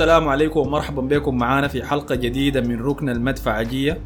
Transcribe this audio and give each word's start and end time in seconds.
السلام 0.00 0.28
عليكم 0.28 0.60
ومرحبا 0.60 1.02
بكم 1.02 1.38
معانا 1.38 1.68
في 1.68 1.84
حلقة 1.84 2.14
جديدة 2.14 2.60
من 2.60 2.82
ركن 2.82 3.08
المدفعجية 3.08 4.00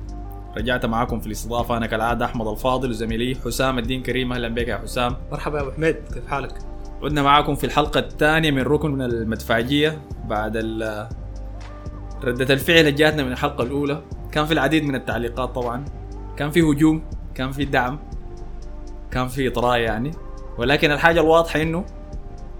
رجعت 0.57 0.87
معاكم 0.87 1.21
في 1.21 1.27
الاستضافة. 1.27 1.77
أنا 1.77 1.87
كالعادة 1.87 2.25
أحمد 2.25 2.47
الفاضل 2.47 2.91
وزميلي 2.91 3.37
حسام 3.45 3.79
الدين 3.79 4.03
كريم. 4.03 4.33
أهلا 4.33 4.49
بك 4.49 4.69
يا 4.69 4.77
حسام. 4.77 5.17
مرحبا 5.33 5.59
يا 5.59 5.63
أبو 5.63 5.71
حميد. 5.71 5.97
كيف 6.15 6.27
حالك؟ 6.27 6.59
عدنا 7.03 7.23
معاكم 7.23 7.55
في 7.55 7.65
الحلقة 7.65 8.01
الثانية 8.01 8.51
من 8.51 8.63
ركن 8.63 8.91
من 8.91 9.03
المدفعجية 9.03 9.99
بعد 10.29 10.53
ال- 10.57 11.09
ردة 12.25 12.55
الفعل 12.55 12.77
اللي 12.79 12.93
جاتنا 12.93 13.23
من 13.23 13.33
الحلقة 13.33 13.65
الأولى. 13.65 14.03
كان 14.33 14.47
في 14.47 14.53
العديد 14.53 14.85
من 14.85 14.95
التعليقات 14.95 15.55
طبعا. 15.55 15.85
كان 16.37 16.51
في 16.51 16.63
هجوم 16.63 17.03
كان 17.35 17.51
في 17.53 17.65
دعم 17.65 17.99
كان 19.11 19.29
في 19.29 19.49
إطراء 19.49 19.79
يعني. 19.79 20.11
ولكن 20.59 20.91
الحاجة 20.91 21.21
الواضحة 21.21 21.63
إنه 21.63 21.85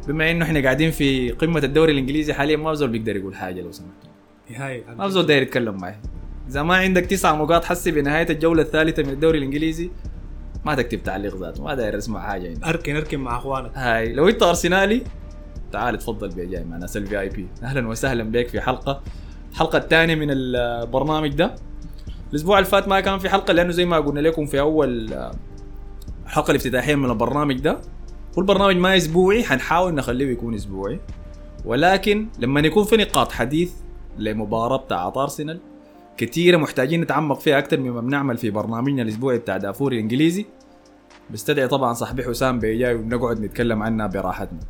بما 0.09 0.31
إنه 0.31 0.45
إحنا 0.45 0.61
قاعدين 0.61 0.91
في 0.91 1.31
قمة 1.31 1.59
الدوري 1.59 1.93
الإنجليزي 1.93 2.35
حاليا 2.35 2.57
ما 2.57 2.73
بزول 2.73 2.89
بيقدر 2.89 3.17
يقول 3.17 3.35
حاجة 3.35 3.61
لو 3.61 3.73
سمحت. 3.73 3.91
نهاية 4.51 4.85
ما 4.99 5.07
بزول 5.07 5.27
داير 5.27 5.43
يتكلم 5.43 5.77
معي. 5.77 5.97
إذا 6.49 6.63
ما 6.63 6.77
عندك 6.77 7.07
تسع 7.07 7.35
نقاط 7.35 7.65
حسي 7.65 7.91
بنهاية 7.91 8.27
الجولة 8.31 8.63
الثالثة 8.63 9.03
من 9.03 9.09
الدوري 9.09 9.39
الإنجليزي 9.39 9.91
ما 10.65 10.75
تكتب 10.75 11.03
تعليق 11.03 11.37
ذاته 11.37 11.65
ما 11.65 11.75
داير 11.75 11.99
اسمع 11.99 12.21
حاجة 12.21 12.49
عندك. 12.49 12.65
أركن 12.65 12.97
أركن 12.97 13.21
مع 13.21 13.37
أخوانك. 13.37 13.71
هاي 13.75 14.13
لو 14.13 14.29
انت 14.29 14.43
أرسنالي 14.43 15.03
تعال 15.73 15.99
تفضل 15.99 16.29
بي 16.29 16.47
جاي 16.47 16.65
مع 16.65 16.77
ناس 16.77 16.97
ال 16.97 17.21
VIP. 17.21 17.47
أهلا 17.63 17.89
وسهلا 17.89 18.25
بك 18.25 18.49
في 18.49 18.61
حلقة. 18.61 19.03
الحلقة 19.53 19.79
الثانية 19.79 20.15
من 20.15 20.29
البرنامج 20.31 21.35
ده. 21.35 21.55
الأسبوع 22.31 22.59
اللي 22.59 22.71
فات 22.71 22.89
ما 22.89 23.01
كان 23.01 23.19
في 23.19 23.29
حلقة 23.29 23.53
لأنه 23.53 23.71
زي 23.71 23.85
ما 23.85 23.99
قلنا 23.99 24.21
لكم 24.21 24.47
في 24.47 24.61
أول 24.61 25.13
آه، 25.13 25.35
الحلقة 26.27 26.51
الافتتاحية 26.51 26.95
من 26.95 27.11
البرنامج 27.11 27.59
ده. 27.61 27.81
والبرنامج 28.37 28.77
ما 28.77 28.97
أسبوعي 28.97 29.45
حنحاول 29.45 29.95
نخليه 29.95 30.33
يكون 30.33 30.55
أسبوعي. 30.55 31.01
ولكن 31.65 32.29
لما 32.39 32.61
يكون 32.61 32.85
في 32.85 32.97
نقاط 32.97 33.33
حديث 33.33 33.73
لمباراة 34.19 34.77
بتاعت 34.77 35.17
أرسنال 35.17 35.61
كثيره 36.17 36.57
محتاجين 36.57 37.01
نتعمق 37.01 37.41
فيها 37.41 37.59
أكثر 37.59 37.81
مما 37.81 38.01
بنعمل 38.01 38.37
في 38.37 38.51
برنامجنا 38.51 39.03
الأسبوعي 39.03 39.39
بتاع 39.39 39.57
دافوري 39.57 39.97
الإنجليزي. 39.97 40.47
بستدعي 41.31 41.69
طبعا 41.69 41.93
صاحبي 41.93 42.25
حسام 42.25 42.59
بيجاي 42.59 42.95
ونقعد 42.95 43.41
نتكلم 43.41 43.83
عنها 43.83 44.07
براحتنا. 44.07 44.61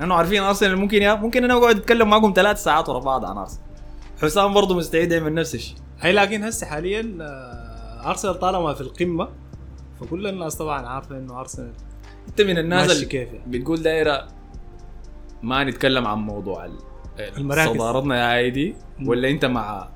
لأنه 0.00 0.14
عارفين 0.14 0.42
أرسنال 0.42 0.76
ممكن 0.76 1.02
يا 1.02 1.14
ممكن 1.14 1.44
أنا 1.44 1.54
اقعد 1.54 1.76
اتكلم 1.76 2.10
معكم 2.10 2.32
ثلاث 2.36 2.62
ساعات 2.62 2.88
ورا 2.88 2.98
بعض 2.98 3.24
عن 3.24 3.36
أرسنال. 3.36 3.64
حسام 4.22 4.54
برضه 4.54 4.74
مستعد 4.74 5.12
يعمل 5.12 5.34
نفس 5.34 5.54
الشيء. 5.54 5.76
هي 6.00 6.12
لكن 6.12 6.42
هسه 6.42 6.66
حاليا 6.66 7.18
آه، 7.20 8.08
أرسنال 8.10 8.38
طالما 8.38 8.74
في 8.74 8.80
القمة 8.80 9.28
فكل 10.00 10.26
الناس 10.26 10.54
طبعا 10.54 10.86
عارفة 10.86 11.18
إنه 11.18 11.40
أرسنال 11.40 11.72
انت 12.28 12.40
من 12.40 12.58
الناس 12.58 12.90
اللي 12.92 13.06
كيف 13.06 13.32
يعني 13.32 13.58
بتقول 13.58 13.82
دايرة 13.82 14.28
ما 15.42 15.64
نتكلم 15.64 16.06
عن 16.06 16.18
موضوع 16.18 16.64
ال- 16.64 16.78
المراكز. 17.36 17.70
صدارتنا 17.72 18.16
يا 18.32 18.38
ايدي 18.38 18.74
ولا 19.06 19.30
انت 19.30 19.44
مع 19.44 19.88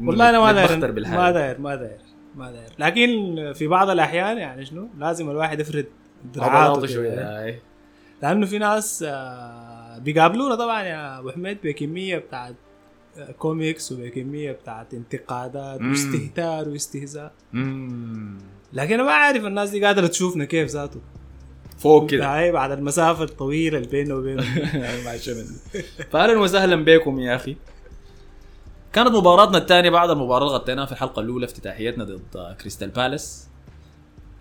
والله 0.00 0.30
أنا 0.30 0.40
ما 0.40 0.52
داير؟ 0.52 0.76
ما 1.10 1.30
داير 1.30 1.60
ما 1.60 1.74
داير 1.76 1.98
ما 2.36 2.50
داير 2.52 2.70
لكن 2.78 3.34
في 3.54 3.66
بعض 3.66 3.90
الأحيان 3.90 4.38
يعني 4.38 4.64
شنو 4.64 4.88
لازم 4.98 5.30
الواحد 5.30 5.60
يفرد 5.60 5.86
دراعاته. 6.34 6.86
شوية 6.86 7.40
هاي. 7.42 7.58
لأنه 8.22 8.46
في 8.46 8.58
ناس 8.58 9.04
آه، 9.08 9.98
بيقابلونا 9.98 10.54
طبعا 10.54 10.82
يا 10.82 11.18
أبو 11.18 11.30
حميد 11.30 11.58
بكمية 11.64 12.18
بتاعت 12.18 12.54
آه، 13.18 13.32
كوميكس 13.32 13.92
وبكمية 13.92 14.52
بتاعت 14.52 14.94
انتقادات. 14.94 15.80
واستهتار 15.80 16.68
واستهزاء. 16.68 17.32
لكن 18.72 18.94
أنا 18.94 19.02
ما 19.02 19.12
عارف 19.12 19.44
الناس 19.46 19.70
دي 19.70 19.84
قادرة 19.84 20.06
تشوفنا 20.06 20.44
كيف 20.44 20.68
ذاته 20.70 21.00
فوق 21.80 22.10
كده. 22.10 22.38
هاي 22.38 22.52
بعد 22.52 22.70
المسافة 22.70 23.24
الطويلة 23.24 23.78
اللي 23.78 23.88
بيننا 23.88 24.14
وبينهم 24.14 24.46
مع 25.04 25.14
الشمل 25.14 25.46
فاهلا 26.10 26.38
وسهلا 26.38 26.84
بكم 26.84 27.20
يا 27.20 27.36
أخي. 27.36 27.56
كانت 28.92 29.08
مباراتنا 29.08 29.58
الثانية 29.58 29.90
بعد 29.90 30.10
المباراة 30.10 30.46
اللي 30.46 30.54
غطيناها 30.54 30.86
في 30.86 30.92
الحلقة 30.92 31.20
الأولى 31.20 31.46
افتتاحيتنا 31.46 32.04
ضد 32.04 32.56
كريستال 32.60 32.88
بالاس. 32.88 33.48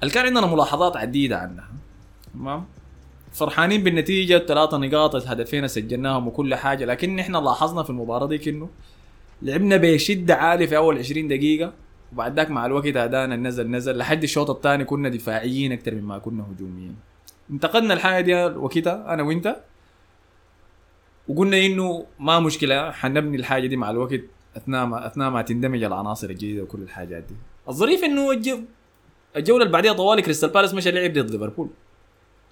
اللي 0.03 0.13
كان 0.13 0.25
عندنا 0.25 0.47
ملاحظات 0.47 0.97
عديدة 0.97 1.37
عنها؟ 1.37 1.67
تمام. 2.33 2.65
فرحانين 3.33 3.83
بالنتيجة 3.83 4.37
الثلاثه 4.37 4.77
نقاط 4.77 5.15
الهدفين 5.15 5.67
سجلناهم 5.67 6.27
وكل 6.27 6.55
حاجة 6.55 6.85
لكن 6.85 7.19
إحنا 7.19 7.37
لاحظنا 7.37 7.83
في 7.83 7.89
المباراة 7.89 8.27
دي 8.27 8.49
انه 8.49 8.69
لعبنا 9.41 9.77
بشدة 9.77 10.35
عالية 10.35 10.65
في 10.65 10.77
أول 10.77 10.97
20 10.97 11.27
دقيقة 11.27 11.73
وبعد 12.13 12.35
ذاك 12.35 12.49
مع 12.49 12.65
الوقت 12.65 12.95
أدانا 12.95 13.35
نزل 13.35 13.71
نزل. 13.71 13.97
لحد 13.97 14.23
الشوط 14.23 14.49
الثاني 14.49 14.85
كنا 14.85 15.09
دفاعيين 15.09 15.71
أكثر 15.71 15.95
مما 15.95 16.17
كنا 16.17 16.45
هجوميين. 16.51 16.95
انتقدنا 17.51 17.93
الحاجة 17.93 18.23
دي 18.23 18.35
وقتها 18.35 19.13
أنا 19.13 19.23
وأنت. 19.23 19.55
وقلنا 21.27 21.65
إنه 21.65 22.05
ما 22.19 22.39
مشكلة 22.39 22.91
حنبني 22.91 23.37
الحاجة 23.37 23.67
دي 23.67 23.75
مع 23.75 23.89
الوقت 23.89 24.21
أثناء 24.57 24.85
ما 24.85 25.07
أثناء 25.07 25.29
ما 25.29 25.41
تندمج 25.41 25.83
العناصر 25.83 26.29
الجديدة 26.29 26.63
وكل 26.63 26.81
الحاجات 26.81 27.23
دي. 27.23 27.35
الظريف 27.69 28.03
إنه 28.03 28.31
الجو 28.31 28.59
الجولة 29.35 29.63
اللي 29.63 29.73
بعديها 29.73 29.93
طوالي 29.93 30.21
كريستال 30.21 30.49
بالاس 30.49 30.73
مشى 30.73 30.91
لعب 30.91 31.13
ضد 31.13 31.31
ليفربول. 31.31 31.69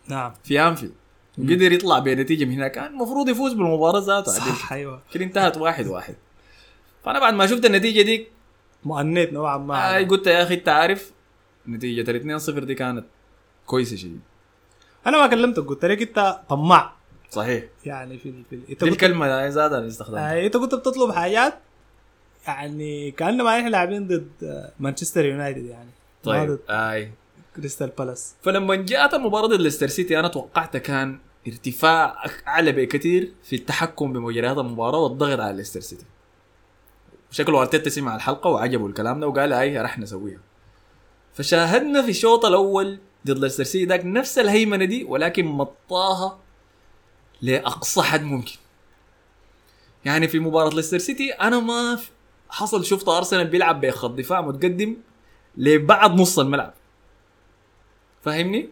نعم. 0.07 0.33
في 0.43 0.61
أنفيلد. 0.61 0.93
وقدر 1.37 1.71
يطلع 1.71 1.99
بنتيجة 1.99 2.45
من 2.45 2.51
هناك 2.51 2.71
كان 2.71 2.85
المفروض 2.85 3.29
يفوز 3.29 3.53
بالمباراة 3.53 3.99
ذاتها 3.99 4.31
صح 4.31 4.73
أيوه. 4.73 5.01
كده 5.13 5.25
انتهت 5.25 5.57
واحد 5.57 5.87
واحد. 5.87 6.15
فأنا 7.03 7.19
بعد 7.19 7.33
ما 7.33 7.47
شفت 7.47 7.65
النتيجة 7.65 8.01
دي 8.01 8.27
مؤنت 8.83 9.33
نوعا 9.33 9.57
ما. 9.57 9.99
آه 9.99 10.03
قلت 10.03 10.27
يا 10.27 10.43
أخي 10.43 10.53
أنت 10.53 10.69
عارف 10.69 11.11
نتيجة 11.67 12.11
ال 12.11 12.39
2-0 12.41 12.49
دي 12.49 12.75
كانت 12.75 13.05
كويسة 13.65 13.95
شديد. 13.95 14.21
أنا 15.07 15.17
ما 15.17 15.27
كلمتك 15.27 15.63
قلت 15.65 15.85
لك 15.85 16.01
أنت 16.01 16.39
طماع. 16.49 16.93
صحيح. 17.31 17.63
يعني 17.85 18.17
في 18.17 18.33
في 18.49 18.55
أنت 18.55 18.65
دي 18.67 18.75
كنت 18.75 18.83
الكلمة 18.83 19.25
اللي 19.25 19.51
زادها 19.51 19.77
اللي 19.77 19.89
استخدمتها 19.89 20.41
آه، 20.43 20.45
أنت 20.45 20.57
كنت 20.57 20.75
بتطلب 20.75 21.11
حاجات 21.11 21.53
يعني 22.47 23.11
كأنما 23.11 23.57
إحنا 23.59 23.69
لاعبين 23.69 24.07
ضد 24.07 24.31
آه، 24.43 24.71
مانشستر 24.79 25.25
يونايتد 25.25 25.65
يعني 25.65 25.89
ما 26.25 26.31
طيب 26.33 26.51
ضد 26.51 26.59
آي. 26.69 27.11
كريستال 27.55 27.87
بالاس 27.97 28.35
فلما 28.41 28.75
جاءت 28.75 29.13
المباراة 29.13 29.47
ضد 29.47 29.61
ليستر 29.61 29.87
سيتي 29.87 30.19
أنا 30.19 30.27
توقعت 30.27 30.77
كان 30.77 31.19
ارتفاع 31.47 32.23
أعلى 32.47 32.71
بكثير 32.71 33.31
في 33.43 33.55
التحكم 33.55 34.13
بمجريات 34.13 34.57
المباراة 34.57 34.99
والضغط 34.99 35.39
على 35.39 35.57
ليستر 35.57 35.79
سيتي. 35.79 36.05
شكله 37.31 37.61
ارتيتا 37.61 37.89
سمع 37.89 38.15
الحلقة 38.15 38.49
وعجبه 38.49 38.87
الكلام 38.87 39.19
ده 39.19 39.27
وقال 39.27 39.53
آي 39.53 39.81
رح 39.81 39.99
نسويها. 39.99 40.39
فشاهدنا 41.33 42.01
في 42.01 42.09
الشوط 42.09 42.45
الأول 42.45 42.99
ضد 43.31 43.39
ليستر 43.39 43.63
سيتي 43.63 43.85
ذاك 43.85 44.05
نفس 44.05 44.39
الهيمنة 44.39 44.85
دي 44.85 45.03
ولكن 45.03 45.45
مطاها 45.45 46.39
لأقصى 47.41 48.01
حد 48.01 48.23
ممكن. 48.23 48.55
يعني 50.05 50.27
في 50.27 50.39
مباراة 50.39 50.69
ليستر 50.69 50.97
سيتي 50.97 51.31
أنا 51.31 51.59
ما 51.59 51.99
حصل 52.49 52.85
شفت 52.85 53.07
أرسنال 53.07 53.47
بيلعب 53.47 53.81
بخط 53.81 54.11
دفاع 54.11 54.41
متقدم 54.41 54.95
لبعد 55.57 56.13
نص 56.13 56.39
الملعب. 56.39 56.73
فاهمني؟ 58.21 58.69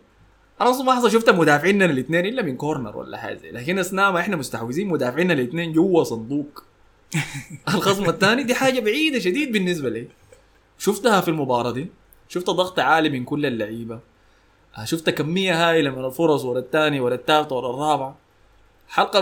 أنا 0.61 0.69
أصلا 0.69 0.83
ما 0.83 0.95
حصل 0.95 1.11
شفت 1.11 1.29
مدافعيننا 1.29 1.85
الاثنين 1.85 2.25
إلا 2.25 2.41
من 2.41 2.57
corner 2.57 2.97
ولا 2.97 3.17
حاجة. 3.17 3.51
لكن 3.51 3.79
أثناء 3.79 4.11
ما 4.11 4.19
إحنا 4.19 4.35
مستحوذين 4.35 4.87
مدافعيننا 4.87 5.33
الاثنين 5.33 5.73
جوا 5.73 6.03
صندوق 6.03 6.63
الخصم 7.75 8.09
الثاني 8.09 8.43
دي 8.43 8.55
حاجة 8.55 8.79
بعيدة 8.79 9.19
شديد 9.19 9.51
بالنسبة 9.51 9.89
لي 9.89 10.07
شفتها 10.77 11.21
في 11.21 11.27
المباراة 11.27 11.71
دي 11.71 11.87
شفت 12.27 12.49
ضغط 12.49 12.79
عالي 12.79 13.09
من 13.09 13.23
كل 13.23 13.45
اللعيبة 13.45 13.99
شفت 14.83 15.09
كمية 15.09 15.69
هائله 15.69 15.89
من 15.89 16.05
الفرص 16.05 16.45
ورا 16.45 16.59
الثاني 16.59 16.99
ورا 16.99 17.15
الثالث 17.15 17.51
ورا 17.51 17.69
الرابع. 17.69 18.13
حلقة 18.87 19.21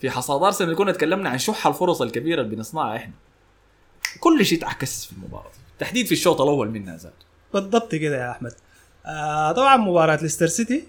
في 0.00 0.10
حصاد 0.10 0.42
ارسنال 0.42 0.76
كنا 0.76 0.92
تكلمنا 0.92 1.30
عن 1.30 1.38
شح 1.38 1.66
الفرص 1.66 2.02
الكبيرة 2.02 2.42
اللي 2.42 2.56
بنصنعها 2.56 2.96
إحنا. 2.96 3.12
كل 4.20 4.44
شيء 4.44 4.60
تعكس 4.60 5.04
في 5.04 5.12
المباراة. 5.12 5.50
دي. 5.50 5.58
تحديد 5.78 6.06
في 6.06 6.12
الشوط 6.12 6.40
الأول 6.40 6.70
منها 6.70 6.96
ذاته. 6.96 7.24
بالضبط 7.54 7.94
كده 7.94 8.16
يا 8.16 8.30
أحمد. 8.30 8.52
آه 9.06 9.52
طبعا 9.52 9.76
مباراة 9.76 10.18
ليستر 10.22 10.46
سيتي. 10.46 10.84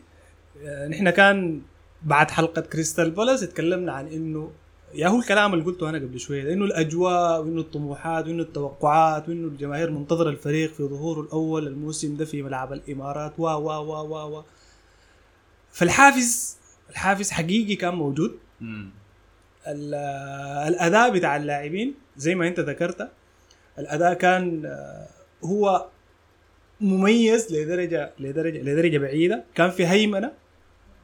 آه 0.65 0.87
نحن 0.87 1.09
كان 1.09 1.61
بعد 2.03 2.31
حلقة 2.31 2.61
كريستال 2.61 3.11
بالاس 3.11 3.43
اتكلمنا 3.43 3.93
عن 3.93 4.07
إنه 4.07 4.51
يا 4.93 5.07
هو 5.07 5.19
الكلام 5.19 5.53
اللي 5.53 5.65
قلته 5.65 5.89
أنا 5.89 5.97
قبل 5.97 6.19
شوية 6.19 6.53
إنه 6.53 6.65
الأجواء 6.65 7.41
وإنه 7.41 7.61
الطموحات 7.61 8.27
وإنه 8.27 8.43
التوقعات 8.43 9.29
وإنه 9.29 9.47
الجماهير 9.47 9.91
منتظرة 9.91 10.29
الفريق 10.29 10.73
في 10.73 10.83
ظهوره 10.83 11.21
الأول 11.21 11.67
الموسم 11.67 12.17
ده 12.17 12.25
في 12.25 12.41
ملعب 12.41 12.73
الإمارات 12.73 13.33
و 13.37 13.43
و 13.43 13.69
و 13.69 13.91
و 14.07 14.37
و 14.37 14.43
فالحافز 15.71 16.57
الحافز 16.89 17.31
حقيقي 17.31 17.75
كان 17.75 17.95
موجود. 17.95 18.37
ال- 19.67 19.93
الأداء 20.67 21.09
بتاع 21.09 21.35
اللاعبين 21.35 21.93
زي 22.17 22.35
ما 22.35 22.47
أنت 22.47 22.59
ذكرت 22.59 23.09
الأداء 23.79 24.13
كان 24.13 24.75
هو 25.43 25.85
مميز 26.81 27.53
لدرجة 27.55 28.11
لدرجة 28.19 28.61
لدرجة 28.61 28.97
بعيدة. 28.97 29.43
كان 29.55 29.69
في 29.69 29.87
هيمنة 29.87 30.31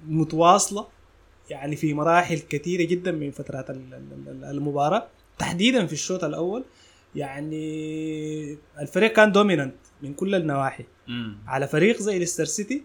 متواصلة. 0.08 0.88
يعني 1.50 1.76
في 1.76 1.94
مراحل 1.94 2.40
كثيرة 2.40 2.84
جدا 2.84 3.12
من 3.12 3.32
فترات 3.32 3.70
ال- 3.70 3.94
ال- 3.94 4.30
ال- 4.30 4.44
المباراة. 4.46 5.08
تحديدا 5.40 5.86
في 5.86 5.94
الشوط 5.94 6.24
الأول 6.24 6.64
يعني 7.16 8.58
الفريق 8.82 9.14
كان 9.14 9.32
dominant 9.32 9.76
من 10.02 10.14
كل 10.14 10.36
النواحي. 10.36 10.84
على 11.48 11.68
فريق 11.68 11.98
زي 12.02 12.20
ليستر 12.20 12.46
سيتي. 12.46 12.84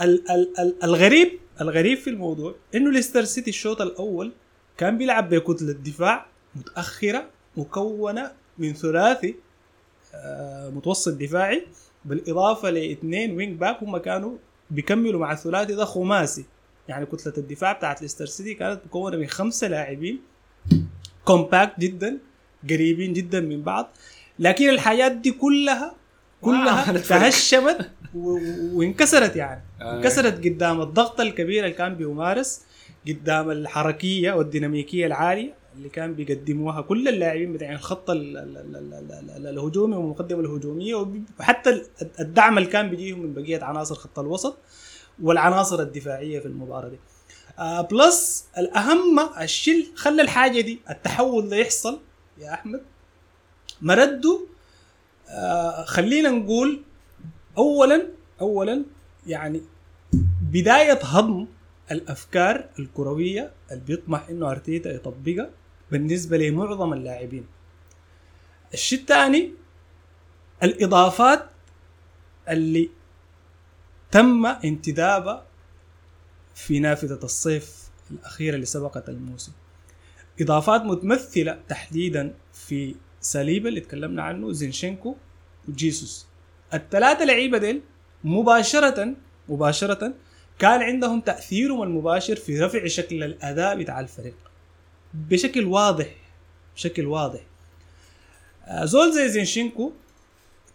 ال 0.00 0.30
ال 0.30 0.52
ال 0.60 0.84
الغريب 0.84 1.38
الغريب 1.60 1.98
في 1.98 2.10
الموضوع 2.10 2.54
إنه 2.74 2.90
ليستر 2.90 3.24
سيتي 3.24 3.50
الشوط 3.50 3.82
الأول 3.82 4.32
كان 4.78 4.98
بيلعب 4.98 5.28
بكتلة 5.34 5.72
دفاع 5.72 6.26
متأخرة 6.54 7.30
مكونة 7.56 8.32
من 8.58 8.72
ثلاثي 8.74 9.34
آه، 10.14 10.70
متوسط 10.70 11.12
دفاعي 11.14 11.66
بالإضافة 12.04 12.70
لإثنين 12.70 13.36
wing 13.36 13.58
back 13.60 13.82
هم 13.82 13.96
كانوا 13.96 14.36
بيكملوا 14.70 15.20
مع 15.20 15.32
الثلاثي 15.32 15.74
ده 15.74 15.84
خماسي. 15.84 16.44
يعني 16.88 17.06
كتلة 17.06 17.32
الدفاع 17.38 17.72
بتاعت 17.72 18.02
ليستر 18.02 18.26
سيتي 18.26 18.54
كانت 18.54 18.80
مكونه 18.86 19.16
من 19.16 19.26
خمسة 19.26 19.68
لاعبين 19.68 20.20
compact 21.24 21.78
جدا 21.80 22.18
قريبين 22.70 23.12
جدا 23.12 23.40
من 23.40 23.62
بعض 23.62 23.90
لكن 24.38 24.68
الحاجات 24.68 25.12
دي 25.12 25.30
كلها 25.30 25.94
كلها 26.40 26.84
فرق. 26.92 27.00
تهشمت 27.20 27.90
وانكسرت 28.74 29.36
يعني 29.36 29.62
آه. 29.80 29.96
انكسرت 29.96 30.44
قدام 30.44 30.80
الضغط 30.80 31.20
الكبير 31.20 31.64
اللي 31.64 31.74
كان 31.76 31.94
بيمارس 31.94 32.60
قدام 33.08 33.50
الحركية 33.50 34.32
والديناميكية 34.32 35.06
العالية 35.06 35.54
اللي 35.76 35.88
كان 35.88 36.14
بيقدموها 36.14 36.80
كل 36.80 37.08
اللاعبين 37.08 37.52
بتاع 37.52 37.72
الخط 37.72 38.10
ال- 38.10 38.36
ال- 38.36 38.56
ال- 38.58 38.76
ال- 38.76 38.94
ال- 38.94 39.30
ال- 39.36 39.46
الهجومي 39.46 39.96
والمقدمة 39.96 40.40
الهجومية 40.40 40.94
وحتى 41.40 41.70
ال- 41.70 41.86
الدعم 42.20 42.58
اللي 42.58 42.68
كان 42.68 42.90
بيجيهم 42.90 43.20
من 43.22 43.34
بقية 43.34 43.64
عناصر 43.64 43.94
خط 43.94 44.18
الوسط 44.18 44.58
والعناصر 45.22 45.80
الدفاعية 45.82 46.40
في 46.40 46.46
المباراة 46.46 46.88
دي. 46.88 46.98
آه 47.58 47.80
بلس 47.80 48.46
الأهم 48.58 49.20
الشيء 49.40 49.86
خلى 49.94 50.22
الحاجة 50.22 50.60
دي 50.60 50.80
التحول 50.90 51.48
ده 51.48 51.56
يحصل 51.56 52.00
يا 52.38 52.54
أحمد. 52.54 52.82
مرده 53.82 54.40
آه 55.28 55.84
خلينا 55.84 56.28
نقول 56.30 56.82
اولا 57.58 58.08
اولا 58.40 58.84
يعني 59.26 59.62
بداية 60.50 60.98
هضم 61.02 61.46
الأفكار 61.90 62.68
الكروية 62.78 63.52
اللي 63.70 63.82
بيطمح 63.84 64.28
إنه 64.28 64.50
أرتيتا 64.50 64.92
يطبقها 64.92 65.50
بالنسبة 65.90 66.36
لمعظم 66.38 66.92
اللاعبين. 66.92 67.46
الشيء 68.74 68.98
الثاني 69.00 69.52
الإضافات 70.62 71.46
اللي 72.48 72.90
تم 74.12 74.46
انتدابها 74.46 75.46
في 76.54 76.78
نافذة 76.78 77.24
الصيف 77.24 77.76
الأخيرة 78.10 78.54
اللي 78.54 78.66
سبقت 78.66 79.08
الموسم. 79.08 79.52
إضافات 80.40 80.82
متمثلة 80.82 81.60
تحديدا 81.68 82.34
في 82.52 82.94
ساليبا 83.20 83.68
اللي 83.68 83.80
تكلمنا 83.80 84.22
عنه 84.22 84.52
زينشينكو 84.52 85.16
وجيسوس. 85.68 86.26
الثلاثة 86.74 87.24
لعيبة 87.24 87.58
ديل 87.58 87.80
مباشرة 88.24 89.14
مباشرة 89.48 90.14
كان 90.58 90.82
عندهم 90.82 91.20
تاثيرهم 91.20 91.82
المباشر 91.82 92.36
في 92.36 92.60
رفع 92.60 92.86
شكل 92.86 93.22
الأداء 93.22 93.78
بتاع 93.78 94.00
الفريق. 94.00 94.36
بشكل 95.14 95.64
واضح 95.64 96.14
بشكل 96.76 97.06
واضح. 97.06 97.40
آه، 98.64 98.84
زول 98.84 99.12
زي 99.12 99.28
زينشينكو 99.28 99.92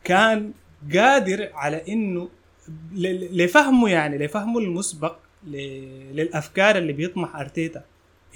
كان 0.04 0.54
قادر 0.94 1.50
على 1.54 1.84
إنه 1.88 2.30
لفهمه 3.32 3.90
يعني 3.90 4.18
لفهمه 4.18 4.60
المسبق 4.60 5.16
للأفكار 5.48 6.78
اللي 6.78 6.94
بيطمح 6.94 7.36
أرتيتا 7.36 7.84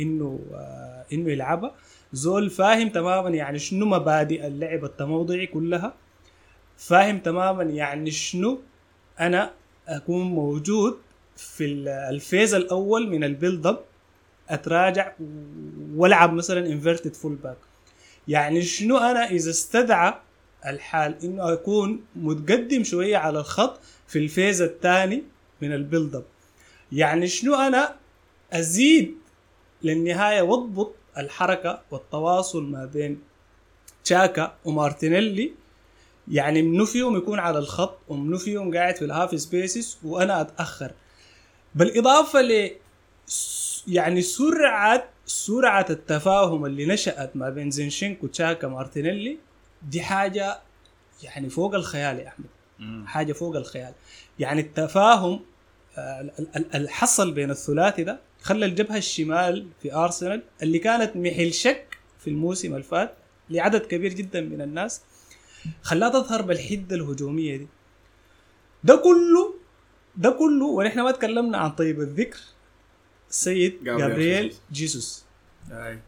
إنه 0.01 0.39
آه 0.53 1.05
إنه 1.13 1.31
يلعبها. 1.31 1.75
زول 2.13 2.49
فاهم 2.49 2.89
تماما 2.89 3.29
يعني 3.29 3.59
شنو 3.59 3.85
مبادئ 3.85 4.47
اللعب 4.47 4.85
التموضعي 4.85 5.47
كلها 5.47 5.93
فاهم 6.77 7.19
تماما 7.19 7.63
يعني 7.63 8.11
شنو 8.11 8.59
أنا 9.19 9.51
أكون 9.87 10.21
موجود 10.25 10.97
في 11.37 11.65
ال- 11.65 11.87
ال 11.87 11.98
phase 11.98 12.53
الأول 12.53 13.09
من 13.09 13.23
ال 13.23 13.30
build 13.30 13.65
up 13.67 13.79
أتراجع 14.49 15.11
وألعب 15.95 16.33
مثلا 16.33 16.67
inverted 16.67 17.13
full 17.13 17.35
back 17.35 17.57
يعني 18.27 18.61
شنو 18.61 18.97
أنا 18.97 19.29
إذا 19.29 19.49
استدعى 19.49 20.13
الحال 20.65 21.15
إنه 21.23 21.53
أكون 21.53 22.01
متقدم 22.15 22.83
شوية 22.83 23.17
على 23.17 23.39
الخط 23.39 23.79
في 24.11 24.19
ال 24.19 24.26
phase 24.26 24.61
الثاني 24.61 25.23
من 25.61 25.73
ال 25.73 25.80
build 25.80 26.15
up 26.15 26.23
يعني 26.91 27.27
شنو 27.27 27.55
أنا 27.55 27.95
أزيد 28.53 29.15
للنهاية 29.83 30.41
وأضبط 30.41 30.95
الحركة 31.17 31.81
والتواصل 31.91 32.63
ما 32.63 32.85
بين 32.85 33.21
تشاكا 34.03 34.55
ومارتينيلي. 34.65 35.51
يعني 36.27 36.61
منو 36.61 36.85
فيهم 36.85 37.17
يكون 37.17 37.39
على 37.39 37.59
الخط 37.59 37.97
ومنو 38.07 38.37
فيهم 38.37 38.75
قاعد 38.77 38.95
في 38.95 39.05
ال 39.05 39.12
half 39.12 39.39
spaces 39.41 39.97
وأنا 40.03 40.41
أتأخر. 40.41 40.91
بالإضافة 41.75 42.41
ل 42.41 42.71
يعني 43.87 44.21
سرعه 44.21 45.09
سرعة 45.25 45.85
التفاهم 45.89 46.65
اللي 46.65 46.85
نشأت 46.85 47.35
ما 47.35 47.49
بين 47.49 47.71
زينشينكو 47.71 48.27
تشاكا 48.27 48.67
مارتينيلي 48.67 49.37
دي 49.81 50.01
حاجة 50.01 50.59
يعني 51.23 51.49
فوق 51.49 51.75
الخيال 51.75 52.19
يا 52.19 52.27
أحمد. 52.27 52.45
حاجة 53.05 53.33
فوق 53.33 53.55
الخيال. 53.55 53.93
يعني 54.39 54.61
التفاهم 54.61 55.39
آه، 55.97 56.21
ال- 56.21 56.47
ال- 56.55 56.75
اللي 56.75 56.89
حصل 56.89 57.31
بين 57.31 57.51
الثلاثي 57.51 58.03
ده 58.03 58.19
خلى 58.41 58.65
الجبهة 58.65 58.97
الشمال 58.97 59.67
في 59.81 59.93
أرسنال 59.95 60.41
اللي 60.63 60.79
كانت 60.79 61.15
محل 61.15 61.53
شك 61.53 61.97
في 62.19 62.29
الموسم 62.29 62.75
الفات 62.75 63.13
لعدد 63.49 63.81
كبير 63.81 64.13
جدا 64.13 64.41
من 64.41 64.61
الناس 64.61 65.01
خلاها 65.81 66.09
تظهر 66.09 66.41
بالحدة 66.41 66.95
الهجومية 66.95 67.57
دي. 67.57 67.67
ده 68.83 68.95
كله 68.95 69.53
ده 70.15 70.29
كله 70.29 70.65
ونحن 70.65 70.99
ما 71.01 71.11
تكلمنا 71.11 71.57
عن 71.57 71.71
طيب 71.71 72.01
الذكر 72.01 72.39
السيد 73.29 73.83
جابرييل 73.83 74.53
جيسوس. 74.71 75.25
أي. 75.71 75.99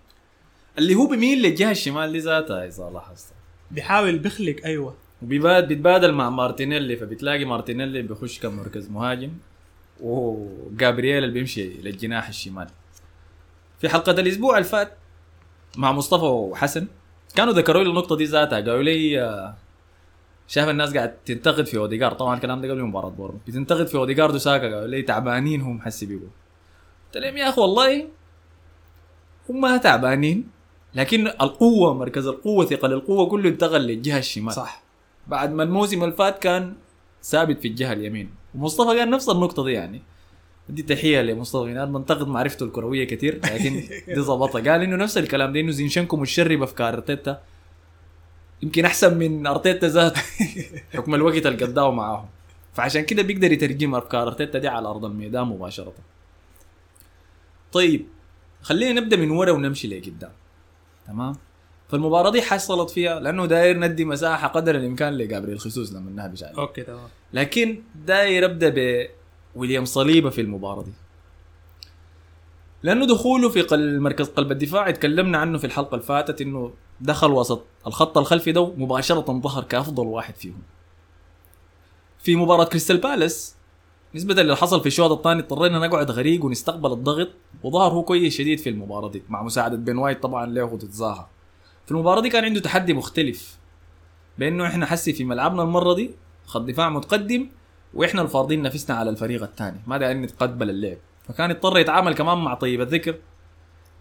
اللي 0.77 0.95
هو 0.95 1.07
بيميل 1.07 1.41
للجهة 1.41 1.71
الشمال 1.71 2.11
دي 2.11 2.19
ذاتها 2.19 2.65
إذا 2.67 2.89
لاحظت. 2.93 3.25
بيحاول 3.71 4.19
بيخلق 4.19 4.55
أيوه. 4.65 4.95
بيتبادل 5.27 6.11
مع 6.11 6.29
مارتينيلي 6.29 6.95
فبتلاقي 6.95 7.45
مارتينيلي 7.45 8.01
بيخش 8.01 8.39
كمركز 8.39 8.89
مهاجم 8.89 9.31
وجابرييل 10.01 11.23
اللي 11.23 11.33
بيمشي 11.33 11.69
للجناح 11.69 12.27
الشمال. 12.27 12.67
في 13.79 13.89
حلقة 13.89 14.11
الأسبوع 14.11 14.57
اللي 14.57 14.69
فات 14.69 14.97
مع 15.77 15.91
مصطفى 15.91 16.25
وحسن 16.25 16.87
كانوا 17.35 17.53
ذكروا 17.53 17.83
لي 17.83 17.89
النقطة 17.89 18.15
دي 18.15 18.23
ذاتها 18.23 18.55
قالوا 18.59 18.83
لي 18.83 19.21
آه، 19.21 19.55
شايف 20.47 20.69
الناس 20.69 20.93
قاعد 20.93 21.13
تنتقد 21.25 21.65
في 21.65 21.77
اوديجار 21.77 22.13
طبعا 22.13 22.35
الكلام 22.35 22.61
ده 22.61 22.71
قبل 22.71 22.83
مباراة 22.83 23.09
بورن 23.09 23.37
بتنتقد 23.47 23.87
في 23.87 23.95
أوديجارد 23.95 24.35
وساكا 24.35 24.63
قالوا 24.63 24.87
لي 24.87 25.01
تعبانين 25.01 25.61
هم 25.61 25.81
حسي 25.81 26.05
بيقول 26.05 26.29
قلت 27.05 27.23
لهم 27.23 27.37
يا 27.37 27.49
أخي 27.49 27.61
والله 27.61 28.07
هم 29.49 29.77
تعبانين 29.77 30.49
لكن 30.95 31.27
القوة 31.27 31.93
مركز 31.93 32.27
القوة 32.27 32.65
ثقل 32.65 32.93
القوة 32.93 33.25
كله 33.29 33.49
انتقل 33.49 33.81
للجهة 33.81 34.17
الشمال. 34.17 34.53
صح. 34.53 34.82
بعد 35.27 35.51
ما 35.53 35.63
الموسم 35.63 36.03
اللي 36.03 36.15
فات 36.15 36.39
كان 36.39 36.73
ثابت 37.23 37.59
في 37.59 37.67
الجهة 37.67 37.93
اليمين. 37.93 38.29
ومصطفى 38.55 38.99
قال 38.99 39.09
نفس 39.09 39.29
النقطة 39.29 39.63
دي 39.63 39.71
يعني. 39.71 40.01
دي 40.69 40.83
تحية 40.83 41.21
لمصطفى 41.21 41.71
أنا 41.71 41.85
بنتقد 41.85 42.27
معرفته 42.27 42.63
الكروية 42.63 43.07
كثير 43.07 43.35
لكن 43.35 43.83
دي 44.07 44.21
ظبطها. 44.21 44.71
قال 44.71 44.81
إنه 44.81 44.95
نفس 44.95 45.17
الكلام 45.17 45.53
ده 45.53 45.59
إنه 45.59 45.71
زينشنكو 45.71 46.17
مشرب 46.17 46.63
أفكار 46.63 46.93
أرتيتا. 46.93 47.41
يمكن 48.63 48.85
أحسن 48.85 49.17
من 49.17 49.47
أرتيتا 49.47 49.87
ذاته 49.87 50.21
حكم 50.93 51.15
الوقت 51.15 51.45
اللي 51.45 51.91
معاهم. 51.91 52.25
فعشان 52.73 53.05
كده 53.05 53.23
بيقدر 53.23 53.51
يترجم 53.51 53.95
أفكار 53.95 54.27
أرتيتا 54.27 54.59
دي 54.59 54.67
على 54.67 54.87
أرض 54.87 55.05
الميدان 55.05 55.47
مباشرة. 55.47 55.93
طيب 57.71 58.07
خلينا 58.61 59.01
نبدأ 59.01 59.17
من 59.17 59.31
ورا 59.31 59.51
ونمشي 59.51 59.87
لقدام. 59.87 60.31
تمام؟ 61.07 61.35
فالمباراة 61.93 62.29
دي 62.29 62.41
حصلت 62.41 62.89
فيها 62.89 63.19
لأنه 63.19 63.45
داير 63.45 63.79
ندي 63.79 64.05
مساحة 64.05 64.47
قدر 64.47 64.75
الإمكان 64.75 65.13
لجابريل 65.17 65.59
خصوص 65.59 65.93
لما 65.93 66.11
نهبش 66.11 66.43
عليه 66.43 66.57
okay 66.57 66.81
تمام. 66.81 67.07
لكن 67.33 67.81
داير 68.05 68.45
أبدأ 68.45 68.73
بويليام 69.55 69.85
صليبة 69.85 70.29
في 70.29 70.41
المباراة 70.41 70.83
دي. 70.83 70.91
لأنه 72.83 73.05
دخوله 73.07 73.49
في 73.49 73.61
قل- 73.61 73.99
مركز 73.99 74.27
قلب 74.29 74.51
الدفاع 74.51 74.89
اتكلمنا 74.89 75.37
عنه 75.37 75.57
في 75.57 75.65
الحلقة 75.67 75.95
اللي 75.95 76.05
فاتت 76.05 76.41
إنه 76.41 76.71
دخل 77.01 77.31
وسط 77.31 77.63
الخط 77.87 78.17
الخلفي 78.17 78.51
ده 78.51 78.65
مباشره 78.77 79.21
ظهر 79.41 79.63
كأفضل 79.63 80.07
واحد 80.07 80.35
فيهم. 80.35 80.61
في 82.19 82.35
مباراة 82.35 82.65
كريستال 82.65 82.97
بالاس 82.97 83.55
نسبة 84.15 84.33
للي 84.33 84.55
حصل 84.55 84.81
في 84.81 84.87
الشوط 84.87 85.11
الثاني 85.11 85.39
اضطرينا 85.41 85.79
نقعد 85.87 86.11
غريق 86.11 86.45
ونستقبل 86.45 86.91
الضغط 86.91 87.29
وظهر 87.63 87.91
هو 87.91 88.03
كويس 88.03 88.33
شديد 88.37 88.59
في 88.59 88.69
المباراة 88.69 89.09
دي 89.09 89.23
مع 89.29 89.43
مساعدة 89.43 89.77
بين 89.77 89.97
وايت 89.97 90.23
طبعا 90.23 90.45
له 90.45 90.63
وتتزاها 90.63 91.29
في 91.85 91.91
المباراة 91.91 92.21
دي 92.21 92.29
كان 92.29 92.43
عنده 92.43 92.59
تحدي 92.59 92.93
مختلف. 92.93 93.57
بأنه 94.37 94.67
إحنا 94.67 94.85
حسي 94.85 95.13
في 95.13 95.23
ملعبنا 95.23 95.63
المرة 95.63 95.93
دي 95.93 96.11
خط 96.45 96.61
دفاع 96.61 96.89
متقدم 96.89 97.47
وإحنا 97.93 98.21
الفارضين 98.21 98.61
نفسنا 98.61 98.95
على 98.97 99.09
الفريق 99.09 99.43
الثاني. 99.43 99.81
ما 99.87 99.97
داعي 99.97 100.13
نتقبل 100.13 100.69
اللعب. 100.69 100.97
فكان 101.27 101.51
يضطر 101.51 101.77
يتعامل 101.77 102.13
كمان 102.13 102.37
مع 102.37 102.53
طيب 102.53 102.81
الذكر. 102.81 103.15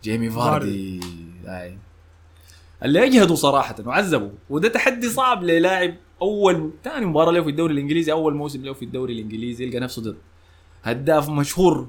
جيمي 0.02 0.30
فاردي. 0.30 1.00
أي. 1.46 1.78
اللي 2.84 3.04
اجهدوا 3.04 3.36
صراحة 3.36 3.76
وعذبوا 3.86 4.30
وده 4.50 4.68
تحدي 4.68 5.08
صعب 5.08 5.42
للاعب 5.44 5.94
أول 6.22 6.70
ثاني 6.84 7.06
مباراة 7.06 7.32
له 7.32 7.42
في 7.42 7.50
الدوري 7.50 7.72
الإنجليزي 7.74 8.12
أول 8.12 8.34
موسم 8.34 8.64
له 8.64 8.72
في 8.72 8.84
الدوري 8.84 9.12
الإنجليزي 9.12 9.64
يلقى 9.64 9.80
نفسه 9.80 10.02
ضد. 10.02 10.16
هداف 10.82 11.28
مشهور 11.28 11.88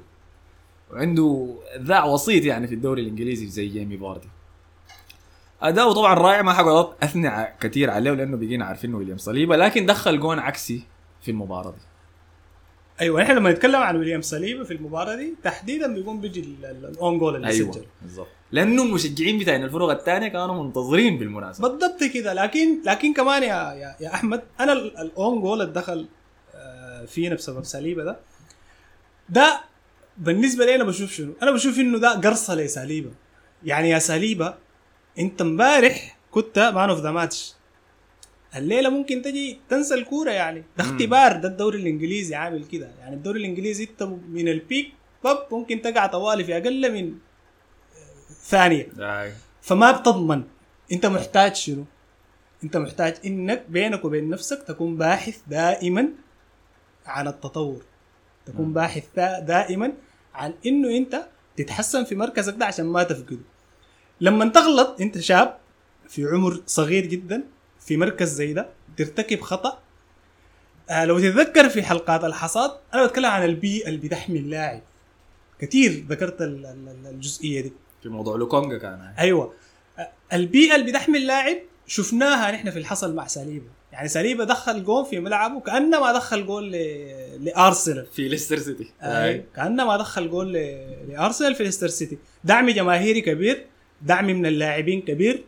وعنده 0.91 1.55
ذاع 1.77 2.05
وسيط 2.05 2.45
يعني 2.45 2.67
في 2.67 2.75
الدوري 2.75 3.01
الإنجليزي 3.01 3.47
زي 3.47 3.67
جيمي 3.67 3.97
فاردي. 3.97 4.27
أداؤه 5.63 5.93
طبعا 5.93 6.13
رائع 6.13 6.41
ما 6.41 6.53
حقعد 6.53 6.87
أثني 7.03 7.47
كثير 7.61 7.89
عليه 7.89 8.11
لأنه 8.11 8.37
بقينا 8.37 8.65
عارفين 8.65 8.95
ويليام 8.95 9.17
صليبة 9.17 9.55
لكن 9.57 9.85
دخل 9.85 10.19
جون 10.19 10.39
عكسي 10.39 10.83
في 11.21 11.31
المباراة 11.31 11.71
دي. 11.71 11.77
أيوه 13.01 13.21
إحنا 13.23 13.33
لما 13.33 13.51
نتكلم 13.51 13.75
عن 13.81 13.95
ويليام 13.95 14.21
صليبة 14.21 14.63
في 14.63 14.73
المباراة 14.73 15.15
دي 15.15 15.33
تحديدا 15.43 15.93
بيقوم 15.93 16.21
بيجي 16.21 16.39
ال- 16.39 16.65
ال- 16.65 16.85
الأون 16.85 17.17
جول 17.19 17.35
اللي 17.35 17.47
أيوه 17.47 17.71
سجل 17.71 17.85
بالضبط. 18.01 18.27
لأنه 18.51 18.83
المشجعين 18.83 19.39
بتاعين 19.39 19.63
الفرق 19.63 19.89
الثانية 19.89 20.27
كانوا 20.27 20.63
منتظرين 20.63 21.17
بالمناسبة. 21.17 21.67
بالضبط 21.69 22.03
كده. 22.13 22.33
لكن 22.33 22.81
لكن 22.85 23.13
كمان 23.13 23.43
يا 23.43 23.47
يا, 23.73 23.95
يا 24.01 24.13
أحمد 24.13 24.43
أنا 24.59 24.73
ال- 24.73 24.97
ال 24.97 25.08
own 25.08 25.41
goal 25.41 25.61
اللي 25.61 25.73
دخل 25.73 26.07
آه، 26.55 27.05
فينا 27.05 27.35
بسبب 27.35 27.63
سليبه 27.63 28.03
ده 28.03 28.17
ده 29.29 29.61
بالنسبة 30.17 30.65
لي 30.65 30.75
أنا 30.75 30.83
بشوف 30.83 31.11
شنو؟ 31.11 31.33
أنا 31.43 31.51
بشوف 31.51 31.79
إنه 31.79 31.97
ده 31.97 32.13
قرصة 32.13 32.55
لسليبه 32.55 33.11
يعني 33.63 33.89
يا 33.89 33.99
سليبه 33.99 34.53
انت 35.19 35.41
امبارح 35.41 36.17
كنت 36.31 36.59
man 36.59 36.89
of 36.89 36.99
the 36.99 37.11
match 37.11 37.53
الليلة 38.55 38.89
ممكن 38.89 39.21
تجي 39.21 39.59
تنسى 39.69 39.93
الكورة 39.93 40.31
يعني 40.31 40.63
ده. 40.77 40.83
اختبار 40.83 41.35
ده 41.37 41.47
الدوري 41.49 41.77
الإنجليزي 41.79 42.35
عامل 42.35 42.65
كده 42.65 42.91
يعني 42.99 43.15
الدوري 43.15 43.39
الإنجليزي 43.39 43.83
انت 43.83 44.03
من 44.29 44.47
ال 44.47 44.56
peak 44.56 44.93
بب 45.23 45.37
ممكن 45.51 45.81
تقع 45.81 46.05
طوالي 46.05 46.43
في 46.43 46.57
أقل 46.57 46.93
من 46.93 47.13
آه، 47.13 48.33
ثانية 48.43 48.87
أيوة. 48.99 49.33
فما 49.61 49.91
بتضمن 49.91 50.43
انت 50.91 51.05
محتاج 51.05 51.55
شنو؟ 51.55 51.85
انت 52.63 52.77
محتاج 52.77 53.15
انك 53.25 53.65
بينك 53.69 54.05
وبين 54.05 54.29
نفسك 54.29 54.63
تكون 54.67 54.97
باحث 54.97 55.39
دائما 55.47 56.09
عن 57.05 57.27
التطور 57.27 57.81
تكون. 58.45 58.73
باحث 58.73 59.03
دا- 59.15 59.39
دائما 59.39 59.93
عن 60.33 60.53
إنه 60.65 60.97
انت 60.97 61.25
تتحسن 61.57 62.03
في 62.03 62.15
مركزك 62.15 62.53
ده 62.55 62.65
عشان 62.65 62.85
ما 62.85 63.03
تفقده 63.03 63.39
لما 64.23 64.45
تغلط 64.49 65.01
انت 65.01 65.19
شاب 65.19 65.57
في 66.09 66.25
عمر 66.25 66.61
صغير 66.65 67.05
جدا 67.05 67.43
في 67.79 67.97
مركز 67.97 68.33
زي 68.33 68.53
ده 68.53 68.69
ترتكب 68.97 69.41
خطأ. 69.41 69.79
آه 70.89 71.05
لو 71.05 71.19
تتذكر 71.19 71.69
في 71.69 71.83
حلقات 71.83 72.23
الحصاد 72.23 72.71
أنا 72.93 73.05
بتكلم 73.05 73.25
عن 73.25 73.43
البيئه 73.45 73.87
اللي 73.87 73.97
بتحمي 74.07 74.39
اللاعب. 74.39 74.81
كثير 75.59 76.05
ذكرت 76.09 76.41
ال- 76.41 76.65
ال- 76.65 77.07
الجزئية 77.07 77.61
دي. 77.61 77.73
في 78.03 78.09
موضوع 78.09 78.35
لوكونجا 78.35 78.77
كان. 78.77 79.13
أيوه. 79.19 79.53
البيئه 80.33 80.75
اللي 80.75 80.91
بتحمي 80.91 81.17
اللاعب 81.17 81.57
شفناها 81.87 82.51
نحن 82.51 82.69
في 82.71 82.79
الحصل 82.79 83.15
مع 83.15 83.27
سليبه 83.27 83.65
يعني 83.91 84.07
سليبه 84.07 84.43
دخل 84.43 84.83
جول 84.83 85.05
في 85.05 85.19
ملعبه 85.19 85.59
كانه 85.59 85.99
ما 85.99 86.13
دخل 86.13 86.45
جول 86.45 86.71
ل- 86.71 87.45
لأرسنال. 87.45 88.05
في 88.05 88.27
ليستر 88.27 88.57
سيتي. 88.59 88.87
أي. 89.01 89.45
كانه 89.55 89.85
ما 89.85 89.97
دخل 89.97 90.29
جول 90.29 90.53
ل- 90.53 91.09
لأرسنال 91.09 91.55
في 91.55 91.63
ليستر 91.63 91.87
سيتي. 91.87 92.17
دعم 92.43 92.69
جماهيري 92.69 93.21
كبير. 93.21 93.65
دعم 94.03 94.25
من 94.25 94.45
اللاعبين 94.45 95.01
كبير. 95.01 95.43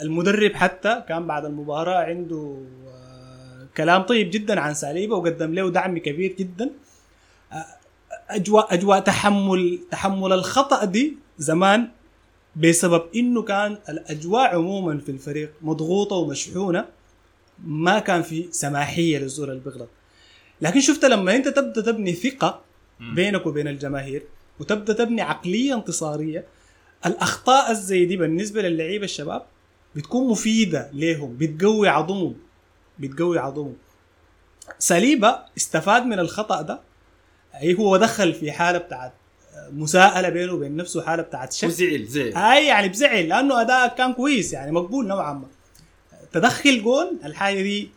المدرب 0.00 0.52
حتى 0.54 1.02
كان 1.08 1.26
بعد 1.26 1.44
المباراة 1.44 2.04
عنده 2.04 2.56
آه، 2.88 3.66
كلام 3.76 4.02
طيب 4.02 4.30
جدا 4.30 4.60
عن 4.60 4.74
سليبه 4.74 5.16
وقدم 5.16 5.54
له 5.54 5.70
دعم 5.70 5.98
كبير 5.98 6.32
جدا. 6.38 6.70
آه، 7.52 7.64
أجواء 8.30 8.74
أجواء 8.74 9.00
تحمل 9.00 9.78
تحمل 9.90 10.32
الخطأ 10.32 10.84
دي 10.84 11.16
زمان 11.38 11.88
بسبب 12.56 13.02
إنه 13.16 13.42
كان 13.42 13.78
الأجواء 13.88 14.54
عموما 14.56 14.98
في 14.98 15.08
الفريق 15.08 15.52
مضغوطة 15.62 16.16
ومشحونة 16.16 16.84
ما 17.64 17.98
كان 17.98 18.22
في 18.22 18.48
سماحية 18.50 19.18
للزول 19.18 19.50
اللي 19.50 19.60
بيغلط 19.64 19.88
لكن 20.60 20.80
شفت 20.80 21.04
لما 21.04 21.36
أنت 21.36 21.48
تبدأ 21.48 21.80
تبني 21.82 22.12
ثقة. 22.12 22.60
بينك 23.00 23.46
وبين 23.46 23.68
الجماهير 23.68 24.22
وتبدأ 24.60 24.92
تبني 24.92 25.22
عقلية 25.22 25.74
انتصارية 25.74 26.44
الأخطاء 27.06 27.70
الزي 27.70 28.04
دي 28.04 28.16
بالنسبة 28.16 28.62
للعيبة 28.62 29.04
الشباب 29.04 29.42
بتكون 29.96 30.28
مفيدة 30.30 30.90
ليهم 30.92 31.36
بتقوي 31.36 31.88
عضمهم 31.88 32.34
بتقوي 32.98 33.38
عضمهم 33.38 33.76
سليبة 34.78 35.38
استفاد 35.56 36.06
من 36.06 36.18
الخطأ 36.18 36.62
ده 36.62 36.80
أي 37.54 37.74
هو 37.74 37.96
دخل 37.96 38.32
في 38.34 38.52
حالة 38.52 38.78
بتاعت 38.78 39.12
مساءلة 39.72 40.28
بينه 40.28 40.52
وبين 40.52 40.76
نفسه 40.76 41.02
حالة 41.02 41.22
بتاعت 41.22 41.52
شك. 41.52 41.68
وزعل 41.68 42.04
زعل. 42.04 42.32
هاي 42.34 42.66
يعني 42.66 42.88
بزعل 42.88 43.28
لأنه 43.28 43.60
أداء 43.60 43.96
كان 43.96 44.12
كويس 44.12 44.52
يعني 44.52 44.72
مقبول 44.72 45.06
نوعا 45.06 45.32
ما. 45.32 45.46
تدخل 46.32 46.82
جون 46.82 47.18
الحاجة 47.24 47.62
دي 47.62 47.90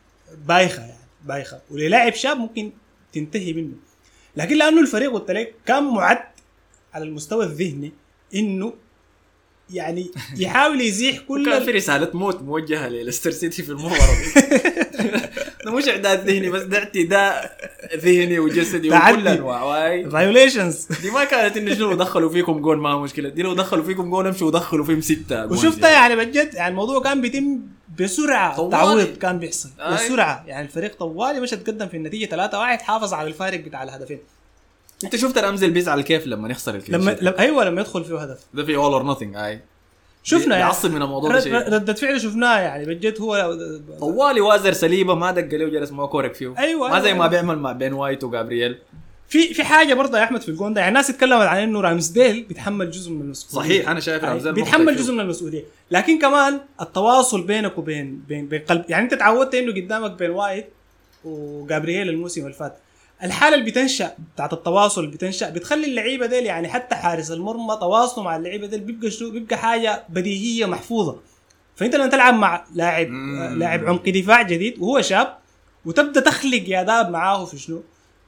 بايخة 0.47 0.81
يعني 0.81 0.97
بايخة. 1.25 1.61
وللاعب 1.71 2.13
شاب 2.13 2.37
ممكن 2.37 2.71
تنتهي 3.13 3.53
منه. 3.53 3.75
لكن 4.35 4.55
لأنه 4.57 4.81
الفريق 4.81 5.11
قلت 5.13 5.31
لك 5.31 5.55
كان 5.65 5.83
معد 5.83 6.19
على 6.93 7.03
المستوى 7.05 7.45
الذهني 7.45 7.91
إنه 8.35 8.73
يعني 9.69 10.11
يحاول 10.37 10.81
يزيح 10.81 11.19
كل 11.27 11.45
كان 11.45 11.65
في 11.65 11.71
رسالة 11.71 12.09
موت 12.13 12.41
موجهة 12.41 12.87
لليستر 12.87 13.31
سيتي 13.31 13.63
في 13.63 13.69
المباراة 13.69 13.97
دي 14.99 15.11
ده 15.65 15.71
مش 15.71 15.87
اعداد 15.87 16.29
ذهني 16.29 16.49
بس 16.49 16.61
ده 16.61 16.77
اعتداء 16.77 17.57
ذهني 17.95 18.39
وجسدي. 18.39 18.89
وكل 18.89 19.27
أنواع 19.27 19.63
واي 19.63 20.09
فايوليشنز 20.09 20.87
دي 21.01 21.11
ما 21.11 21.23
كانت 21.23 21.57
إنه 21.57 21.73
شنو 21.73 21.93
دخلوا 21.93 22.29
فيكم 22.29 22.59
جول 22.61 22.77
ما 22.77 22.99
مشكلة 22.99 23.29
دي 23.29 23.41
لو 23.41 23.53
دخلوا 23.53 23.83
فيكم 23.83 24.09
جول 24.09 24.27
امشوا 24.27 24.47
ودخلوا 24.47 24.85
فيهم 24.85 24.99
جوان 25.29 25.51
وشفتها 25.51 25.69
زيادة. 25.71 25.89
يعني 25.89 26.15
بجد 26.15 26.53
يعني 26.53 26.71
الموضوع 26.71 27.01
كان 27.01 27.21
بيتم 27.21 27.59
بسرعة. 27.99 28.69
تعويض 28.69 29.17
كان 29.17 29.39
بيحصل. 29.39 29.69
بسرعة 29.93 30.43
يعني 30.47 30.65
الفريق 30.67 30.95
طوالي 30.99 31.39
مش 31.39 31.49
تقدم 31.49 31.87
في 31.87 31.97
النتيجة 31.97 32.25
3 32.25 32.59
1 32.59 32.81
حافظ 32.81 33.13
على 33.13 33.27
الفارق 33.27 33.59
بتاع 33.59 33.83
الهدفين 33.83 34.19
انت 35.03 35.15
شفت 35.15 35.37
رامسديل 35.37 35.71
بيزعل 35.71 36.01
كيف 36.01 36.27
لما 36.27 36.49
يخسر 36.49 36.75
ال 36.75 36.79
clean 36.79 37.01
لما. 37.01 37.17
لما 37.21 37.39
أيوه 37.39 37.63
لما 37.63 37.81
يدخل 37.81 38.03
فيه 38.03 38.21
هدف 38.21 38.39
ده 38.53 38.65
في 38.65 38.75
all 38.75 38.93
or 38.93 39.03
nothing 39.03 39.35
اي 39.35 39.61
شفنا 40.23 40.57
يعني. 40.57 40.71
بيعصب 40.71 40.91
من 40.91 41.01
الموضوع 41.01 41.31
ده 41.31 41.39
شيء. 41.39 41.53
ردة 41.53 41.93
فعل 41.93 42.21
شفناها 42.21 42.59
يعني 42.59 42.85
بجد 42.85 43.21
هو 43.21 43.57
طوالي 43.99 44.41
وازر 44.41 44.73
سليبة 44.73 45.15
ما 45.15 45.31
دق 45.31 45.57
له 45.57 45.65
وجلس 45.65 45.91
ما 45.91 46.05
كورك 46.05 46.33
فيه. 46.33 46.53
أيوة، 46.57 46.89
ما 46.89 46.99
زي 46.99 47.07
أيوة. 47.07 47.19
ما 47.19 47.27
بيعمل 47.27 47.57
مع 47.57 47.71
بين 47.71 47.93
وايت 47.93 48.23
وجابرييل 48.23 48.77
في 49.29 49.53
في 49.53 49.63
حاجة 49.63 49.93
برضه 49.93 50.17
يا 50.17 50.23
أحمد 50.23 50.41
في 50.41 50.49
الجون 50.49 50.73
ده 50.73 50.81
يعني 50.81 50.89
الناس 50.89 51.09
اتكلمت 51.09 51.41
عن 51.41 51.57
إنه 51.57 51.81
رامسديل 51.81 52.43
بيتحمل 52.43 52.91
جزء 52.91 53.11
من 53.11 53.21
المسؤولية. 53.21 53.69
صحيح 53.69 53.89
أنا 53.89 53.99
شايف 53.99 54.23
يعني 54.23 54.35
رامسديل 54.35 54.53
بيتحمل 54.53 54.95
جزء 54.95 55.13
من 55.13 55.19
المسؤولية. 55.19 55.63
لكن 55.91 56.19
كمان 56.19 56.59
التواصل 56.81 57.41
بينك 57.41 57.77
وبين 57.77 58.23
بين 58.27 58.47
بين 58.47 58.61
قلب 58.61 58.85
يعني 58.89 59.03
أنت 59.03 59.13
تعودت 59.13 59.55
إنه 59.55 59.71
قدامك 59.71 60.11
بين 60.11 60.29
وايت 60.29 60.69
وجابرييل 61.23 62.09
الموسم 62.09 62.41
اللي 62.41 62.53
فات. 62.53 62.77
الحالة 63.23 63.55
اللي 63.55 63.71
بتنشأ 63.71 64.11
بتاعت 64.35 64.53
التواصل 64.53 65.03
اللي 65.03 65.15
بتنشأ 65.15 65.49
بتخلي 65.49 65.85
اللعيبة 65.85 66.25
ديل 66.25 66.45
يعني 66.45 66.67
حتى 66.69 66.95
حارس 66.95 67.31
المرمى 67.31 67.77
تواصله 67.79 68.23
مع 68.23 68.35
اللعيبة 68.35 68.67
ديل 68.67 68.79
بيبقى 68.79 69.11
شنو؟ 69.11 69.29
بيبقى 69.31 69.57
حاجة 69.57 70.03
بديهية 70.09 70.65
محفوظة. 70.65 71.15
فأنت 71.75 71.95
لما 71.95 72.07
تلعب 72.07 72.33
مع 72.33 72.65
لاعب 72.75 73.07
لاعب 73.57 73.85
عمق 73.85 74.09
دفاع 74.09 74.41
جديد 74.41 74.79
وهو 74.79 75.01
شاب 75.01 75.37
وتبدأ 75.85 76.21
تخلق 76.21 76.63
ياداب 76.69 77.09
معاه 77.09 77.45
في 77.45 77.57
شنو؟ 77.59 77.83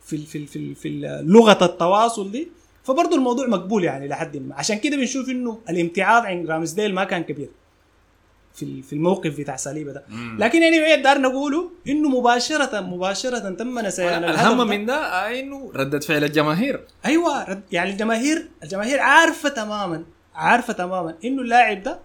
في 0.05 0.15
ال- 0.15 0.25
في 0.25 0.37
ال- 0.37 0.47
في 0.47 0.55
ال- 0.59 0.75
في 0.75 0.89
لغة 1.25 1.65
التواصل 1.65 2.31
دي 2.31 2.47
فبرضه 2.83 3.15
الموضوع 3.15 3.47
مقبول 3.47 3.83
يعني 3.83 4.07
لحد 4.07 4.37
ما. 4.37 4.55
عشان 4.55 4.79
كده 4.79 4.97
بنشوف 4.97 5.29
إنه 5.29 5.59
الامتعاض 5.69 6.25
عند 6.25 6.49
رامسديل 6.51 6.93
ما 6.93 7.03
كان 7.03 7.23
كبير. 7.23 7.49
في 8.59 8.81
في 8.81 8.93
الموقف 8.93 9.39
بتاع 9.39 9.55
سليبه 9.55 9.91
ده. 9.91 10.03
مم. 10.09 10.37
لكن 10.39 10.61
يعني 10.63 10.77
anyway 10.79 11.03
دار 11.03 11.17
نقوله؟ 11.17 11.71
إنه 11.87 12.09
مباشره 12.09 12.79
مباشرة 12.81 13.39
تم 13.49 13.79
نسيان 13.79 14.21
ده. 14.21 14.63
من 14.63 14.85
ده 14.85 14.95
إنه 15.39 15.71
رده 15.75 15.99
فعل 15.99 16.23
الجماهير. 16.23 16.85
أيوه 17.05 17.43
رد- 17.49 17.63
يعني 17.71 17.91
الجماهير 17.91 18.47
الجماهير 18.63 18.99
عارفة 18.99 19.49
تماما 19.49 20.03
عارفة 20.35 20.73
تماما 20.73 21.15
إنه 21.25 21.41
اللاعب 21.41 21.83
ده 21.83 21.99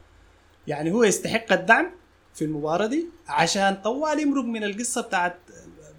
يعني 0.66 0.92
هو 0.92 1.04
يستحق 1.04 1.52
الدعم 1.52 1.90
في 2.34 2.44
المباراة 2.44 2.86
دي 2.86 3.06
عشان 3.28 3.76
طوال 3.84 4.20
يمرق 4.20 4.44
من 4.44 4.64
القصة 4.64 5.00
بتاعت 5.00 5.36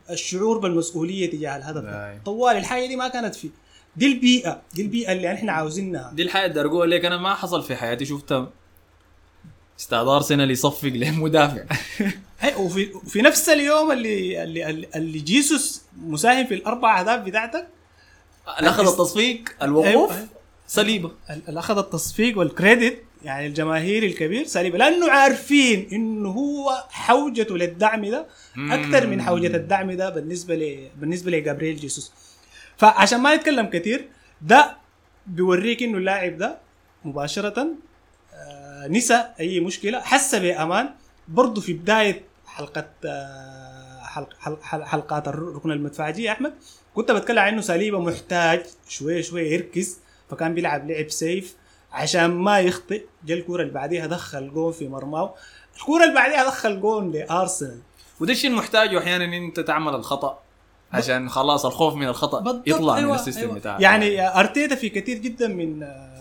الشعور 0.10 0.58
بالمسؤولية 0.58 1.30
تجاه 1.32 1.58
الهدف 1.58 1.82
ده. 1.82 2.22
طوال 2.26 2.58
الحاجة 2.58 2.88
دي 2.88 2.96
ما 2.96 3.08
كانت 3.08 3.36
فيه. 3.36 3.50
دي 3.96 4.08
البيئه 4.08 4.62
دي 4.74 4.82
البيئة 4.82 5.12
اللي 5.12 5.34
إحنا 5.34 5.52
عاوزينها. 5.52 6.12
دي 6.14 6.22
الحاجة 6.24 6.46
اللي 6.52 6.62
أقول 6.62 6.92
لك 6.92 7.06
أنا 7.06 7.18
ما 7.18 7.34
حصل 7.34 7.64
في 7.64 7.76
حياتي 7.76 8.06
شفتها 8.06 8.52
أستاذ 9.80 9.98
ارسنال 9.98 10.52
يصفق 10.52 10.88
لمدافع 10.88 11.64
وفي 12.58 12.92
في 13.08 13.22
نفس 13.22 13.50
اليوم 13.50 13.92
اللي 13.92 14.44
اللي 14.44 14.88
اللي, 14.96 15.20
جيسوس 15.20 15.82
مساهم 15.98 16.46
في 16.46 16.54
الأربع 16.54 17.00
أهداف 17.00 17.20
بتاعتك. 17.20 17.68
أخذ 18.48 18.88
التصفيق 18.88 19.50
الوقوف 19.64 20.12
أيوة. 20.12 20.28
صليبه 20.68 21.12
اللي 21.48 21.60
أخذ 21.60 21.78
التصفيق 21.78 22.38
والكريدت 22.38 22.98
يعني 23.24 23.48
الجماهيري 23.48 24.08
الكبير 24.08 24.46
سليبة. 24.46 24.78
لأنه 24.78 25.12
عارفين 25.12 25.90
إنه 25.92 26.30
هو 26.30 26.84
حوجته 26.90 27.58
للدعم 27.58 28.06
ده 28.06 28.26
أكثر 28.58 29.08
من 29.08 29.22
حوجة 29.22 29.56
الدعم 29.56 29.92
ده 29.92 30.10
بالنسبة 30.10 30.56
ل 30.56 30.90
بالنسبة 31.00 31.32
لجابرييل 31.32 31.76
جيسوس. 31.76 32.12
فعشان 32.78 33.20
ما 33.20 33.36
نتكلم 33.36 33.66
كثير 33.66 34.08
ده 34.42 34.78
بيوريك 35.28 35.84
إنه 35.84 35.98
اللاعب 35.98 36.38
ده 36.38 36.58
مباشرة 37.06 37.68
نسى 38.88 39.24
أي 39.40 39.60
مشكلة. 39.60 40.00
حس 40.02 40.36
بامان 40.36 40.90
برضه 41.28 41.62
في 41.62 41.74
بداية 41.74 42.24
حلقة 42.48 42.86
آه، 43.06 44.00
حلق 44.04 44.30
حلق 44.40 44.62
حلق 44.62 44.84
حلقات 44.86 45.28
الركن 45.28 45.72
المدفعجيه 45.72 46.26
يا 46.26 46.32
أحمد 46.32 46.54
كنت 46.96 47.12
بتكلم 47.12 47.40
عن 47.40 47.54
إنه 47.54 47.62
سليبة 47.62 48.00
محتاج 48.00 48.66
شوية 48.88 49.22
شوية 49.22 49.52
يركز 49.54 49.98
فكان 50.30 50.54
بيلعب 50.54 50.92
لعب 50.92 51.10
safe 51.10 51.56
عشان 51.92 52.26
ما 52.32 52.60
يخطئ. 52.60 53.04
جا 53.26 53.34
الكورة 53.36 53.62
اللي 53.62 53.74
بعديها 53.74 54.06
دخل 54.08 54.54
جون 54.54 54.72
في 54.72 54.88
مرماه 54.88 55.34
الكورة 55.78 56.04
اللي 56.04 56.16
بعديها 56.16 56.46
دخل 56.46 56.82
جون 56.82 57.12
لأرسنال. 57.12 57.80
وده 58.20 58.32
الشيء 58.32 58.50
المحتاجه 58.50 59.00
أحيانا 59.00 59.26
إن 59.26 59.34
أنت 59.34 59.60
تعمل 59.60 59.96
الخطأ 59.96 60.40
عشان 60.94 61.30
خلاص 61.30 61.66
الخوف 61.66 61.94
من 61.96 62.08
الخطأ 62.08 62.62
يطلع 62.66 62.98
أيوة، 62.98 63.10
من 63.10 63.16
ال 63.16 63.19
system 63.19 63.42
أيوة. 63.42 63.56
بتاعك. 63.56 63.82
يعني 63.82 64.28
أرتيتا 64.40 64.76
في 64.76 64.90
كثير 64.90 65.18
جدا 65.18 65.48
من 65.48 65.84
آه، 65.84 66.15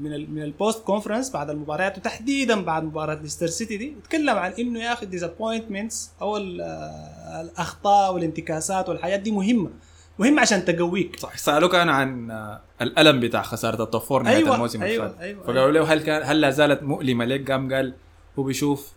من 0.00 0.34
من 0.34 0.42
ال 0.42 0.49
press 0.49 0.84
conference 0.84 1.30
بعد 1.30 1.50
المباريات 1.50 1.98
وتحديدا 1.98 2.62
بعد 2.64 2.84
مباراة 2.84 3.14
ليستر 3.14 3.46
سيتي 3.46 3.76
دي 3.76 3.94
تكلم 4.04 4.36
عن 4.36 4.52
إنه 4.58 4.80
يا 4.80 4.92
أخي 4.92 5.02
ال 5.06 5.12
disappointments 5.12 6.10
أو 6.22 6.36
آه، 6.36 6.40
الأخطاء 7.40 8.14
والانتكاسات 8.14 8.88
والحاجات 8.88 9.20
دي 9.20 9.30
مهمة. 9.32 9.70
مهمه 10.18 10.40
عشان 10.40 10.64
تقويك. 10.64 11.18
صح 11.18 11.36
سألوك 11.36 11.74
أنا 11.74 11.92
عن 11.92 12.30
آه، 12.30 12.60
الألم 12.82 13.20
بتاع 13.20 13.42
خسارة 13.42 13.82
ال 13.82 13.87
top 13.87 14.00
four 14.02 14.22
نهاية 14.22 14.36
أيوة، 14.36 14.54
الموسم 14.54 14.82
أيوة، 14.82 15.20
أيوة، 15.20 15.42
فقالوا 15.42 15.70
له 15.70 15.92
هل 15.92 16.00
كان 16.02 16.22
هل 16.24 16.40
لا 16.40 16.50
زالت 16.50 16.82
مؤلمة 16.82 17.24
لك 17.24 17.50
قام 17.50 17.72
قال 17.74 17.94
هو 18.38 18.42
بيشوف 18.42 18.92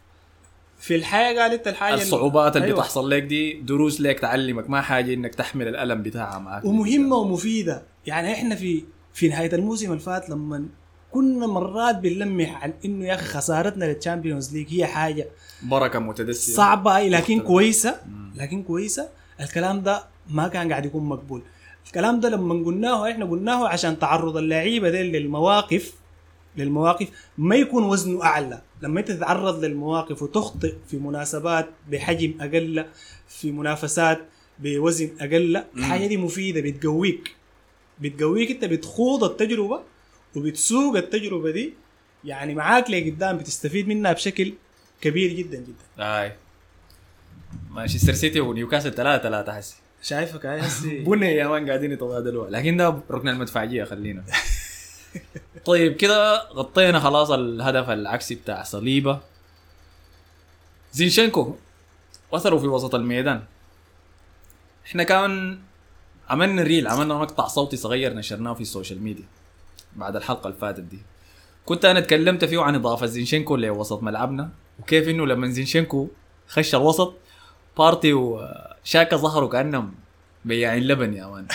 في 0.77 0.95
الحياة 0.95 1.41
قال 1.41 1.51
انت 1.53 1.67
الحاجة 1.67 1.93
الصعوبات 1.93 2.55
اللي 2.55 2.65
أيوة. 2.67 2.77
بتحصل 2.77 3.09
لك 3.09 3.23
دي 3.23 3.53
دروس 3.53 4.01
لك 4.01 4.19
تعلمك. 4.19 4.69
ما 4.69 4.81
حاجة 4.81 5.13
إنك 5.13 5.35
تحمل 5.35 5.67
الألم 5.67 6.03
بتاعها 6.03 6.39
معك. 6.39 6.65
ومهمة 6.65 7.15
ومفيدة. 7.15 7.83
يعني 8.05 8.33
إحنا 8.33 8.55
في 8.55 8.83
في 9.13 9.27
نهاية 9.29 9.55
الموسم 9.55 9.91
اللي 9.91 9.99
فات 9.99 10.29
لما 10.29 10.65
كنا 11.13 11.47
مرات 11.47 11.95
بنلمح 11.95 12.63
عن 12.63 12.73
إنه 12.85 13.05
يا 13.05 13.13
أخي 13.15 13.25
خسارتنا 13.25 13.85
لل 13.85 13.98
Champions 13.98 14.53
League 14.53 14.67
هي 14.73 14.85
حاجة 14.85 15.27
بركة 15.63 15.99
متدسيه 15.99 16.53
صعبة 16.53 16.97
أي 16.97 17.09
لكن 17.09 17.33
مختلف. 17.35 17.47
كويسة. 17.47 17.99
لكن 18.35 18.63
كويسة. 18.63 19.09
الكلام 19.41 19.81
ده 19.81 20.03
ما 20.29 20.47
كان 20.47 20.69
قاعد 20.69 20.85
يكون 20.85 21.03
مقبول. 21.03 21.41
الكلام 21.87 22.19
ده 22.19 22.29
لما 22.29 22.65
قلناه 22.65 23.11
إحنا 23.11 23.25
قلناه 23.25 23.67
عشان 23.67 23.99
تعرض 23.99 24.37
اللعيبة 24.37 24.89
دي 24.89 25.03
للمواقف 25.03 25.93
للمواقف 26.57 27.07
ما 27.37 27.55
يكون 27.55 27.83
وزنه 27.83 28.23
أعلى. 28.23 28.61
لما 28.81 28.99
أنت 28.99 29.11
تتعرض 29.11 29.65
للمواقف 29.65 30.23
وتخطئ 30.23 30.73
في 30.87 30.97
مناسبات 30.97 31.69
بحجم 31.91 32.33
أقل 32.41 32.85
في 33.27 33.51
منافسات 33.51 34.19
بوزن 34.59 35.09
أقل 35.19 35.63
الحاجة 35.77 36.07
دي 36.07 36.17
مفيدة 36.17 36.61
بتقويك. 36.61 37.35
بتقويك 38.01 38.51
أنت 38.51 38.65
بتخوض 38.65 39.23
التجربة 39.23 39.79
وبتسوق 40.35 40.95
التجربة 40.97 41.51
دي 41.51 41.73
يعني 42.25 42.55
معاك 42.55 42.89
لقدام 42.89 43.37
بتستفيد 43.37 43.87
منها 43.87 44.13
بشكل 44.13 44.53
كبير 45.01 45.33
جدا 45.33 45.57
جدا. 45.57 46.03
هاي. 46.05 46.33
مانشستر 47.69 48.13
سيتي 48.13 48.39
ونيوكاسل 48.39 48.93
ثلاثة 48.93 49.23
ثلاثة 49.23 49.53
حسي 49.57 49.75
شايفك 50.01 50.45
هاي 50.45 50.59
هسي 50.59 50.99
بني 51.07 51.35
يا 51.35 51.47
man 51.47 51.67
قاعدين 51.67 51.91
يتبادلوا 51.91 52.49
لكن 52.49 52.77
ده 52.77 52.99
ركن 53.11 53.29
المدفعية 53.29 53.83
خلينا. 53.83 54.23
طيب 55.65 55.95
كده 55.95 56.47
غطينا 56.49 56.99
خلاص 56.99 57.31
الهدف 57.31 57.89
العكسي 57.89 58.35
بتاع 58.35 58.63
صليبة. 58.63 59.19
زينشينكو 60.93 61.55
وصلوا 62.31 62.59
في 62.59 62.67
وسط 62.67 62.95
الميدان. 62.95 63.43
إحنا 64.85 65.03
كان 65.03 65.59
عملنا 66.29 66.63
reel 66.63 66.87
عملنا 66.87 67.13
مقطع 67.13 67.47
صوتي 67.47 67.77
صغير 67.77 68.13
نشرناه 68.13 68.53
في 68.53 68.61
ال 68.61 68.67
social 68.67 69.03
media. 69.03 69.25
بعد 69.95 70.15
الحلقة 70.15 70.47
اللي 70.47 70.59
فاتت 70.59 70.79
دي. 70.79 70.99
كنت 71.65 71.85
أنا 71.85 71.99
اتكلمت 71.99 72.45
فيه 72.45 72.61
عن 72.61 72.75
إضافة 72.75 73.05
زينشينكو 73.05 73.55
لوسط 73.55 74.03
ملعبنا 74.03 74.49
وكيف 74.79 75.09
إنه 75.09 75.25
لما 75.25 75.47
زينشينكو 75.47 76.07
خش 76.47 76.75
الوسط 76.75 77.13
بارتي 77.77 78.13
وشاكا 78.13 79.17
ظهروا 79.17 79.49
كأنهم 79.49 79.93
بياعين 80.45 80.83
لبن 80.83 81.13
يا 81.13 81.25
man 81.27 81.45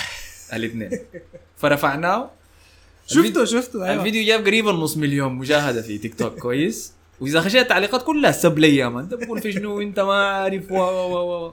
الاثنين. 0.53 0.91
فرفعناه. 1.61 2.31
شفته 3.07 3.45
شفته 3.45 3.85
أيوه. 3.85 3.95
الفيديو 3.95 4.27
جاب 4.27 4.47
قريبا 4.47 4.73
نص 4.73 4.97
مليون 4.97 5.33
مشاهده 5.33 5.83
في 5.83 5.99
تيك 5.99 6.15
توك 6.15 6.39
كويس؟ 6.39 6.93
وإذا 7.21 7.41
خشيت 7.41 7.63
التعليقات 7.63 8.03
كلها 8.03 8.33
سب 8.33 8.59
لي 8.59 8.77
يا 8.77 8.89
man. 8.89 9.05
انت 9.05 9.15
بقول 9.15 9.41
في 9.43 9.53
شنو؟ 9.53 9.81
أنت 9.81 10.01
ما 10.01 10.15
عارف 10.15 10.71
و 10.73 10.75
و 10.77 11.13
و 11.13 11.47
و 11.47 11.53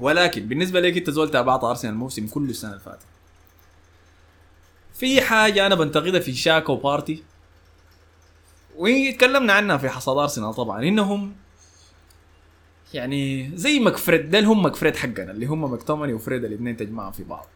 ولكن 0.00 0.48
بالنسبة 0.48 0.80
لك 0.80 0.96
أنت 0.96 1.10
زول 1.10 1.30
تابعت 1.30 1.64
أرسنال 1.64 1.92
الموسم 1.92 2.26
كله 2.26 2.50
السنة 2.50 2.70
اللي 2.70 2.82
فاتت. 2.82 3.06
في 4.94 5.20
حاجة 5.20 5.66
أنا 5.66 5.74
بنتقدها 5.74 6.20
في 6.20 6.32
شاكا 6.34 6.72
وبارتي 6.72 7.22
وتكلمنا 8.76 9.52
عنها 9.52 9.76
في 9.76 9.88
حصاد 9.88 10.18
أرسنال 10.18 10.54
طبعا 10.54 10.82
إنهم 10.82 11.34
يعني 12.94 13.50
زي 13.54 13.78
مكفريد 13.80 14.30
ديل 14.30 14.44
هم 14.44 14.64
مكفريد 14.64 14.96
حقنا 14.96 15.30
اللي 15.30 15.46
هم 15.46 15.72
مكتومني 15.72 16.12
وفريد 16.12 16.44
الاثنين 16.44 16.76
تجمعهم 16.76 17.12
في 17.12 17.24
بعض. 17.24 17.46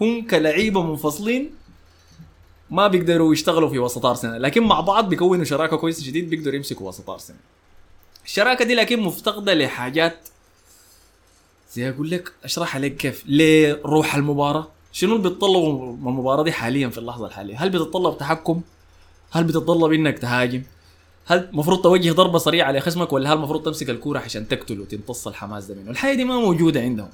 هم 0.00 0.26
كلعيبه 0.26 0.82
منفصلين 0.82 1.50
ما 2.70 2.88
بيقدروا 2.88 3.32
يشتغلوا 3.32 3.68
في 3.68 3.78
وسط 3.78 4.06
أرسنال 4.06 4.42
لكن 4.42 4.62
مع 4.62 4.80
بعض 4.80 5.08
بيكونوا 5.08 5.44
شراكة 5.44 5.76
كويسة 5.76 6.04
شديد 6.04 6.30
بيقدروا 6.30 6.54
يمسكوا 6.54 6.88
وسط 6.88 7.10
أرسنال. 7.10 7.38
الشراكة 8.24 8.64
دي 8.64 8.74
لكن 8.74 9.00
مفتقدة 9.00 9.54
لحاجات 9.54 10.28
زي 11.72 11.88
أقول 11.88 12.10
لك 12.10 12.32
اشرح 12.44 12.76
عليك 12.76 12.96
كيف 12.96 13.22
ليه 13.26 13.80
روح 13.84 14.14
المباراة. 14.14 14.68
شنو 14.98 15.16
اللي 15.16 15.28
بيتطلبوا 15.28 15.96
من 15.96 16.08
المباراة 16.08 16.42
دي 16.42 16.52
حاليا 16.52 16.88
في 16.88 16.98
اللحظة 16.98 17.26
الحالية؟ 17.26 17.56
هل 17.62 17.70
بتتطلب 17.70 18.18
تحكم؟ 18.18 18.60
هل 19.30 19.44
بتتطلب 19.44 19.92
إنك 19.92 20.18
تهاجم؟ 20.18 20.62
هل 21.26 21.48
المفروض 21.52 21.82
توجه 21.82 22.12
ضربة 22.12 22.38
سريعة 22.38 22.72
لخصمك 22.72 23.12
ولا 23.12 23.32
هل 23.32 23.36
المفروض 23.36 23.62
تمسك 23.62 23.90
الكورة 23.90 24.18
عشان 24.18 24.48
تقتله 24.48 24.82
وتمتص 24.82 25.26
الحماس 25.28 25.66
ده 25.66 25.74
منه؟ 25.74 25.90
الحاجة 25.90 26.16
دي 26.16 26.24
ما 26.24 26.36
موجودة 26.36 26.80
عندهم. 26.80 27.08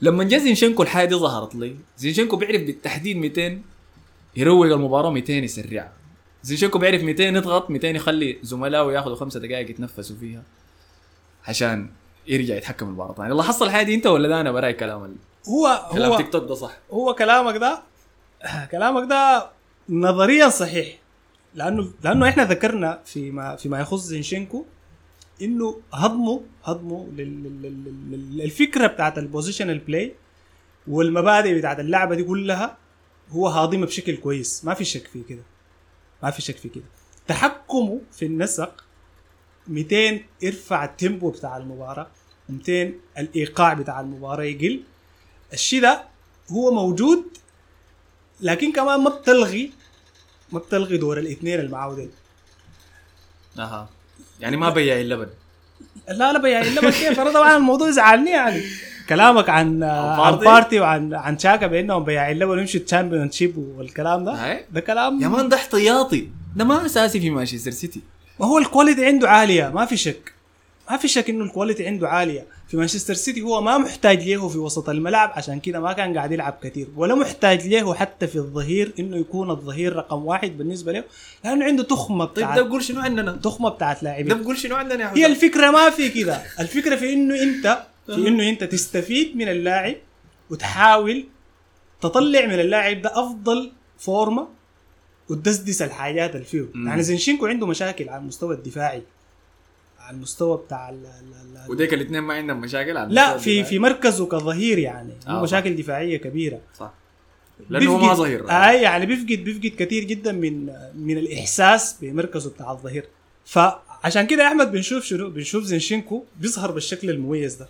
لما 0.00 0.24
جا 0.24 0.38
زينشينكو 0.38 0.82
الحاجة 0.82 1.08
دي 1.08 1.14
ظهرت 1.14 1.54
لي. 1.54 1.76
زينشينكو 1.98 2.36
بيعرف 2.36 2.62
بالتحديد 2.62 3.16
200 3.16 3.58
يروق 4.36 4.66
المباراة 4.66 5.10
200 5.10 5.32
يسرعها 5.32 5.92
زينشينكو 6.42 6.78
بيعرف 6.78 7.02
200 7.02 7.22
يضغط 7.24 7.70
200 7.70 7.88
يخلي 7.88 8.38
زملائه 8.42 8.92
ياخذوا 8.92 9.16
خمسة 9.16 9.40
دقائق 9.40 9.70
يتنفسوا 9.70 10.16
فيها 10.16 10.42
عشان 11.48 11.90
يرجع 12.26 12.54
يتحكم 12.56 12.86
المباراة. 12.86 13.14
ثاني 13.14 13.34
لاحظت 13.34 13.62
الحاجة 13.62 13.86
دي 13.86 13.94
انت 13.94 14.06
ولا 14.06 14.28
ده؟ 14.28 14.40
أنا 14.40 14.52
براي 14.52 14.72
كلام 14.72 15.16
هو 15.48 15.88
كلام 15.92 16.10
هو 16.10 16.16
تيك 16.16 16.32
توك 16.32 16.48
ده 16.48 16.54
صح. 16.54 16.78
هو 16.90 17.14
كلامك 17.14 17.56
ده 17.56 17.82
كلامك 18.72 19.08
ده 19.10 19.50
نظريا 19.88 20.48
صحيح. 20.48 20.98
لأنه 21.54 21.90
لأنه 22.04 22.28
إحنا 22.28 22.44
ذكرنا 22.44 23.00
فيما 23.04 23.56
فيما 23.56 23.80
يخص 23.80 24.00
زينشينكو 24.00 24.64
إنه 25.42 25.80
هضمه 25.92 26.40
هضمه 26.64 27.08
لل- 27.12 27.42
لل- 27.44 27.62
لل- 27.62 28.10
لل- 28.12 28.36
للفكره 28.38 28.86
بتاعت 28.86 29.18
ال 29.18 29.23
positional 29.23 29.78
play 29.78 30.14
والمبادئ 30.88 31.58
بتاعت 31.58 31.80
اللعبة 31.80 32.14
دي 32.14 32.24
كلها 32.24 32.76
هو 33.30 33.48
هاضمها 33.48 33.86
بشكل 33.86 34.16
كويس. 34.16 34.64
ما 34.64 34.74
في 34.74 34.84
شك 34.84 35.06
في 35.06 35.22
كده. 35.22 35.42
ما 36.22 36.30
في 36.30 36.42
شك 36.42 36.56
في 36.56 36.68
كده. 36.68 36.84
تحكمه 37.28 38.00
في 38.12 38.26
النسق 38.26 38.84
200 39.68 40.20
يرفع 40.42 40.84
ال 40.84 40.92
tempo 40.92 41.30
بتاع 41.30 41.56
المباراة 41.56 42.06
200 42.48 42.92
الإيقاع 43.18 43.74
بتاع 43.74 44.00
المباراة 44.00 44.44
يقل. 44.44 44.82
الشيء 45.52 45.82
ده 45.82 46.04
هو 46.50 46.72
موجود 46.74 47.24
لكن 48.40 48.72
كمان 48.72 49.00
ما 49.00 49.10
بتلغي 49.10 49.72
ما 50.52 50.58
بتلغي 50.58 50.96
دور 50.96 51.18
الاثنين 51.18 51.60
اللي 51.60 51.70
معاه 51.70 52.06
أها. 53.58 53.88
يعني 54.40 54.56
ما 54.56 54.70
بيع 54.70 55.00
اللبن 55.00 55.28
لا 56.08 56.32
لا 56.32 56.48
يعني 56.48 56.70
لما 56.70 56.90
كيف؟ 56.90 57.20
أنا 57.20 57.32
طبعا 57.32 57.56
الموضوع 57.56 57.90
زعلني 57.90 58.30
يعني. 58.30 58.62
كلامك 59.08 59.48
عن 59.48 59.82
عن 59.82 60.36
بارتي؟ 60.36 60.80
وعن 60.80 61.14
عن 61.14 61.38
شاكا 61.38 61.66
بأنهم 61.66 62.04
بياعين 62.04 62.36
اللبن 62.36 62.58
ويمشوا 62.58 62.80
ال 62.80 63.30
Championship 63.30 63.58
والكلام 63.58 64.24
ده. 64.24 64.64
ده 64.70 64.80
كلام 64.80 65.22
يا 65.22 65.28
man 65.28 65.48
ده 65.48 65.56
احتياطي. 65.56 66.28
ده 66.56 66.64
ما 66.64 66.86
أساسي 66.86 67.20
في 67.20 67.30
مانشستر 67.30 67.70
سيتي. 67.70 68.00
ما 68.40 68.46
هو 68.46 68.58
ال 68.58 68.64
quality 68.64 69.06
عنده 69.06 69.30
عالية. 69.30 69.68
ما 69.68 69.86
في 69.86 69.96
شك. 69.96 70.32
ما 70.90 70.96
في 70.96 71.08
شك 71.08 71.30
إنه 71.30 71.44
ال 71.44 71.49
quality 71.49 71.86
عنده 71.86 72.08
عالية. 72.08 72.46
في 72.72 72.78
مانشستر 72.78 73.14
سيتي 73.14 73.42
هو 73.42 73.60
ما 73.60 73.78
محتاج 73.78 74.28
له 74.28 74.48
في 74.48 74.58
وسط 74.58 74.88
الملعب 74.88 75.32
عشان 75.34 75.60
كده 75.60 75.80
ما 75.80 75.92
كان 75.92 76.16
قاعد 76.16 76.32
يلعب 76.32 76.58
كثير 76.62 76.88
ولا 76.96 77.14
محتاج 77.14 77.66
له 77.66 77.94
حتى 77.94 78.26
في 78.26 78.36
الظهير 78.36 78.92
إنه 78.98 79.16
يكون 79.16 79.50
الظهير 79.50 79.96
رقم 79.96 80.24
واحد 80.26 80.58
بالنسبة 80.58 80.92
له 80.92 81.04
لأنه 81.44 81.64
عنده 81.64 81.82
تخمة 81.82 82.24
طيب 82.24 82.34
بتاعت 82.34 82.58
ده 82.58 82.62
بقول 82.64 82.82
شنو 82.82 83.00
عندنا؟ 83.00 83.32
تخمة 83.32 83.68
بتاعت 83.68 83.96
ده 83.96 84.02
لاعبين 84.10 84.42
بقول 84.42 84.58
شنو 84.58 84.76
عندنا 84.76 85.04
يا 85.04 85.12
هي 85.16 85.26
الفكرة 85.26 85.70
ما 85.70 85.90
في 85.90 86.08
كده 86.08 86.42
الفكرة 86.60 86.96
في 86.96 87.12
إنه 87.12 87.42
أنت 87.42 87.82
في 88.06 88.28
إنه 88.28 88.48
أنت 88.48 88.64
تستفيد 88.64 89.36
من 89.36 89.48
اللاعب 89.48 89.96
وتحاول 90.50 91.24
تطلع 92.00 92.46
من 92.46 92.60
اللاعب 92.60 93.02
ده 93.02 93.10
أفضل 93.14 93.72
فورمة 93.98 94.48
وتدسدس 95.28 95.82
الحاجات 95.82 96.34
اللي 96.34 96.46
فيه. 96.46 96.64
يعني 96.86 97.02
زينشينكو 97.02 97.46
عنده 97.46 97.66
مشاكل 97.66 98.08
على 98.08 98.20
المستوى 98.22 98.54
الدفاعي. 98.54 99.02
على 100.12 100.18
المستوى 100.18 100.56
بتاع 100.56 100.90
ال 100.90 101.06
ال 101.06 101.70
وديك 101.70 101.94
الاثنين 101.94 102.20
ما 102.20 102.34
عندهم 102.34 102.60
مشاكل 102.60 102.96
على 102.96 103.14
لا 103.14 103.38
في 103.38 103.50
الدفاعي. 103.50 103.64
في 103.64 103.78
مركزه 103.78 104.26
كظهير 104.26 104.78
يعني 104.78 105.12
آه،. 105.28 105.42
مشاكل 105.42 105.76
دفاعية 105.76 106.16
كبيرة. 106.16 106.60
صح. 106.78 106.92
لأنه 107.70 107.90
هو 107.90 107.98
ما 107.98 108.14
ظهير. 108.14 108.50
أي 108.50 108.82
يعني 108.82 109.06
بيفقد 109.06 109.44
بيفقد 109.44 109.72
كثير 109.78 110.04
جدا 110.04 110.32
من 110.32 110.66
من 110.94 111.18
الإحساس 111.18 111.96
بمركزه 112.00 112.50
بتاع 112.50 112.72
الظهير. 112.72 113.04
فعشان 113.44 114.26
كده 114.26 114.42
يا 114.42 114.48
أحمد 114.48 114.72
بنشوف 114.72 115.04
شنو 115.04 115.30
بنشوف 115.30 115.64
زينشينكو 115.64 116.24
بيظهر 116.40 116.70
بالشكل 116.70 117.10
المميز 117.10 117.54
ده 117.54 117.68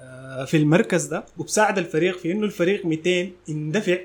آه، 0.00 0.44
في 0.44 0.56
المركز 0.56 1.04
ده 1.04 1.24
وبساعد 1.38 1.78
الفريق 1.78 2.18
في 2.18 2.32
إنه 2.32 2.46
الفريق 2.46 2.86
200 2.86 3.30
يندفع 3.48 3.98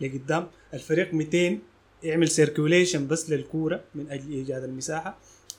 لقدام. 0.00 0.46
الفريق 0.74 1.14
200 1.14 1.58
يعمل 2.02 2.28
سيركيوليشن 2.28 3.06
بس 3.06 3.30
للكورة 3.30 3.80
من 3.94 4.10
أجل 4.10 4.32
إيجاد 4.32 4.64
المساحة. 4.64 5.18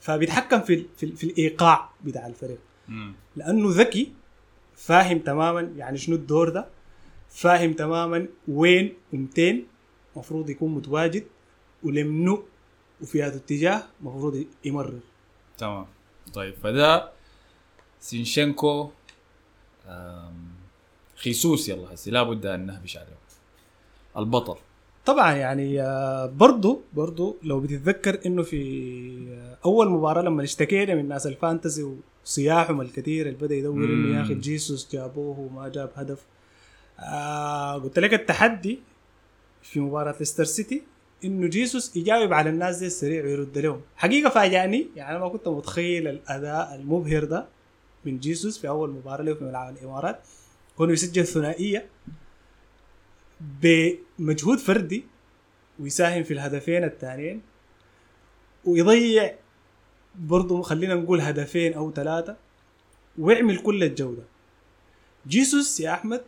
فبيتحكم 0.09 0.61
في 0.61 0.85
في, 0.97 1.15
في 1.15 1.23
الإيقاع 1.23 1.89
بتاع 2.03 2.27
الفريق. 2.27 2.59
لأنه 3.35 3.69
ذكي 3.69 4.13
فاهم 4.75 5.19
تماما 5.19 5.61
يعني 5.61 5.97
شنو 5.97 6.15
الدور 6.15 6.49
ده 6.49 6.67
فاهم 7.29 7.73
تماما 7.73 8.27
وين 8.47 8.93
ومتين 9.13 9.67
مفروض 10.15 10.49
يكون 10.49 10.75
متواجد 10.75 11.25
ولمنو 11.83 12.43
وفي 13.01 13.23
هذا 13.23 13.35
الاتجاه 13.35 13.83
مفروض 14.01 14.45
يمرر. 14.65 14.99
تمام. 15.57 15.85
طيب 16.33 16.55
فده 16.55 17.11
سينشينكو 17.99 18.89
خيسوس 21.15 21.69
يلا 21.69 21.93
هسي 21.93 22.11
لابد 22.11 22.45
أن 22.45 22.65
نهبش 22.65 22.97
عليه. 22.97 23.17
البطل. 24.17 24.57
طبعا 25.05 25.33
يعني 25.33 25.81
آه، 25.81 26.25
برضو 26.25 26.81
برضو 26.93 27.37
لو 27.43 27.59
بتتذكر 27.59 28.19
إنه 28.25 28.43
في 28.43 28.59
آه، 29.31 29.57
أول 29.65 29.89
مباراة 29.89 30.21
لما 30.21 30.43
اشتكينا 30.43 30.95
من 30.95 31.07
ناس 31.07 31.27
الفانتزي 31.27 31.95
وصياحهم 32.25 32.81
الكثير 32.81 33.25
اللي 33.27 33.37
بدأ 33.37 33.55
يدور 33.55 33.83
إنه 33.85 34.17
يا 34.17 34.21
أخي. 34.21 34.33
جيسوس 34.33 34.89
جابوه 34.95 35.39
وما 35.39 35.67
جاب 35.69 35.89
هدف. 35.95 36.19
آه 36.99 37.73
قلت 37.77 37.99
لك 37.99 38.13
التحدي 38.13 38.79
في 39.61 39.79
مباراة 39.79 40.15
ليستر 40.19 40.43
سيتي 40.43 40.81
إنه 41.25 41.47
جيسوس 41.47 41.95
يجاوب 41.97 42.33
على 42.33 42.49
الناس 42.49 42.77
دي 42.77 42.85
السريع 42.85 43.23
ويرد 43.23 43.57
لهم. 43.57 43.81
حقيقة 43.95 44.29
فاجأني 44.29 44.87
يعني 44.95 45.11
أنا 45.15 45.19
ما 45.25 45.29
كنت 45.29 45.47
متخيل 45.47 46.07
الأداء 46.07 46.75
المبهر 46.75 47.23
ده 47.23 47.45
من 48.05 48.19
جيسوس 48.19 48.57
في 48.57 48.67
أول 48.67 48.89
مباراة 48.91 49.23
له 49.23 49.33
في 49.33 49.43
ملعب 49.43 49.75
الإمارات. 49.77 50.19
كونه 50.77 50.93
يسجل 50.93 51.25
ثنائية. 51.27 51.85
بمجهود 53.41 54.57
فردي 54.57 55.03
ويساهم 55.79 56.23
في 56.23 56.33
الهدفين 56.33 56.83
الثانيين 56.83 57.41
ويضيع 58.65 59.35
برضو 60.15 60.61
خلينا 60.61 60.95
نقول 60.95 61.21
هدفين 61.21 61.73
أو 61.73 61.91
ثلاثة 61.91 62.35
ويعمل 63.17 63.57
كل 63.57 63.83
الجودة. 63.83 64.23
جيسوس 65.27 65.79
يا 65.79 65.93
أحمد 65.93 66.21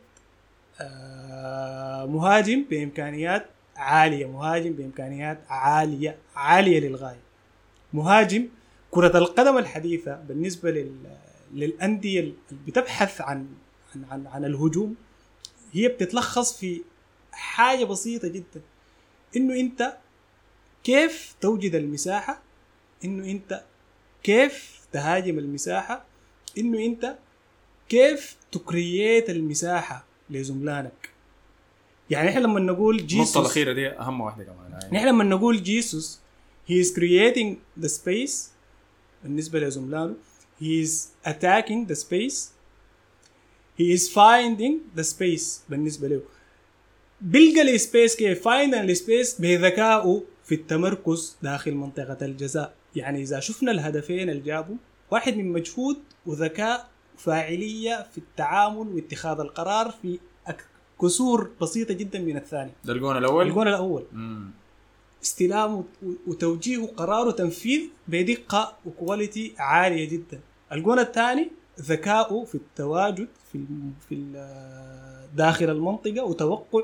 آه 0.81 2.05
مهاجم 2.05 2.63
بإمكانيات 2.69 3.45
عالية 3.75 4.25
مهاجم 4.25 4.73
بإمكانيات 4.73 5.39
عالية 5.49 6.17
عالية 6.35 6.79
للغاية. 6.79 7.19
مهاجم 7.93 8.47
كرة 8.91 9.17
القدم 9.17 9.57
الحديثة 9.57 10.15
بالنسبة 10.15 10.71
لل 10.71 10.95
للأندية 11.53 12.19
اللي 12.19 12.33
بتبحث 12.67 13.21
عن 13.21 13.47
عن 13.95 14.05
عن, 14.11 14.27
عن 14.27 14.45
الهجوم 14.45 14.95
هي 15.71 15.87
بتتلخص 15.87 16.57
في 16.57 16.81
حاجة 17.31 17.85
بسيطة 17.85 18.27
جدا. 18.27 18.61
إنه 19.35 19.59
أنت 19.59 19.97
كيف 20.83 21.35
توجد 21.41 21.75
المساحة؟ 21.75 22.41
إنه 23.05 23.31
أنت 23.31 23.63
كيف 24.23 24.79
تهاجم 24.91 25.39
المساحة؟ 25.39 26.05
إنه 26.57 26.85
أنت 26.85 27.17
كيف 27.89 28.35
create 28.51 29.29
المساحة 29.29 30.05
لزملانك 30.29 31.09
يعني 32.09 32.29
إحنا 32.29 32.39
لما 32.39 32.59
نقول 32.59 32.95
النقطة 32.95 33.07
جيسوس 33.07 33.37
الأخيرة 33.37 33.73
دي 33.73 33.89
أهم 33.89 34.21
واحدة 34.21 34.43
كمان. 34.43 34.71
يعني. 34.71 34.97
نحن 34.97 35.07
لما 35.07 35.23
نقول 35.23 35.63
جيسوس 35.63 36.19
he 36.69 36.73
is 36.73 36.87
creating 36.95 37.55
the 37.83 37.89
space 37.89 38.35
بالنسبة 39.23 39.59
لزملانه 39.59 40.15
he 40.61 40.83
is 40.83 41.07
attacking 41.25 41.87
the 41.87 41.95
space. 41.95 42.51
He 43.77 43.91
is 43.97 44.03
finding 44.09 44.73
the 44.95 45.03
space 45.03 45.61
بالنسبة 45.69 46.07
له. 46.07 46.21
بيلقى 47.21 47.61
ال 47.61 47.70
space 47.70 48.15
كيف؟ 48.15 48.47
find 48.47 48.73
ال 48.75 48.86
space 48.86 49.41
بذكائه 49.41 50.23
في 50.45 50.55
التمركز 50.55 51.37
داخل 51.43 51.71
منطقة 51.75 52.17
الجزاء. 52.25 52.73
يعني 52.95 53.21
إذا 53.21 53.39
شفنا 53.39 53.71
الهدفين 53.71 54.29
اللي 54.29 54.41
جابوا 54.41 54.75
واحد 55.11 55.37
من 55.37 55.51
مجهود 55.51 55.97
وذكاء 56.25 56.89
وفاعلية 57.15 58.07
في 58.11 58.17
التعامل 58.17 58.87
واتخاذ 58.95 59.39
القرار 59.39 59.91
في 60.01 60.19
كسور 61.01 61.49
بسيطة 61.61 61.93
جدا 61.93 62.19
من 62.19 62.37
الثاني. 62.37 62.71
ده 62.85 62.93
الجون 62.93 63.17
الأول؟ 63.17 63.47
الجون 63.47 63.67
الأول. 63.67 64.03
مم. 64.11 64.51
استلام 65.23 65.73
وت- 65.75 66.17
وتوجيه 66.27 66.77
وقرار 66.77 67.27
وتنفيذ 67.27 67.81
بدقة 68.07 68.77
وكواليتي 68.85 69.53
عالية 69.57 70.09
جدا. 70.09 70.39
الجون 70.71 70.99
الثاني 70.99 71.51
ذكائه 71.81 72.43
في 72.45 72.55
التواجد 72.55 73.27
في 73.51 73.65
في 74.09 74.15
داخل 75.35 75.69
المنطقة 75.69 76.23
وتوقعه 76.23 76.83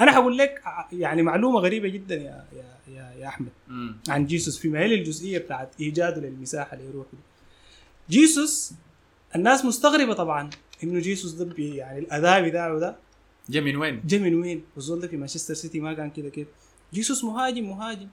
أنا 0.00 0.12
حقول 0.12 0.38
لك 0.38 0.62
يعني 0.92 1.22
معلومة 1.22 1.60
غريبة 1.60 1.88
جدا 1.88 2.14
يا 2.14 2.44
يا 2.56 2.64
يا, 2.94 3.14
يا 3.20 3.28
أحمد 3.28 3.48
مم. 3.68 3.96
عن 4.08 4.26
جيسوس 4.26 4.58
فيما 4.58 4.80
يلي 4.80 4.94
الجزئيه 4.94 5.38
بتاعت 5.38 5.68
إيجاده 5.80 6.20
للمساحة 6.20 6.76
اللي 6.76 6.88
يروح. 6.88 7.06
جيسوس 8.10 8.72
الناس 9.36 9.64
مستغربة 9.64 10.12
طبعا 10.14 10.50
إنه 10.84 11.00
جيسوس 11.00 11.32
ده 11.32 11.54
يعني 11.58 11.98
الاداء 11.98 12.48
بتاعه 12.48 12.78
ده 12.78 12.96
جا 13.48 13.60
من 13.60 13.76
وين؟ 13.76 14.02
جا 14.06 14.18
من 14.18 14.34
وين؟ 14.40 14.64
والزول 14.76 15.00
ده 15.00 15.08
في 15.08 15.16
مانشستر 15.16 15.54
سيتي 15.54 15.80
ما 15.80 15.94
كان 15.94 16.10
كده 16.10 16.28
كيف؟ 16.28 16.48
جيسوس 16.92 17.24
مهاجم 17.24 17.68
مهاجم 17.70 18.08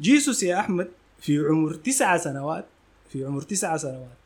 جيسوس 0.00 0.42
يا 0.42 0.60
أحمد 0.60 0.88
في 1.20 1.38
عمر 1.38 1.74
تسعة 1.74 2.18
سنوات 2.18 2.66
في 3.12 3.24
عمر 3.24 3.42
تسعة 3.42 3.76
سنوات 3.76 4.18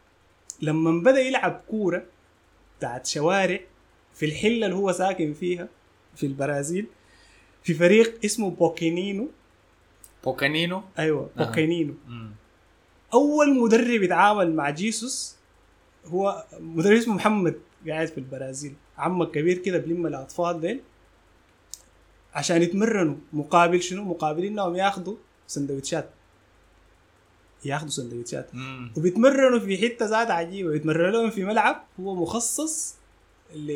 لما 0.62 1.02
بدأ 1.02 1.20
يلعب 1.20 1.60
كورة 1.70 2.04
بتاعت 2.78 3.06
شوارع 3.06 3.60
في 4.14 4.26
الحلة 4.26 4.66
اللي 4.66 4.76
هو 4.76 4.92
ساكن 4.92 5.32
فيها 5.34 5.68
في 6.16 6.26
البرازيل 6.26 6.86
في 7.62 7.74
فريق 7.74 8.18
اسمه 8.24 8.50
بوكينينو. 8.50 9.28
بوكانينو 10.24 10.82
أيوه 10.98 11.30
أها. 11.38 11.44
بوكينينو. 11.44 11.94
مم. 12.08 12.30
أول 13.14 13.58
مدرب 13.58 14.02
يتعامل 14.02 14.54
مع 14.54 14.70
جيسوس 14.70 15.36
هو 16.06 16.44
مدرب 16.60 16.96
اسمه 16.96 17.14
محمد 17.14 17.54
قاعد 17.88 18.08
في 18.08 18.18
البرازيل. 18.18 18.74
عمك 18.98 19.30
كبير 19.30 19.58
كده 19.58 19.78
بلم 19.78 20.06
الأطفال 20.06 20.60
ديل 20.60 20.80
عشان 22.34 22.62
يتمرنوا. 22.62 23.16
مقابل 23.32 23.82
شنو؟ 23.82 24.04
مقابل 24.04 24.44
إنهم 24.44 24.76
ياخذوا 24.76 25.16
سندوتشات. 25.46 26.10
ياخذوا 27.64 27.90
سندوتشات. 27.90 28.50
وبيتمرنوا 28.96 29.58
في 29.58 29.78
حتة 29.78 30.06
ذات 30.06 30.30
عجيبة. 30.30 30.70
بيتمرنوا 30.70 31.10
لهم 31.10 31.30
في 31.30 31.44
ملعب 31.44 31.84
هو 32.00 32.14
مخصص 32.14 32.94
ل... 33.54 33.72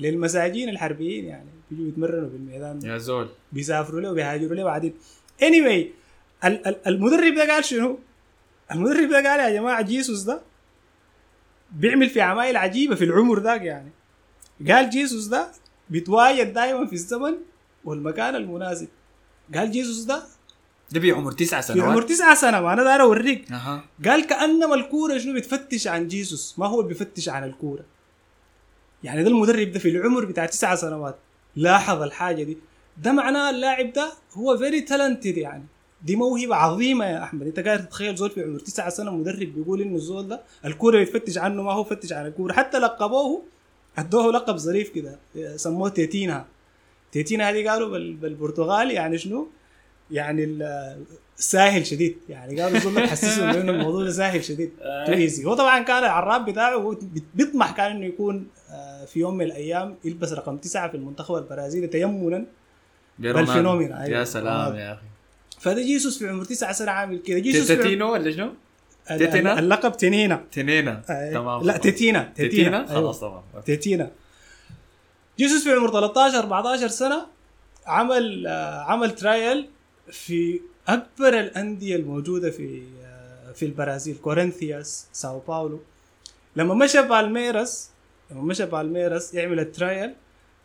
للمساجين 0.00 0.68
الحربيين 0.68 1.24
يعني. 1.24 1.48
بيجوا 1.70 1.88
يتمرنوا 1.88 2.28
بالميدان. 2.28 2.78
ده. 2.78 2.88
يا 2.88 2.98
زول. 2.98 3.28
بيسافروا 3.52 4.00
له 4.00 4.10
وبيهاجروا 4.10 4.54
له 4.56 4.64
بعدين. 4.64 4.94
اني 5.42 5.60
anyway, 5.60 5.86
ال- 6.44 6.66
ال- 6.68 6.86
المدرب 6.86 7.34
ده 7.34 7.52
قال 7.54 7.64
شنو؟ 7.64 7.98
المدرب 8.72 9.08
ده 9.10 9.16
قال 9.30 9.40
يا 9.40 9.50
جماعة 9.60 9.82
جيسوس 9.82 10.22
ده 10.22 10.40
بيعمل 11.72 12.08
في 12.10 12.20
عمايل 12.20 12.56
عجيبة 12.56 12.94
في 12.94 13.04
العمر 13.04 13.38
ذاك 13.40 13.62
يعني. 13.62 13.90
قال 14.68 14.90
جيسوس 14.90 15.26
ده 15.26 15.48
بيتواجد 15.90 16.52
دائما 16.52 16.86
في 16.86 16.92
الزمن 16.92 17.34
والمكان 17.84 18.34
المناسب. 18.34 18.88
قال 19.54 19.70
جيسوس 19.70 20.02
ده 20.04 20.22
ده 20.92 21.00
بعمر 21.00 21.32
تسعة 21.32 21.60
في 21.60 21.66
سنوات. 21.66 21.88
عمر 21.88 22.02
تسعة 22.02 22.34
سنة 22.34 22.60
ما 22.60 22.72
أنا 22.72 22.82
داير 22.82 23.00
أوريك. 23.00 23.52
أها. 23.52 23.84
قال 24.04 24.26
كأنما 24.26 24.74
الكورة 24.74 25.18
شنو؟ 25.18 25.34
بتفتش 25.34 25.86
عن 25.86 26.08
جيسوس 26.08 26.58
ما 26.58 26.66
هو 26.66 26.80
اللي 26.80 26.88
بيفتش 26.88 27.28
عن 27.28 27.44
الكورة. 27.44 27.84
يعني 29.04 29.22
ده 29.22 29.28
المدرب 29.30 29.72
ده 29.72 29.78
في 29.78 29.88
العمر 29.88 30.24
بتاع 30.24 30.46
تسعة 30.46 30.74
سنوات 30.76 31.16
لاحظ 31.56 32.02
الحاجة 32.02 32.42
دي. 32.42 32.58
ده 33.02 33.12
معناه 33.12 33.50
اللاعب 33.50 33.92
ده 33.92 34.12
هو 34.34 34.56
very 34.56 34.80
talented 34.80 35.36
يعني. 35.36 35.64
دي 36.02 36.16
موهبة 36.16 36.54
عظيمة 36.56 37.04
يا 37.06 37.22
أحمد. 37.22 37.46
أنت 37.46 37.60
قاعد 37.60 37.86
تتخيل 37.88 38.16
زول 38.16 38.30
في 38.30 38.42
عمر 38.42 38.58
تسعة 38.58 38.88
سنة 38.90 39.10
مدرب 39.10 39.54
بيقول 39.54 39.80
إنه 39.82 39.96
الزول 39.96 40.28
ده 40.28 40.40
الكورة 40.64 40.98
بيتفتش 40.98 41.38
عنه 41.38 41.62
ما 41.62 41.72
هو 41.72 41.84
فتش 41.84 42.12
عن 42.12 42.26
الكورة. 42.26 42.52
حتى 42.52 42.78
لقبوه 42.78 43.42
أدوه 43.98 44.32
لقب 44.32 44.56
ظريف 44.56 44.90
كده 44.90 45.18
سموه 45.56 45.88
تيتينا. 45.88 46.46
تيتينا 47.12 47.50
هذه 47.50 47.68
قالوا 47.70 47.88
بال- 47.88 48.14
بالبرتغال 48.14 48.90
يعني 48.90 49.18
شنو؟ 49.18 49.48
يعني 50.10 50.58
ساهل 51.36 51.86
شديد. 51.86 52.16
يعني 52.28 52.62
قالوا 52.62 52.76
الزول 52.78 52.94
ده 52.94 53.06
حسسوا 53.06 53.50
إنه 53.50 53.70
الموضوع 53.72 54.04
ده 54.04 54.10
ساهل 54.10 54.44
شديد. 54.44 54.70
too 55.06 55.12
easy 55.12 55.44
هو 55.44 55.54
طبعا 55.54 55.82
كان 55.82 55.98
العراب 56.04 56.44
بتاعه 56.44 56.96
بيطمح 57.34 57.70
كان 57.76 57.90
إنه 57.96 58.06
يكون 58.06 58.36
آه، 58.36 58.59
في 59.06 59.20
يوم 59.20 59.34
من 59.34 59.44
الأيام 59.44 59.96
يلبس 60.04 60.32
رقم 60.32 60.56
تسعة 60.56 60.88
في 60.88 60.96
المنتخب 60.96 61.34
البرازيلي 61.34 61.86
تيمنا. 61.86 62.44
بالفينومينا، 63.18 64.02
أيوة. 64.04 64.18
يا 64.18 64.24
سلام 64.24 64.72
آه. 64.72 64.78
يا 64.78 64.92
أخي 64.92 65.02
فده 65.60 65.82
جيسوس 65.82 66.18
في 66.18 66.28
عمر 66.28 66.44
تسعة 66.44 66.72
سنة 66.72 66.90
عامل 66.90 67.18
كده 67.18 67.38
جيسوس 67.38 67.68
تيتينو 67.68 68.12
ولا 68.12 68.32
شنو؟ 68.32 68.52
تيتينا؟ 69.08 69.58
اللقب 69.58 69.96
تنينا 69.96 70.44
تنينة 70.52 71.02
آه، 71.10 71.32
تمام 71.32 71.62
لا. 71.62 71.76
تيتينا 71.76 72.32
تيتينا 72.36 72.76
أيوة. 72.76 72.88
خلاص 72.88 73.20
تمام 73.20 73.42
تيتينا 73.66 74.10
جيسوس 75.38 75.64
في 75.64 75.72
عمر 75.72 75.90
13 75.92 76.38
14 76.38 76.88
سنة 76.88 77.26
عمل 77.86 78.46
آه، 78.46 78.80
عمل 78.82 79.14
trial 79.14 79.68
في 80.10 80.60
أكبر 80.88 81.40
الأندية 81.40 81.96
الموجودة 81.96 82.50
في 82.50 82.82
آه، 83.04 83.52
في 83.52 83.64
البرازيل 83.64 84.16
كورنثياس 84.16 85.06
ساو 85.12 85.38
باولو 85.48 85.80
لما 86.56 86.74
مشى 86.74 87.02
بالميراس 87.02 87.89
لما 88.32 88.42
مشى 88.42 88.66
بالميراس 88.66 89.34
يعمل 89.34 89.60
ال 89.60 89.69
trial 89.69 90.14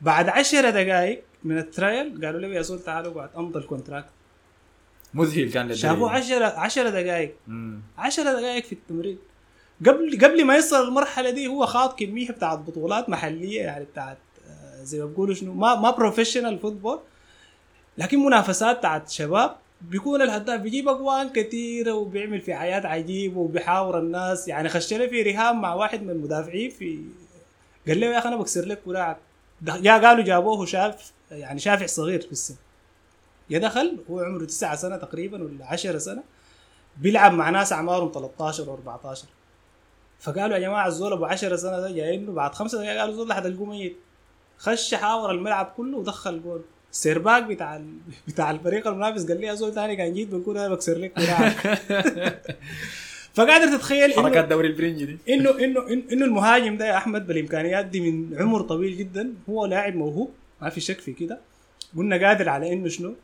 بعد 0.02 0.30
10 0.30 0.70
دقائق 0.70 1.24
من 1.44 1.58
ال 1.58 1.69
trial 1.69 2.26
قالوا 2.26 2.40
له 2.42 2.48
يا 2.48 2.62
زول 2.62 2.80
تعال 2.80 3.06
اقعد 3.06 3.30
أمضى 3.38 3.60
ال 3.60 3.65
contract 3.65 4.10
مذهل 5.14 5.52
كان 5.52 5.62
للدليل. 5.62 5.78
شافوه 5.82 6.12
10 6.12 6.46
10 6.46 6.90
دقائق 6.90 7.36
مم. 7.48 7.82
10 7.98 8.24
دقائق 8.24 8.64
في 8.64 8.74
التمرين. 8.74 9.18
قبل 9.86 10.18
قبل 10.24 10.46
ما 10.46 10.56
يصل 10.56 10.88
المرحلة 10.88 11.30
دي 11.30 11.48
هو 11.48 11.66
خاض 11.66 11.94
كمية 12.00 12.28
بتاعت 12.30 12.60
بطولات 12.60 13.10
محلية 13.10 13.62
يعني 13.62 13.86
بتاعت 13.86 14.18
آه، 14.50 14.84
زي 14.84 15.00
ما 15.00 15.06
بيقولوا 15.06 15.36
شنو 15.36 15.54
ما 15.54 15.76
ما 15.76 15.92
professional 15.92 16.60
football 16.60 17.00
لكن 17.98 18.20
منافسات 18.26 18.78
بتاعت 18.78 19.10
شباب. 19.10 19.56
بيكون 19.82 20.22
الهداف 20.22 20.62
بيجيب 20.62 20.90
اجوان 20.90 21.30
كثيره 21.30 21.94
وبيعمل 21.94 22.42
في 22.42 22.56
حياة 22.56 22.88
عجيبة 22.88 23.40
وبيحاور 23.40 24.00
الناس. 24.00 24.48
يعني 24.48 24.70
خشنا 24.70 25.08
في 25.08 25.22
رهان 25.22 25.56
مع 25.56 25.74
واحد 25.74 26.04
من 26.04 26.10
المدافعين 26.10 26.70
في 26.70 27.02
قال 27.88 28.00
له 28.00 28.08
يا 28.08 28.18
أخي 28.18 28.28
أنا 28.30 28.36
بكسر 28.36 28.66
لك 28.66 28.82
ولاعك 28.86 29.18
جا 29.62 29.98
قالوا 30.08 30.24
جابوه 30.24 30.66
شاف 30.66 31.12
يعني 31.32 31.60
شافع 31.60 31.86
صغير 31.86 32.22
في 32.22 32.32
السن. 32.32 32.56
يا 33.50 33.60
دخل 33.60 33.98
هو 34.10 34.20
عمره 34.20 34.46
تسعة 34.46 34.76
سنة 34.76 34.98
تقريبا 34.98 35.44
ولا 35.44 35.66
10 35.66 35.98
سنة 35.98 36.24
بيلعب 36.98 37.34
مع 37.34 37.50
ناس 37.50 37.74
أعمارهم 37.74 38.12
13 38.14 38.70
و 38.70 38.74
14 38.74 39.26
فقالوا 40.20 40.56
يا 40.58 40.60
جماعة 40.62 40.88
الزول 40.88 41.14
أبو 41.14 41.26
10 41.26 41.56
سنة 41.56 41.80
ده 41.80 41.92
جاي 41.92 42.16
انه 42.16 42.32
بعد 42.32 42.56
خمسة 42.56 42.78
دقائق 42.82 43.00
قالوا 43.00 43.14
الزول 43.14 43.34
حتلقوه 43.34 43.66
ميت. 43.70 43.96
خش 44.58 44.94
حاور 44.96 45.32
الملعب 45.32 45.74
كله 45.78 45.98
ودخل 45.98 46.44
جول. 46.44 46.62
ال 46.92 46.96
centre-back 46.96 47.44
بتاع 47.44 47.76
ال... 47.76 47.98
بتاع 48.28 48.52
الفريق 48.52 48.88
المنافس 48.88 49.28
قال 49.28 49.42
لي 49.42 49.48
يا 49.48 49.54
زول 49.54 49.74
ثاني 49.74 49.96
كان 49.96 50.14
جيت 50.14 50.28
بنكون 50.28 50.58
أنا 50.58 50.70
بكسر 50.70 50.98
لك 50.98 51.14
فقادر 53.36 53.78
تتخيل 53.78 54.14
حركات 54.14 54.46
دوري 54.48 54.68
البرنجي 54.68 55.06
دي. 55.06 55.18
إنه 55.34 55.60
إنه 55.60 55.88
إنه 55.90 56.26
المهاجم 56.26 56.78
ده 56.78 56.86
يا 56.88 56.98
أحمد 56.98 57.28
بالإمكانيات 57.28 57.86
دي 57.86 58.12
من 58.12 58.36
عمر 58.42 58.62
طويل 58.62 58.98
جدا 58.98 59.34
هو 59.50 59.66
لاعب 59.66 59.96
موهوب 59.96 60.32
ما 60.62 60.70
في 60.70 60.82
شك 60.82 61.00
في 61.00 61.14
كده. 61.14 61.40
قلنا 61.98 62.28
قادر 62.28 62.50
على 62.50 62.74
إنه 62.74 62.88
شنو؟ 62.90 63.16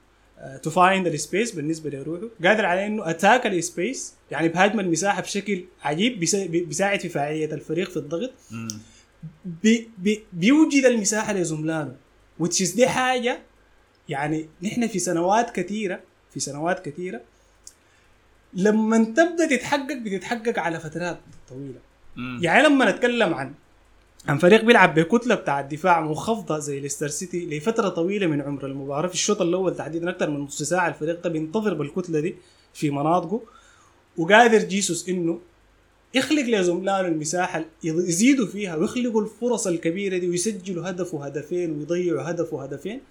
to 0.64 0.70
find 0.70 1.08
ال 1.08 1.15
space 1.15 1.52
بالنسبة 1.52 1.90
لروحه. 1.90 2.28
قادر 2.46 2.66
على 2.66 2.88
إنه 2.88 3.10
attack 3.10 3.48
ال 3.48 3.59
space 3.59 4.14
يعني 4.32 4.50
بهاجم 4.50 4.80
المساحة 4.80 5.22
بشكل 5.22 5.64
عجيب 5.84 6.20
بيسا- 6.20 6.48
بي- 6.48 6.64
بيساعد 6.66 7.00
في 7.00 7.10
فاعلية 7.10 7.54
الفريق 7.54 7.90
في 7.90 7.98
الضغط. 7.98 8.32
بي 9.64 9.90
بي 9.98 10.24
بيوجد 10.34 10.86
المساحة 10.86 11.34
لزملانه 11.34 11.96
وتشيز 12.40 12.72
دي 12.74 12.88
حاجة 12.88 13.40
يعني 14.10 14.46
نحن 14.64 14.88
في 14.88 15.00
سنوات 15.00 15.50
كثيرة 15.56 16.00
في 16.34 16.40
سنوات 16.40 16.86
كثيرة 16.86 17.22
لما 18.54 18.98
تبدا 19.04 19.46
تتحقق 19.50 19.98
بتتحقق 19.98 20.60
على 20.60 20.80
فترات 20.80 21.20
طويلة. 21.50 21.80
مم. 22.16 22.40
يعني 22.42 22.68
لما 22.68 22.92
نتكلم 22.92 23.34
عن 23.34 23.54
عن 24.28 24.38
فريق 24.38 24.64
بيلعب 24.66 25.00
بكتلة 25.00 25.36
بتاع 25.36 25.60
الدفاع 25.60 26.02
منخفضه 26.02 26.60
زي 26.60 26.80
ليستر 26.80 27.08
سيتي 27.08 27.46
لفترة 27.46 27.90
طويلة 27.90 28.28
من 28.28 28.42
عمر 28.42 28.66
المباراه 28.66 29.08
في 29.08 29.14
الشوط 29.14 29.42
الأول 29.42 29.76
تحديدا 29.76 30.10
أكثر 30.10 30.30
من 30.30 30.40
نص 30.40 30.64
ساعة 30.64 30.88
الفريق 30.88 31.24
ده 31.24 31.30
بينتظر 31.30 31.74
بالكتلة 31.74 32.20
دي 32.20 32.36
في 32.74 32.90
مناطقه. 32.90 33.42
وقادر 34.18 34.58
جيسوس 34.58 35.10
إنه 35.10 35.40
يخلق 36.14 36.42
لزملائه 36.44 37.08
المساحة 37.08 37.66
يزيدوا 37.84 38.48
فيها 38.48 38.76
ويخلقوا 38.76 39.22
الفرص 39.22 39.68
الكبيرة 39.68 40.18
دي 40.18 40.30
ويسجلوا 40.30 40.90
هدف 40.90 41.14
وهدفين 41.14 41.72
ويضيعوا 41.72 42.30
هدف 42.30 42.54
وهدفين. 42.54 43.02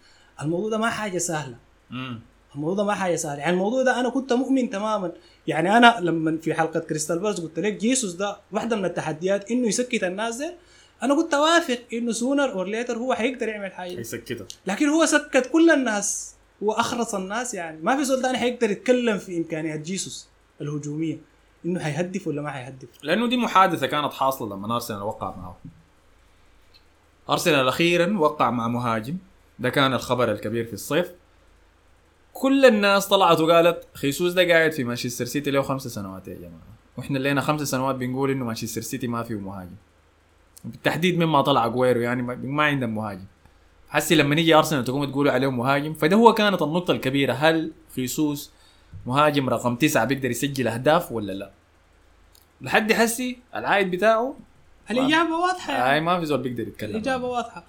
الموضوع 0.43 0.71
ده 0.71 0.79
ما 0.79 0.91
حاجة 0.91 1.19
سهلة. 1.19 1.57
مم. 1.91 2.21
الموضوع 2.55 2.75
ده 2.75 2.85
ما 2.85 2.95
حاجة 2.95 3.17
سهله 3.17 3.41
يعني 3.41 3.53
الموضوع 3.53 3.83
ده 3.83 4.01
أنا 4.01 4.09
كنت 4.09 4.33
مؤمن 4.33 4.71
تماما. 4.71 5.13
يعني 5.47 5.77
أنا 5.77 5.97
لما 6.01 6.39
في 6.43 6.55
حلقة 6.55 6.81
كريستال 6.81 7.19
بالاس 7.19 7.41
قلت 7.41 7.59
لك 7.59 7.73
جيسوس 7.73 8.13
ده 8.13 8.37
واحدة 8.53 8.77
من 8.77 8.85
التحديات 8.85 9.51
إنه 9.51 9.69
يسكت 9.69 10.05
الناس 10.05 10.37
ده 10.37 10.55
أنا 11.03 11.15
كنت 11.15 11.35
واثق 11.35 11.79
إنه 11.93 12.13
sooner 12.13 12.53
or 12.53 12.67
later 12.67 12.99
هو 12.99 13.15
حيقدر 13.15 13.49
يعمل 13.49 13.73
حاجة. 13.73 14.01
يسكتها 14.01 14.47
لكن 14.67 14.89
هو 14.89 15.07
سكت 15.07 15.51
كل 15.53 15.71
الناس. 15.71 16.35
واخرس 16.63 17.15
الناس 17.15 17.55
يعني. 17.55 17.79
ما 17.83 17.97
في 17.97 18.05
زول 18.05 18.23
ثاني 18.23 18.39
حيقدر 18.39 18.71
يتكلم 18.71 19.19
في 19.19 19.39
إمكانيات 19.39 19.81
جيسوس 19.81 20.29
الهجومية. 20.61 21.19
إنه 21.65 21.81
حيهدف 21.81 22.27
ولا 22.27 22.43
ما 22.43 22.51
حيهدف؟ 22.51 22.89
لأنه 23.03 23.29
دي 23.29 23.37
محادثة 23.37 23.87
كانت 23.87 24.13
حاصلة 24.13 24.57
لما 24.57 24.75
أرسنال 24.75 25.03
وقع 25.03 25.37
معه. 25.37 25.59
أرسنال 27.31 27.69
أخيرا 27.69 28.19
وقع 28.19 28.51
مع 28.51 28.69
مهاجم. 28.69 29.17
ده 29.59 29.69
كان 29.69 29.93
الخبر 29.93 30.33
الكبير 30.33 30.65
في 30.65 30.73
الصيف. 30.73 31.13
كل 32.33 32.65
الناس 32.65 33.07
طلعت 33.09 33.41
وقالت 33.41 33.85
خيسوس 33.95 34.33
ده 34.33 34.49
قاعد 34.49 34.73
في 34.73 34.85
مانشستر 34.85 35.25
سيتي 35.25 35.51
له 35.51 35.63
خمس 35.63 35.89
سنوات 35.89 36.29
يا 36.29 36.35
جماعة. 36.35 36.71
وإحنا 36.97 37.19
لنا 37.19 37.41
خمس 37.41 37.63
سنوات 37.63 37.95
بنقول 37.95 38.31
إنه 38.31 38.45
مانشستر 38.45 38.81
سيتي 38.81 39.07
ما 39.07 39.23
فيه 39.23 39.35
مهاجم. 39.35 39.75
بالتحديد 40.65 41.19
مما 41.19 41.43
طلع 41.43 41.67
جويرو 41.69 42.01
يعني 42.01 42.23
ما 42.23 42.63
عندهم 42.65 42.95
مهاجم. 42.95 43.25
حسي 43.89 44.15
لما 44.15 44.35
نيجي 44.35 44.55
أرسنال 44.55 44.85
تقوموا 44.85 45.07
تقولوا 45.07 45.33
عليه 45.33 45.51
مهاجم 45.51 45.95
فده 45.95 46.17
هو 46.17 46.35
كانت 46.35 46.63
النقطة 46.63 46.93
الكبيرة. 46.93 47.33
هل 47.33 47.73
خيسوس 47.97 48.51
مهاجم 49.07 49.49
رقم 49.49 49.77
تسعة 49.77 50.05
بيقدر 50.05 50.31
يسجل 50.31 50.69
أهداف 50.69 51.13
ولا 51.13 51.33
لا؟ 51.33 51.51
لحد 52.61 52.93
حسي 52.93 53.39
العائد 53.57 53.91
بتاعه 53.91 54.37
الإجابة 54.91 55.37
واضحة. 55.37 55.73
يعني. 55.73 55.91
هاي 55.93 56.01
ما 56.01 56.21
في 56.21 56.27
زول 56.27 56.39
بيقدر 56.43 56.69
يتكلم. 56.69 56.91
الإجابة 56.91 57.27
واضحة. 57.29 57.65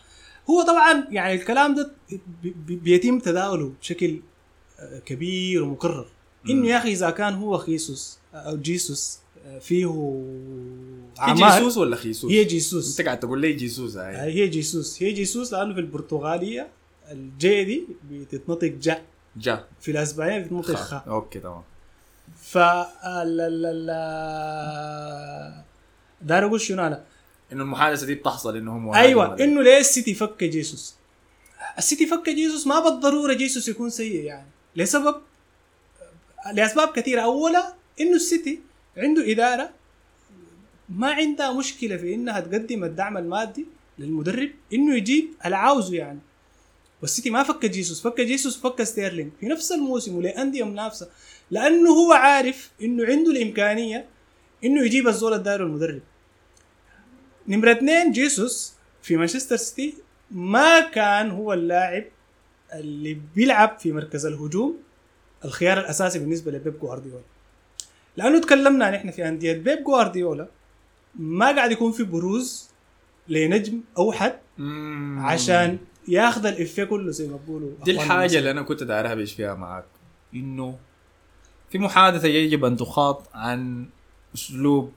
هو 0.49 0.61
طبعا 0.61 1.07
يعني 1.09 1.33
الكلام 1.33 1.75
ده 1.75 1.91
بي- 2.43 2.55
بي- 2.65 2.75
بيتم 2.75 3.19
تداوله 3.19 3.71
بشكل 3.81 4.07
آه، 4.15 4.19
كبير 5.05 5.63
ومكرر. 5.63 6.07
إنه 6.49 6.67
يا 6.67 6.77
أخي 6.77 6.91
إذا 6.91 7.09
كان 7.09 7.33
هو 7.33 7.57
خيسوس 7.57 8.17
أو 8.33 8.57
جيسوس 8.57 9.19
آه، 9.45 9.59
فيه 9.59 9.85
هي 9.85 11.19
اعمال 11.19 11.51
جيسوس 11.51 11.77
ولا 11.77 11.95
خيسوس؟ 11.95 12.31
هي 12.31 12.43
جيسوس. 12.43 12.99
أنت 12.99 13.07
قاعد 13.07 13.19
تقول 13.19 13.41
لي 13.41 13.53
جيسوس 13.53 13.97
هاي. 13.97 14.15
آه، 14.15 14.25
هي 14.25 14.47
جيسوس. 14.47 15.03
هي 15.03 15.11
جيسوس 15.11 15.53
لأنه 15.53 15.73
في 15.73 15.79
البرتغالية 15.79 16.67
ال 17.11 17.37
J 17.37 17.63
دي 17.63 17.87
بتتنطق 18.11 18.67
جا. 18.67 19.01
جا. 19.37 19.65
في 19.81 19.91
الأسبانية 19.91 20.39
بتتنطق 20.39 20.75
خا 20.75 20.97
okay 21.07 21.39
تمام. 21.39 21.61
ف 22.41 22.57
لا 23.77 25.63
داير 26.21 26.45
أقول 26.45 26.61
شنو 26.61 26.87
أنا؟ 26.87 27.03
إنه 27.51 27.63
المحادثة 27.63 28.05
دي 28.05 28.15
بتحصل 28.15 28.57
إنه 28.57 28.77
مهاجم 28.77 29.07
أيوه 29.07 29.39
إنه 29.39 29.61
ليه 29.61 29.77
السيتي 29.79 30.13
فك 30.13 30.43
جيسوس؟ 30.43 30.95
السيتي 31.77 32.07
فك 32.07 32.29
جيسوس 32.29 32.67
ما 32.67 32.79
بالضرورة 32.79 33.33
جيسوس 33.33 33.67
يكون 33.67 33.89
سيء 33.89 34.23
يعني. 34.23 34.47
لسبب 34.75 35.21
لأسباب 36.53 36.91
كثيرة. 36.91 37.21
اولا 37.21 37.73
إنه 38.01 38.15
السيتي 38.15 38.59
عنده 38.97 39.31
إدارة 39.31 39.69
ما 40.89 41.11
عندها 41.11 41.53
مشكلة 41.53 41.97
في 41.97 42.13
إنها 42.13 42.39
تقدم 42.39 42.83
الدعم 42.83 43.17
المادي 43.17 43.65
للمدرب 43.99 44.51
إنه 44.73 44.95
يجيب 44.95 45.29
اللي 45.45 45.57
عاوزه 45.57 45.95
يعني. 45.95 46.19
والسيتي 47.01 47.29
ما 47.29 47.43
فك 47.43 47.65
جيسوس 47.65 48.01
فك 48.01 48.21
جيسوس 48.21 48.57
فك 48.57 48.83
ستيرلينج 48.83 49.31
في 49.39 49.45
نفس 49.45 49.71
الموسم 49.71 50.15
ولأندية 50.15 50.63
منافسة 50.63 51.09
لأنه 51.51 51.89
هو 51.89 52.13
عارف 52.13 52.71
إنه 52.81 53.05
عنده 53.05 53.31
الإمكانية 53.31 54.05
إنه 54.63 54.85
يجيب 54.85 55.07
الزول 55.07 55.33
الداير 55.33 55.63
المدرب 55.63 56.01
نمرة 57.47 57.71
اثنين 57.71 58.11
جيسوس 58.11 58.73
في 59.03 59.17
مانشستر 59.17 59.55
سيتي 59.55 59.93
ما 60.31 60.79
كان 60.79 61.31
هو 61.31 61.53
اللاعب 61.53 62.03
اللي 62.73 63.17
بيلعب 63.35 63.77
في 63.79 63.91
مركز 63.91 64.25
الهجوم 64.25 64.77
الخيار 65.45 65.79
الأساسي 65.79 66.19
بالنسبة 66.19 66.51
لبيب 66.51 66.79
جوارديولا 66.79 67.21
لأنه 68.17 68.41
تكلمنا 68.41 68.91
نحن 68.91 69.11
في 69.11 69.27
أندية 69.27 69.53
بيب 69.53 69.83
جوارديولا 69.83 70.47
ما 71.15 71.45
قاعد 71.55 71.71
يكون 71.71 71.91
في 71.91 72.03
بروز 72.03 72.69
لنجم 73.27 73.81
أوحد. 73.97 74.33
عشان 75.19 75.77
ياخذ 76.07 76.45
الإفيه 76.45 76.83
كله 76.83 77.11
زي 77.11 77.27
ما 77.27 77.37
بيقولوا 77.37 77.71
دي 77.83 77.91
الحاجة. 77.91 78.37
اللي 78.37 78.51
أنا 78.51 78.61
كنت 78.61 78.83
داير 78.83 79.11
اهبش 79.11 79.33
فيها 79.33 79.53
معاك 79.53 79.85
إنه 80.33 80.79
في 81.69 81.79
محادثة 81.79 82.27
يجب 82.27 82.65
أن 82.65 82.77
تخاط 82.77 83.29
عن 83.33 83.87
أسلوب 84.35 84.91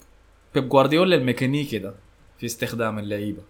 بيب 0.54 0.68
جوارديولا 0.68 1.16
الميكانيكي 1.16 1.78
ده 1.78 1.94
في 2.38 2.46
استخدام 2.46 2.98
اللعيبة 2.98 3.42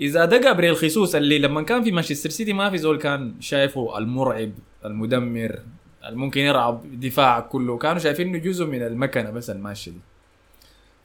إذا 0.00 0.24
ده 0.24 0.38
جابريل 0.40 0.76
خيسوس 0.76 1.16
اللي 1.16 1.38
لما 1.38 1.62
كان 1.62 1.82
في 1.82 1.92
مانشستر 1.92 2.30
سيتي 2.30 2.52
ما 2.52 2.70
في 2.70 2.78
زول 2.78 2.98
كان 2.98 3.34
شايفه 3.40 3.98
المرعب 3.98 4.52
المدمر 4.84 5.58
الممكن 6.04 6.40
يلعب 6.40 7.00
دفاع 7.00 7.40
كله. 7.40 7.78
كانوا 7.78 7.98
شايفينه 7.98 8.38
جزء 8.38 8.66
من 8.66 8.82
المكنة 8.82 9.30
بس 9.30 9.50
الماشيه 9.50 9.90
دي. 9.92 10.00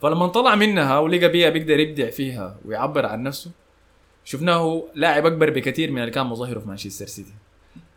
فلما 0.02 0.28
طلع 0.28 0.56
منها 0.56 1.00
ولقى 1.00 1.30
بيها 1.30 1.50
بيقدر 1.50 1.80
يبدع 1.80 2.10
فيها 2.10 2.58
ويعبر 2.66 3.06
عن 3.06 3.24
نفسه 3.24 3.52
شفناه 4.26 4.84
لاعب 4.96 5.26
أكبر 5.26 5.50
بكثير 5.50 5.92
من 5.92 6.00
اللي 6.00 6.12
كان 6.12 6.26
مظهره 6.26 6.60
في 6.60 6.68
مانشستر 6.68 7.06
سيتي. 7.06 7.34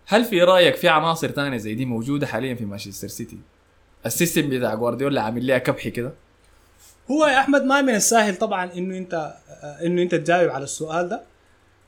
هل 0.06 0.24
في 0.24 0.42
رأيك 0.42 0.74
في 0.76 0.88
عناصر 0.88 1.28
تانية 1.28 1.56
زي 1.56 1.74
دي 1.74 1.84
موجودة 1.84 2.26
حاليا 2.26 2.54
في 2.54 2.64
مانشستر 2.64 3.08
سيتي؟ 3.08 3.38
ال 4.06 4.12
system 4.12 4.50
بتاع 4.50 4.74
جوارديولا 4.74 5.22
عامل 5.22 5.46
لها 5.46 5.58
كبح 5.58 5.90
كده؟ 5.90 6.12
هو 7.10 7.26
يا 7.26 7.40
أحمد 7.40 7.64
ما 7.64 7.80
من 7.80 7.94
السهل 7.94 8.36
طبعا 8.36 8.72
إنه 8.72 8.98
أنت 8.98 9.34
إنه 9.84 10.02
أنت 10.02 10.14
تجاوب 10.14 10.50
على 10.50 10.64
السؤال 10.64 11.08
ده 11.08 11.22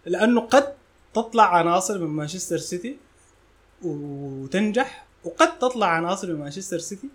لأنه 0.07 0.41
قد 0.41 0.75
تطلع 1.15 1.57
عناصر 1.57 1.99
من 1.99 2.07
مانشستر 2.07 2.59
سيتي 2.59 2.97
وتنجح 3.83 5.07
وقد 5.25 5.59
تطلع 5.59 5.87
عناصر 5.87 6.33
من 6.33 6.41
مانشستر 6.41 6.79
سيتي 6.79 7.09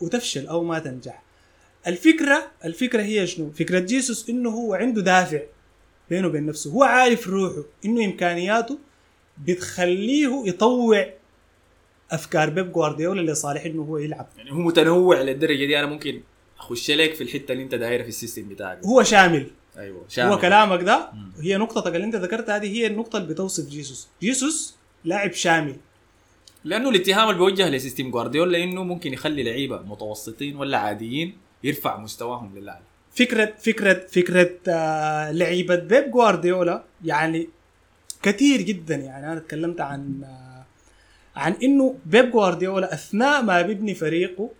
وتفشل 0.00 0.46
أو 0.46 0.64
ما 0.64 0.78
تنجح. 0.78 1.22
الفكرة 1.86 2.50
الفكرة 2.64 3.02
هي 3.02 3.26
شنو؟ 3.26 3.50
فكرة 3.50 3.78
جيسوس 3.78 4.28
إنه 4.28 4.50
هو 4.50 4.74
عنده 4.74 5.02
دافع 5.02 5.40
بينه 6.10 6.28
وبين 6.28 6.46
نفسه. 6.46 6.70
هو 6.70 6.82
عارف 6.84 7.28
روحه 7.28 7.62
إنه 7.84 8.04
إمكانياته 8.04 8.78
بتخليه 9.44 10.42
يطوع 10.46 11.10
أفكار 12.10 12.50
بيب 12.50 12.72
جوارديولا 12.72 13.32
لصالح 13.32 13.64
إنه 13.64 13.82
هو 13.82 13.98
يلعب. 13.98 14.26
يعني 14.38 14.52
هو 14.52 14.56
متنوع 14.56 15.20
للدرجة 15.20 15.66
دي 15.66 15.78
أنا 15.78 15.86
ممكن 15.86 16.22
اخش 16.58 16.90
لك 16.90 17.14
في 17.14 17.22
الحتة 17.22 17.52
اللي 17.52 17.62
انت 17.62 17.74
دايره 17.74 18.02
في 18.02 18.08
السيستم 18.08 18.48
بتاعك. 18.48 18.84
هو 18.84 19.02
شامل. 19.02 19.50
أيوه 19.78 20.06
هو 20.18 20.38
كلامك 20.38 20.82
ده. 20.82 21.10
هي 21.40 21.56
نقطتك 21.56 21.94
اللي 21.94 22.06
انت 22.06 22.16
ذكرتها 22.16 22.56
هذه 22.56 22.66
هي 22.66 22.86
النقطة 22.86 23.16
اللي 23.16 23.28
بتوصف 23.28 23.68
جيسوس. 23.68 24.08
جيسوس 24.20 24.76
لاعب 25.04 25.32
شامل. 25.32 25.76
لأنه 26.64 26.88
الاتهام 26.88 27.28
اللي 27.28 27.38
بيوجه 27.38 27.68
لسيستم 27.68 28.10
جوارديولا 28.10 28.64
إنه 28.64 28.82
ممكن 28.82 29.12
يخلي 29.12 29.42
لعيبة 29.42 29.82
متوسطين 29.82 30.56
ولا 30.56 30.78
عاديين 30.78 31.38
يرفع 31.64 31.96
مستواهم 31.96 32.58
للاعلى 32.58 32.84
فكرة 33.14 33.54
فكرة 33.58 34.06
فكرة 34.08 34.50
آه 34.68 35.32
لعيبة 35.32 35.76
بيب 35.76 36.10
جوارديولا 36.10 36.84
يعني 37.04 37.48
كثير 38.22 38.60
جدا. 38.60 38.94
يعني 38.96 39.32
أنا 39.32 39.40
تكلمت 39.40 39.80
عن 39.80 40.24
آه 40.24 40.66
عن 41.36 41.52
إنه 41.62 41.98
بيب 42.06 42.30
جوارديولا 42.30 42.94
أثناء 42.94 43.42
ما 43.42 43.62
بيبني 43.62 43.94
فريقه 43.94 44.50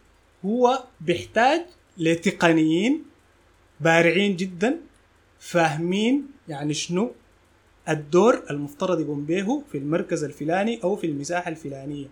هو 0.44 0.84
بيحتاج 1.00 1.60
لتقنيين 1.98 3.04
بارعين 3.80 4.36
جدا 4.36 4.80
فاهمين 5.38 6.26
يعني 6.48 6.74
شنو 6.74 7.12
الدور 7.88 8.42
المفترض 8.50 9.00
يقوم 9.00 9.24
به 9.24 9.62
في 9.72 9.78
المركز 9.78 10.24
الفلاني 10.24 10.80
أو 10.84 10.96
في 10.96 11.06
المساحة 11.06 11.50
الفلانية. 11.50 12.06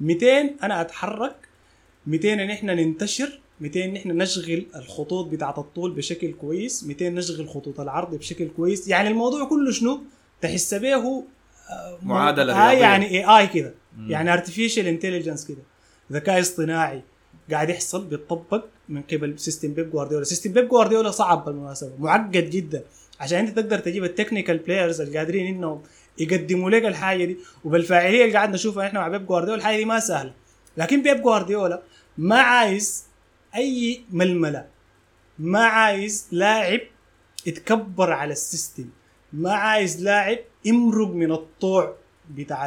200 0.00 0.26
أنا 0.62 0.80
أتحرك 0.80 1.36
200 2.06 2.32
ان 2.32 2.50
إحنا 2.50 2.74
ننتشر 2.74 3.40
200 3.60 3.84
ان 3.84 3.96
إحنا 3.96 4.14
نشغل 4.14 4.66
الخطوط 4.76 5.26
بتاعت 5.26 5.58
الطول 5.58 5.92
بشكل 5.92 6.32
كويس 6.32 6.84
200 6.84 7.08
نشغل 7.08 7.48
خطوط 7.48 7.80
العرض 7.80 8.14
بشكل 8.14 8.48
كويس. 8.56 8.88
يعني 8.88 9.08
الموضوع 9.08 9.44
كله 9.48 9.70
شنو؟ 9.70 10.02
تحس 10.40 10.74
به 10.74 10.94
آه، 11.70 11.98
معادلة 12.02 12.70
آه. 12.70 12.72
يعني 12.72 13.06
اي 13.06 13.24
اي 13.24 13.46
كده. 13.46 13.74
يعني 14.06 14.32
artificial 14.32 14.86
intelligence 14.86 15.46
كده. 15.48 15.62
ذكاء 16.12 16.40
اصطناعي 16.40 17.02
قاعد 17.50 17.70
يحصل 17.70 18.04
بيتطبق 18.04 18.64
من 18.88 19.02
قبل 19.02 19.38
system 19.38 19.74
بيب 19.74 19.90
جوارديولا 19.90 20.24
system 20.24 20.52
بيب 20.52 20.68
جوارديولا 20.68 21.10
صعب 21.10 21.44
بالمناسبة 21.44 21.92
معقد 21.98 22.50
جدا. 22.50 22.84
عشان 23.20 23.38
انت 23.38 23.56
تقدر 23.56 23.78
تجيب 23.78 24.04
ال 24.04 24.09
technical 24.09 24.58
players 24.58 25.00
اللي 25.00 25.18
قادرين 25.18 25.54
انهم 25.54 25.82
يقدموا 26.18 26.70
لك 26.70 26.84
الحاجة 26.84 27.24
دي 27.24 27.36
وبالفاعليه 27.64 28.24
اللي 28.24 28.34
قاعد 28.34 28.50
نشوفها 28.50 28.86
إحنا 28.86 29.00
مع 29.00 29.08
بيب 29.08 29.26
جوارديولا 29.26 29.58
الحاجة 29.58 29.76
دي 29.76 29.84
ما 29.84 30.00
سهلة. 30.00 30.32
لكن 30.76 31.02
بيب 31.02 31.22
جوارديولا 31.22 31.82
ما 32.18 32.36
عايز 32.38 33.04
أي 33.54 34.00
ململة. 34.10 34.66
ما 35.38 35.64
عايز 35.64 36.26
لاعب 36.32 36.80
يتكبر 37.46 38.12
على 38.12 38.32
ال 38.32 38.39
system. 38.39 38.88
ما 39.32 39.52
عايز 39.52 40.02
لاعب 40.02 40.38
يمرق 40.64 41.08
من 41.08 41.32
الطوع 41.32 41.96
بتاع 42.30 42.66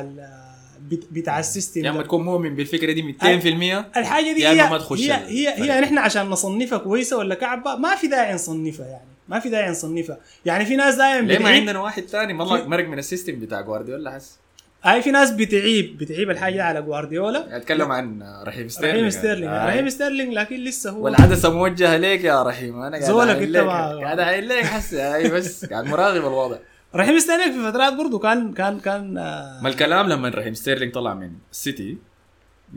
بتاع 1.12 1.40
ال 1.40 1.46
system 1.46 1.86
يا 1.86 1.90
اما. 1.90 2.04
تكون 2.04 2.26
مؤمن 2.26 2.56
بالفكرة 2.56 2.92
دي 2.92 3.02
200% 3.22 3.98
الحاجة 3.98 4.34
دي 4.34 4.48
هي 4.48 4.70
ما 4.70 4.78
تخش 4.78 5.00
هي 5.00 5.12
هي, 5.14 5.54
الفريق. 5.54 5.74
هي 5.74 5.82
نحن 5.82 5.98
عشان 5.98 6.26
نصنفها 6.26 6.78
كويسة 6.78 7.18
ولا 7.18 7.36
كعبة 7.36 7.76
ما 7.76 7.96
في 7.96 8.08
داعي 8.08 8.34
نصنفها 8.34 8.86
يعني. 8.86 9.08
ما 9.28 9.40
في 9.40 9.50
داعي 9.50 9.72
نصنفها. 9.72 10.18
يعني 10.46 10.66
في 10.66 10.76
ناس 10.76 10.96
دائما 10.96 11.28
ليه 11.28 11.40
ما 11.40 11.50
عندنا 11.50 11.80
واحد 11.80 12.04
ثاني 12.04 12.28
في- 12.46 12.64
مرق 12.68 12.88
من 12.88 13.00
ال 13.00 13.05
system 13.05 13.40
بتاع 13.40 13.62
جوارديولا 13.62 14.12
حس. 14.12 14.38
هاي 14.84 15.02
في 15.02 15.12
ناس 15.12 15.32
بتعيب 15.32 15.98
بتعيب 15.98 16.30
الحاجة 16.30 16.64
على 16.64 16.82
جوارديولا. 16.82 17.58
أتكلم 17.58 17.92
عن 17.92 18.24
رحيم 18.44 18.70
ستيرلينج 18.70 18.98
رحيم 18.98 19.10
ستيرلينج 19.10 19.52
آه. 19.54 19.68
رحيم 19.68 19.90
ستيرلينج 19.90 20.34
لكن 20.34 20.56
لسه 20.64 20.90
هو 20.90 21.04
والعدسه 21.06 21.50
موجهه 21.54 21.98
ليك 21.98 22.24
يا 22.24 22.44
رحيم. 22.44 22.82
أنا 22.82 22.98
قاعد 22.98 23.08
زولك 23.12 23.56
ما- 23.58 23.96
قاعد 24.00 24.20
اعين 24.20 24.44
لك 24.44 24.64
حس. 24.66 24.94
بس 25.34 25.66
قاعد 25.66 25.86
مراقب 25.86 26.18
الوضع. 26.18 26.58
رحيم 26.96 27.20
ستيرلينج 27.20 27.54
في 27.54 27.72
فترات 27.72 27.94
برضه 27.94 28.20
كان 28.20 28.54
كان 28.54 28.80
كان 28.80 29.18
آه، 29.18 29.62
ما 29.62 29.70
الكلام 29.70 30.10
لما 30.10 30.30
رحيم 30.30 30.54
ستيرلينج 30.54 30.94
طلع 30.94 31.14
من 31.14 31.32
السيتي 31.52 31.98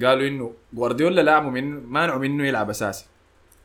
قالوا 0.05 0.29
إنه 0.29 0.53
جوارديولا 0.73 1.20
لعبه 1.20 1.51
من 1.51 1.87
مانعه 1.87 2.18
منه 2.18 2.46
يلعب 2.46 2.70
أساسي. 2.70 3.05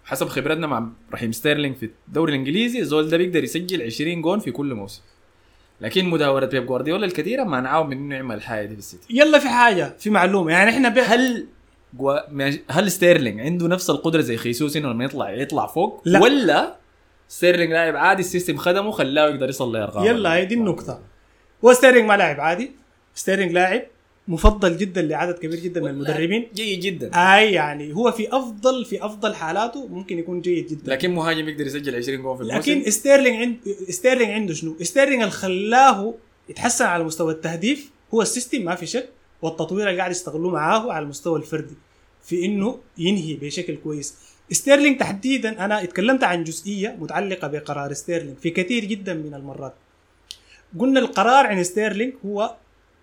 حسب 0.05 0.27
خبرتنا 0.27 0.67
مع 0.67 0.87
رحيم 1.13 1.31
ستيرلينج 1.31 1.75
في 1.75 1.89
الدوري 2.07 2.33
الإنجليزي 2.33 2.79
الزول 2.79 3.09
ده 3.09 3.17
بيقدر 3.17 3.43
يسجل 3.43 3.81
20 3.81 4.21
جون 4.21 4.39
في 4.39 4.51
كل 4.51 4.73
موسم. 4.73 5.01
لكن 5.81 6.05
مداورة 6.05 6.45
بيب 6.45 6.65
جوارديولا 6.65 7.05
الكثيرة 7.05 7.43
منعاه 7.43 7.83
من 7.83 7.97
انه 7.97 8.15
يعمل 8.15 8.35
الحاجة 8.35 8.65
دي 8.65 8.73
في 8.73 8.79
السيتي. 8.79 9.05
يلا 9.09 9.39
في 9.39 9.49
حاجة 9.49 9.95
في 9.99 10.09
معلومة. 10.09 10.51
يعني 10.51 10.69
إحنا 10.69 10.89
بي... 10.89 11.01
هل 11.01 11.47
جوا... 11.93 12.19
هل 12.69 12.91
ستيرلينج 12.91 13.39
عنده 13.39 13.67
نفس 13.67 13.89
القدرة 13.89 14.21
زي 14.21 14.37
خيسوس 14.37 14.77
إنه 14.77 14.89
لما 14.89 15.03
يطلع 15.05 15.31
يطلع 15.31 15.67
فوق؟ 15.67 16.01
لا. 16.05 16.19
ولا 16.19 16.75
ستيرلينج 17.27 17.71
لاعب 17.71 17.95
عادي 17.95 18.21
ال 18.21 18.26
system 18.26 18.57
خدمه 18.57 18.91
خلاه 18.91 19.29
يقدر 19.29 19.49
يصل 19.49 19.73
لارقام 19.73 20.05
يلا 20.05 20.33
هي 20.33 20.45
دي 20.45 20.55
النقطة. 20.55 21.01
هو 21.65 21.73
ستيرلينج 21.73 22.07
ما 22.07 22.17
لاعب 22.17 22.39
عادي. 22.39 22.71
ستيرلينج 23.15 23.51
لاعب 23.51 23.81
مفضل 24.27 24.77
جدا 24.77 25.01
لعدد 25.01 25.37
كبير 25.39 25.59
جدا 25.59 25.81
من 25.81 25.87
المدربين. 25.87 26.47
جيد 26.55 26.79
جدا. 26.79 27.11
اي 27.13 27.51
يعني 27.53 27.93
هو 27.93 28.11
في 28.11 28.37
أفضل 28.37 28.85
في 28.85 29.05
أفضل 29.05 29.35
حالاته 29.35 29.87
ممكن 29.87 30.19
يكون 30.19 30.41
جيد 30.41 30.67
جدا. 30.67 30.91
لكن 30.91 31.11
مهاجم 31.11 31.49
يقدر 31.49 31.65
يسجل 31.65 31.95
20 31.95 32.21
جول 32.21 32.37
في 32.37 32.43
الموسم. 32.43 32.71
لكن 32.71 32.91
ستيرلينج 32.91 33.35
عند 33.35 33.57
ستيرلينج 33.89 34.31
عنده 34.31 34.53
شنو؟ 34.53 34.75
ستيرلينج 34.81 35.21
اللي 35.21 35.31
خلاه 35.31 36.13
يتحسن 36.49 36.85
على 36.85 37.03
مستوى 37.03 37.33
التهديف 37.33 37.91
هو 38.13 38.21
ال 38.21 38.27
system 38.27 38.61
ما 38.61 38.75
في 38.75 38.85
شك 38.85 39.09
والتطوير 39.41 39.89
اللي 39.89 39.99
قاعد 39.99 40.11
يستغلوه 40.11 40.51
معاه 40.51 40.91
على 40.91 41.03
المستوى 41.03 41.39
الفردي 41.39 41.75
في 42.23 42.45
إنه 42.45 42.79
ينهي 42.97 43.33
بشكل 43.33 43.75
كويس. 43.75 44.15
ستيرلينج 44.51 44.99
تحديدا 44.99 45.65
أنا 45.65 45.83
اتكلمت 45.83 46.23
عن 46.23 46.43
جزئية 46.43 46.95
متعلقة 46.99 47.47
بقرار 47.47 47.93
ستيرلينج 47.93 48.37
في 48.37 48.49
كثير 48.49 48.85
جدا 48.85 49.13
من 49.13 49.33
المرات. 49.33 49.73
قلنا 50.79 50.99
القرار 50.99 51.47
عن 51.47 51.63
ستيرلينج 51.63 52.13
هو 52.25 52.55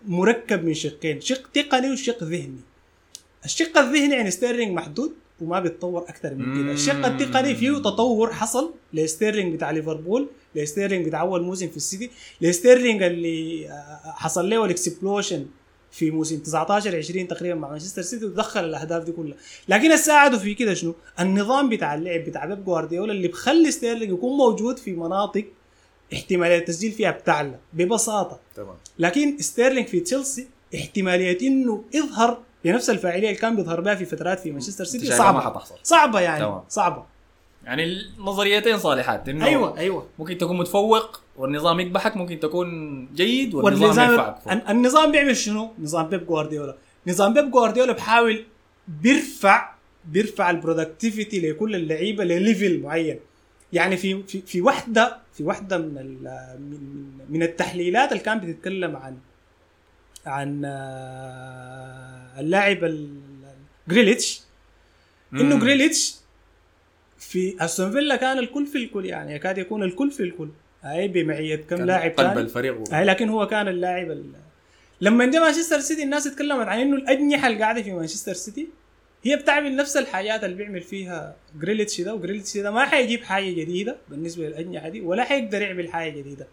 مركب 0.06 0.64
من 0.64 0.74
شقين 0.74 1.20
شق 1.20 1.50
تقني 1.54 1.90
وشق 1.92 2.24
ذهني. 2.24 2.60
الشق 3.44 3.78
الذهني 3.78 4.14
عن 4.14 4.30
ستيرلينج 4.30 4.72
محدود 4.72 5.12
وما 5.40 5.60
بيتطور 5.60 6.02
أكثر 6.02 6.34
من 6.34 6.62
كده. 6.62 6.72
الشق 6.72 7.06
التقني 7.06 7.54
فيه 7.54 7.70
تطور 7.78 8.32
حصل 8.32 8.74
لستيرلينج 8.92 9.54
بتاع 9.54 9.70
ليفربول 9.70 10.28
لستيرلينج 10.54 11.06
بتاع 11.06 11.20
أول 11.20 11.42
موسم 11.42 11.68
في 11.68 11.76
السيتي 11.76 12.10
لستيرلينج 12.40 13.02
اللي 13.02 13.68
آه، 13.70 14.00
حصل 14.04 14.50
له 14.50 14.64
ال 14.64 14.73
explosion 14.73 15.46
في 15.92 16.10
موسم 16.10 16.38
19 16.38 16.96
20 16.96 17.28
تقريبا 17.28 17.54
مع 17.54 17.70
مانشستر 17.70 18.02
سيتي 18.02 18.24
ودخل 18.24 18.64
الأهداف 18.64 19.04
دي 19.04 19.12
كلها. 19.12 19.36
لكن 19.68 19.92
الساعده 19.92 20.38
في 20.38 20.54
كده 20.54 20.74
شنو؟ 20.74 20.94
النظام 21.20 21.68
بتاع 21.68 21.94
اللعب 21.94 22.20
بتاع 22.20 22.44
بيب 22.46 22.64
جوارديولا 22.64 23.12
اللي 23.12 23.28
بخلي 23.28 23.70
ستيرلينج 23.70 24.12
يكون 24.12 24.36
موجود 24.36 24.78
في 24.78 24.92
مناطق 24.92 25.44
احتمالية 26.12 26.58
التسجيل 26.58 26.92
فيها 26.92 27.10
بتعلى 27.10 27.58
ببساطة. 27.72 28.40
تمام. 28.56 28.76
لكن 28.98 29.38
ستيرلينج 29.38 29.86
في 29.86 30.00
تشيلسي 30.00 30.46
احتمالية 30.74 31.48
إنه 31.48 31.84
يظهر 31.94 32.38
بنفس 32.64 32.90
الفاعلية 32.90 33.28
اللي 33.28 33.40
كان 33.40 33.56
بيظهر 33.56 33.80
بها 33.80 33.94
في 33.94 34.04
فترات 34.04 34.40
في 34.40 34.50
مانشستر 34.50 34.84
سيتي. 34.84 35.06
شايفها 35.06 35.32
ما 35.32 35.40
صعبة. 35.40 35.50
حتحصل. 35.50 35.74
صعبة 35.82 36.20
يعني. 36.20 36.44
تمام. 36.44 36.62
صعبة. 36.68 37.04
يعني 37.64 37.84
النظريتين 37.84 38.78
صالحات 38.78 39.28
إنه 39.28 39.46
أيوه 39.46 39.78
أيوه. 39.78 40.06
ممكن 40.18 40.38
تكون 40.38 40.58
متفوق 40.58 41.20
والنظام 41.42 41.80
يكبحك 41.80 42.16
ممكن 42.16 42.40
تكون 42.40 42.68
جيد 43.14 43.54
والنظام 43.54 43.82
والنظام 44.08 44.16
فوق. 44.34 44.52
ال- 44.52 44.66
النظام 44.68 45.12
بيعمل 45.12 45.36
شنو؟ 45.36 45.72
نظام 45.78 46.08
بيب 46.08 46.26
جوارديولا 46.26 46.76
نظام 47.06 47.34
بيب 47.34 47.50
جوارديولا 47.50 47.92
بحاول 47.92 48.44
بيرفع 48.88 49.72
بيرفع 50.04 50.50
ال 50.50 50.58
productivity 50.58 51.50
لكل 51.50 51.74
اللعيبة 51.74 52.24
ل 52.24 52.34
level 52.34 52.80
معين 52.80 53.18
يعني 53.72 53.96
في 53.96 54.22
في 54.22 54.40
في 54.40 54.60
واحدة 54.60 55.18
في 55.34 55.44
واحدة 55.44 55.78
من 55.78 56.22
من 56.58 56.78
من 57.30 57.42
التحليلات 57.42 58.12
اللي 58.12 58.22
كانت 58.22 58.44
بتتكلم 58.44 58.96
عن 58.96 59.16
عن 60.26 60.62
آه، 60.64 62.40
اللاعب 62.40 62.84
ال- 62.84 63.20
جريليتش 63.88 64.40
إنه. 65.32 65.58
جريليتش 65.60 66.14
في 67.18 67.56
أستون 67.64 67.90
فيلا 67.92 68.16
كان 68.16 68.38
الكل 68.38 68.66
في 68.66 68.78
الكل 68.78 69.06
يعني 69.06 69.34
يكاد 69.34 69.58
يكون 69.58 69.82
الكل 69.82 70.10
في 70.10 70.22
الكل 70.22 70.48
هاي 70.82 71.08
بمعية 71.08 71.56
كم 71.56 71.76
لاعب 71.84 72.10
قلب 72.10 72.38
الفريق 72.38 72.94
هاي 72.94 73.04
لكن 73.04 73.28
هو 73.28 73.46
كان 73.46 73.68
اللاعب 73.68 74.10
ال... 74.10 74.32
لما 75.00 75.26
جاء 75.30 75.42
مانشستر 75.42 75.80
سيتي 75.80 76.02
الناس 76.02 76.26
اتكلمت 76.26 76.66
عن 76.66 76.80
إنه 76.80 76.96
الأجنحة 76.96 77.48
اللي 77.48 77.58
قاعدة 77.58 77.82
في 77.82 77.92
مانشستر 77.92 78.32
سيتي 78.32 78.68
هي 79.24 79.36
بتعمل 79.36 79.76
نفس 79.76 79.96
الحاجات 79.96 80.44
اللي 80.44 80.56
بيعمل 80.56 80.80
فيها 80.80 81.36
جريليتش 81.60 82.00
ده 82.00 82.14
وجريليتش 82.14 82.56
ده 82.56 82.70
ما 82.70 82.84
حيجيب 82.84 83.22
حاجة 83.24 83.50
جديدة 83.50 83.96
بالنسبة 84.08 84.46
للأجنحة 84.48 84.88
دي 84.88 85.00
ولا 85.00 85.24
حيقدر 85.24 85.62
يعمل 85.62 85.88
حاجة 85.92 86.10
جديدة 86.10 86.46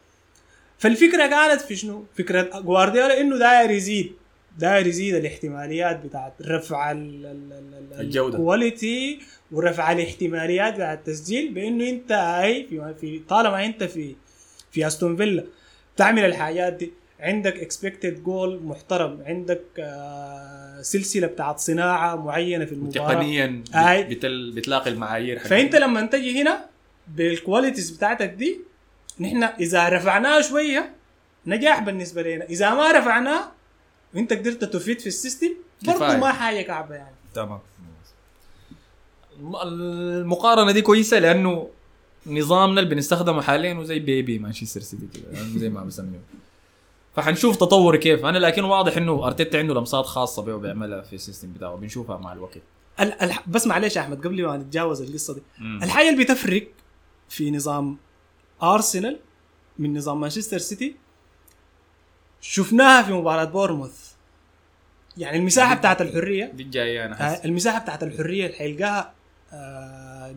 فالفكرة 0.78 1.28
كانت 1.28 1.62
في 1.62 1.76
شنو؟ 1.76 2.06
فكرة 2.18 2.60
جوارديولا 2.60 3.22
إنه 3.22 3.38
داير 3.38 3.72
يزيد 3.72 4.12
داير 4.58 4.88
يزيد 4.88 5.16
الاحتماليات 5.16 6.00
بتاعت 6.06 6.34
رفع 6.42 6.92
ال- 6.92 7.26
ال- 7.26 7.54
ال- 7.54 7.94
ال- 7.94 8.02
الجودة. 8.02 8.38
ال 8.38 8.48
quality 8.48 9.20
ورفع 9.52 9.92
الاحتماليات 9.92 10.74
بتاعت 10.74 10.98
التسجيل 10.98 11.54
بإنه 11.54 11.90
أنت 11.90 12.12
هاي 12.12 12.68
في, 12.70 12.94
في 13.02 13.20
طالما 13.30 13.66
أنت 13.66 13.84
في 13.84 14.16
في 14.72 14.88
أستون 14.88 15.16
فيلا 15.16 15.44
تعمل 15.98 16.26
الحاجات 16.26 16.74
دي 16.74 16.92
عندك 17.20 17.60
expected 17.60 18.24
goal 18.24 18.64
محترم 18.64 19.24
عندك 19.26 19.62
آه 19.80 20.82
سلسلة 20.82 21.28
بتاعت 21.28 21.60
صناعة 21.60 22.16
معينة 22.16 22.66
في 22.66 22.72
المباراة 22.72 23.14
تقنيا. 23.14 23.64
بتل... 24.10 24.52
بتلاقي 24.56 24.90
المعايير 24.90 25.40
حقتها. 25.40 25.50
فأنت 25.50 25.76
لما 25.76 26.06
تجي 26.06 26.42
هنا 26.42 26.66
بال 27.08 27.23
qualities 27.23 27.90
بتاعتك 27.92 28.30
دي 28.30 28.60
نحن 29.20 29.44
إذا 29.44 29.90
رفعناه 29.90 30.42
شوية 30.42 30.92
نجاح 31.46 31.80
بالنسبة 31.80 32.22
لنا 32.22 32.46
إذا 32.46 32.74
ما 32.74 32.92
رفعناه 32.92 33.52
وانت 34.16 34.34
قدرت 34.34 34.64
تفيد 34.64 35.00
في 35.00 35.08
ال 35.08 35.14
system 35.14 35.50
برضه. 35.82 36.18
ما 36.18 36.32
حاجة 36.32 36.62
كعبة 36.62 36.96
يعني 36.96 37.16
تمام 37.34 37.60
المقارنة 39.64 40.72
دي 40.72 40.82
كويسة 40.82 41.20
لأنه 41.20 41.70
نظامنا 42.28 42.80
اللي 42.82 42.96
بنستخدمه 42.96 43.42
حاليا 43.42 43.84
زي 43.84 44.00
baby 44.00 44.40
مانشستر 44.40 44.82
سيتي 44.82 45.08
كده 45.14 45.32
يعني 45.32 45.60
زي 45.60 45.70
ما 45.70 45.84
بسميه 45.84 46.20
فحنشوف 47.16 47.56
تطور 47.56 47.96
كيف. 47.96 48.26
أنا 48.26 48.38
لكن 48.38 48.64
واضح 48.64 48.98
إنه 48.98 49.28
أرتيتا 49.28 49.58
عنده 49.58 49.74
لمسات 49.74 50.06
خاصة 50.06 50.42
به 50.42 50.54
وبيعملها 50.56 51.02
في 51.02 51.14
ال 51.14 51.19
system 51.19 51.54
بتاعه 51.54 51.76
بنشوفها 51.76 52.18
مع 52.18 52.34
الوقت. 52.34 52.58
ال- 53.00 53.22
ال- 53.22 53.34
بس 53.48 53.68
معلش 53.68 53.96
يا 53.96 54.02
أحمد 54.02 54.28
قبل 54.28 54.46
ما 54.46 54.58
نتجاوز 54.58 55.02
القصة 55.02 55.34
دي. 55.34 55.42
الحاجة 55.84 56.10
اللي 56.10 56.24
بتفرق 56.24 56.68
في 57.30 57.52
نظام 57.52 57.98
أرسنال 58.64 59.20
من 59.80 59.98
نظام 59.98 60.20
مانشستر 60.22 60.58
سيتي 60.58 60.96
شفناها 62.42 63.04
في 63.04 63.14
مباراة 63.14 63.44
بورنموث. 63.44 64.10
يعني 65.18 65.38
المساحة 65.38 65.76
بتاعت 65.76 66.02
الحرية. 66.02 66.46
دي 66.46 66.64
الجايه 66.64 67.06
أنا 67.06 67.14
آه، 67.14 67.18
حاسس. 67.30 67.46
المساحة 67.46 67.80
بتاعت 67.80 68.04
الحرية 68.04 68.46
اللي 68.46 68.58
حيلقاها 68.58 69.14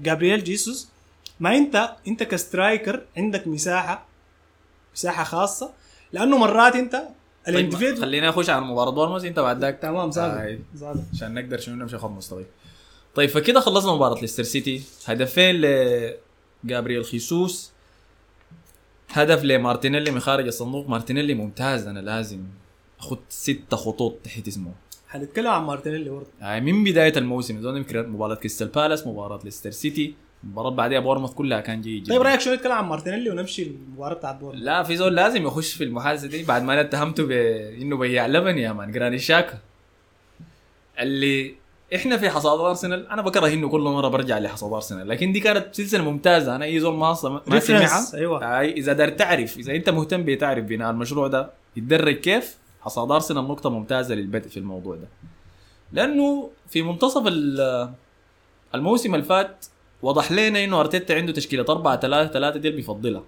جابرييل 0.02 0.44
جيسوس 0.44 0.88
ما 1.40 1.56
انت 1.56 1.96
أنت 2.08 2.22
ك 2.22 2.32
striker 2.32 3.02
عندك 3.16 3.46
مساحه 3.46 4.06
مساحة 4.94 5.24
خاصة. 5.24 5.72
لأنه 6.12 6.38
مرات 6.38 6.76
أنت 6.76 7.02
طيب 7.46 7.74
خلينا 7.74 8.28
نخش 8.28 8.50
على 8.50 8.64
مباراه 8.64 8.90
بورنموث 8.90 9.24
أنت 9.24 9.38
بعد 9.38 9.60
ذاك. 9.60 9.78
تمام 9.82 10.08
آه، 10.08 10.10
زاد 10.10 10.64
زاد 10.74 11.04
عشان 11.14 11.34
نقدر 11.34 11.58
شنو 11.58 11.74
نمشي 11.74 11.98
خط 11.98 12.10
مستوي. 12.10 12.44
طيب 13.14 13.30
فكده 13.30 13.60
خلصنا 13.60 13.92
مباراة 13.92 14.20
ليستر 14.20 14.42
سيتي. 14.42 14.82
هدفين 15.06 15.54
لجابرييل 16.64 17.04
خيسوس 17.04 17.70
هدف 19.10 19.44
لمارتينيلي 19.44 20.10
من 20.10 20.20
خارج 20.20 20.46
الصندوق. 20.46 20.88
مارتينيلي 20.88 21.34
ممتاز 21.34 21.86
أنا 21.86 22.00
لازم 22.00 22.44
أخذ 23.00 23.16
ستة 23.28 23.76
خطوط 23.76 24.14
تحت 24.24 24.48
اسمه. 24.48 24.72
حنتكلم 25.12 25.46
عن 25.46 25.62
مارتينيلي 25.62 26.10
برضه. 26.10 26.26
يعني 26.40 26.72
من 26.72 26.84
بداية 26.84 27.12
الموسم 27.16 27.60
زون 27.60 27.76
يمكن 27.76 28.08
مباراة 28.08 28.34
كريستال 28.34 28.68
بالاس 28.68 29.06
مباراة 29.06 29.40
ليستر 29.44 29.70
سيتي. 29.70 30.14
مباراة 30.44 30.70
بعدها 30.70 31.00
بورنموث 31.00 31.34
كلها 31.34 31.60
كان 31.60 31.80
جيد 31.80 32.02
جدا 32.02 32.14
طيب 32.14 32.22
رأيك 32.22 32.40
شو 32.40 32.54
نتكلم 32.54 32.72
عن 32.72 32.84
مارتينيلي 32.84 33.30
ونمشي 33.30 33.62
المباراة 33.62 34.14
بتاعت 34.14 34.36
بورنموث؟ 34.40 34.62
لا 34.62 34.82
في 34.82 34.96
زول 34.96 35.14
لازم 35.14 35.46
يخش 35.46 35.74
في 35.74 35.84
المحادثة 35.84 36.28
دي 36.28 36.42
بعد 36.42 36.62
ما 36.62 36.72
أنا 36.72 36.80
اتهمته 36.80 37.26
بانه 37.26 37.96
بياع 37.96 38.26
لبن 38.26 38.58
يا 38.58 38.72
مان 38.72 38.92
جراني 38.92 39.18
شاكا. 39.18 39.58
اللي 40.98 41.54
إحنا 41.94 42.16
في 42.16 42.30
حصاد 42.30 42.60
أرسنال 42.60 43.08
أنا 43.08 43.22
بكره 43.22 43.46
إنه 43.46 43.68
كل 43.68 43.80
مرة 43.80 44.08
برجع 44.08 44.38
لحصاد 44.38 44.72
أرسنال 44.72 45.08
لكن 45.08 45.32
دي 45.32 45.40
كانت 45.40 45.66
سلسلة 45.72 46.04
ممتازة. 46.04 46.56
أنا 46.56 46.64
أي 46.64 46.80
زول 46.80 46.94
ما 46.94 47.40
ما 47.46 47.60
سمعها 47.60 48.04
أيوة. 48.14 48.60
اي 48.60 48.72
إذا 48.72 48.92
دار 48.92 49.08
تعرف 49.08 49.58
إذا 49.58 49.74
أنت 49.76 49.90
مهتم 49.90 50.24
بتعرف 50.24 50.64
بناء 50.64 50.90
المشروع 50.90 51.26
ده 51.28 51.50
يتدرج 51.76 52.14
كيف؟ 52.14 52.61
حصاد 52.82 53.10
ارسنال 53.10 53.44
نقطة 53.44 53.70
ممتازة 53.70 54.14
للبدء 54.14 54.48
في 54.48 54.56
الموضوع 54.56 54.96
ده. 54.96 55.08
لأنه 55.92 56.50
في 56.68 56.82
منتصف 56.82 57.26
ال- 57.26 57.92
الموسم 58.74 59.14
اللي 59.14 59.26
فات 59.26 59.66
وضح 60.02 60.32
لنا 60.32 60.64
إنه 60.64 60.80
أرتيتا 60.80 61.12
عنده 61.12 61.32
تشكيلة 61.32 61.64
4 61.68 61.96
3 62.00 62.32
3 62.32 62.58
دي 62.60 62.70
بيفضلها. 62.70 63.22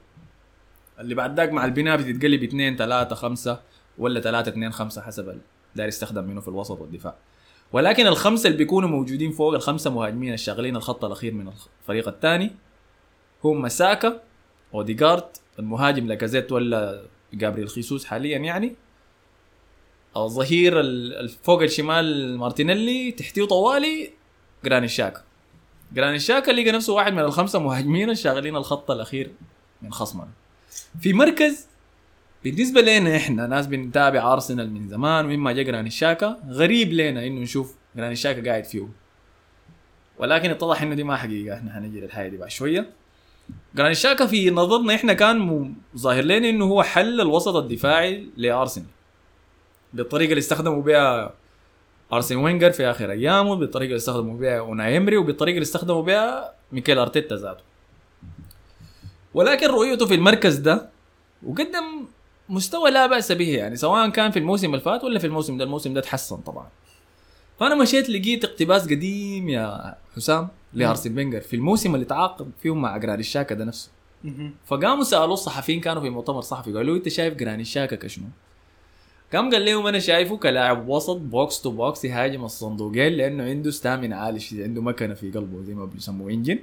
اللي 1.01 1.15
بعد 1.15 1.37
ذاك 1.37 1.53
مع 1.53 1.65
البناء 1.65 1.97
بتتقلب 1.97 2.43
2 2.43 2.77
3 2.77 3.15
5 3.15 3.61
ولا 3.99 4.21
3 4.21 4.49
2 4.49 4.73
5 4.73 5.03
حسب 5.03 5.39
داير 5.77 5.89
يستخدم 5.89 6.25
منه 6.25 6.41
في 6.41 6.49
الوسط 6.49 6.81
والدفاع. 6.81 7.15
ولكن 7.73 8.07
الخمسة 8.07 8.47
اللي 8.47 8.59
بيكونوا 8.59 8.89
موجودين 8.89 9.33
فوق 9.33 9.55
الخمسة 9.55 9.91
مهاجمين 9.91 10.33
الشاغلين 10.35 10.77
الخط 10.77 11.05
الأخير 11.05 11.35
من 11.35 11.53
الفريق 11.83 12.09
الثاني 12.09 12.51
هم 13.45 13.69
ساكا 13.69 14.21
أوديجارد 14.75 15.25
المهاجم 15.59 16.07
لاكازيت 16.07 16.53
ولا 16.53 17.03
جابريل 17.35 17.69
خيسوس 17.69 18.05
حاليا 18.05 18.39
يعني 18.39 18.77
الظهير 20.17 20.81
ال- 20.81 21.13
ال- 21.15 21.29
فوق 21.29 21.63
الشمال 21.63 22.39
مارتينيلي 22.39 23.11
تحتيه 23.13 23.45
طوالي 23.45 24.11
جراني 24.65 24.89
شاكا. 24.89 25.23
جراني 25.93 26.19
شاكا 26.19 26.51
لقى 26.51 26.73
نفسه 26.73 26.93
واحد 26.93 27.13
من 27.13 27.19
الخمسة 27.19 27.59
مهاجمين 27.59 28.11
الشاغلين 28.11 28.57
الخط 28.57 28.91
الأخير 28.91 29.31
من 29.83 29.93
خصمنا. 29.93 30.29
في 31.01 31.13
مركز 31.13 31.67
بالنسبة 32.45 32.81
لنا 32.81 33.17
إحنا 33.17 33.47
ناس 33.47 33.67
بنتابع 33.67 34.33
أرسنال 34.33 34.71
من 34.73 34.89
زمان 34.89 35.25
ومما 35.27 35.53
جاء 35.53 35.65
جراني 35.65 35.91
شاكا 35.91 36.39
غريب 36.49 36.93
لنا 36.93 37.27
إنه 37.27 37.41
نشوف 37.41 37.75
جراني 37.97 38.17
شاكا 38.17 38.51
قاعد 38.51 38.65
فيه. 38.65 38.89
ولكن 40.19 40.51
اتضح 40.51 40.83
إنه 40.83 40.95
دي 40.95 41.03
ما 41.05 41.17
حقيقة 41.17 41.57
إحنا 41.57 41.73
حنجي 41.73 42.01
للحاجه 42.01 42.29
دي 42.29 42.37
بعد 42.37 42.51
شوية. 42.51 42.91
جراني 43.75 43.95
شاكا 43.95 44.27
في 44.27 44.51
نظرنا 44.51 44.95
إحنا 44.95 45.13
كان 45.13 45.75
ظاهر 45.97 46.23
لنا 46.25 46.49
إنه 46.49 46.65
هو 46.65 46.83
حل 46.83 47.21
الوسط 47.21 47.57
الدفاعي 47.57 48.27
لأرسنال. 48.37 48.87
بالطريقة 49.95 50.31
اللي 50.31 50.39
استخدموا 50.39 50.83
بها 50.83 51.33
ارسن 52.13 52.37
وينجر 52.37 52.71
في 52.71 52.87
آخر 52.87 53.11
أيامه 53.11 53.55
بالطريقة 53.57 53.89
اللي 53.89 53.97
استخدموا 53.97 54.39
بها 54.39 54.59
اوناي 54.59 54.97
إمري 54.97 55.17
وبالطريقة 55.17 55.55
اللي 55.55 55.63
استخدموا 55.65 56.03
بها 56.03 56.53
ميكيل 56.73 56.99
أرتيتا 56.99 57.35
ذاته 57.35 57.63
ولكن 59.35 59.67
رؤيته 59.67 60.07
في 60.07 60.15
المركز 60.15 60.57
ده 60.57 60.89
وقدم 61.47 62.07
مستوى 62.49 62.91
لا 62.91 63.07
بأس 63.07 63.33
به 63.33 63.49
يعني 63.49 63.77
سواء 63.77 64.09
كان 64.09 64.31
في 64.31 64.39
الموسم 64.39 64.67
اللي 64.67 64.81
فات 64.81 65.05
ولا 65.05 65.19
في 65.19 65.27
الموسم 65.27 65.59
ده 65.59 65.65
الموسم 65.65 65.95
ده 65.95 66.01
تحسن 66.01 66.37
طبعا 66.37 66.67
فأنا 67.61 67.75
مشيت 67.75 68.09
لقيت 68.11 68.45
اقتباس 68.45 68.85
قديم 68.85 69.49
يا 69.49 69.95
حسام 70.17 70.49
لارسن 70.75 71.15
فينجر 71.15 71.41
في 71.41 71.57
الموسم 71.57 71.95
اللي 71.95 72.07
تعاقد 72.07 72.51
فيه 72.63 72.75
مع 72.75 72.97
جرانيت 72.97 73.21
شاكا 73.21 73.55
ده 73.55 73.65
نفسه. 73.65 73.91
فقاموا 74.67 75.05
سألوه 75.05 75.33
الصحفيين 75.33 75.81
كانوا 75.81 76.03
في 76.03 76.11
مؤتمر 76.11 76.41
صحفي 76.41 76.73
قالوا 76.73 76.83
له 76.95 76.97
أنت 76.97 77.09
شايف 77.09 77.35
جرانيت 77.35 77.65
شاكا 77.65 77.97
كشنو؟ 77.97 78.25
قام 79.35 79.51
قال 79.51 79.65
لهم 79.65 79.87
أنا 79.87 79.99
شايفه 79.99 80.37
كلاعب 80.37 80.89
وسط 80.89 81.17
box 81.17 81.63
to 81.63 81.71
box 81.71 82.05
يهاجم 82.05 82.45
الصندوقين 82.45 83.13
لأنه 83.13 83.45
عنده 83.45 83.71
stamina 83.71 84.13
عالي 84.13 84.41
عنده 84.53 84.83
مكنة 84.83 85.15
في 85.15 85.31
قلبه 85.31 85.63
زي 85.63 85.75
ما 85.75 85.85
بيسموه 85.85 86.31
engine 86.31 86.59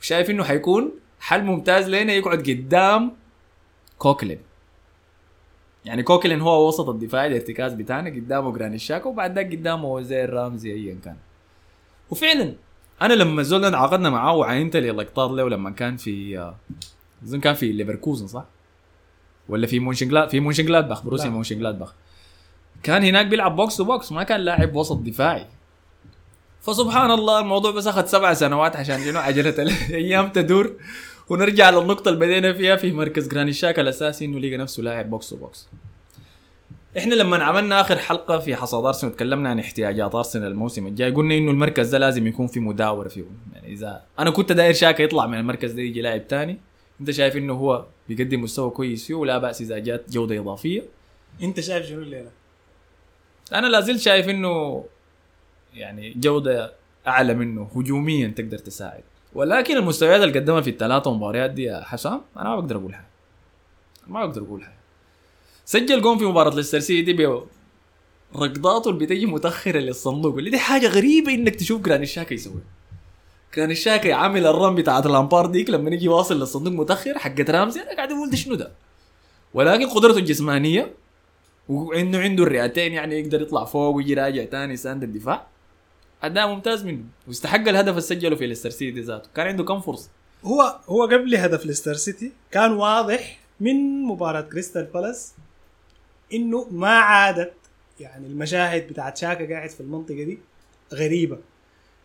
وشايف 0.00 0.30
إنه 0.30 0.44
حيكون 0.44 0.92
حل 1.20 1.42
ممتاز 1.44 1.88
لنا 1.88 2.12
يقعد 2.12 2.38
قدام 2.38 3.12
كوكلين. 3.98 4.38
يعني 5.84 6.02
كوكلين 6.02 6.40
هو 6.40 6.68
وسط 6.68 6.88
الدفاع 6.88 7.26
الارتكاز 7.26 7.72
بتاعنا 7.72 8.10
قدامه 8.10 8.52
جرانيت 8.52 8.78
شاكا 8.78 9.08
وبعد 9.08 9.34
ذاك 9.34 9.52
قدامه 9.52 9.84
أوزيل 9.84 10.30
رامزي 10.30 10.72
ايا 10.72 10.98
كان. 11.04 11.16
وفعلا 12.10 12.54
أنا 13.02 13.12
لما 13.12 13.42
ده 13.42 13.78
تعاقدنا 13.78 14.10
معاه 14.10 14.36
وعاينت 14.36 14.76
لي 14.76 14.90
لقطات 14.90 15.30
له 15.30 15.48
لما 15.48 15.70
كان 15.70 15.96
في 15.96 16.38
آه، 16.38 16.56
أظن 17.24 17.40
كان 17.40 17.54
في 17.54 17.72
ليفركوزن 17.72 18.26
صح؟ 18.26 18.44
ولا 19.48 19.66
في 19.66 19.78
مونشنجلاد 19.78 20.28
في 20.28 20.40
مونشنجلادباخ 20.40 21.04
بروسيا 21.04 21.26
لا. 21.26 21.30
مونشنجلادباخ. 21.30 21.94
كان 22.82 23.04
هناك 23.04 23.26
بيلعب 23.26 23.56
box 23.56 23.76
to 23.76 23.84
box 23.84 24.12
ما 24.12 24.22
كان 24.22 24.40
لاعب 24.40 24.76
وسط 24.76 24.96
دفاعي. 24.96 25.46
فسبحان 26.60 27.10
الله 27.10 27.40
الموضوع 27.40 27.70
بس 27.70 27.86
أخذ 27.86 28.06
سبع 28.06 28.34
سنوات 28.34 28.76
عشان 28.76 29.04
شنو؟ 29.04 29.18
عجلة 29.18 29.62
الأيام 29.62 30.28
تدور. 30.28 30.72
ونرجع 31.28 31.70
للنقطة 31.70 32.08
اللي 32.08 32.20
بدينا 32.20 32.52
فيها 32.52 32.76
في 32.76 32.92
مركز 32.92 33.28
جرانيت 33.28 33.52
شاكا 33.52 33.82
الأساسي 33.82 34.24
إنه 34.24 34.38
لقى 34.38 34.56
نفسه 34.56 34.82
لاعب 34.82 35.10
box 35.10 35.30
to 35.30 35.36
box. 35.36 35.68
إحنا 36.98 37.14
لما 37.14 37.44
عملنا 37.44 37.80
آخر 37.80 37.96
حلقة 37.98 38.38
في 38.38 38.56
حصاد 38.56 38.84
أرسنال 38.84 39.12
وتكلمنا 39.12 39.48
عن 39.50 39.58
احتياجات 39.58 40.14
أرسنال 40.14 40.46
الموسم 40.50 40.86
الجاي 40.86 41.10
قلنا 41.10 41.34
إنه 41.34 41.50
المركز 41.50 41.88
ده 41.88 41.98
لازم 41.98 42.26
يكون 42.26 42.46
في 42.46 42.60
مداورة 42.60 43.08
فيه، 43.08 43.24
يعني 43.52 43.72
إذا 43.72 44.02
أنا 44.18 44.30
كنت 44.30 44.52
داير 44.52 44.74
شاكا 44.74 45.02
يطلع 45.02 45.26
من 45.26 45.38
المركز 45.38 45.72
ده 45.72 45.82
يجي 45.82 46.00
لاعب 46.02 46.28
تاني، 46.28 46.60
أنت 47.00 47.10
شايف 47.10 47.36
إنه 47.36 47.52
هو 47.52 47.86
بيقدم 48.08 48.42
مستوى 48.42 48.70
كويس 48.70 49.06
فيه 49.06 49.14
ولا 49.14 49.38
بأس 49.38 49.60
إذا 49.60 49.78
جات 49.78 50.10
جودة 50.10 50.38
إضافية، 50.38 50.82
انت 51.42 51.60
شايف 51.60 51.86
شنو 51.86 52.02
الليلة؟ 52.02 52.30
أنا 53.52 53.66
لا 53.66 53.80
زلت 53.80 54.00
شايف 54.00 54.28
إنه 54.28 54.84
يعني 55.74 56.12
جودة 56.12 56.72
أعلى 57.06 57.34
منه 57.34 57.68
هجوميا 57.76 58.28
تقدر 58.36 58.58
تساعد. 58.58 59.02
ولكن 59.34 59.76
المستويات 59.76 60.22
اللي 60.22 60.38
قدمها 60.38 60.60
في 60.60 60.70
الثلاثة 60.70 61.14
مباريات 61.14 61.50
دي 61.50 61.62
يا 61.62 61.80
حسام 61.84 62.20
أنا 62.36 62.48
ما 62.48 62.56
بقدر 62.60 62.76
أقول 62.76 62.94
حاجة 62.94 63.06
ما 64.06 64.26
بقدر 64.26 64.42
أقول 64.42 64.62
حاجة 64.62 64.78
سجل 65.64 66.02
جون 66.02 66.18
في 66.18 66.24
مباراة 66.24 66.54
ليستر 66.54 66.78
سيتي 66.80 67.42
ركضاته 68.36 68.90
اللي 68.90 69.06
بتجي 69.06 69.26
متأخرة 69.26 69.78
للصندوق 69.78 70.38
اللي 70.38 70.50
دي 70.50 70.58
حاجة 70.58 70.86
غريبة 70.86 71.34
إنك 71.34 71.54
تشوف 71.56 71.80
جراني 71.82 72.02
الشاكا 72.02 72.34
يسوي 72.34 72.60
كان 73.52 73.70
شاكا 73.70 74.14
عامل 74.14 74.46
ال 74.46 74.53
run 74.53 74.74
بتاعت 74.74 75.06
لامبارد 75.06 75.52
ديك 75.52 75.70
لما 75.70 75.90
يجي 75.90 76.08
واصل 76.08 76.38
للصندوق 76.40 76.72
متأخر 76.72 77.18
حقت 77.18 77.50
رامزي 77.50 77.80
أنا 77.80 77.96
قاعد 77.96 78.12
أقول 78.12 78.38
شنو 78.38 78.54
ده؟ 78.54 78.72
ولكن 79.54 79.88
قدرته 79.88 80.18
الجسمانية 80.18 80.94
وانه 81.68 82.18
عنده 82.18 82.42
الرئتين 82.42 82.92
يعني 82.92 83.20
يقدر 83.20 83.42
يطلع 83.42 83.64
فوق 83.64 83.94
ويجي 83.94 84.14
راجع 84.14 84.44
تاني 84.44 84.74
يساند 84.74 85.02
الدفاع. 85.02 85.46
أداء 86.22 86.48
ممتاز 86.48 86.84
منه. 86.84 87.04
واستحق 87.28 87.68
الهدف 87.68 87.88
اللي 87.88 88.00
سجله 88.00 88.36
في 88.36 88.46
ليستر 88.46 88.70
سيتي 88.70 89.00
ذاته. 89.00 89.28
كان 89.34 89.46
عنده 89.46 89.64
كم 89.64 89.80
فرصة؟ 89.80 90.10
هو 90.44 90.78
هو 90.88 91.02
قبل 91.02 91.36
هدف 91.36 91.66
ليستر 91.66 91.94
سيتي 91.94 92.32
كان 92.50 92.72
واضح 92.72 93.38
من 93.60 94.02
مباراة 94.02 94.40
كريستال 94.40 94.84
بالاس 94.84 95.34
إنه 96.34 96.66
ما 96.70 96.98
عادت 96.98 97.52
يعني 98.00 98.26
المشاهد 98.26 98.86
بتاعت 98.86 99.16
شاكا 99.16 99.54
قاعد 99.54 99.70
في 99.70 99.80
المنطقة 99.80 100.24
دي 100.24 100.38
غريبة. 100.94 101.38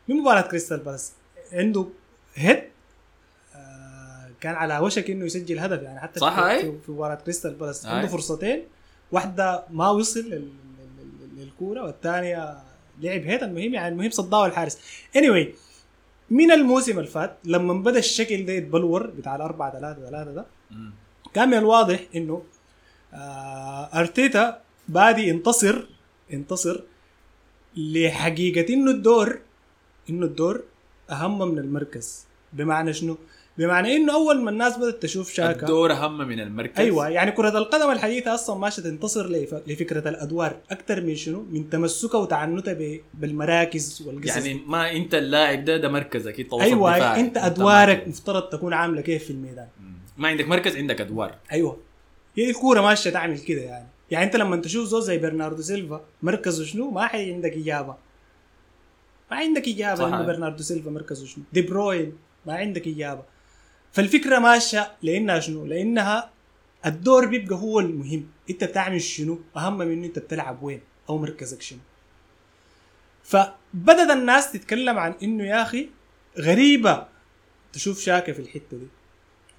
من 0.07 0.15
مباراة 0.15 0.41
كريستال 0.41 0.77
بالاس 0.77 1.13
عنده 1.53 1.85
head 2.35 2.63
آه 3.55 4.29
كان 4.41 4.55
على 4.55 4.79
وشك 4.79 5.09
إنه 5.09 5.25
يسجل 5.25 5.59
هدف. 5.59 5.81
يعني 5.81 5.99
حتى 5.99 6.19
صح، 6.19 6.35
في, 6.61 6.91
مباراة 6.91 7.15
كريستال 7.15 7.53
بالاس. 7.53 7.85
عنده 7.85 8.07
فرصتين. 8.07 8.63
واحدة 9.11 9.63
ما 9.69 9.89
وصل 9.89 10.19
لل- 10.19 10.29
لل- 10.31 10.49
لل- 10.99 11.43
للكورة 11.43 11.83
والثانية 11.83 12.57
لعب 13.01 13.21
head 13.21 13.43
المهم 13.43 13.73
يعني 13.73 13.87
المهم 13.87 14.09
صداه 14.09 14.45
الحارس. 14.45 14.77
Anyway 15.17 15.47
من 16.29 16.51
الموسم 16.51 16.99
اللي 16.99 17.09
فات 17.09 17.37
لما 17.43 17.73
بدأ 17.73 17.99
الشكل 17.99 18.45
ده 18.45 18.53
يتبلور 18.53 19.07
بتاع 19.07 19.35
الأربعة 19.35 19.71
ثلاثة 19.79 20.09
ثلاثة 20.09 20.31
ده. 20.31 20.45
كان 21.33 21.47
من 21.49 21.57
الواضح 21.57 21.99
إنه 22.15 22.43
آه 23.13 23.99
أرتيتا 23.99 24.61
بادي 24.87 25.27
ينتصر 25.27 25.85
ينتصر 26.29 26.81
لحقيقة 27.77 28.73
إنه 28.73 28.91
الدور 28.91 29.39
إنه 30.09 30.25
الدور 30.25 30.63
أهم 31.11 31.51
من 31.51 31.59
المركز 31.59 32.25
بمعنى 32.53 32.93
شنو؟ 32.93 33.17
بمعنى 33.57 33.95
إنه 33.95 34.13
أول 34.13 34.41
ما 34.41 34.49
الناس 34.51 34.77
بدأت 34.77 35.03
تشوف 35.03 35.31
شاكا 35.33 35.59
الدور 35.61 35.91
أهم 35.93 36.17
من 36.17 36.39
المركز 36.39 36.79
أيوه 36.79 37.09
يعني 37.09 37.31
كرة 37.31 37.57
القدم 37.57 37.91
الحديثة 37.91 38.33
أصلا 38.33 38.57
ماشيه 38.59 38.81
تنتصر 38.83 39.29
لف- 39.29 39.61
لفكرة 39.67 40.09
الأدوار 40.09 40.57
أكثر 40.71 41.01
من 41.01 41.15
شنو؟ 41.15 41.45
من 41.51 41.69
تمسكها 41.69 42.17
وتعنتها 42.17 42.77
بالمراكز 43.13 44.03
والقصص 44.07 44.35
يعني 44.45 44.61
ما 44.67 44.91
أنت 44.91 45.15
اللاعب 45.15 45.65
ده 45.65 45.77
ده 45.77 45.89
مركزك 45.89 46.39
انت 46.39 46.53
أيوه 46.53 46.97
دفاعي. 46.97 47.21
أنت 47.21 47.37
أدوارك. 47.37 48.07
مفترض 48.07 48.41
تكون 48.49 48.73
عاملة 48.73 49.01
كيف 49.01 49.23
في 49.23 49.29
الميدان. 49.29 49.67
ما 50.17 50.27
عندك 50.27 50.47
مركز 50.47 50.75
عندك 50.75 51.01
أدوار 51.01 51.35
أيوه 51.51 51.77
هي 52.37 52.49
الكورة 52.49 52.81
ماشية 52.81 53.09
تعمل 53.09 53.39
كده 53.39 53.61
يعني 53.61 53.87
يعني 54.11 54.25
أنت 54.25 54.35
لما 54.35 54.55
تشوف 54.57 54.87
زول 54.87 55.01
زي 55.03 55.17
برناردو 55.17 55.61
سيلفا 55.61 56.01
مركزه 56.21 56.63
شنو 56.63 56.91
ما 56.91 57.07
حي 57.07 57.33
عندك 57.33 57.53
إجابة 57.53 57.95
ما 59.31 59.37
عندك 59.37 59.67
إجابة. 59.67 60.07
إنه 60.07 60.21
برناردو 60.25 60.63
سيلفا 60.63 60.89
مركزه 60.91 61.25
شنو؟ 61.25 61.43
دي 61.53 61.61
بروين. 61.61 62.17
ما 62.45 62.53
عندك 62.53 62.87
إجابة. 62.87 63.23
فالفكرة 63.91 64.39
ماشية 64.39 64.91
لإنها 65.01 65.39
شنو؟ 65.39 65.65
لإنها 65.65 66.29
الدور 66.85 67.25
بيبقى 67.25 67.55
هو 67.55 67.79
المهم. 67.79 68.27
إنت 68.49 68.63
بتعمل 68.63 69.01
شنو؟ 69.01 69.39
أهم 69.57 69.77
من 69.77 70.03
إنت 70.03 70.19
بتلعب 70.19 70.63
وين؟ 70.63 70.81
أو 71.09 71.17
مركزك 71.17 71.61
شنو؟ 71.61 71.79
فبدت 73.23 74.09
الناس 74.11 74.51
تتكلم 74.51 74.97
عن 74.97 75.13
إنه 75.23 75.43
يا 75.43 75.61
أخي 75.61 75.89
غريبة 76.39 77.07
تشوف 77.73 78.01
شاكا 78.01 78.33
في 78.33 78.39
الحتة 78.39 78.77
دي. 78.77 78.87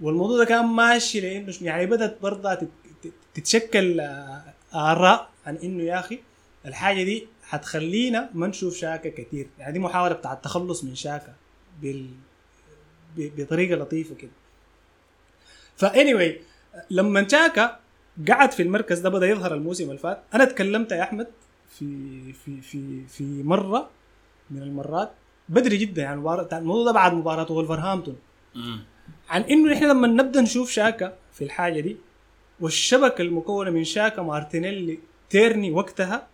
والموضوع 0.00 0.38
ده 0.38 0.44
كان 0.44 0.64
ماشي 0.64 1.20
لإنه 1.20 1.54
يعني 1.60 1.86
بدأت 1.86 2.18
برضه 2.22 2.54
تت- 2.54 2.68
تت- 3.02 3.12
تتشكل 3.34 4.00
آه، 4.00 4.42
آراء 4.74 5.30
عن 5.46 5.56
إنه 5.56 5.82
يا 5.82 5.98
أخي 6.00 6.18
الحاجة 6.66 7.02
دي 7.02 7.26
حتخلينا 7.48 8.30
ما 8.34 8.46
نشوف 8.46 8.76
شاكا 8.76 9.08
كثير 9.10 9.46
يعني 9.58 9.72
دي 9.72 9.78
محاولة 9.78 10.14
بتاع 10.14 10.32
التخلص 10.32 10.84
من 10.84 10.94
شاكا 10.94 11.34
بال... 11.82 12.06
ب- 13.16 13.40
بطريقة 13.40 13.76
لطيفة 13.76 14.14
كده. 14.14 14.30
فا 15.76 15.92
anyway 15.92 16.32
لما 16.90 17.28
شاكا 17.28 17.78
قعد 18.28 18.52
في 18.52 18.62
المركز 18.62 18.98
ده 18.98 19.08
بدأ 19.10 19.26
يظهر 19.26 19.54
الموسم 19.54 19.84
اللي 19.84 19.98
فات. 19.98 20.22
أنا 20.34 20.44
تكلمت 20.44 20.92
يا 20.92 21.02
أحمد 21.02 21.26
في 21.78 22.32
في 22.32 22.60
في 22.60 23.06
في 23.08 23.24
مرة 23.42 23.90
من 24.50 24.62
المرات. 24.62 25.10
بدري 25.48 25.76
جدا 25.76 26.02
يعني 26.02 26.20
مباراة 26.20 26.58
الموضوع 26.58 26.84
ده 26.84 26.92
بعد 26.92 27.12
مباراه 27.14 27.52
ولفرهامبتون. 27.52 28.16
عن 29.28 29.42
إنه 29.42 29.72
إحنا 29.74 29.86
لما 29.86 30.06
نبدأ 30.08 30.40
نشوف 30.40 30.70
شاكا 30.70 31.16
في 31.32 31.44
الحاجة 31.44 31.80
دي 31.80 31.96
والشبكة 32.60 33.22
المكونة 33.22 33.70
من 33.70 33.84
شاكا 33.84 34.22
مارتينيلي 34.22 34.98
تيرني 35.30 35.70
وقتها 35.70 36.26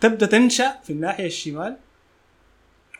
تبدأ 0.00 0.26
تنشأ 0.26 0.74
في 0.84 0.92
الناحية 0.92 1.26
الشمال 1.26 1.76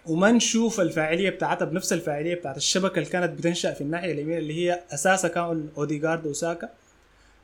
وما 0.06 0.30
نشوف 0.30 0.80
الفاعلية 0.80 1.30
بتاعتها 1.30 1.64
بنفس 1.64 1.92
الفاعلية 1.92 2.34
بتاعت 2.34 2.56
الشبكة 2.56 2.98
اللي 2.98 3.10
كانت 3.10 3.38
بتنشأ 3.38 3.74
في 3.74 3.80
الناحية 3.80 4.12
اليمين 4.12 4.38
اللي 4.38 4.54
هي 4.54 4.82
أساسها 4.90 5.28
كان 5.28 5.68
اوديجارد 5.76 6.26
وساكا. 6.26 6.68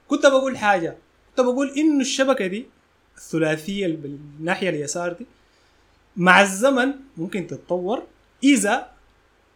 كنت 0.08 0.26
بقول 0.26 0.58
حاجة 0.58 0.96
كنت 1.30 1.46
بقول 1.46 1.68
إنه 1.76 2.00
الشبكة 2.00 2.46
دي 2.46 2.66
الثلاثية 3.16 3.86
بالناحية 3.86 4.68
اليسار 4.68 5.12
دي 5.12 5.26
مع 6.16 6.42
الزمن 6.42 6.92
ممكن 7.16 7.46
تتطور 7.46 8.02
إذا 8.44 8.86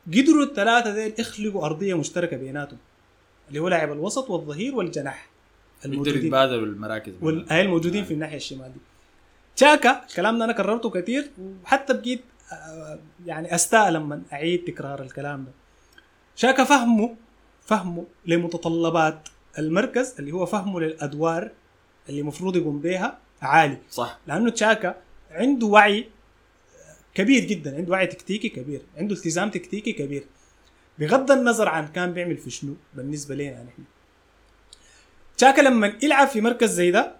قدروا 0.07 0.45
الثلاثة 0.45 0.95
ديل 0.95 1.15
يخلقوا 1.19 1.65
أرضية 1.65 1.95
مشتركة 1.99 2.37
بيناتهم 2.37 2.79
اللي 3.49 3.59
هو 3.59 3.69
لاعب 3.69 3.93
الوسط 3.93 4.31
والظهير 4.31 4.75
والجناح 4.75 5.29
يقدروا 5.79 5.93
الموجودين. 5.95 6.27
يتبادلوا 6.27 6.67
المراكز 6.67 7.13
والهي 7.23 7.61
الموجودين 7.61 8.05
في 8.05 8.15
الناحية 8.15 8.37
الشمال 8.37 8.73
دي. 8.73 8.81
تشاكا 9.57 10.05
الكلام 10.11 10.39
ده 10.39 10.45
أنا 10.45 10.53
كررته 10.53 10.91
كثير 10.91 11.31
وحتى 11.65 11.93
بقيت 11.95 12.23
آه، 12.53 12.99
يعني 13.27 13.55
أستاء 13.55 13.91
لما 13.91 14.23
أعيد 14.33 14.65
تكرار 14.65 15.03
الكلام 15.03 15.45
ده. 15.45 15.51
شاكا 16.37 16.65
فهمه 16.65 17.17
فهمه 17.67 18.07
لمتطلبات 18.27 19.29
المركز 19.59 20.15
اللي 20.19 20.33
هو 20.33 20.47
فهمه 20.47 20.81
للأدوار 20.81 21.51
اللي 22.09 22.21
المفروض 22.21 22.57
يقوم 22.57 22.81
بها 22.81 23.19
عالي. 23.43 23.79
صح. 23.91 24.19
لأنه 24.27 24.51
تشاكا 24.51 24.97
عنده 25.31 25.67
وعي 25.67 26.09
كبير 27.15 27.45
جدا 27.45 27.77
عنده 27.77 27.93
وعي 27.93 28.07
تكتيكي 28.07 28.49
كبير 28.49 28.83
عنده 28.97 29.15
التزام 29.15 29.51
تكتيكي 29.51 29.93
كبير. 29.93 30.25
بغض 30.99 31.31
النظر 31.31 31.69
عن 31.69 31.89
كان 31.89 32.13
بيعمل 32.13 32.37
في 32.37 32.51
شنو 32.51 32.75
بالنسبة 32.95 33.35
لنا 33.35 33.63
نحن. 33.63 33.83
تشاكا 35.37 35.61
لما 35.61 35.93
يلعب 36.03 36.29
في 36.29 36.41
مركز 36.41 36.71
زي 36.71 36.91
ده 36.91 37.13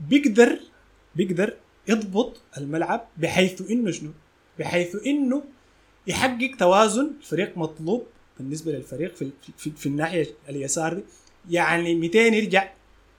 بيقدر 0.00 0.60
بيقدر 1.16 1.56
يضبط 1.88 2.40
الملعب 2.58 3.08
بحيث 3.16 3.70
إنه 3.70 3.90
شنو؟ 3.90 4.10
بحيث 4.58 4.96
إنه 5.06 5.42
يحقق 6.06 6.50
توازن 6.58 7.10
الفريق 7.20 7.58
مطلوب 7.58 8.06
بالنسبة 8.38 8.72
للفريق 8.72 9.16
في 9.16 9.30
في, 9.58 9.70
في 9.70 9.86
الناحية 9.86 10.26
اليسار 10.48 10.94
دي. 10.94 11.02
يعني 11.50 11.94
متين 11.94 12.18
يرجع 12.18 12.70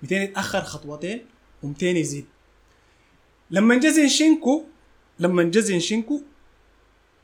متين 0.03 0.15
يتأخر 0.15 0.61
خطوتين 0.61 1.25
ومتين 1.63 1.83
يزيد. 1.83 2.25
لما 3.51 3.79
جا 3.79 3.89
زينشينكو 3.89 4.63
لما 5.19 5.43
جا 5.43 5.59
زينشينكو 5.59 6.21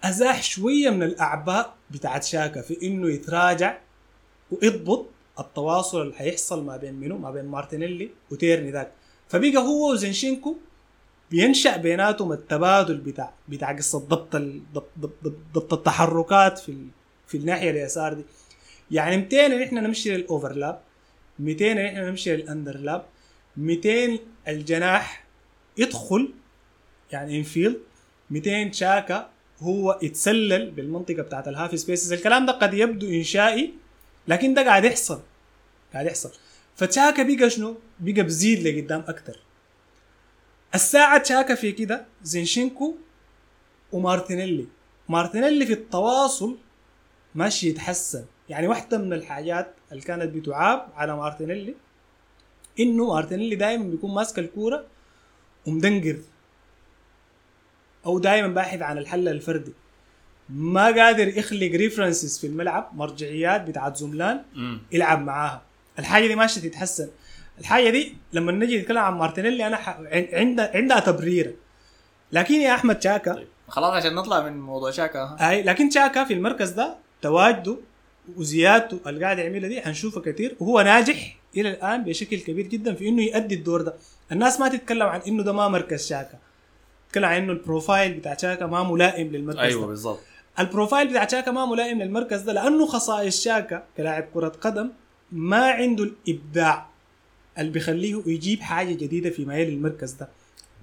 أزاح 0.03 0.43
شوية 0.43 0.89
من 0.89 1.03
الأعباء 1.03 1.75
بتاعت 1.91 2.23
شاكا 2.23 2.61
في 2.61 2.77
إنه 2.83 3.09
يتراجع 3.09 3.77
ويضبط 4.51 5.05
التواصل 5.39 6.01
اللي 6.01 6.15
حيحصل 6.15 6.63
ما 6.65 6.77
بين 6.77 6.93
منو؟ 6.93 7.17
ما 7.17 7.31
بين 7.31 7.45
مارتينيلي 7.45 8.09
وتيرني 8.31 8.71
ذاك. 8.71 8.91
فبقى 9.27 9.57
هو 9.57 9.91
وزينشينكو 9.91 10.55
بينشأ 11.31 11.77
بيناتهم 11.77 12.31
التبادل 12.31 12.97
بتاع 12.97 13.33
بتاع 13.49 13.71
قصة 13.75 13.99
ضبط 13.99 14.35
ضبط, 15.53 15.73
التحركات 15.73 16.59
في 16.59 16.77
في 17.27 17.37
الناحية 17.37 17.69
اليسار 17.69 18.13
دي. 18.13 18.23
يعني 18.91 19.17
متين 19.17 19.45
إن 19.45 19.61
إحنا 19.61 19.81
نمشي 19.81 20.17
لل 20.17 20.32
overlap 20.32 20.81
متين 21.39 21.71
إن 21.71 21.77
إحنا 21.77 22.09
نمشي 22.09 22.35
لل 22.35 22.49
underlap 22.49 23.05
متين 23.57 24.19
الجناح 24.47 25.25
يدخل 25.77 26.33
يعني 27.11 27.37
infield 27.37 27.79
متين 28.31 28.71
شاكا 28.71 29.29
هو 29.59 29.99
يتسلل 30.01 30.71
بالمنطقة 30.71 31.21
بتاعت 31.21 31.47
ال 31.47 31.54
half 31.54 31.79
spaces 31.79 32.13
الكلام 32.13 32.45
ده 32.45 32.53
قد 32.53 32.73
يبدو 32.73 33.07
إنشائي 33.07 33.73
لكن 34.27 34.53
ده 34.53 34.63
قاعد 34.65 34.85
يحصل. 34.85 35.21
قاعد 35.93 36.05
يحصل. 36.05 36.31
فشاكا 36.75 37.23
بقى 37.23 37.49
شنو؟ 37.49 37.77
بقى 37.99 38.23
بزيد 38.23 38.67
لقدام 38.67 39.03
أكتر. 39.07 39.39
الساعة 40.75 41.17
تشاكا 41.17 41.55
في 41.55 41.71
كده 41.71 42.05
زينشينكو 42.23 42.95
ومارتينيلي. 43.91 44.67
مارتينيلي 45.09 45.65
في 45.65 45.73
التواصل 45.73 46.57
ماشي 47.35 47.69
يتحسن. 47.69 48.25
يعني 48.49 48.67
واحدة 48.67 48.97
من 48.97 49.13
الحاجات 49.13 49.73
اللي 49.91 50.03
كانت 50.03 50.35
بتعاب 50.35 50.87
على 50.95 51.15
مارتينيلي 51.15 51.75
إنه 52.79 53.07
مارتينيلي 53.07 53.55
دائما 53.55 53.83
بيكون 53.83 54.13
ماسك 54.13 54.39
الكورة 54.39 54.85
ومدنقر 55.67 56.17
أو 58.05 58.19
دائما 58.19 58.47
باحث 58.47 58.81
عن 58.81 58.97
الحل 58.97 59.27
الفردي. 59.27 59.73
ما 60.49 60.85
قادر 60.85 61.27
يخلق 61.27 61.71
references 61.71 62.39
في 62.39 62.47
الملعب 62.47 62.91
مرجعيات 62.93 63.61
بتاعت 63.61 63.97
زملان. 63.97 64.43
يلعب 64.91 65.21
معاها. 65.21 65.61
الحاجة 65.99 66.27
دي 66.27 66.35
ماشيه 66.35 66.61
تتحسن. 66.61 67.09
الحاجة 67.59 67.89
دي 67.89 68.17
لما 68.33 68.51
نجي 68.51 68.79
نتكلم 68.81 68.97
عن 68.97 69.13
مارتينيلي 69.13 69.67
أنا 69.67 69.75
ح... 69.77 69.89
عن- 69.89 70.27
عندها 70.33 70.71
عندها 70.77 70.99
تبريرة. 70.99 71.53
لكن 72.31 72.53
يا 72.53 72.73
أحمد 72.75 73.01
شاكا 73.03 73.33
طيب 73.33 73.47
خلاص 73.67 73.93
عشان 73.93 74.15
نطلع 74.15 74.41
من 74.49 74.59
موضوع 74.59 74.91
شاكا. 74.91 75.37
أي 75.49 75.63
لكن 75.63 75.89
شاكا 75.91 76.23
في 76.23 76.33
المركز 76.33 76.69
ده 76.69 76.95
تواجده 77.21 77.77
وزيادته 78.37 78.99
اللي 79.07 79.23
قاعد 79.25 79.39
يعملها 79.39 79.69
دي 79.69 79.81
حنشوفها 79.81 80.23
كثير 80.23 80.55
وهو 80.59 80.81
ناجح 80.81 81.37
إلى 81.57 81.69
الآن 81.69 82.03
بشكل 82.03 82.39
كبير 82.39 82.67
جدا 82.67 82.93
في 82.95 83.07
إنه 83.09 83.21
يؤدي 83.23 83.55
الدور 83.55 83.81
ده. 83.81 83.93
الناس 84.31 84.59
ما 84.59 84.67
تتكلم 84.67 85.03
عن 85.07 85.19
إنه 85.27 85.43
ده 85.43 85.53
ما 85.53 85.67
مركز 85.67 86.07
شاكا. 86.07 86.37
تتكلم 87.07 87.25
عن 87.25 87.35
إنه 87.41 87.51
ال 87.51 87.59
profile 87.59 88.13
بتاع 88.13 88.37
شاكا 88.37 88.65
ما 88.65 88.83
ملائم 88.83 89.27
للمركز 89.27 89.59
أيوه 89.59 89.81
ده 89.81 89.87
بالضبط. 89.87 90.19
ال 90.59 90.65
profile 90.65 91.07
بتاع 91.07 91.27
شاكا 91.27 91.51
ما 91.51 91.65
ملائم 91.65 92.01
للمركز 92.01 92.41
ده 92.41 92.53
لأنه 92.53 92.85
خصائص 92.85 93.43
شاكا 93.43 93.83
كلاعب 93.97 94.23
كرة 94.33 94.47
قدم 94.61 94.89
ما 95.31 95.69
عنده 95.71 96.03
الإبداع 96.03 96.87
اللي 97.57 97.71
بيخليه 97.71 98.23
يجيب 98.25 98.61
حاجة 98.61 98.93
جديدة 98.93 99.29
في 99.29 99.45
مجال 99.45 99.67
المركز 99.67 100.11
ده 100.11 100.29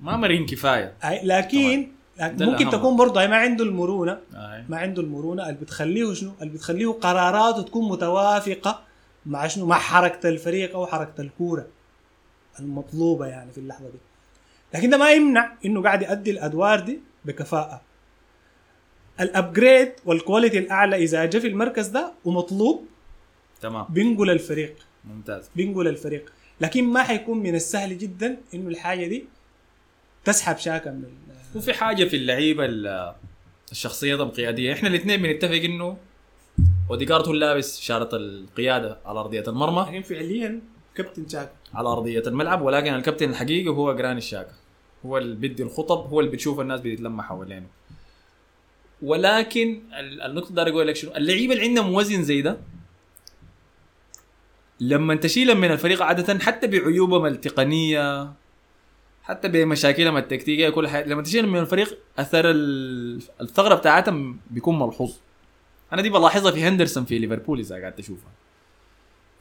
ما 0.03 0.16
مرين 0.16 0.47
كفاية 0.47 0.95
لكن 1.22 1.88
ده 2.20 2.47
ممكن. 2.47 2.70
تكون 2.70 2.97
برضه 2.97 3.26
ما 3.26 3.36
عنده 3.36 3.64
المرونة 3.64 4.18
آه. 4.34 4.64
ما 4.68 4.76
عنده 4.78 5.03
المرونة 5.03 5.43
اللي 5.49 5.61
بتخليه 5.61 6.14
شنو؟ 6.14 6.32
اللي 6.43 6.53
بتخليه 6.53 6.86
قراراته 6.86 7.62
تكون 7.62 7.88
متوافقة 7.88 8.80
مع 9.26 9.47
شنو؟ 9.47 9.66
مع 9.66 9.78
حركة 9.78 10.28
الفريق 10.28 10.74
أو 10.74 10.86
حركة 10.86 11.20
الكورة 11.20 11.66
المطلوبة 12.61 13.26
يعني 13.26 13.53
في 13.53 13.59
اللحظة 13.59 13.84
دي. 13.90 13.99
لكن 14.74 14.90
ده 14.90 14.97
ما 14.97 15.12
يمنع 15.12 15.53
إنه 15.64 15.82
قاعد 15.82 16.03
يؤدي 16.03 16.30
الأدوار 16.30 16.80
دي 16.80 17.01
بكفاءة. 17.24 17.80
ال 19.20 19.30
upgrade 19.30 19.93
وال 20.05 20.16
quality 20.16 20.59
الأعلى 20.59 20.97
إذا 20.97 21.24
جاء 21.24 21.43
في 21.43 21.49
المركز 21.49 21.86
ده 21.86 22.12
ومطلوب 22.24 22.86
تمام. 23.62 23.86
بينقل 23.90 24.30
الفريق. 24.30 24.74
ممتاز. 25.04 25.50
بينقل 25.56 25.88
الفريق. 25.88 26.32
لكن 26.60 26.84
ما 26.84 27.02
حيكون 27.02 27.38
من 27.38 27.54
السهل 27.54 27.98
جدا 27.98 28.36
إنه 28.54 28.68
الحاجة 28.68 29.06
دي 29.06 29.24
تسحب 30.24 30.56
شاكا 30.58 30.90
من 30.90 31.04
وفي 31.54 31.72
حاجة 31.72 32.04
في 32.04 32.16
اللعيبة 32.16 32.64
ال- 32.64 33.14
الشخصيات 33.72 34.20
القياديه 34.20 34.72
إحنا 34.72 34.88
الاثنين 34.88 35.22
بنتفق 35.22 35.52
إنه 35.54 35.96
اوديجارد 36.90 37.26
هو 37.26 37.32
لابس 37.32 37.80
شاره 37.80 38.08
القيادة 38.16 38.98
على 39.04 39.20
أرضية 39.20 39.44
المرمى. 39.48 39.82
يعني 39.92 40.02
فعليا 40.02 40.60
كابتن 40.94 41.28
شاكا. 41.28 41.52
على 41.74 41.88
أرضية 41.88 42.22
الملعب. 42.26 42.62
ولكن 42.62 42.94
الكابتن 42.94 43.30
الحقيقي 43.30 43.68
هو 43.68 43.94
جراني 43.96 44.18
الشاكا. 44.18 44.52
هو 45.06 45.18
اللي 45.18 45.34
بيدي 45.36 45.62
الخطب. 45.62 46.08
هو 46.10 46.20
اللي 46.20 46.30
بتشوف 46.30 46.60
الناس 46.60 46.80
بتتلمع 46.80 47.24
حوالينه. 47.24 47.66
ولكن 49.02 49.80
ال- 50.00 50.22
النقطة 50.22 50.54
دار 50.54 50.68
أقول 50.68 50.86
لك 50.88 50.96
شنو؟ 50.96 51.16
اللعيبة 51.16 51.52
اللي 51.54 51.64
عندهم 51.64 51.94
وزن 51.94 52.22
زي 52.22 52.42
ده 52.42 52.56
لما 54.83 55.14
تشيلهم 55.14 55.61
من 55.61 55.70
الفريق 55.70 56.03
عادة 56.03 56.39
حتى 56.39 56.66
بعيوبهم 56.66 57.26
التقنية 57.26 58.33
حتى 59.24 59.49
بمشاكلهم 59.49 60.16
التكتيكية 60.16 60.68
كل 60.68 60.89
حاجة 60.89 61.05
لما 61.09 61.22
تشيلهم 61.22 61.53
من 61.53 61.59
الفريق 61.59 61.99
أثر 62.18 62.51
ال- 62.51 63.22
الثغرة 63.41 63.74
بتاعتهم 63.74 64.37
بيكون 64.51 64.78
ملحوظ 64.78 65.12
أنا 65.93 66.03
دي 66.03 66.11
بلاحظها 66.11 66.53
في 66.53 66.62
هندرسون 66.62 67.05
في 67.05 67.18
ليفربول 67.18 67.59
إذا 67.59 67.76
قاعد 67.80 67.93
تشوفها 67.93 68.30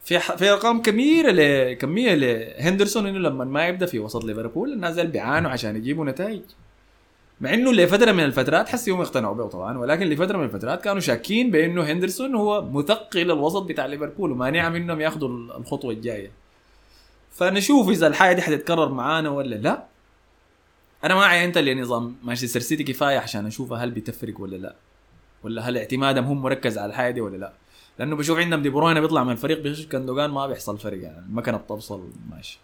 في. 0.04 0.18
في 0.20 0.50
أرقام 0.50 0.82
كبيرة 0.82 1.30
ل... 1.30 1.72
كمية 1.72 2.14
لهندرسون 2.14 3.06
إنه 3.06 3.18
لما 3.18 3.44
ما 3.44 3.66
يبدأ 3.68 3.86
في 3.86 3.98
وسط 3.98 4.24
ليفربول 4.24 4.72
الناس 4.72 4.98
بيعانوا 4.98 5.50
عشان 5.50 5.76
يجيبوا 5.76 6.04
نتائج 6.04 6.40
مع 7.42 7.54
إنه 7.54 7.72
لفتره 7.72 8.12
من 8.12 8.24
الفترات 8.24 8.68
حسيهم 8.68 9.00
يقتنعوا 9.02 9.34
به 9.34 9.46
طبعا 9.48 9.78
ولكن 9.78 10.06
لفتره 10.06 10.38
من 10.38 10.44
الفترات 10.44 10.84
كانوا 10.84 11.00
شاكين 11.00 11.50
بإنه 11.50 11.82
هندرسون 11.82 12.34
هو 12.34 12.62
مثقل 12.62 13.20
الوسط 13.20 13.62
بتاع 13.62 13.86
ليفربول 13.86 14.32
ومانع 14.32 14.68
منهم 14.68 15.00
ياخذوا 15.00 15.28
الخطوة 15.28 15.92
الجاية. 15.92 16.30
فنشوف 17.32 17.88
إذا 17.88 18.06
الحاجة 18.06 18.34
دي 18.34 18.42
حتتكرر 18.42 18.88
معانا 18.88 19.30
ولا 19.30 19.54
لا. 19.54 19.84
أنا 21.04 21.14
ما 21.14 21.24
عينت 21.24 21.58
لنظام 21.58 22.16
مانشستر 22.22 22.60
سيتي 22.60 22.84
كفاية 22.84 23.18
عشان 23.18 23.46
أشوف 23.46 23.72
هل 23.72 23.90
بتفرق 23.90 24.40
ولا 24.40 24.56
لا 24.56 24.74
ولا 25.42 25.62
هل 25.62 25.76
اعتمادهم 25.78 26.24
هم 26.24 26.42
مركز 26.42 26.78
على 26.78 26.90
الحاجة 26.90 27.12
دي 27.12 27.20
ولا 27.20 27.36
لا. 27.36 27.52
لأنه 27.98 28.16
بشوف 28.16 28.38
عندهم 28.38 28.62
دي 28.62 28.70
بروين 28.70 29.00
بيطلع 29.00 29.24
من 29.24 29.32
الفريق 29.32 29.60
بيخش 29.60 29.86
كندوجان 29.86 30.30
ما 30.30 30.46
بيحصل 30.46 30.78
فرق 30.78 31.02
يعني 31.02 31.18
المكنه 31.18 31.56
بتوصل 31.56 32.08
ماشي. 32.30 32.58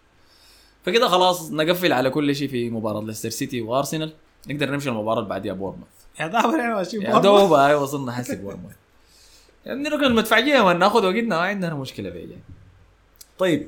فكده 0.85 1.07
خلاص 1.07 1.51
نقفل 1.51 1.93
على 1.93 2.09
كل 2.09 2.35
شيء 2.35 2.47
في 2.47 2.69
مباراة 2.69 3.01
ليستر 3.01 3.29
سيتي 3.29 3.61
وأرسنال. 3.61 4.13
نقدر 4.47 4.69
نمشي 4.71 4.89
المباراة 4.89 5.19
اللي 5.19 5.29
بعديها 5.29 5.53
بورنموث 5.53 5.87
يا 6.19 6.27
ماشيين 6.75 7.01
يا. 7.01 7.19
دوب 7.19 7.53
هاي 7.53 7.75
وصلنا 7.75 8.11
حسي 8.11 8.35
بورنموث 8.35 8.73
يعني 9.65 9.89
ركن 9.89 10.03
المدفعيه 10.03 10.63
ما 10.63 10.73
ناخذ 10.73 11.05
وقتنا 11.05 11.35
ما 11.35 11.41
عندنا 11.41 11.73
مشكلة 11.73 12.09
فيها 12.09 12.21
يعني. 12.21 12.41
طيب 13.39 13.67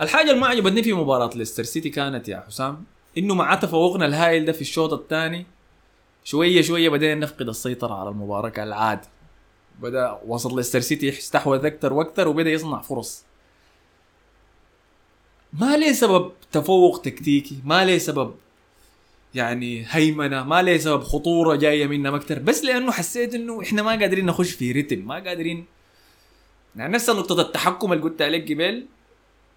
الحاجة 0.00 0.30
اللي 0.30 0.40
ما 0.40 0.46
عجبتني 0.46 0.82
في 0.82 0.92
مباراة 0.92 1.30
ليستر 1.34 1.62
سيتي 1.62 1.90
كانت 1.90 2.28
يا 2.28 2.44
حسام 2.46 2.84
إنه 3.18 3.34
مع 3.34 3.54
تفوقنا 3.54 4.06
الهائل 4.06 4.44
ده 4.44 4.52
في 4.52 4.60
الشوط 4.60 4.92
الثاني 4.92 5.46
شوية 6.24 6.62
شوية 6.62 6.88
بدينا 6.88 7.14
نفقد 7.14 7.48
السيطرة 7.48 7.94
على 7.94 8.08
المباراة 8.08 8.48
كالعادة. 8.48 9.08
بدأ 9.80 10.20
وسط 10.26 10.52
ليستر 10.52 10.80
سيتي 10.80 11.06
يستحوذ 11.06 11.66
أكثر 11.66 11.92
وأكثر 11.92 12.28
وبدأ 12.28 12.50
يصنع 12.50 12.80
فرص. 12.82 13.24
ما 15.52 15.76
ليه 15.76 15.92
سبب 15.92 16.32
تفوق 16.52 17.00
تكتيكي؟ 17.00 17.58
ما 17.64 17.84
ليه 17.84 17.98
سبب 17.98 18.34
يعني 19.34 19.84
هيمنة 19.88 20.42
ما 20.44 20.62
ليه 20.62 20.78
سبب 20.78 21.02
خطورة 21.02 21.56
جاية 21.56 21.86
منا 21.86 22.16
أكثر 22.16 22.38
بس 22.38 22.64
لأنه 22.64 22.92
حسيت 22.92 23.34
إنه 23.34 23.62
إحنا 23.62 23.82
ما 23.82 23.90
قادرين 23.90 24.26
نخش 24.26 24.50
في 24.50 24.72
رتم 24.72 24.98
ما 24.98 25.14
قادرين. 25.14 25.64
يعني 26.76 26.92
نفس 26.94 27.10
نقطة 27.10 27.40
التحكم 27.40 27.92
اللي 27.92 28.04
قلت 28.04 28.22
عليك 28.22 28.52
قبل. 28.52 28.86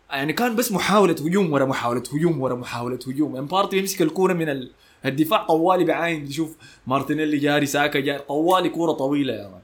يعني 0.10 0.34
كان 0.34 0.56
بس 0.56 0.72
محاولة 0.72 1.14
هجوم 1.14 1.54
ورا 1.54 1.66
محاولة 1.66 2.04
هجوم 2.14 2.42
ورا 2.42 2.56
محاولة 2.56 3.00
هجوم. 3.08 3.36
يعني 3.36 3.48
بارتي 3.48 3.78
يمسك 3.78 4.02
الكورة 4.02 4.34
من 4.34 4.50
ال- 4.50 4.72
الدفاع 5.06 5.44
طوالي 5.46 5.84
بعاين 5.84 6.28
يشوف 6.28 6.56
مارتينيلي 6.88 7.38
جاري 7.38 7.66
ساكا 7.66 8.00
جاري 8.00 8.20
طوالي 8.20 8.70
كورة 8.70 8.92
طويلة 8.92 9.34
يا 9.34 9.48
man. 9.48 9.62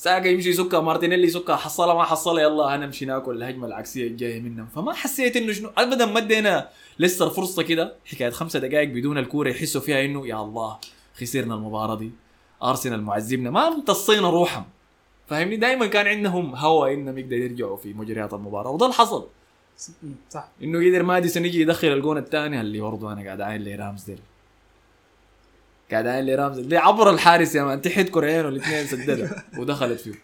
ساكا 0.00 0.28
يمشي 0.28 0.50
يسكها 0.50 0.80
مارتينيلي 0.80 1.26
يسكها 1.26 1.56
حصلها 1.56 1.94
ما 1.94 2.04
حصلها 2.04 2.42
يلا 2.42 2.64
هنمشي 2.64 3.04
ناكل. 3.04 3.36
الهجمة 3.36 3.66
العكسية 3.66 4.06
الجاية 4.06 4.40
منهم. 4.40 4.66
فما 4.66 4.92
حسيت 4.92 5.36
إنه 5.36 5.52
شنو 5.52 5.70
ابدا 5.78 6.06
ما 6.06 6.18
ادينا 6.18 6.68
لسه 6.98 7.28
فرصة 7.28 7.62
كده. 7.62 7.94
حكاية 8.06 8.30
خمسة 8.30 8.58
دقائق 8.58 8.88
بدون 8.88 9.18
الكورة 9.18 9.50
يحسوا 9.50 9.80
فيها 9.80 10.04
إنه 10.04 10.26
يا 10.26 10.42
الله 10.42 10.78
خسرنا 11.20 11.54
المباراة 11.54 11.94
دي. 11.94 12.10
أرسنال 12.62 13.02
معذبنا. 13.02 13.50
ما 13.50 13.68
امتصينا 13.68 14.30
روحهم. 14.30 14.64
فاهمني؟ 15.26 15.56
دائما 15.56 15.86
كان 15.86 16.06
عندهم 16.06 16.54
هوى 16.54 16.94
إنهم 16.94 17.18
يقدروا 17.18 17.40
يرجعوا 17.40 17.76
في 17.76 17.92
مجريات 17.92 18.34
المباراة. 18.34 18.70
وده 18.70 18.86
اللي 18.86 18.96
حصل. 18.96 19.26
صح. 20.30 20.48
إنه 20.62 20.78
قدر 20.78 21.02
ماديسون 21.02 21.44
يجي 21.44 21.60
يدخل 21.60 21.88
الجون 21.88 22.18
الثاني 22.18 22.60
اللي 22.60 22.80
برضه 22.80 23.12
أنا 23.12 23.24
قاعد 23.24 23.40
عاين 23.40 23.62
لي 23.62 23.74
رامزديل 23.74 24.18
قاعد 25.90 26.06
عاين 26.06 26.24
لي 26.24 26.34
رامزديل 26.34 26.68
دي 26.68 26.76
عبر 26.76 27.10
الحارس 27.10 27.54
يا 27.54 27.62
مان؟ 27.62 27.82
تحت 27.82 28.08
كرعين 28.08 28.46
الاثنين 28.48 28.86
سددها 28.86 29.44
ودخلت 29.58 30.00
فيه 30.00 30.14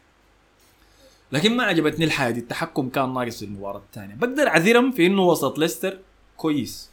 لكن 1.32 1.56
ما 1.56 1.64
عجبتني 1.64 2.04
الحاجة 2.04 2.32
دي. 2.32 2.40
التحكم 2.40 2.88
كان 2.88 3.14
ناقص 3.14 3.38
في 3.38 3.44
المباراة 3.44 3.78
الثانية. 3.78 4.14
بقدر 4.14 4.48
أعذرهم 4.48 4.92
في 4.92 5.06
إنه 5.06 5.22
وسط 5.22 5.58
ليستر 5.58 5.98
كويس. 6.36 6.90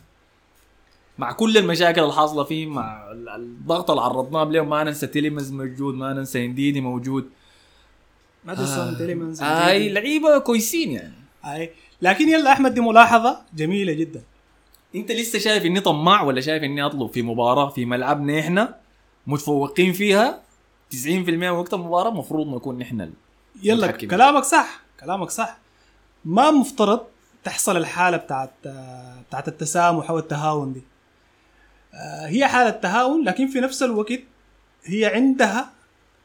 مع 1.18 1.32
كل 1.32 1.58
المشاكل 1.58 2.02
اللي 2.02 2.14
حاصله 2.14 2.44
فيه 2.44 2.66
مع 2.68 3.12
ال- 3.12 3.30
الضغط 3.30 3.90
اللي 3.92 4.02
عرضناه 4.04 4.44
لهم 4.44 4.70
ما 4.70 4.84
ننسى 4.84 5.08
تيليمانز 5.08 5.52
موجود 5.52 5.96
ما 5.96 6.14
ننسى 6.14 6.46
إنديدي 6.46 6.82
موجود. 6.82 7.30
ماديسون 8.46 8.98
تيليمانز 8.98 9.42
هاي 9.42 9.90
لعيبة 9.90 10.38
كويسين 10.38 10.92
يعني. 10.92 11.14
أي. 11.46 11.72
لكن 12.02 12.30
يلا 12.30 12.52
أحمد 12.52 12.74
دي 12.74 12.82
ملاحظة 12.82 13.42
جميلة 13.56 13.94
جدا. 13.94 14.22
انت 14.96 15.12
لسه 15.12 15.40
شايف 15.40 15.66
اني 15.66 15.80
طماع 15.80 16.22
ولا 16.22 16.42
شايف 16.42 16.64
اني 16.64 16.86
اطلب 16.86 17.12
في 17.12 17.22
مباراة 17.22 17.70
في 17.70 17.86
ملعبنا 17.86 18.40
إحنا 18.40 18.76
متفوقين 19.28 19.94
فيها؟ 19.94 20.42
90% 20.94 21.06
من 21.08 21.50
وقت 21.50 21.74
المباراة 21.74 22.10
المفروض 22.10 22.48
نكون 22.56 22.78
نحن 22.78 23.02
ال- 23.02 23.14
يلا. 23.64 23.92
كلامك 23.92 24.44
صح 24.44 24.82
كلامك 25.00 25.30
صح. 25.30 25.58
ما 26.26 26.52
مفترض 26.52 27.02
تحصل 27.44 27.78
الحالة 27.78 28.18
بتاعت 28.18 28.52
بتاعت 29.28 29.48
التسامح 29.48 30.10
أو 30.10 30.20
التهاون 30.20 30.74
دي. 30.74 30.82
آه، 31.94 32.28
هي 32.28 32.48
حالة 32.48 32.70
تهاون 32.70 33.24
لكن 33.26 33.48
في 33.48 33.60
نفس 33.60 33.84
الوقت 33.84 34.20
هي 34.84 35.06
عندها 35.06 35.70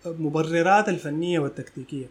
مبررات 0.07 0.89
الفنية 0.89 1.39
والتكتيكية. 1.39 2.07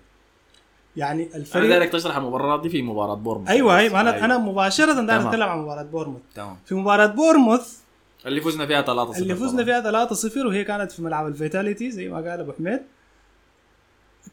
يعني 0.97 1.27
أنا 1.27 1.35
الفريق 1.35 1.69
دايرك 1.69 1.91
تشرح 1.91 2.17
المباراه 2.17 2.61
دي 2.61 2.69
في 2.69 2.81
مباراة 2.81 3.15
بورنموث. 3.15 3.49
أيوه 3.49 3.77
أيوه 3.77 4.01
أنا 4.01 4.13
أيوة. 4.13 4.25
أنا 4.25 4.37
مباشرة 4.37 5.01
داير. 5.01 5.27
أتكلم 5.27 5.49
عن 5.49 5.59
مباراة 5.59 5.83
بورنموث. 5.84 6.21
تمام. 6.35 6.57
في 6.65 6.75
مباراة 6.75 7.05
بورنموث 7.05 7.78
اللي 8.25 8.41
فزنا 8.41 8.65
فيها 8.65 8.81
3 8.81 9.17
اللي 9.17 9.35
فزنا 9.35 9.63
فيها 9.63 10.07
3-0 10.07 10.45
وهي 10.45 10.63
كانت 10.63 10.91
في 10.91 11.01
ملعب 11.01 11.27
الفيتاليتي 11.27 11.91
زي 11.91 12.07
ما 12.07 12.17
قال 12.17 12.39
أبو 12.39 12.51
حميد. 12.51 12.81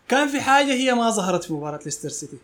كان 0.09 0.29
في 0.29 0.41
حاجة 0.41 0.73
هي 0.73 0.95
ما 0.95 1.11
ظهرت 1.11 1.45
في 1.45 1.53
مباراة 1.53 1.81
ليستر 1.85 2.09
سيتي. 2.09 2.39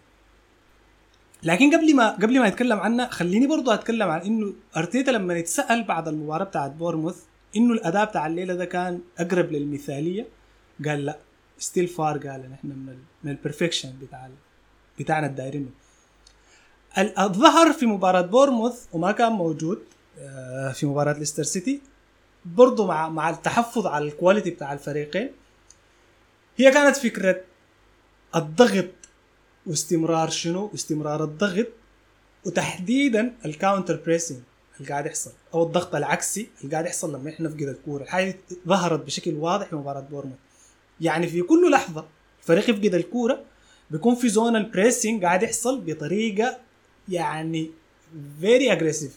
لكن 1.43 1.77
قبل 1.77 1.97
ما 1.97 2.11
قبل 2.11 2.41
ما 2.41 2.49
نتكلم 2.49 2.79
عنها 2.79 3.07
خليني 3.07 3.47
برضو 3.47 3.71
أتكلم 3.71 4.09
عن 4.09 4.21
إنه 4.21 4.53
أرتيتا 4.77 5.11
لما 5.11 5.35
يتسأل 5.35 5.85
بعد 5.85 6.09
المباراة 6.09 6.45
بتاعت 6.45 6.71
بورنموث 6.71 7.17
إنه 7.57 7.73
الأداء 7.73 8.05
بتاع 8.05 8.27
الليلة 8.27 8.55
ده 8.55 8.65
كان 8.65 9.01
أقرب 9.19 9.53
للمثالية؟ 9.53 10.27
قال 10.87 11.05
لا. 11.07 11.19
still 11.59 11.89
far 11.89 12.19
قال 12.29 12.51
نحن 12.51 12.67
من 12.69 12.99
من 13.25 13.31
ال 13.31 13.36
perfection 13.36 13.93
بتاع 14.03 14.29
بتاعنا 15.01 15.27
الدايرينه 15.27 15.69
ال- 16.99 17.19
الظهر 17.19 17.73
في 17.73 17.87
مباراة 17.87 18.21
بورنموث 18.21 18.85
وما 18.93 19.13
كان 19.13 19.33
موجود 19.33 19.83
آه، 20.19 20.73
في 20.73 20.87
مباراة 20.87 21.13
ليستر 21.13 21.43
سيتي 21.43 21.81
برضو 22.45 22.87
مع 22.87 23.09
مع 23.09 23.31
التحفظ 23.31 23.87
على 23.87 24.05
ال 24.05 24.10
quality 24.11 24.51
بتاع 24.51 24.73
الفريقين 24.73 25.31
هي 26.57 26.71
كانت 26.71 26.97
فكرة 26.97 27.41
الضغط 28.37 28.85
واستمرار 29.67 30.31
شنو؟ 30.31 30.71
استمرار 30.75 31.25
الضغط 31.25 31.67
وتحديدا 32.47 33.35
ال 33.45 33.51
counter 33.51 33.97
pressing 34.07 34.39
اللي 34.81 34.89
قاعد 34.89 35.07
يحصل 35.07 35.33
أو 35.55 35.63
الضغط 35.63 35.95
العكسي 35.95 36.49
اللي 36.61 36.73
قاعد 36.73 36.87
يحصل 36.87 37.15
لما 37.15 37.31
إحنا 37.31 37.49
نفقد 37.49 37.63
الكورة. 37.63 38.03
الحاجة 38.03 38.37
ظهرت 38.69 39.01
بشكل 39.05 39.35
واضح 39.35 39.67
في 39.67 39.77
مباراة 39.77 40.01
بورنموث. 40.01 40.37
يعني 41.01 41.27
في 41.27 41.43
كل 41.43 41.71
لحظة 41.71 42.05
الفريق 42.43 42.71
يفقد 42.71 42.95
الكورة 42.95 43.45
بيكون 43.91 44.15
في 44.15 44.29
zone 44.29 44.57
ال 44.57 44.64
pressing 44.64 45.25
قاعد 45.25 45.43
يحصل 45.43 45.81
بطريقة 45.81 46.59
يعني 47.09 47.71
very 48.41 48.73
aggressive 48.73 49.17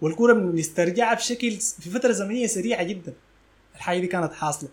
والكورة 0.00 0.32
بنسترجعها 0.32 1.14
بشكل 1.14 1.50
في 1.50 1.90
فترة 1.90 2.12
زمنية 2.12 2.46
سريعة 2.46 2.82
جدا. 2.82 3.12
الحاجة 3.76 3.98
دي 3.98 4.06
كانت 4.06 4.32
حاصلة. 4.32 4.68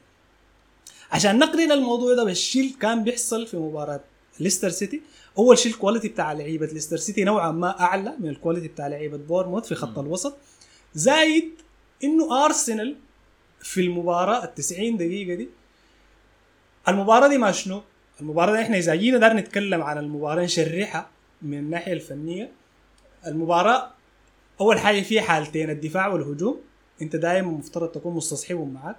عشان 1.11 1.39
نقرن 1.39 1.71
الموضوع 1.71 2.13
ده 2.15 2.23
بالشيء 2.23 2.61
اللي 2.61 2.73
كان 2.73 3.03
بيحصل 3.03 3.47
في 3.47 3.57
مباراة 3.57 3.99
ليستر 4.39 4.69
سيتي. 4.69 5.01
أول 5.37 5.57
شيء 5.57 5.71
ال 5.71 5.76
quality 5.76 6.07
بتاع 6.07 6.31
لعيبة 6.33 6.65
ليستر 6.65 6.97
سيتي 6.97 7.23
نوعا 7.23 7.51
ما 7.51 7.79
أعلى 7.79 8.13
من 8.19 8.29
ال 8.29 8.34
quality 8.34 8.67
بتاع 8.67 8.87
لعيبة 8.87 9.17
بورنموث 9.17 9.67
في 9.67 9.75
خط. 9.75 9.99
الوسط. 9.99 10.37
زايد 10.95 11.51
إنه 12.03 12.45
ارسنال 12.45 12.95
في 13.61 13.81
المباراة 13.81 14.43
ال 14.45 14.55
90 14.55 14.97
دقيقة 14.97 15.35
دي 15.35 15.49
المباراة 16.87 17.27
دي 17.27 17.37
ما 17.37 17.51
شنو؟ 17.51 17.81
المباراة 18.21 18.55
دي 18.55 18.61
إحنا 18.61 18.77
إذا 18.77 18.95
جينا 18.95 19.17
دار 19.17 19.33
نتكلم 19.33 19.81
عن 19.83 19.97
المباراة 19.97 20.43
نشرحها 20.43 21.09
من 21.41 21.57
الناحية 21.57 21.93
الفنية. 21.93 22.51
المباراة 23.27 23.91
أول 24.61 24.79
حاجة 24.79 25.01
فيها 25.01 25.21
حالتين 25.21 25.69
الدفاع 25.69 26.07
والهجوم. 26.07 26.61
أنت 27.01 27.15
دائما 27.15 27.47
مفترض 27.51 27.89
تكون 27.89 28.15
مستصحبهم 28.15 28.73
معك 28.73 28.95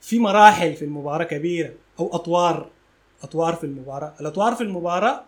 في 0.00 0.18
مراحل 0.18 0.74
في 0.74 0.84
المباراة 0.84 1.24
كبيرة 1.24 1.74
أو 2.00 2.14
أطوار 2.14 2.70
أطوار 3.22 3.54
في 3.54 3.64
المباراة. 3.64 4.14
الأطوار 4.20 4.54
في 4.54 4.60
المباراة 4.60 5.24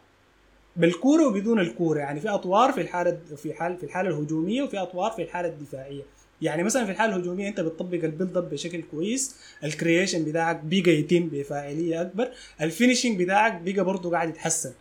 بالكورة 0.76 1.26
وبدون 1.26 1.61
الكورة. 1.61 1.99
يعني 1.99 2.20
في 2.20 2.28
أطوار 2.28 2.72
في 2.72 2.81
الحالة 2.81 3.18
في 3.37 3.55
حال 3.55 3.76
في 3.76 3.85
الحالة 3.85 4.09
الهجومية 4.09 4.62
وفي 4.62 4.78
أطوار 4.78 5.11
في 5.11 5.22
الحالة 5.22 5.49
الدفاعية. 5.49 6.03
يعني 6.43 6.62
مثلا 6.62 6.84
في 6.84 6.91
الحالة 6.91 7.16
الهجومية 7.16 7.49
أنت 7.49 7.61
بتطبق 7.61 8.05
ال 8.05 8.10
build 8.10 8.36
up 8.36 8.51
بشكل 8.51 8.82
كويس 8.91 9.36
ال 9.64 9.71
creation 9.71 10.24
بتاعك 10.24 10.61
بقى 10.64 10.91
يتم 10.91 11.28
بفاعلية 11.28 12.01
أكبر 12.01 12.30
ال 12.61 12.67
finishing 12.67 13.22
بتاعك 13.22 13.61
بقى 13.61 13.84
برضه 13.84 14.11
قاعد 14.11 14.28
يتحسن. 14.28 14.72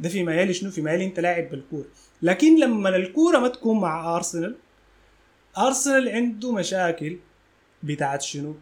ده 0.00 0.08
في 0.08 0.22
ميال 0.22 0.54
شنو؟ 0.54 0.70
في 0.70 0.82
ميال 0.82 1.00
أنت 1.00 1.20
لاعب 1.20 1.50
بالكورة. 1.50 1.84
لكن 2.22 2.60
لما 2.60 2.88
الكورة 2.96 3.38
ما 3.38 3.48
تكون 3.48 3.80
مع 3.80 4.16
ارسنال 4.16 4.56
ارسنال 5.58 6.08
عنده 6.08 6.52
مشاكل 6.52 7.16
بتاعت 7.82 8.22
شنو؟ 8.22 8.54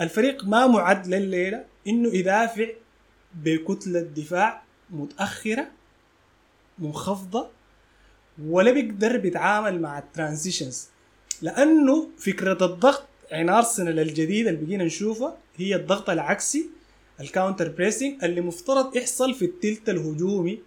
الفريق 0.00 0.44
ما 0.44 0.66
معد 0.66 1.06
لليلة 1.06 1.64
إنه 1.86 2.14
يدافع 2.14 2.66
بكتلة 3.34 4.00
دفاع 4.00 4.62
متأخرة 4.90 5.66
منخفضة 6.78 7.48
ولا 8.46 8.72
بيقدر 8.72 9.16
بيتعامل 9.16 9.80
مع 9.80 9.98
ال 9.98 10.06
transitions 10.06 10.88
لأنه 11.42 12.08
فكرة 12.18 12.64
الضغط 12.66 13.02
عين 13.32 13.48
أرسنال 13.48 14.00
الجديد 14.00 14.46
اللي 14.46 14.66
بقينا 14.66 14.84
نشوفها 14.84 15.36
هي 15.56 15.74
الضغط 15.74 16.10
العكسي 16.10 16.66
ال 17.20 17.26
counter 17.26 17.68
pressing 17.68 18.24
اللي 18.24 18.40
مفترض 18.40 18.96
يحصل 18.96 19.34
في 19.34 19.44
التلت 19.44 19.88
الهجومي 19.88 20.58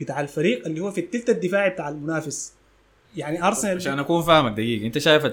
بتاع 0.00 0.20
الفريق 0.20 0.66
اللي 0.66 0.80
هو 0.80 0.90
في 0.90 1.00
التلت 1.00 1.30
الدفاعي 1.30 1.70
بتاع 1.70 1.88
المنافس 1.88 2.52
يعني 3.16 3.46
أرسنال 3.46 3.76
عشان 3.76 3.98
أكون 3.98 4.22
فاهمك 4.22 4.52
دقيقة 4.52 4.86
أنت 4.86 4.98
شايف 4.98 5.26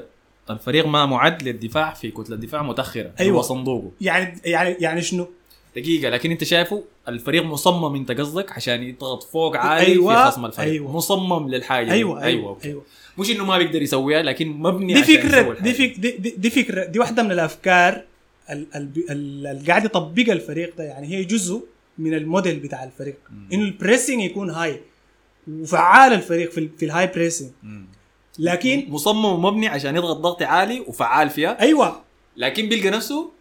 الفريق 0.49 0.87
ما 0.87 1.05
معد 1.05 1.43
للدفاع 1.43 1.93
في 1.93 2.11
كتلة 2.11 2.35
دفاع 2.35 2.63
متأخرة 2.63 3.11
أيوة. 3.19 3.37
هو 3.37 3.41
صندوقه 3.41 3.91
يعني 4.01 4.41
يعني 4.45 4.75
يعني 4.79 5.01
شنو؟ 5.01 5.27
دقيقة 5.75 6.09
لكن 6.09 6.31
أنت 6.31 6.43
شايفه 6.43 6.83
الفريق 7.07 7.43
مصمم 7.43 7.95
أنت 7.95 8.11
قصدك 8.11 8.51
عشان 8.51 8.83
يضغط 8.83 9.23
فوق 9.23 9.57
عالي 9.57 9.85
أيوة، 9.85 10.15
في 10.25 10.31
خصم 10.31 10.45
الفريق 10.45 10.71
أيوة. 10.71 10.91
مصمم 10.91 11.49
للحاجة. 11.49 11.91
أيوه 11.91 12.09
أيوه 12.09 12.23
أيوه, 12.23 12.39
أيوه, 12.39 12.49
أوكي. 12.49 12.67
أيوة. 12.67 12.83
مش 13.17 13.31
إنه 13.31 13.45
ما 13.45 13.57
بيقدر 13.57 13.81
يسويها 13.81 14.21
لكن 14.23 14.47
مبني 14.47 14.93
دي 14.93 15.03
فكرة. 15.03 15.53
دي, 15.59 15.73
فك 15.73 15.99
دي, 15.99 16.11
دي, 16.11 16.29
دي 16.37 16.49
فكرة 16.49 16.85
دي 16.85 16.99
واحدة 16.99 17.23
من 17.23 17.31
الأفكار 17.31 18.01
ال- 18.49 18.67
ال- 18.75 19.11
ال- 19.11 19.47
اللي 19.47 19.67
قاعد 19.67 19.85
يطبقها 19.85 20.33
الفريق 20.33 20.77
ده 20.77 20.83
يعني 20.83 21.07
هي 21.07 21.23
جزء 21.23 21.63
من 21.97 22.13
الموديل 22.13 22.59
بتاع 22.59 22.83
الفريق. 22.83 23.15
إنه 23.53 23.61
ال 23.63 23.70
pressing 23.70 24.21
يكون 24.21 24.49
high 24.49 24.79
وفعال 25.47 26.13
الفريق 26.13 26.51
في, 26.51 26.69
في 26.77 26.85
ال 26.85 27.07
high 27.07 27.20
pressing. 27.20 27.49
لكن 28.39 28.85
مصمم 28.89 29.25
ومبني 29.25 29.67
عشان 29.67 29.95
يضغط 29.95 30.17
ضغط 30.17 30.41
عالي 30.43 30.79
وفعال 30.79 31.29
فيها 31.29 31.61
أيوه 31.61 32.01
لكن 32.37 32.69
بيلقى 32.69 32.89
نفسه 32.89 33.31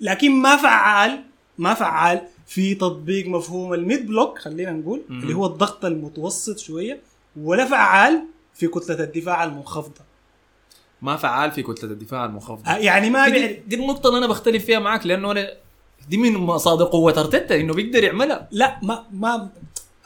لكن 0.00 0.30
ما 0.30 0.56
فعال 0.56 1.20
ما 1.58 1.74
فعال 1.74 2.20
في 2.46 2.74
تطبيق 2.74 3.26
مفهوم 3.26 3.74
ال 3.74 3.82
mid 3.82 4.06
block 4.06 4.38
خلينا 4.38 4.72
نقول 4.72 5.02
مم. 5.08 5.22
اللي 5.22 5.34
هو 5.34 5.46
الضغط 5.46 5.84
المتوسط 5.84 6.58
شوية 6.58 7.00
ولا 7.36 7.64
فعال 7.64 8.22
في 8.58 8.68
كتلة 8.68 9.04
الدفاع 9.04 9.44
المنخفضة. 9.44 10.00
ما 11.02 11.16
فعال 11.16 11.52
في 11.52 11.62
كتلة 11.62 11.90
الدفاع 11.90 12.24
المنخفضة. 12.24 12.70
آه، 12.70 12.76
يعني 12.76 13.10
ما 13.10 13.28
دي, 13.28 13.52
دي 13.66 13.76
النقطة 13.76 14.08
اللي 14.08 14.18
أنا 14.18 14.26
بختلف 14.26 14.64
فيها 14.64 14.78
معك 14.78 15.06
لأنه 15.06 15.32
أنا 15.32 15.52
دي 16.08 16.16
من 16.16 16.32
مصادر 16.32 16.84
قوة 16.84 17.20
أرتيتا 17.20 17.60
إنه 17.60 17.74
بيقدر 17.74 18.04
يعملها. 18.04 18.48
لا 18.50 18.78
ما 18.82 19.04
ما 19.12 19.48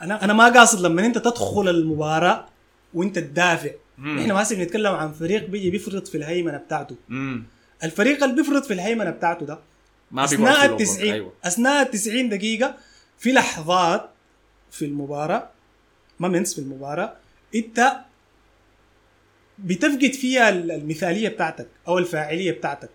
أنا 0.02 0.24
أنا 0.24 0.32
ما 0.32 0.48
قاصد 0.48 0.80
لما 0.80 1.06
أنت 1.06 1.18
تدخل 1.18 1.68
المباراة 1.68 2.46
وأنت 2.94 3.18
تدافع. 3.18 3.70
إحنا 3.98 4.34
ما 4.34 4.44
بنتكلم 4.50 4.92
عن 4.94 5.12
فريق 5.12 5.46
بيجي 5.46 5.70
بيفرط 5.70 6.08
في 6.08 6.16
الهيمنة 6.16 6.56
بتاعته. 6.58 6.96
مم. 7.08 7.44
الفريق 7.84 8.24
اللي 8.24 8.36
بيفرط 8.36 8.64
في 8.64 8.72
الهيمنة 8.72 9.10
بتاعته 9.10 9.46
ده 9.46 9.58
ما 10.10 10.24
أثناء 10.24 10.50
التسعين 10.50 10.72
التسعين 10.72 11.12
أيوه. 11.12 11.32
أثناء 11.44 11.82
التسعين 11.82 12.28
دقيقة 12.28 12.74
في 13.18 13.32
لحظات 13.32 14.10
في 14.70 14.84
المباراة 14.84 15.50
moments 16.20 16.54
في 16.54 16.60
المباراة 16.60 17.16
إنت 17.54 17.96
بتفقد 19.58 20.12
فيها 20.12 20.48
المثالية 20.48 21.28
بتاعتك 21.28 21.68
أو 21.88 21.98
الفاعلية 21.98 22.52
بتاعتك. 22.52 22.90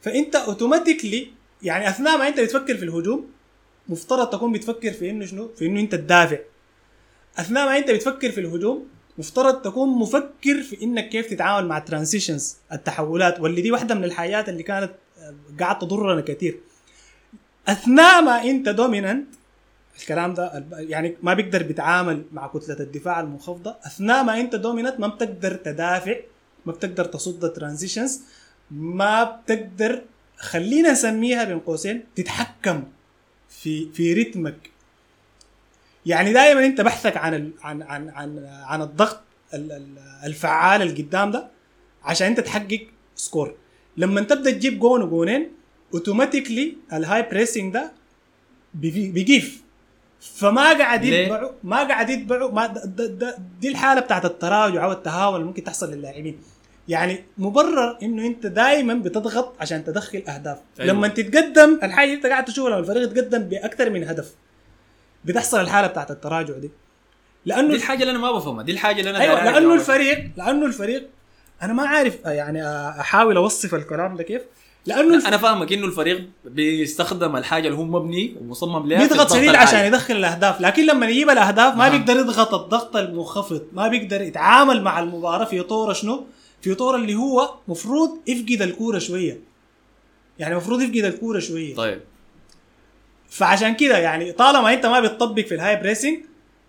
فأنت 0.00 0.36
automatically 0.36 1.28
يعني 1.62 1.88
أثناء 1.88 2.18
ما 2.18 2.28
أنت 2.28 2.40
بتفكر 2.40 2.76
في 2.76 2.84
الهجوم 2.84 3.30
مفترض 3.88 4.30
تكون 4.30 4.52
بتفكر 4.52 4.92
في 4.92 5.10
إنه 5.10 5.26
شنو؟ 5.26 5.48
في 5.48 5.66
إنه 5.66 5.80
أنت 5.80 5.94
تدافع. 5.94 6.38
أثناء 7.38 7.66
ما 7.66 7.78
أنت 7.78 7.90
بتفكر 7.90 8.30
في 8.30 8.40
الهجوم 8.40 8.88
مفترض 9.18 9.62
تكون 9.62 9.88
مفكر 9.88 10.62
في 10.62 10.82
إنك 10.82 11.08
كيف 11.08 11.26
تتعامل 11.26 11.68
مع 11.68 11.78
ال 11.78 11.85
transitions 11.85 12.56
التحولات 12.72 13.40
واللي 13.40 13.60
دي 13.60 13.72
واحدة 13.72 13.94
من 13.94 14.04
الحاجات 14.04 14.48
اللي 14.48 14.62
كانت 14.62 14.92
آه، 15.18 15.34
قاعد 15.60 15.78
تضرنا 15.78 16.20
كثير 16.20 16.60
أثناء 17.68 18.22
ما 18.22 18.44
أنت 18.44 18.68
dominant 18.68 19.26
الكلام 20.00 20.34
ده 20.34 20.64
يعني 20.72 21.16
ما 21.22 21.34
بيقدر 21.34 21.62
بيتعامل 21.62 22.24
مع 22.32 22.46
كتلة 22.46 22.80
الدفاع 22.80 23.20
المنخفضة. 23.20 23.76
أثناء 23.86 24.24
ما 24.24 24.40
أنت 24.40 24.54
dominant 24.56 25.00
ما 25.00 25.06
بتقدر 25.06 25.54
تدافع 25.54 26.14
ما 26.66 26.72
بتقدر 26.72 27.04
تصد 27.04 27.44
ال 27.44 27.50
transitions 27.50 28.20
ما 28.70 29.24
بتقدر 29.24 30.02
خلينا 30.36 30.92
نسميها 30.92 31.44
بين 31.44 31.58
قوسين 31.60 32.04
تتحكم 32.16 32.84
في 33.48 33.92
في 33.92 34.12
رتمك. 34.14 34.70
يعني 36.06 36.32
دائما 36.32 36.66
أنت 36.66 36.80
بحثك 36.80 37.16
عن 37.16 37.34
ال 37.34 37.50
عن 37.62 37.82
عن 37.82 38.08
عن 38.08 38.38
عن 38.64 38.82
الضغط 38.82 39.20
ال- 39.54 39.72
ال- 39.72 39.98
الفعال 40.24 40.82
اللي 40.82 41.02
قدام 41.02 41.30
ده 41.30 41.48
عشان 42.04 42.26
أنت 42.26 42.40
تحقق 42.40 42.86
score 43.16 43.54
لما 43.96 44.20
تبدأ 44.20 44.50
تجيب 44.50 44.78
جون 44.78 45.02
وجونين 45.02 45.48
automatically 45.94 46.76
ال 46.92 47.22
high 47.22 47.39
pressing 47.39 47.72
ده 47.74 47.92
بيجي- 48.74 49.10
بيجيف. 49.10 49.61
فما 50.22 50.72
قاعد؟ 50.72 51.04
يتبعوا 51.04 51.50
ما 51.64 51.76
قاعد 51.76 52.10
يتبعوا 52.10 52.50
ما 52.52 52.66
د 52.66 52.78
د 52.96 53.00
د 53.18 53.34
دي 53.60 53.68
الحالة 53.68 54.00
بتاعت 54.00 54.24
التراجع 54.24 54.84
أو 54.84 54.92
التهاون 54.92 55.34
اللي 55.34 55.46
ممكن 55.46 55.64
تحصل 55.64 55.92
للاعبين 55.92 56.40
يعني 56.88 57.24
مبرر 57.38 57.98
إنه 58.02 58.26
أنت 58.26 58.46
دائما 58.46 58.94
بتضغط 58.94 59.54
عشان 59.60 59.84
تدخل 59.84 60.18
أهداف 60.18 60.56
أيوة. 60.56 60.62
أيوة. 60.80 60.92
لما 60.92 61.08
تتقدم 61.08 61.78
الحاجة 61.82 62.04
اللي 62.04 62.16
أنت 62.16 62.26
قاعد 62.26 62.44
تشوفها 62.44 62.70
لما 62.70 62.78
الفريق 62.78 63.02
يتقدم 63.02 63.38
بأكثر 63.38 63.90
من 63.90 64.04
هدف 64.04 64.34
بتحصل 65.24 65.60
الحالة 65.60 65.86
بتاعت 65.86 66.10
التراجع 66.10 66.54
دي 66.54 66.60
دي 66.60 66.70
لأنه 67.44 67.74
الحاجة 67.74 68.00
اللي 68.00 68.10
أنا 68.10 68.18
ما 68.18 68.32
بفهمها 68.32 68.64
دي 68.64 68.72
الحاجة 68.72 68.98
اللي 69.00 69.10
أنا 69.10 69.20
أيوه 69.20 69.34
داير 69.34 69.52
لأنه. 69.52 69.74
الفريق 69.74 70.30
لأنه 70.36 70.66
الفريق 70.66 71.08
أنا 71.62 71.72
ما 71.72 71.86
عارف 71.86 72.18
يعني 72.24 72.68
أحاول 72.88 73.36
أوصف 73.36 73.74
الكلام 73.74 74.16
ده 74.16 74.22
كيف 74.22 74.42
لأنه 74.86 75.14
الف- 75.14 75.26
أنا 75.26 75.36
فاهمك 75.36 75.72
إنه 75.72 75.86
الفريق 75.86 76.22
بيستخدم 76.44 77.36
الحاجة 77.36 77.66
اللي 77.68 77.78
هو 77.78 77.84
مبني 77.84 78.36
ومصمم 78.40 78.86
لها 78.88 78.98
بيضغط 79.08 79.32
شديد. 79.34 79.54
عشان 79.54 79.86
يدخل 79.86 80.16
الأهداف 80.16 80.60
لكن 80.60 80.86
لما 80.86 81.06
يجيب 81.06 81.30
الأهداف 81.30 81.76
ما 81.76 81.86
أها. 81.86 81.90
بيقدر 81.90 82.16
يضغط 82.16 82.54
الضغط 82.54 82.96
المنخفض 82.96 83.62
ما 83.72 83.88
بيقدر 83.88 84.20
يتعامل 84.22 84.82
مع 84.82 85.00
المباراة 85.00 85.44
في 85.44 85.62
طور 85.62 85.92
شنو 85.92 86.24
في 86.62 86.74
طور 86.74 86.96
اللي 86.96 87.14
هو 87.14 87.54
مفروض 87.68 88.18
يفقد 88.26 88.62
الكورة 88.62 88.98
شوية 88.98 89.40
يعني 90.38 90.56
مفروض 90.56 90.80
يفقد 90.82 91.04
الكورة 91.04 91.38
شوية 91.38 91.74
طيب 91.74 92.00
فعشان 93.28 93.74
كده 93.74 93.98
يعني 93.98 94.32
طالما 94.32 94.72
أنت 94.74 94.86
ما 94.86 95.00
بتطبق 95.00 95.42
في 95.42 95.54
ال 95.54 95.76
high 95.76 95.90
pressing 95.90 96.18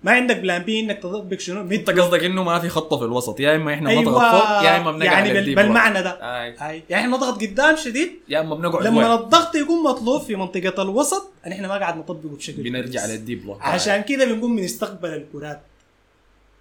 ما 0.04 0.12
عندك 0.12 0.38
plan 0.38 0.64
B 0.64 0.80
إنك 0.80 0.98
تطبق 0.98 1.40
شنو؟ 1.40 1.62
أنت 1.62 1.90
قصدك 1.90 2.24
إنه 2.24 2.44
ما 2.44 2.60
في 2.60 2.70
خطة 2.70 2.98
في 2.98 3.06
الوسط 3.06 3.40
يا 3.40 3.56
إما 3.56 3.74
إحنا 3.74 3.90
أيوه 3.90 4.02
نضغط 4.02 4.22
فوق 4.22 4.64
يا 4.64 4.78
إما 4.78 4.92
بنقعد 4.92 5.26
يعني 5.26 5.34
بال-. 5.34 5.56
بالمعنى 5.56 6.02
ده. 6.02 6.12
آي. 6.12 6.56
هاي 6.58 6.84
يعني 6.90 7.06
إحنا 7.06 7.18
نضغط 7.18 7.42
قدام 7.42 7.76
شديد 7.76 8.12
يا 8.30 8.40
إما 8.42 8.56
بنقعد 8.56 8.86
لما 8.86 9.10
وين. 9.10 9.24
الضغط 9.24 9.56
يكون 9.56 9.84
مطلوب 9.84 10.22
في 10.22 10.36
منطقة 10.36 10.82
الوسط 10.82 11.32
إحنا 11.48 11.68
ما 11.68 11.78
قاعد 11.78 11.98
نطبقه 11.98 12.36
بشكل 12.36 12.64
بنرجع. 12.64 13.06
لل 13.06 13.19
deep 13.19 13.46
block 13.46 13.62
عشان 13.62 14.02
كده 14.02 14.26
بنقوم 14.26 14.56
بنستقبل 14.56 15.10
الكرات. 15.10 15.62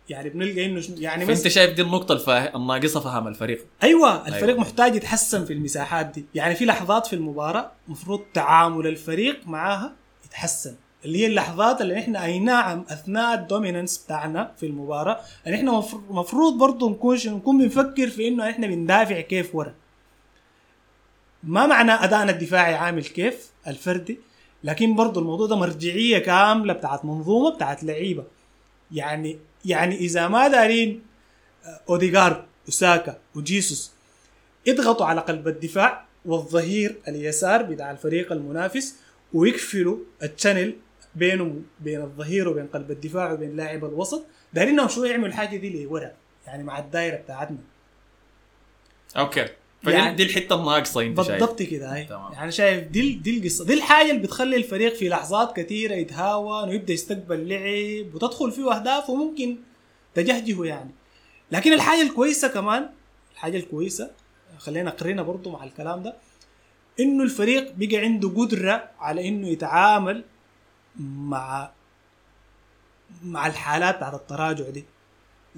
يعني 0.09 0.31
بنلقى 0.31 0.67
إنه 0.67 0.83
يعني 0.99 1.25
مثلا 1.25 1.49
شايف 1.49 1.73
دي 1.73 1.83
النقطة 1.83 2.13
الفاه... 2.13 2.57
الناقصة 2.57 3.01
فهم 3.01 3.29
الفريق. 3.29 3.67
أيوه 3.83 4.29
الفريق 4.29 4.45
أيوة. 4.49 4.61
محتاج 4.61 4.95
يتحسن 4.97 5.45
في 5.45 5.53
المساحات 5.53 6.07
دي. 6.07 6.25
يعني 6.35 6.55
في 6.55 6.65
لحظات 6.65 7.07
في 7.07 7.13
المباراة 7.13 7.73
مفروض 7.89 8.21
تعامل 8.35 8.87
الفريق 8.87 9.41
معاها 9.47 9.93
يتحسن. 10.25 10.75
اللي 11.05 11.19
هي 11.19 11.27
اللحظات 11.27 11.81
اللي 11.81 11.99
إحنا 11.99 12.25
اي 12.25 12.39
نعم 12.39 12.85
أثناء 12.89 13.35
ال 13.35 13.41
dominance 13.41 13.99
بتاعنا 13.99 14.53
في 14.57 14.67
المباراة. 14.67 15.21
اللي 15.47 15.57
إحنا 15.57 15.85
المفروض 16.11 16.59
برضه 16.59 16.91
نكون 16.91 17.19
نكون 17.27 17.59
بنفكر 17.59 18.11
في 18.11 18.29
إنه 18.29 18.51
إحنا 18.51 18.67
بندافع 18.67 19.21
كيف 19.21 19.55
ورا. 19.55 19.75
ما 21.43 21.67
معنى 21.67 21.93
ادائنا 21.93 22.31
الدفاعي 22.31 22.75
عامل 22.75 23.05
كيف؟ 23.05 23.51
الفردي. 23.67 24.19
لكن 24.65 24.95
برضه 24.95 25.21
الموضوع 25.21 25.47
ده 25.47 25.57
مرجعية 25.57 26.19
كاملة 26.19 26.73
بتاعت 26.73 27.05
منظومة 27.05 27.55
بتاعت 27.55 27.85
لعيبة. 27.85 28.25
يعني 28.93 29.39
يعني 29.65 29.97
إذا 29.97 30.29
ما 30.29 30.49
دارين 30.49 31.03
آه، 31.65 31.81
اوديجارد 31.89 32.45
وساكا 32.69 33.19
وجيسوس 33.35 33.93
يضغطوا 34.67 35.07
على 35.07 35.21
قلب 35.21 35.49
الدفاع 35.49 36.05
والظهير 36.25 36.97
اليسار 37.09 37.63
بتاع 37.63 37.91
الفريق 37.91 38.33
المنافس 38.33 38.97
ويقفلوا 39.33 39.97
ال 40.23 40.29
channel 40.29 40.75
بينهم 41.15 41.63
بين 41.81 42.01
الظهير 42.01 42.49
وبين 42.49 42.67
قلب 42.67 42.91
الدفاع 42.91 43.33
وبين 43.33 43.57
لاعب 43.57 43.85
الوسط. 43.85 44.27
دارينهم 44.53 44.89
شوية 44.89 45.11
يعملوا 45.11 45.29
الحاجة 45.29 45.57
دي 45.57 45.85
لورا 45.85 46.13
يعني 46.47 46.63
مع 46.63 46.79
الدايرة 46.79 47.17
بتاعتنا. 47.17 47.59
أوكي. 49.17 49.47
فدي 49.83 49.93
يعني 49.95 50.17
دي 50.17 50.23
الحتة 50.23 50.55
الناقصة 50.55 51.03
أنت 51.03 51.23
شايف. 51.23 51.41
بالضبط 51.41 51.63
كده 51.63 51.95
هاي. 51.95 52.09
يعني 52.33 52.53
شايف 52.53 52.89
دي 52.89 53.13
دي 53.13 53.39
القصة. 53.39 53.65
دي 53.65 53.75
الحاجة 53.75 54.11
اللي 54.11 54.23
بتخلي 54.23 54.57
الفريق 54.57 54.95
في 54.95 55.09
لحظات 55.09 55.57
كثيرة 55.57 55.95
يتهاون 55.95 56.69
ويبدأ 56.69 56.93
يستقبل 56.93 57.49
لعب 57.49 58.15
وتدخل 58.15 58.53
فيه 58.53 58.77
أهداف 58.77 59.11
وممكن 59.11 59.57
تجهجه 60.15 60.65
يعني. 60.65 60.91
لكن 61.53 61.73
الحاجة 61.73 62.03
الكويسة 62.03 62.49
كمان 62.49 62.89
الحاجة 63.35 63.57
الكويسة 63.57 64.11
خلينا 64.59 64.91
قرينا 64.91 65.23
برضو 65.23 65.51
مع 65.51 65.65
الكلام 65.65 66.03
ده 66.03 66.15
إنه 67.01 67.25
الفريق 67.25 67.73
بقى 67.77 67.97
عنده 67.97 68.29
قدرة 68.29 68.91
على 68.99 69.29
إنه 69.29 69.49
يتعامل 69.49 70.25
مع 71.01 71.71
مع 73.25 73.47
الحالات 73.47 73.97
بتاعت 73.97 74.15
التراجع 74.15 74.71
دي. 74.71 74.85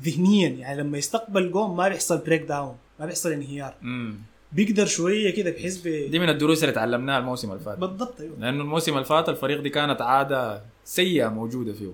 ذهنيا 0.00 0.48
يعني 0.48 0.80
لما 0.80 0.98
يستقبل 0.98 1.50
جون 1.52 1.76
ما 1.76 1.88
بيحصل 1.88 2.18
breakdown 2.18 2.76
ما 3.00 3.06
بيحصل 3.06 3.32
انهيار. 3.32 3.74
امم 3.82 4.18
بيقدر 4.52 4.86
شوية 4.86 5.30
كده 5.30 5.50
بحيث 5.50 5.76
ب... 5.76 6.10
دي 6.10 6.18
من 6.18 6.28
الدروس 6.28 6.62
اللي 6.64 6.74
تعلمناها 6.74 7.18
الموسم 7.18 7.52
اللي 7.52 7.64
فات. 7.64 7.78
بالضبط 7.78 8.20
أيوه. 8.20 8.36
لأنه 8.38 8.62
الموسم 8.62 8.92
اللي 8.92 9.04
فات 9.04 9.28
الفريق 9.28 9.60
دي 9.60 9.70
كانت 9.70 10.02
عادة 10.02 10.62
سيئة 10.84 11.28
موجودة 11.28 11.72
فيه. 11.72 11.92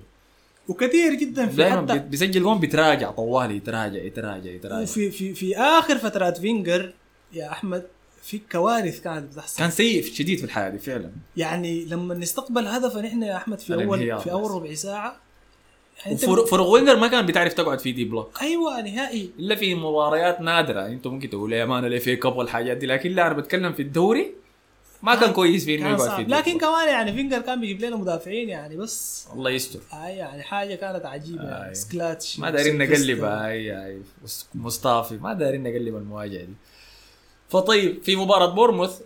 وكثير 0.68 1.14
جدا 1.14 1.46
في 1.46 1.56
دائما 1.56 1.82
حتى 1.82 1.98
بيسجل 1.98 2.42
جون 2.42 2.58
بيتراجع 2.58 3.10
طوالي 3.10 3.56
يتراجع 3.56 4.02
يتراجع 4.02 4.50
يتراجع. 4.50 4.82
وفي 4.82 5.10
في 5.10 5.34
في 5.34 5.56
آخر 5.58 5.98
فترات 5.98 6.38
فينجر 6.38 6.92
يا 7.32 7.52
أحمد 7.52 7.86
في 8.22 8.40
كوارث 8.52 9.00
كانت 9.00 9.32
بتحصل. 9.32 9.58
كان 9.58 9.70
سيء 9.70 10.02
شديد 10.02 10.38
في 10.38 10.44
الحياة 10.44 10.68
دي 10.68 10.78
فعلا. 10.78 11.10
يعني 11.36 11.84
لما 11.84 12.14
نستقبل 12.14 12.66
هدف 12.66 12.96
نحن 12.96 13.22
يا 13.22 13.36
أحمد 13.36 13.58
في 13.58 13.74
اول 13.74 14.20
في 14.20 14.32
أول 14.32 14.50
ربع 14.50 14.74
ساعة 14.74 15.16
يعني 16.06 16.16
فرق 16.16 16.66
وينجر 16.66 16.96
ما 16.96 17.08
كان 17.08 17.26
بتعرف 17.26 17.52
تقعد 17.52 17.78
في 17.78 17.92
دي 17.92 18.04
بلوك. 18.04 18.42
أيوه 18.42 18.80
نهائي. 18.80 19.30
إلا 19.38 19.54
في 19.54 19.74
مباريات 19.74 20.40
نادرة. 20.40 20.86
أنتم 20.86 21.10
ممكن 21.10 21.30
تقولوا 21.30 21.56
يا 21.56 21.64
مان 21.64 21.98
في 21.98 22.16
كب 22.16 22.36
والحاجات 22.36 22.76
دي 22.76 22.86
لكن 22.86 23.10
لا 23.10 23.26
أنا 23.26 23.34
بتكلم 23.34 23.72
في 23.72 23.82
الدوري 23.82 24.34
ما 25.02 25.14
كان 25.14 25.32
كويس 25.32 25.64
في 25.64 25.74
إنه 25.74 25.88
يقعد 25.88 26.16
في 26.16 26.24
دي 26.24 26.32
لكن 26.32 26.58
كمان 26.58 26.88
يعني 26.88 27.12
فينجر 27.12 27.40
كان 27.40 27.60
بيجيب 27.60 27.80
لنا 27.80 27.96
مدافعين 27.96 28.48
يعني 28.48 28.76
بس 28.76 29.26
الله 29.32 29.50
يستر. 29.50 29.80
اي 29.92 30.16
يعني 30.16 30.42
حاجة 30.42 30.74
كانت 30.74 31.06
عجيبة 31.06 31.44
يعني. 31.44 31.74
سكلاتش 31.74 32.38
ما 32.38 32.50
دارين 32.50 32.78
نقلب 32.78 33.24
اي 33.24 33.86
اي 33.86 34.02
مصطفي 34.54 35.14
ما 35.14 35.32
دارين 35.32 35.62
نقلب 35.62 35.96
المواجهة 35.96 36.44
دي. 36.44 36.54
فطيب 37.50 38.02
في 38.02 38.16
مباراة 38.16 38.46
بورنموث 38.54 39.00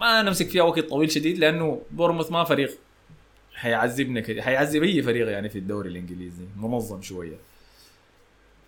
ما 0.00 0.22
نمسك 0.22 0.48
فيها 0.48 0.62
وقت 0.62 0.80
طويل 0.80 1.10
شديد 1.10 1.38
لأنه 1.38 1.80
بورنموث 1.90 2.32
ما 2.32 2.44
فريق 2.44 2.78
حيعذبنا 3.54 4.20
كده 4.20 4.42
حيعذب 4.42 4.82
أي 4.82 5.02
فريق 5.02 5.28
يعني 5.28 5.48
في 5.48 5.58
الدوري 5.58 5.88
الإنجليزي 5.88 6.44
منظم 6.56 7.02
شوية. 7.02 7.36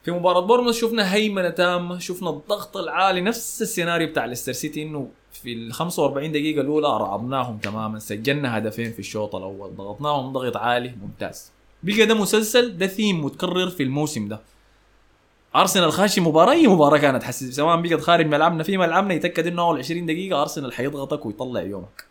في 0.04 0.10
مباراة 0.10 0.40
بورنموث 0.40 0.74
شفنا 0.76 1.14
هيمنة 1.14 1.50
تامة 1.50 1.98
شفنا 1.98 2.30
الضغط 2.30 2.76
العالي 2.76 3.20
نفس 3.20 3.62
السيناريو 3.62 4.08
بتاع 4.08 4.24
ليستر 4.24 4.52
سيتي 4.52 4.82
إنه 4.82 5.08
في 5.32 5.52
ال 5.52 5.72
45 5.72 6.32
دقيقة 6.32 6.60
الأولى 6.60 6.86
رعبناهم 6.86 7.58
تماما 7.58 7.98
سجلنا 7.98 8.58
هدفين 8.58 8.92
في 8.92 8.98
الشوط 8.98 9.34
الأول 9.34 9.76
ضغطناهم 9.76 10.32
ضغط 10.32 10.56
عالي 10.56 10.94
ممتاز. 11.02 11.50
بقى 11.82 12.06
ده 12.06 12.14
مسلسل 12.14 12.78
ده 12.78 12.86
ثيم 12.86 13.24
متكرر 13.24 13.70
في 13.70 13.82
الموسم 13.82 14.28
ده. 14.28 14.40
أرسنال 15.56 15.92
خاشي 15.92 16.20
مباراة 16.20 16.52
أي 16.52 16.66
مباراة 16.66 16.98
كانت؟ 16.98 17.22
حسي 17.22 17.52
سواء 17.52 17.80
بقت 17.80 18.00
خارج 18.00 18.26
ملعبنا 18.26 18.62
في 18.62 18.76
ملعبنا 18.76 19.14
يتأكد 19.14 19.46
إنه 19.46 19.62
أول 19.62 19.78
20 19.78 20.06
دقيقة 20.06 20.42
أرسنال 20.42 20.72
حيضغطك 20.72 21.26
ويطلع 21.26 21.60
يومك. 21.60 22.04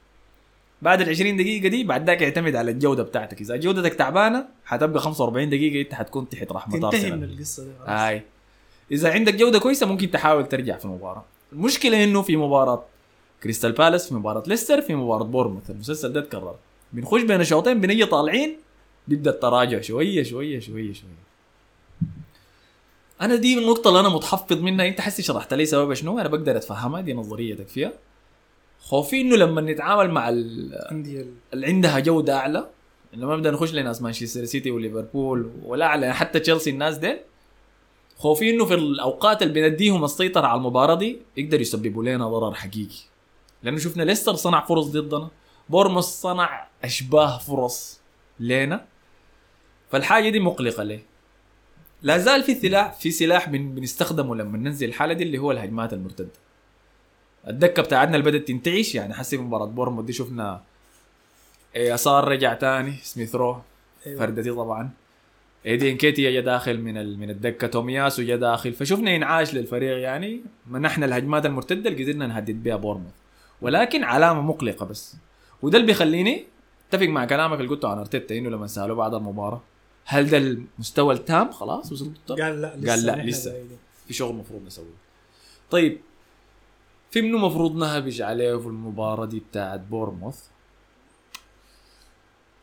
بعد 0.82 1.02
ال 1.02 1.10
20 1.10 1.38
دقيقة 1.38 1.68
دي 1.68 1.84
بعد 1.84 2.08
ذاك 2.08 2.22
يعتمد 2.22 2.56
على 2.56 2.72
الجودة 2.72 3.04
بتاعتك. 3.04 3.42
إذا 3.42 3.56
جودتك 3.56 3.94
تعبانة 3.94 4.46
حتبقى 4.66 5.00
45 5.00 5.50
دقيقة 5.50 5.82
أنت 5.82 5.94
حتكون 5.94 6.30
تحت 6.30 6.52
رحمة 6.52 6.76
أرسنال. 6.76 6.92
تنتهي 6.92 7.12
من 7.12 7.24
القصة 7.24 7.64
دي 7.64 7.70
هاي. 7.86 8.24
إذا 8.92 9.12
عندك 9.14 9.36
جودة 9.36 9.60
كويسة 9.60 9.86
ممكن 9.86 10.12
تحاول 10.12 10.46
ترجع 10.46 10.78
في 10.78 10.86
المباراة. 10.86 11.26
المشكلة 11.54 12.04
إنه 12.04 12.22
في 12.22 12.38
مباراة 12.38 12.84
كريستال 13.44 13.72
بالاس 13.72 14.10
في 14.10 14.16
مباراة 14.16 14.44
ليستر 14.48 14.82
في 14.82 14.96
مباراة 14.96 15.24
بورنموث. 15.24 15.70
المسلسل 15.70 16.14
ده 16.14 16.22
تكرر 16.22 16.56
بنخش 16.94 17.22
بين 17.22 17.42
الشوطين 17.42 17.82
بنيجي 17.82 18.06
طالعين 18.06 18.58
بيبدأ 19.08 19.32
التراجع 19.32 19.82
شوية 19.82 20.24
شوية 20.24 20.60
شوية 20.60 20.94
شوية. 20.94 21.29
أنا 23.22 23.36
دي 23.36 23.60
النقطة 23.60 23.88
اللي 23.88 24.00
أنا 24.00 24.10
متحفظ 24.10 24.58
منها. 24.58 24.88
أنت 24.88 25.02
حسي 25.02 25.24
شرحت 25.24 25.54
لي 25.54 25.66
سبب 25.66 25.94
شنو؟ 25.94 26.20
أنا 26.20 26.30
بقدر 26.30 26.58
اتفهمها 26.58 27.02
دي 27.02 27.14
نظريتك 27.14 27.68
فيها 27.68 27.92
خوفي 28.80 29.22
إنه 29.22 29.36
لما 29.36 29.62
نتعامل 29.62 30.12
مع 30.12 30.30
اللي 30.30 31.68
عندها 31.68 32.00
جودة 32.00 32.38
أعلى 32.38 32.70
لما 33.14 33.36
نبدا 33.36 33.52
نخش 33.52 33.74
لناس 33.74 34.02
مانشستر 34.02 34.46
سيتي 34.46 34.72
وليفربول 34.72 35.52
ولا 35.64 35.86
على 35.86 36.14
حتى 36.14 36.40
تشيلسي 36.40 36.70
الناس 36.70 36.98
ديل 36.98 37.18
خوفي 38.18 38.50
إنه 38.50 38.66
في 38.66 38.74
الأوقات 38.74 39.42
اللي 39.44 39.70
بنديهم 39.70 40.04
السيطرة 40.04 40.48
على 40.48 40.58
المباراة 40.58 40.96
دي 40.96 41.20
يقدر 41.38 41.62
يسببوا 41.62 42.04
لنا 42.04 42.30
ضرر 42.30 42.54
حقيقي. 42.54 43.00
لأنه 43.64 43.78
شفنا 43.78 44.04
ليستر 44.04 44.36
صنع 44.36 44.66
فرص 44.66 44.86
ضدنا 44.86 45.30
بورنموث 45.70 46.06
صنع 46.06 46.68
أشباه 46.84 47.38
فرص 47.38 48.00
لنا 48.40 48.86
فالحاجة 49.92 50.30
دي 50.30 50.40
مقلقة 50.40 50.84
ليه؟ 50.84 51.09
لا 52.02 52.18
زال 52.18 52.44
في 52.44 52.56
سلاح 52.56 52.94
في 52.94 53.12
سلاح 53.12 53.50
بنستخدمه 53.50 54.36
لما 54.36 54.58
ننزل 54.58 54.88
الحالة 54.88 55.14
دي 55.14 55.24
اللي 55.24 55.38
هو 55.38 55.52
الهجمات 55.52 55.94
المرتدة. 55.94 56.30
الدكه 57.48 57.82
بتاعتنا 57.82 58.16
اللي 58.18 58.32
بدات 58.32 58.48
تنتعش 58.48 58.96
يعني 58.96 59.14
حسي 59.14 59.38
مباراة 59.38 59.66
بورنموث 59.66 60.06
دي 60.06 60.14
شفنا 60.14 60.62
يسار 61.76 62.28
رجع 62.28 62.54
تاني 62.54 62.94
سميث 63.04 63.36
رو 63.36 63.62
أيوة. 64.08 64.20
فردتي 64.20 64.52
طبعا. 64.52 64.90
إيدي 65.66 65.92
نكيتيا 65.92 66.34
جا 66.34 66.40
داخل 66.42 66.80
من 66.82 67.20
من 67.20 67.30
الدكة 67.30 67.68
تومياسو 67.68 68.20
جا 68.20 68.36
داخل. 68.36 68.74
فشفنا 68.74 69.16
انعاش 69.16 69.54
للفريق 69.54 69.98
يعني 69.98 70.42
منحنا 70.68 71.06
الهجمات 71.06 71.46
المرتدة 71.46 71.90
اللي 71.90 72.04
قدرنا 72.04 72.28
نهدد 72.28 72.64
بها 72.64 72.76
بورنموث 72.76 73.14
ولكن 73.62 74.04
علامة 74.04 74.42
مقلقة 74.42 74.86
بس. 74.86 75.16
وده 75.62 75.78
اللي 75.78 75.88
بيخليني 75.88 76.46
أتفق 76.90 77.08
مع 77.08 77.26
كلامك 77.26 77.60
اللي 77.60 77.70
قلته 77.70 77.90
عن 77.90 77.98
أرتيتا 77.98 78.38
إنه 78.38 78.50
لما 78.50 78.68
سألوه 78.68 78.98
بعد 78.98 79.14
المباراة 79.14 79.62
هل 80.12 80.30
ده 80.30 80.38
المستوى 80.38 81.14
التمام؟ 81.14 81.52
خلاص 81.52 81.92
وصلت 81.92 82.32
قال 82.32 82.62
لا 82.62 82.76
لسه 82.78 82.90
قال 82.92 83.06
لا 83.06 83.24
لسه. 83.30 83.54
في 84.08 84.14
شغل 84.14 84.30
المفروض 84.32 84.66
نسويه. 84.66 84.86
طيب 85.72 86.02
في 87.12 87.22
منو 87.22 87.38
مفروض 87.38 87.76
نهبش 87.76 88.22
عليه 88.22 88.56
في 88.56 88.68
المباراة 88.68 89.26
دي 89.26 89.40
بتاعت 89.40 89.80
بورنموث؟ 89.80 90.40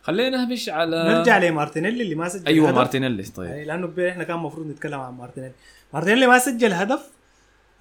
خلينا 0.03 0.37
نهبش 0.37 0.69
على 0.69 0.97
نرجع 0.97 1.39
لمارتينيلي 1.39 2.03
اللي 2.03 2.15
ما 2.15 2.29
سجل 2.29 2.47
أيوه 2.47 2.69
هدف. 2.69 2.77
مارتينيلي 2.77 3.23
طيب. 3.23 3.49
يعني 3.49 3.65
لأنه 3.65 4.09
إحنا 4.09 4.25
كان 4.25 4.37
المفروض 4.37 4.67
نتكلم 4.67 5.01
عن 5.01 5.13
مارتينيلي. 5.15 5.55
مارتينيلي 5.95 6.27
ما 6.27 6.39
سجل 6.39 6.73
هدف. 6.73 7.11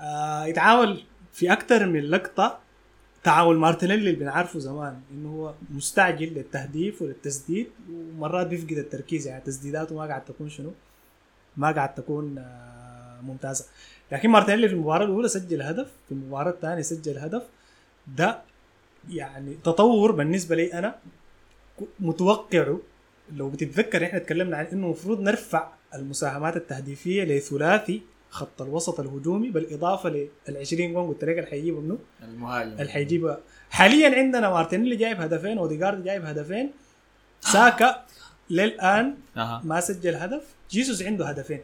آه 0.01 0.45
يتعامل 0.45 1.03
في 1.33 1.53
أكثر 1.53 1.85
من 1.85 2.01
لقطة. 2.01 2.59
تعامل 3.25 3.57
مارتينيلي 3.57 3.99
اللي 4.09 4.19
بنعرفه 4.19 4.59
زمان 4.59 4.99
إنه 5.11 5.29
هو 5.29 5.53
مستعجل 5.69 6.33
للتهديف 6.33 7.01
وللتسديد 7.01 7.67
ومرات 7.91 8.47
بيفقد 8.47 8.77
التركيز 8.77 9.27
يعني 9.27 9.41
تسديداته 9.43 9.95
ما 9.95 10.05
قاعد 10.05 10.25
تكون 10.25 10.49
شنو؟ 10.49 10.71
ما 11.57 11.71
قاعد 11.71 11.95
تكون 11.95 12.37
آه 12.37 13.21
ممتازة. 13.21 13.65
لكن 14.11 14.29
مارتينيلي 14.29 14.67
في 14.67 14.73
المباراة 14.73 15.05
الأولى 15.05 15.27
سجل 15.27 15.61
هدف 15.61 15.91
في 16.05 16.11
المباراة 16.11 16.51
الثانية 16.51 16.81
سجل 16.81 17.17
هدف. 17.17 17.43
ده 18.07 18.41
يعني 19.09 19.53
تطور 19.63 20.11
بالنسبة 20.11 20.55
لي 20.55 20.73
أنا 20.73 20.95
متوقعه. 21.99 22.79
لو 23.35 23.49
بتتذكر 23.49 24.05
إحنا 24.05 24.19
تكلمنا 24.19 24.57
عن 24.57 24.65
إنه 24.65 24.85
المفروض 24.85 25.19
نرفع 25.19 25.69
المساهمات 25.95 26.55
التهديفية 26.55 27.23
لثلاثي 27.23 28.01
خط 28.29 28.61
الوسط 28.61 28.99
الهجومي 28.99 29.49
بالاضافه 29.49 30.09
لل 30.09 30.29
20 30.57 30.93
جون 30.93 31.07
قلت 31.07 31.23
لك 31.23 31.37
اللي 31.37 31.49
حيجيبه 31.49 31.79
منه 31.79 31.97
المهاجم. 32.23 32.71
اللي 32.71 32.91
حيجيبها 32.91 33.39
حاليا 33.69 34.19
عندنا 34.19 34.49
مارتينيلي 34.49 34.95
جايب 34.95 35.21
هدفين 35.21 35.57
اوديجارد 35.57 36.03
جايب 36.03 36.25
هدفين 36.25 36.71
ساكا 37.41 38.05
للآن 38.49 39.15
ما 39.63 39.79
سجل 39.79 40.15
هدف. 40.15 40.43
جيسوس 40.69 41.01
عنده 41.01 41.25
هدفين. 41.25 41.59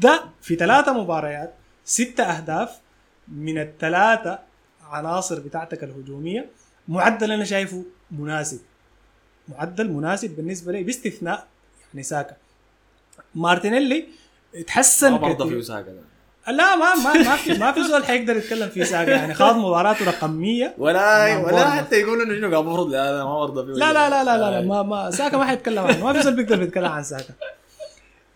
ده 0.00 0.24
في 0.42 0.56
ثلاثة 0.56 0.92
مباريات 0.92 1.54
ستة 1.84 2.24
أهداف 2.24 2.78
من 3.28 3.58
الثلاثة 3.58 4.38
عناصر 4.82 5.40
بتاعتك 5.40 5.84
الهجومية. 5.84 6.48
معدل 6.88 7.32
أنا 7.32 7.44
شايفه 7.44 7.84
مناسب. 8.10 8.60
معدل 9.48 9.90
مناسب 9.90 10.36
بالنسبة 10.36 10.72
لي 10.72 10.82
باستثناء 10.82 11.46
يعني 11.92 12.02
ساكا. 12.02 12.36
مارتينيلي 13.34 14.08
تحسن 14.66 15.10
ما 15.12 15.16
برضه 15.18 15.34
كتير. 15.34 15.48
في 15.48 15.56
وساكا 15.56 15.90
ده. 15.92 16.00
لا 16.52 16.76
ما 16.76 16.94
ما 16.94 17.12
ما 17.12 17.36
في 17.36 17.58
ما 17.58 17.72
في 17.72 17.82
زول 17.84 18.04
حيقدر 18.04 18.36
يتكلم 18.36 18.68
في 18.68 18.84
ساكا 18.84 19.10
يعني 19.10 19.34
خاض 19.34 19.56
مباراته 19.56 20.04
رقميه 20.06 20.74
ولا 20.78 21.36
ولا. 21.36 21.70
حتى 21.70 21.96
يقولوا 22.00 22.24
إنه 22.24 22.34
شنو 22.34 22.60
المفروض 22.60 22.90
لا 22.90 23.12
لا 23.18 23.24
ما 23.24 23.38
برضه 23.38 23.64
في 23.66 23.70
لا 23.72 23.92
لا 23.92 24.10
لا 24.10 24.24
لا 24.24 24.36
لا, 24.38 24.50
لا 24.50 24.58
آه. 24.58 24.62
ما 24.62 24.82
ما 24.82 25.10
ساكا 25.10 25.36
ما 25.36 25.44
حيتكلم 25.44 25.84
عنه 25.84 26.04
ما 26.04 26.12
في 26.12 26.22
زول 26.22 26.34
بيقدر 26.36 26.62
يتكلم 26.62 26.84
عن 26.86 27.02
ساكا 27.02 27.34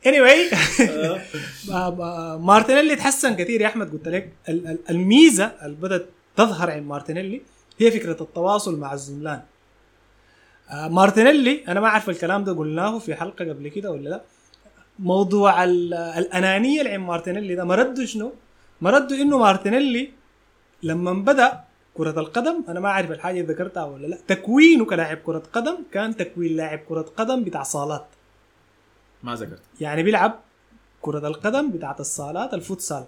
anyway 0.07 0.55
آه. 1.73 2.39
مارتينيلي 2.43 2.97
تحسن 2.97 3.35
كثير 3.37 3.61
يا 3.61 3.67
أحمد 3.67 3.93
قلت 3.93 4.09
لك 4.09 4.33
ال- 4.49 4.67
ال- 4.67 4.79
الميزة 4.91 5.45
اللي 5.63 5.77
بدأت 5.77 6.07
تظهر 6.37 6.71
عند 6.71 6.87
مارتينيلي 6.87 7.43
هي 7.79 7.91
فكرة 7.91 8.23
التواصل 8.23 8.79
مع 8.79 8.93
الزملاء 8.93 9.41
آه، 10.71 10.89
مارتينيلي 10.89 11.65
أنا 11.69 11.81
ما 11.81 11.87
أعرف 11.87 12.11
الكلام 12.11 12.45
ده 12.45 12.53
قلناه 12.53 12.99
في 12.99 13.15
حلقة 13.15 13.45
قبل 13.49 13.69
كده 13.69 13.91
ولا 13.91 14.09
لا 14.09 14.21
موضوع 15.03 15.65
ال- 15.65 15.95
الأنانية 15.95 16.81
اللي 16.81 16.93
عند 16.93 17.03
مارتينيلي 17.07 17.55
ده. 17.55 17.65
مرده 17.65 18.05
شنو؟ 18.05 18.33
مرده 18.81 19.23
إنه 19.23 19.39
مارتينيلي 19.39 20.11
لما 20.83 21.13
بدا 21.13 21.61
كرة 21.95 22.21
القدم 22.21 22.65
أنا 22.69 22.81
ما 22.81 22.89
أعرف 22.89 23.11
الحاجة 23.11 23.41
اللي 23.41 23.53
ذكرتها 23.53 23.85
ولا 23.85 24.07
لا. 24.07 24.19
تكوينه 24.29 24.85
كلاعب 24.85 25.17
كرة 25.17 25.43
قدم 25.53 25.77
كان 25.93 26.17
تكوين 26.17 26.57
لاعب 26.57 26.79
كرة 26.89 27.07
قدم 27.17 27.45
بتاع 27.45 27.63
صالات. 27.63 28.07
ما 29.23 29.35
ذكرت. 29.35 29.63
يعني 29.81 30.03
بيلعب 30.03 30.41
كرة 31.01 31.29
القدم 31.29 31.71
بتاعت 31.71 32.01
الصالات 32.01 32.55
الفوتسال. 32.55 33.05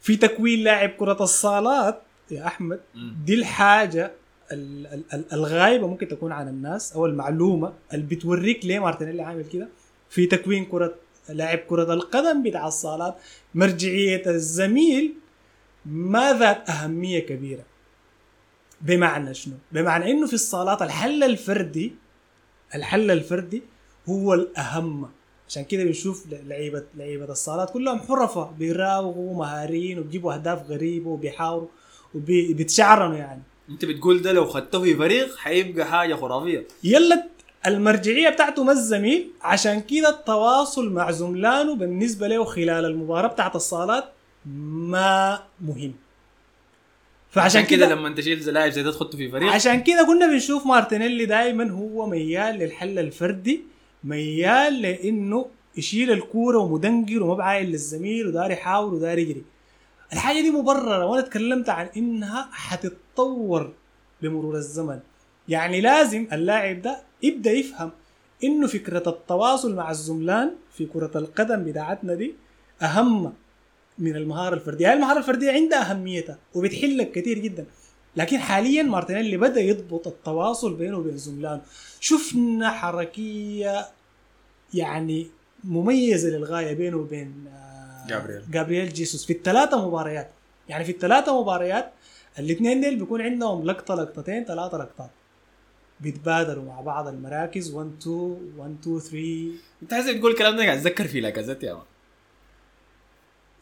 في 0.00 0.16
تكوين 0.16 0.64
لاعب 0.64 0.88
كرة 0.90 1.16
الصالات 1.22 2.02
يا 2.30 2.46
أحمد. 2.46 2.80
دي 3.24 3.34
الحاجة 3.34 4.12
ال- 4.52 4.86
ال- 4.86 5.04
ال- 5.14 5.32
الغايبة 5.32 5.86
ممكن 5.86 6.08
تكون 6.08 6.32
عن 6.32 6.48
الناس 6.48 6.92
أو 6.92 7.06
المعلومة 7.06 7.72
اللي 7.94 8.06
بتوريك 8.06 8.64
ليه 8.66 8.78
مارتينيلي 8.78 9.22
عامل 9.22 9.44
كده. 9.44 9.68
في 10.10 10.26
تكوين 10.26 10.64
كرة 10.64 10.94
لاعب 11.28 11.58
كرة 11.58 11.94
القدم 11.94 12.42
بتاع 12.42 12.68
الصالات 12.68 13.16
مرجعية 13.54 14.22
الزميل 14.26 15.14
ما 15.86 16.38
ذات 16.38 16.70
أهمية 16.70 17.18
كبيرة. 17.18 17.64
بمعنى 18.80 19.34
شنو؟ 19.34 19.54
بمعنى 19.72 20.10
إنه 20.10 20.26
في 20.26 20.32
الصالات 20.32 20.82
الحل 20.82 21.22
الفردي 21.24 21.92
الحل 22.74 23.10
الفردي 23.10 23.62
هو 24.08 24.34
الأهم. 24.34 25.10
عشان 25.48 25.64
كده 25.64 25.84
بنشوف 25.84 26.26
لعيبه 26.46 26.84
لعيبة 26.96 27.24
الصالات 27.24 27.70
كلهم 27.70 27.98
حرفه 27.98 28.50
بيراوغوا 28.58 29.34
مهاريين 29.36 29.98
وبيجيبوا 29.98 30.34
أهداف 30.34 30.70
غريبة 30.70 31.10
وبيحاوروا 31.10 31.68
وبيتشعرنوا 32.14 33.16
يعني. 33.16 33.42
أنت 33.70 33.84
بتقول 33.84 34.22
ده 34.22 34.32
لو 34.32 34.46
خدته 34.46 34.82
في 34.82 34.94
فريق 34.96 35.36
حيبقى 35.36 35.86
حاجة 35.86 36.14
خرافية. 36.14 36.66
يلا 36.84 37.26
المرجعية 37.66 38.28
بتاعته 38.28 38.64
ما 38.64 38.72
الزميل؟ 38.72 39.30
عشان 39.42 39.80
كده 39.80 40.08
التواصل 40.08 40.92
مع 40.92 41.10
زملانه 41.10 41.74
بالنسبة 41.74 42.28
له 42.28 42.44
خلال 42.44 42.84
المباراة 42.84 43.28
بتاعت 43.28 43.56
الصالات 43.56 44.04
ما 44.46 45.42
مهم. 45.60 45.94
فعشان 47.30 47.64
كده 47.64 47.88
لما 47.88 48.14
تشيل 48.14 48.38
لاعب 48.54 48.70
زي 48.70 48.82
ده 48.82 48.92
تحطه 48.92 49.18
في 49.18 49.30
فريق. 49.30 49.52
عشان 49.52 49.82
كده 49.82 50.04
كنا 50.06 50.26
بنشوف 50.26 50.66
مارتينيلي 50.66 51.26
دائما 51.26 51.70
هو 51.70 52.06
ميال 52.06 52.54
للحل 52.58 52.98
الفردي 52.98 53.60
ميال 54.04 54.82
لإنه 54.82 55.46
يشيل 55.76 56.10
الكورة 56.10 56.58
ومدنقر 56.58 57.22
وما 57.22 57.34
بعاين 57.34 57.66
للزميل 57.66 58.26
ودار 58.26 58.50
يحاول 58.50 58.94
ودار 58.94 59.18
يجري. 59.18 59.42
الحاجة 60.12 60.40
دي 60.40 60.50
مبررة 60.50 61.06
وأنا 61.06 61.22
تكلمت 61.22 61.68
عن 61.68 61.88
إنها 61.96 62.48
حتتطور 62.52 63.72
بمرور 64.22 64.54
الزمن. 64.56 65.00
يعني 65.48 65.80
لازم 65.80 66.26
اللاعب 66.32 66.82
ده 66.82 67.02
يبدأ 67.22 67.50
يفهم 67.50 67.90
إنه 68.44 68.66
فكرة 68.66 69.08
التواصل 69.08 69.74
مع 69.74 69.90
الزملان 69.90 70.50
في 70.72 70.86
كرة 70.86 71.10
القدم 71.18 71.64
بتاعتنا 71.64 72.14
دي 72.14 72.34
أهم 72.82 73.32
من 73.98 74.16
المهارة 74.16 74.54
الفردية. 74.54 74.84
يعني 74.84 74.96
المهارة 74.96 75.18
الفردية 75.18 75.52
عندها 75.52 75.90
أهميتها 75.90 76.38
وبتحل 76.54 76.98
لك 76.98 77.12
كثير 77.12 77.38
جدا. 77.38 77.66
لكن 78.16 78.38
حاليا 78.38 78.82
مارتينيلي 78.82 79.36
بدأ 79.36 79.60
يضبط 79.60 80.06
التواصل 80.06 80.74
بينه 80.74 80.98
وبين 80.98 81.16
زملانه 81.16 81.60
شفنا 82.00 82.70
حركية 82.70 83.86
يعني 84.74 85.26
مميزة 85.64 86.28
للغاية 86.28 86.74
بينه 86.74 86.96
وبين 86.96 87.44
آه، 87.48 88.06
جابرييل. 88.08 88.42
جابرييل 88.50 88.92
جيسوس 88.92 89.26
في 89.26 89.32
الثلاثة 89.32 89.88
مباريات. 89.88 90.30
يعني 90.68 90.84
في 90.84 90.92
الثلاثة 90.92 91.40
مباريات 91.40 91.92
الاثنين 92.38 92.80
ديل 92.80 92.98
بيكون 92.98 93.22
عندهم 93.22 93.64
لقطة 93.64 93.94
لقطتين 93.94 94.44
ثلاثة 94.44 94.78
لقطات. 94.78 95.10
بيتبادلوا 96.02 96.64
مع 96.64 96.80
بعض 96.80 97.08
المراكز. 97.08 97.70
1 97.70 97.90
2 98.02 98.16
1 98.58 98.76
2 98.82 99.00
3 99.00 99.18
انت 99.82 99.94
حاسس 99.94 100.06
تقول 100.18 100.30
الكلام 100.32 100.56
ده؟ 100.56 100.64
قاعد 100.64 100.76
اتذكر 100.78 101.08
في 101.08 101.20
لاكازيت 101.20 101.62
يا 101.62 101.72
مان 101.74 101.82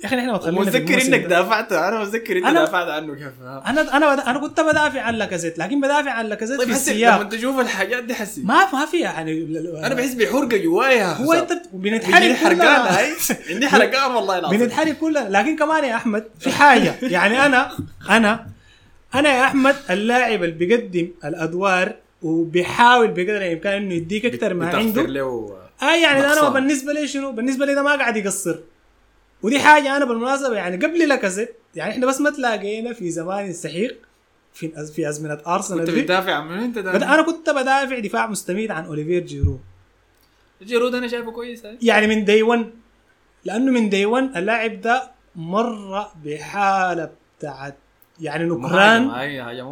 يا 0.03 0.07
أخي 0.07 0.17
ما 0.17 0.39
تخلينا 0.39 0.65
في 0.71 0.79
متذكر 0.81 1.03
إنك. 1.15 1.25
دافعت 1.25 1.73
أنا 1.73 2.01
متذكر 2.01 2.41
أنا- 2.43 2.53
دافعت 2.55 2.89
عنه. 2.89 3.15
كيف؟ 3.15 3.33
أنا 3.43 3.97
أنا 3.97 4.31
أنا 4.31 4.39
كنت 4.39 4.61
بدافع 4.61 5.01
عن 5.01 5.15
لاكازيت 5.15 5.59
لكن 5.59 5.81
بدافع 5.81 6.11
عن 6.11 6.27
لاكازيت 6.27 6.59
طيب 6.59 6.69
في 6.69 6.75
السياق. 6.75 7.21
لما 7.21 7.29
تشوف 7.29 7.61
الحاجات 7.61 8.05
دي 8.05 8.15
حسي 8.15 8.43
ما 8.43 8.73
ما 8.73 8.87
في 8.87 9.01
يعني 9.01 9.43
أنا 9.87 9.95
بحس 9.95 10.15
بحرقه 10.15 10.57
جوايا. 10.57 11.07
هو 11.13 11.33
أنت 11.33 11.53
بنتحرك 11.73 12.37
حرقان 12.37 12.95
هاي؟ 12.95 13.13
عندي 13.51 13.69
حرقان 13.69 14.11
والله 14.15 14.39
العظيم. 14.39 14.59
بنتحرك 14.61 14.99
كلنا. 14.99 15.27
لكن 15.31 15.57
كمان 15.57 15.85
يا 15.85 15.97
أحمد 15.97 16.25
في 16.41 16.51
حاجة. 16.53 16.95
يعني 17.03 17.47
أنا 17.47 17.71
أنا 18.11 18.47
أنا 19.15 19.29
يا 19.39 19.45
أحمد 19.45 19.77
اللاعب 19.91 20.43
اللي 20.45 20.55
بيقدم 20.55 21.09
الأدوار 21.25 21.95
وبيحاول 22.23 23.09
بقدر 23.09 23.37
الإمكان 23.37 23.83
إنه 23.83 23.95
يديك 23.95 24.27
أكثر 24.27 24.55
ما 24.55 24.77
عنده. 24.77 25.03
له 25.03 25.57
آه 25.83 25.95
يعني 25.95 26.21
ده 26.21 26.41
أنا. 26.41 26.49
بالنسبة 26.49 26.93
لي 26.93 27.07
شنو؟ 27.09 27.33
بالنسبة 27.33 27.67
لي 27.67 27.75
ده 27.75 27.83
ما 27.83 27.97
قاعد 27.97 28.17
يقصر. 28.17 28.59
ودي 29.43 29.59
حاجة 29.59 29.97
أنا 29.97 30.05
بالمناسبة 30.05 30.55
يعني 30.55 30.87
قبل 30.87 31.09
لاكازيت 31.09 31.57
يعني 31.75 31.91
إحنا 31.93 32.07
بس 32.07 32.21
ما 32.21 32.31
تلاقينا 32.31 32.93
في 32.93 33.11
زمان 33.11 33.49
السحيق 33.49 33.99
في 34.55 34.87
في 34.95 35.09
أزمنة 35.09 35.39
أرسنال 35.47 35.87
كنت 35.87 35.91
بتدافع 35.91 36.35
عن 36.35 36.51
أنت 36.53 36.79
ده 36.79 37.15
أنا 37.15 37.23
كنت 37.23 37.51
بدافع 37.51 37.99
دفاع 37.99 38.27
مستميت 38.27 38.71
عن 38.71 38.85
أوليفير 38.85 39.23
جيرو. 39.23 39.59
جيرو 40.63 40.95
أنا 40.95 41.09
شايفه 41.09 41.31
كويس 41.31 41.67
هاي 41.67 41.79
يعني 41.83 42.07
من 42.07 42.25
دي 42.25 42.43
1 42.43 42.71
لأنه 43.45 43.73
من 43.73 43.89
دي 43.89 44.07
1 44.07 44.37
اللاعب 44.37 44.81
ده 44.81 45.11
مر 45.37 46.07
بحالة 46.25 47.11
بتاعت 47.39 47.77
يعني 48.21 48.45
نكران 48.45 49.07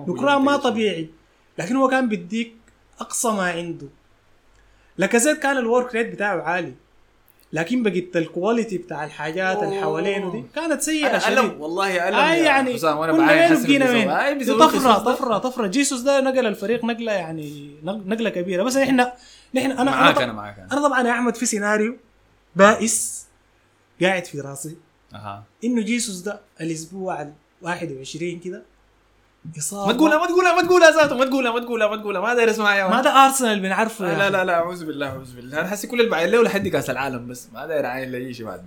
نكران 0.09 0.43
ما 0.43 0.57
طبيعي. 0.57 1.11
لكن 1.59 1.77
هو 1.77 1.89
كان 1.89 2.09
بيديك 2.09 2.55
أقصى 3.01 3.29
ما 3.29 3.51
عنده. 3.51 3.87
لاكازيت 4.99 5.39
كان 5.39 5.57
ال 5.57 5.64
work 5.64 5.95
rate 5.95 6.13
بتاعه 6.13 6.43
عالي 6.43 6.75
لكن 7.53 7.83
بقيت 7.83 8.17
ال 8.17 8.24
quality 8.24 8.79
بتاع 8.79 9.05
الحاجات 9.05 9.63
اللي 9.63 9.81
حوالينه 9.81 10.33
دي 10.33 10.45
كانت 10.55 10.83
سيئة 10.83 11.19
شديد. 11.19 11.39
الم 11.39 11.61
والله 11.61 12.09
ألم 12.09 12.17
اي 12.17 12.39
يا 12.39 12.45
يعني 12.45 12.75
حسام 12.75 12.99
وأنا 12.99 13.13
بعاين 13.13 13.55
بيسوي. 13.55 13.79
وين 13.79 14.39
بيسوي 14.39 14.59
طفرة. 14.59 14.99
طفرة 14.99 15.39
طفرة. 15.39 15.67
جيسوس 15.67 16.01
ده 16.01 16.21
نقل 16.21 16.47
الفريق 16.47 16.85
نقلة 16.85 17.13
يعني 17.13 17.77
نقلة 17.85 18.31
كبيرة. 18.31 18.63
بس 18.63 18.77
إحنا 18.77 19.13
نحن 19.55 19.71
أنا 19.71 19.91
معاك 19.91 20.17
أنا, 20.17 20.25
أنا 20.25 20.33
معاك. 20.33 20.59
أنا 20.59 20.73
أنا 20.73 20.89
طبعا 20.89 21.07
يا 21.09 21.13
أحمد 21.13 21.37
في 21.37 21.47
سيناريو 21.47 21.97
بائس 22.57 23.27
قاعد 24.03 24.25
في 24.25 24.41
راسي. 24.41 24.77
أها. 25.15 25.45
إنه 25.65 25.83
جيسوس 25.83 26.19
ده 26.19 26.41
الأسبوع 26.61 27.23
ال 27.23 27.33
21 27.63 28.39
كده 28.41 28.63
اصابه 29.59 29.87
ما 29.87 29.93
تقولها 29.93 30.19
ما 30.19 30.27
تقولها 30.27 30.55
ما 30.55 30.63
تقولها 30.63 30.91
ذاته 30.91 31.17
ما 31.17 31.25
تقولها 31.25 31.53
ما 31.53 31.61
تقولها 31.61 31.89
ما 31.89 31.97
تقولها 31.97 32.21
ما 32.21 32.35
داير 32.35 32.51
اسمعها 32.51 32.77
يا 32.77 32.89
ما. 32.89 33.03
ده 33.03 33.11
ارسنال 33.27 33.61
بنعرفه 33.61 34.17
لا. 34.17 34.31
لا 34.31 34.45
لا 34.45 34.53
أعوذ 34.55 34.87
بالله 34.87 35.07
أعوذ 35.07 35.37
بالله 35.37 35.61
أنا 35.61 35.69
حاسس 35.69 35.87
كل 35.87 36.01
اللي 36.01 36.11
بعين 36.11 36.31
له 36.31 36.43
لحد 36.43 36.69
كأس 36.69 36.91
العالم 36.91 37.27
بس 37.27 37.49
ما 37.53 37.67
داير 37.67 37.87
عاين 37.87 38.13
لاي 38.13 38.35
شيء 38.35 38.47
بعد 38.47 38.65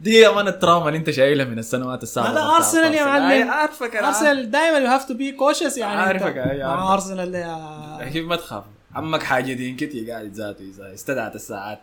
دي 0.00 0.14
يا 0.14 0.30
مان 0.30 0.48
ال 0.48 0.54
trauma 0.54 0.88
اللي 0.88 0.98
أنت 0.98 1.10
شايلها 1.10 1.44
من 1.44 1.58
السنوات 1.58 2.02
السابقة 2.02 2.30
هذا 2.30 2.34
بتاعت 2.40 2.54
أرسنال 2.56 2.94
يا 2.94 3.04
معلم. 3.04 3.50
عارفك 3.50 3.96
أنا 3.96 4.08
ارسنال 4.08 4.50
دائما 4.50 4.78
you 4.78 4.86
have 4.86 5.04
to 5.04 5.14
be 5.14 5.32
cautious 5.32 5.76
يعني 5.78 6.00
عارفك، 6.00 6.36
مع. 6.36 6.94
ارسنال 6.94 7.34
يا 7.34 8.08
كيف 8.12 8.24
ما 8.26 8.36
تخاف 8.36 8.64
عمك 8.94 9.22
حاجة 9.22 9.52
دي 9.52 9.70
نكيتيا 9.70 10.10
قاعد 10.10 10.32
ذاته 10.32 10.62
إذا 10.62 10.94
استدعت 10.94 11.34
الساعات 11.34 11.80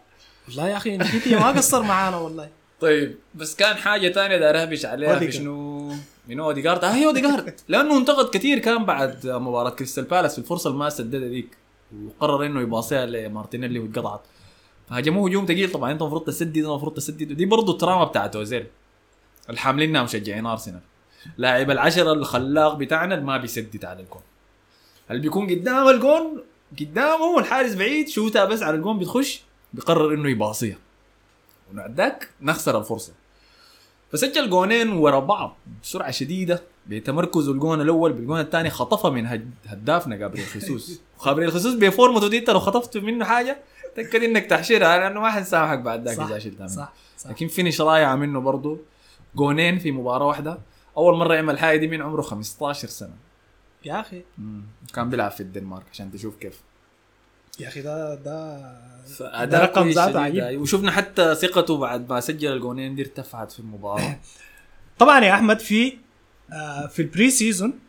والله 0.48 0.68
يا 0.70 0.78
أخي 0.78 0.98
نكيتيا 0.98 1.36
ما 1.36 1.48
قصر 1.48 1.84
معانا 1.84 2.18
والله 2.18 2.50
طيب 2.82 3.16
بس 3.36 3.56
كان 3.56 3.76
حاجة 3.76 4.12
ثانية 4.12 4.38
داير 4.38 4.62
أهبش 4.62 4.86
عليها 4.86 5.20
في. 5.20 5.32
شنو 5.32 5.77
من 6.28 6.40
اوديجارد 6.40 6.84
آه 6.84 6.92
هي 6.92 7.06
اوديجارد 7.06 7.60
لأنه 7.68 7.98
انتقد 7.98 8.30
كثير 8.30 8.60
كان 8.60 8.86
بعد 8.86 9.28
مباراة 9.28 9.70
كريستال 9.70 10.04
بالاس 10.04 10.34
في 10.34 10.40
الفرصة 10.40 10.68
اللي 10.68 10.80
ما 10.80 10.90
سددها 10.90 11.28
ديك 11.28 11.58
وقرر 12.06 12.46
إنه 12.46 12.62
يباصيها 12.62 13.06
لمارتينيلي 13.06 13.80
واتقطعت 13.80 14.22
فهجموه 14.90 15.30
هجوم 15.30 15.46
ثقيل. 15.46 15.72
طبعا 15.72 15.92
أنت 15.92 16.02
المفروض 16.02 16.24
تسدد 16.24 16.58
المفروض 16.58 16.94
تسدد. 16.94 17.32
ودي 17.32 17.46
برضه 17.46 17.74
ال 17.74 17.78
trauma 17.78 18.04
بتاعت 18.04 18.36
أوزيل. 18.36 18.68
الحاملينها 19.50 20.04
مشجعين 20.04 20.46
أرسنال. 20.46 20.82
لاعب 21.38 21.72
العشرة 21.72 22.14
الخلاق 22.14 22.74
بتاعنا 22.74 23.16
اللي 23.16 23.26
ما 23.26 23.38
بيسدد 23.38 23.86
على 23.86 24.00
الجون. 24.00 24.22
اللي 25.12 25.22
بيكون 25.22 25.50
قدام 25.50 25.88
الجون؟ 25.88 26.44
قدامه 26.80 27.40
الحارس 27.40 27.76
بعيد. 27.76 28.08
شوتها 28.08 28.46
بس 28.46 28.62
على 28.62 28.76
الجون 28.76 29.00
بتخش 29.00 29.42
بيقرر 29.74 30.14
إنه 30.14 30.30
يباصيها. 30.30 30.78
وبعداك 31.72 32.30
نخسر 32.42 32.80
الفرصة. 32.80 33.14
فسجل 34.12 34.50
جونين 34.50 34.90
ورا 34.90 35.20
بعض 35.20 35.56
بسرعة 35.84 36.12
شديدة 36.12 36.62
بتمركزه 36.88 37.52
الجون 37.52 37.82
الأول 37.82 38.14
بالجون 38.14 38.40
الثاني 38.40 38.70
خطفها 38.70 39.12
من 39.12 39.26
هد- 39.28 39.52
هدافنا 39.66 40.16
جابريل 40.16 40.46
خيسوس. 40.46 41.02
وجابريل 41.20 41.48
خيسوس 41.48 41.74
بفورمته 41.74 42.30
دي 42.30 42.38
انت 42.38 42.50
لو 42.50 42.60
خطفت 42.60 42.98
منه 42.98 43.26
حاجة. 43.26 43.58
تأكد 43.96 44.24
إنك 44.24 44.46
تحشرها 44.46 44.98
لأنه 44.98 45.22
ما 45.22 45.30
حنسامحك 45.32 45.80
بعد 45.80 46.08
ذاك 46.08 46.20
إذا 46.20 46.40
شلتها. 46.40 46.68
صح 46.68 46.94
صح. 47.18 47.30
لكن 47.30 47.48
finish 47.48 47.82
رائعه 47.82 48.16
منه 48.16 48.40
برضه 48.40 48.78
جونين 49.36 49.80
في 49.80 49.92
مباراة 49.92 50.26
واحدة. 50.26 50.58
أول 50.98 51.18
مرة 51.18 51.34
يعمل 51.36 51.60
حاجة 51.60 51.78
دي 51.78 51.88
من 51.88 52.02
عمره 52.02 52.22
15 52.22 52.88
سنة. 52.88 53.14
يا 53.86 54.00
أخي. 54.00 54.22
كان 54.94 55.10
بيلعب 55.10 55.32
في 55.32 55.42
الدنمارك 55.42 55.84
عشان 55.94 56.12
تشوف 56.12 56.36
كيف. 56.36 56.62
يا 57.60 57.68
أخي 57.68 57.82
ده 57.82 58.16
ده 58.16 58.58
فأداء 59.08 59.46
ده 59.46 59.62
رقم 59.62 59.90
ذاته. 59.90 60.20
عجيب. 60.20 60.44
أيوة. 60.44 60.62
وشفنا 60.62 60.92
حتى 60.92 61.36
ثقته 61.36 61.78
بعد 61.78 62.10
ما 62.10 62.20
سجل 62.20 62.54
الجونين 62.54 62.96
دي 62.96 63.02
ارتفعت 63.02 63.52
في 63.52 63.60
المباراة. 63.60 64.20
طبعا 65.00 65.26
يا 65.26 65.34
أحمد 65.34 65.60
في 65.60 65.98
آه 66.54 66.88
في 66.88 67.02
ال 67.02 67.30
pre-season 67.30 67.80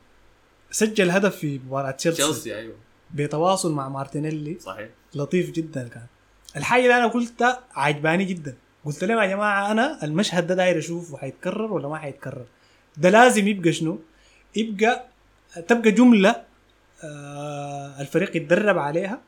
سجل 0.71 1.11
هدف 1.11 1.37
في 1.37 1.59
مباراة 1.67 1.91
تشيلسي. 1.91 2.23
تشيلسي 2.23 2.57
أيوه. 2.57 2.77
بتواصل 3.15 3.73
مع 3.73 3.89
مارتينيلي. 3.89 4.59
صحيح. 4.61 4.89
لطيف 5.15 5.51
جدا 5.51 5.89
كان. 5.89 6.07
الحاجة 6.57 6.83
اللي 6.83 6.97
أنا 6.99 7.07
قلتها 7.07 7.61
عجباني 7.75 8.25
جدا. 8.25 8.57
قلت 8.85 9.05
لهم 9.05 9.19
يا 9.19 9.27
جماعة 9.27 9.71
أنا 9.73 10.05
المشهد 10.05 10.47
ده 10.47 10.55
داير 10.55 10.79
أشوفه 10.79 11.17
حيتكرر 11.17 11.73
ولا 11.73 11.89
ما 11.89 11.99
حيتكرر؟ 11.99 12.45
ده 12.97 13.11
لازم 13.11 13.49
يبقى 13.49 13.73
شنو؟ 13.73 13.99
يبقى 14.57 15.05
تبقى 15.69 15.91
جملة 15.91 16.43
آه 17.05 18.01
الفريق 18.01 18.37
يتدرب 18.37 18.79
عليها 18.79 19.21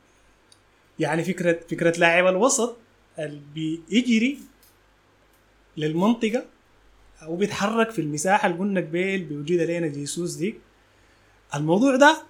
يعني 1.01 1.23
فكرة 1.23 1.59
فكرة 1.69 1.99
لاعب 1.99 2.27
الوسط 2.27 2.77
اللي 3.19 3.41
بيجري 3.55 4.37
للمنطقة 5.77 6.45
وبيتحرك 7.27 7.89
في 7.91 7.99
المساحة 8.01 8.47
اللي 8.47 8.59
قلنا 8.59 8.81
قبيل 8.81 9.23
بوجود 9.25 9.59
علينا 9.59 9.87
جيسوس 9.87 10.33
دي. 10.33 10.55
الموضوع 11.55 11.95
ده 11.95 12.23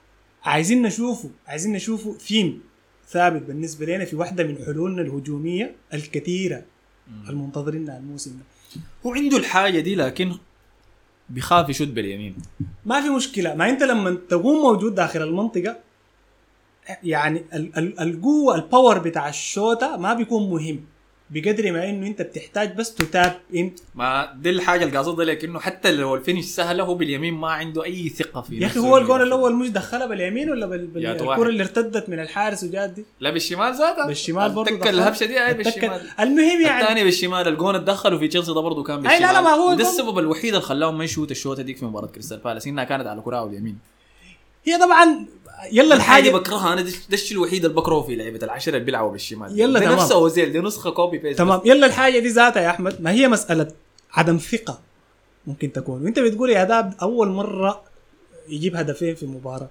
عايزين 0.44 0.82
نشوفه 0.82 1.30
عايزين 1.48 1.74
نشوفه 1.74 2.18
ثيم 2.18 2.62
ثابت 3.10 3.42
بالنسبة 3.42 3.86
لنا 3.86 4.06
في 4.06 4.16
واحدة 4.16 4.44
من 4.44 4.58
حلولنا 4.66 5.02
الهجومية 5.02 5.76
الكثيرة 5.94 6.64
المنتظرينها 7.30 7.98
الموسم 7.98 8.32
ده. 8.32 8.46
هو 9.06 9.14
عنده 9.14 9.38
الحاجة 9.38 9.80
دي 9.80 9.96
لكن 9.96 10.32
بيخاف 11.30 11.70
يشوت 11.70 11.88
باليمين. 11.88 12.36
ما 12.86 13.02
في 13.02 13.10
مشكلة. 13.10 13.56
ما 13.56 13.70
أنت 13.70 13.84
لما 13.84 14.18
تكون 14.30 14.62
موجود 14.62 14.96
داخل 14.96 15.22
المنطقة 15.22 15.78
يعني 17.04 17.46
ال- 17.54 17.78
ال- 17.78 18.00
القوة 18.00 18.56
ال 18.56 18.63
power 18.63 18.98
بتاع 19.00 19.30
الشوطة 19.30 19.98
ما 19.98 20.14
بيكون 20.14 20.50
مهم 20.50 20.80
بقدر 21.30 21.72
ما 21.72 21.90
إنه 21.90 22.08
أنت 22.08 22.22
بتحتاج 22.22 22.76
بس 22.76 22.96
ت 22.96 23.07
tap 23.07 23.40
in 23.56 23.72
ما 23.96 24.34
دي 24.42 24.50
الحاجة 24.50 24.84
اللي 24.84 24.98
قاصدها 24.98 25.26
لك 25.26 25.44
إنه 25.44 25.60
حتى 25.60 25.92
لو 25.92 26.16
ال 26.16 26.20
finish 26.20 26.46
سهله 26.46 26.84
هو 26.84 26.96
باليمين 26.96 27.34
ما 27.34 27.48
عنده 27.52 27.84
أي 27.86 28.10
ثقة 28.10 28.42
في 28.42 28.58
يا 28.60 28.68
أخي 28.68 28.80
هو 28.80 28.98
الجول. 28.98 29.22
الأول 29.22 29.56
مش 29.56 29.70
دخلها 29.70 30.06
باليمين 30.06 30.50
ولا 30.52 30.66
بال- 30.66 30.88
بال- 30.88 31.04
يا 31.06 31.10
واحد. 31.12 31.22
الكرة 31.40 31.50
اللي 31.50 31.64
ارتدت 31.64 32.10
من 32.10 32.20
الحارس 32.20 32.64
وجات 32.64 32.90
دي؟ 32.90 33.06
لا 33.20 33.30
بالشمال 33.30 33.74
ذاتها. 33.74 34.08
بالشمال 34.08 34.52
برضه 34.52 34.72
التكة 34.72 34.90
الهبشة 34.90 35.26
دي 35.26 35.46
أي 35.46 35.54
بالشمال. 35.54 36.02
المهم 36.20 36.62
يعني 36.62 36.82
الثاني 36.82 37.04
بالشمال 37.04 37.48
الجون 37.48 37.76
اتدخلوا 37.76 38.20
في 38.20 38.28
تشيلسي 38.28 38.54
ده 38.54 38.62
برضه 38.62 38.84
كان 38.84 39.02
بالشمال 39.02 39.22
لا 39.22 39.34
لا، 39.34 39.42
ما 39.42 39.50
هو 39.50 39.74
ده 39.74 39.82
السبب 39.84 40.20
الوحيد 40.20 40.46
اللي 40.54 40.62
خلاهم 40.62 40.98
ما 40.98 41.04
يشوت 41.04 41.32
الشوطة 41.32 41.62
ديك 41.64 41.78
في 41.78 41.86
مباراة 41.86 42.08
كريستال 42.08 42.38
بالاس 42.38 42.68
إنها 42.68 42.84
كانت 42.84 43.08
على 43.08 43.22
كرة 43.22 43.46
اليمين. 43.46 43.78
هي 44.66 44.78
طبعا 44.78 45.26
يلا 45.72 45.96
الحاجة 45.96 46.30
بكرهها 46.30 46.74
أنا 46.74 46.82
ده 46.82 46.92
الشيء 47.14 47.38
الوحيد 47.38 47.66
اللي 47.66 47.78
بكرهه 47.78 48.02
في 48.02 48.16
لعيبه 48.16 48.46
العشرة 48.46 48.74
اللي 48.74 48.86
بيلعبوا 48.86 49.12
بالشمال. 49.12 49.60
يلا 49.60 49.80
تمام. 49.80 49.94
نفسه 49.94 50.16
اوزيل 50.16 50.52
دي 50.52 50.60
نسخة 50.60 50.90
copy 50.90 51.18
paste 51.18 51.38
تمام. 51.38 51.62
يلا 51.66 51.86
الحاجة 51.86 52.20
دي 52.20 52.28
ذاتها 52.28 52.62
يا 52.62 52.70
أحمد. 52.70 53.02
ما 53.02 53.12
هي 53.12 53.28
مسألة 53.28 53.68
عدم 54.12 54.38
ثقة 54.38 54.80
ممكن 55.48 55.72
تكون. 55.72 56.04
وأنت 56.04 56.20
بتقول 56.20 56.50
يا 56.50 56.64
داب 56.64 56.94
أول 57.02 57.28
مرة 57.28 57.82
يجيب 58.50 58.76
هدفين 58.76 59.16
في 59.16 59.26
مباراة. 59.26 59.70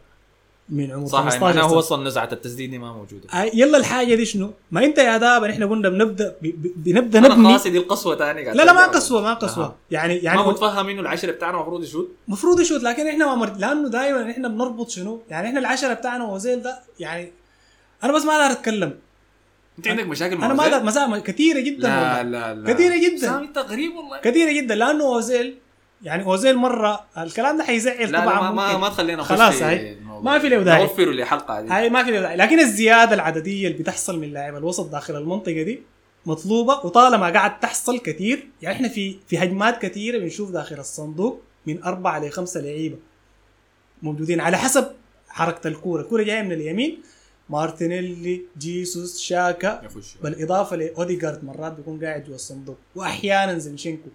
من 0.70 0.90
عمر 0.90 1.06
صح 1.06 1.18
15 1.18 1.40
معناه 1.40 1.62
هو 1.62 1.78
أصلا 1.78 2.04
نزعه 2.04 2.28
التسديد 2.32 2.70
دي 2.70 2.78
ما 2.78 2.92
موجودة 2.92 3.28
آه، 3.34 3.50
يلا 3.54 3.78
الحاجة 3.78 4.14
دي 4.14 4.24
شنو؟ 4.24 4.52
ما 4.70 4.84
أنت 4.84 4.98
يا 4.98 5.16
داب 5.16 5.44
إحنا 5.44 5.66
قلنا 5.66 5.88
بنبدأ 5.88 6.36
بنبدا 6.76 7.18
أنا 7.18 7.28
نبني 7.28 7.48
خلاص 7.48 7.66
دي 7.66 7.78
القسوه 7.78 8.16
ثاني 8.16 8.44
لا 8.44 8.62
لا 8.64 8.72
ما 8.72 8.86
قسوة 8.86 9.22
ما 9.22 9.34
قسوة 9.34 9.64
أها. 9.64 9.76
يعني 9.90 10.16
يعني 10.16 10.38
ما 10.38 10.48
متفهم 10.48 10.88
إنه 10.88 11.00
العشرة 11.00 11.32
بتاعنا 11.32 11.56
المفروض 11.56 11.82
يشوت 11.82 12.08
المفروض 12.28 12.60
يشوت 12.60 12.82
لكن 12.82 13.06
إحنا 13.08 13.26
ما 13.26 13.34
مر... 13.34 13.52
لأنه 13.58 13.88
دائما 13.88 14.30
إحنا 14.30 14.48
بنربط 14.48 14.90
شنو؟ 14.90 15.22
يعني 15.30 15.48
إحنا 15.48 15.60
العشرة 15.60 15.94
بتاعنا 15.94 16.24
وزيل 16.24 16.62
ده 16.62 16.78
يعني 17.00 17.32
أنا 18.04 18.12
بس 18.12 18.24
ما 18.24 18.32
أقدر 18.32 18.52
أتكلم 18.52 18.98
أنت 19.78 19.88
عندك 19.88 20.06
مشاكل 20.06 20.36
مع 20.36 20.46
أنا 20.46 20.54
ما؟ 20.54 20.62
أقدر 20.62 20.82
مسا... 20.84 21.18
كثيرة 21.18 21.60
جدا 21.60 21.88
لا 21.88 22.18
والله. 22.18 22.22
لا 22.22 22.54
لا 22.54 22.72
كثيرة 22.72 22.96
جدا 23.08 23.26
سامي 23.26 23.46
انت 23.46 23.58
غريب 23.58 23.94
والله 23.96 24.20
كثيرة 24.20 24.52
جدا 24.52 24.74
لأنه 24.74 25.04
اوزيل 25.04 25.56
يعني 26.03 26.24
أوزيل 26.24 26.57
مرة 26.57 27.07
الكلام 27.18 27.59
ده 27.59 27.64
حيزعل 27.64 28.09
طبعا 28.09 28.40
ما, 28.40 28.51
ما, 28.51 28.66
ممكن. 28.68 28.80
ما 28.80 28.88
تخلينا 28.88 29.22
خلاص 29.22 29.62
هاي. 29.62 29.96
ما 30.22 30.38
في 30.38 30.48
له 30.48 30.62
داعي. 30.62 30.82
نوفروا 30.82 31.12
لحلقة 31.14 31.55
عادي 31.55 31.68
هاي 31.68 31.90
ما 31.90 32.05
في 32.05 32.11
له 32.11 32.20
داعي. 32.20 32.36
لكن 32.36 32.61
الزيادة 32.61 33.14
العددية 33.14 33.68
اللي 33.68 33.78
بتحصل 33.78 34.20
من 34.20 34.32
لاعب 34.32 34.57
الوسط 34.57 34.88
داخل 34.90 35.16
المنطقة 35.16 35.62
دي 35.62 35.82
مطلوبة 36.26 36.72
وطالما 36.86 37.30
قاعد 37.30 37.61
تحصل 37.61 37.98
كثير 37.98 38.48
يعني 38.62 38.76
إحنا 38.76 38.88
في 38.88 39.16
في 39.28 39.38
هجمات 39.38 39.82
كثيره 39.82 40.18
بنشوف 40.18 40.51
داخل 40.51 40.78
الصندوق 40.78 41.40
من 41.66 41.82
أربعة 41.82 42.18
لخمسه 42.26 42.61
لعيبة 42.61 42.96
موجودين 44.03 44.40
على 44.40 44.59
حسب 44.59 44.86
حركة 45.28 45.68
الكورة. 45.68 46.03
الكورة 46.03 46.22
جاية 46.22 46.42
من 46.42 46.53
اليمين. 46.53 47.03
مارتينيلي 47.51 48.42
جيسوس 48.59 49.20
شاكا. 49.20 49.80
يخش 49.84 50.14
بالإضافة 50.22 50.76
لأوديجارد 50.76 51.44
مرات 51.44 51.72
بيكون 51.72 52.05
قاعد 52.05 52.24
جوا 52.24 52.34
الصندوق. 52.34 52.76
واحيانا 52.94 53.59
زنشينكو 53.59 54.09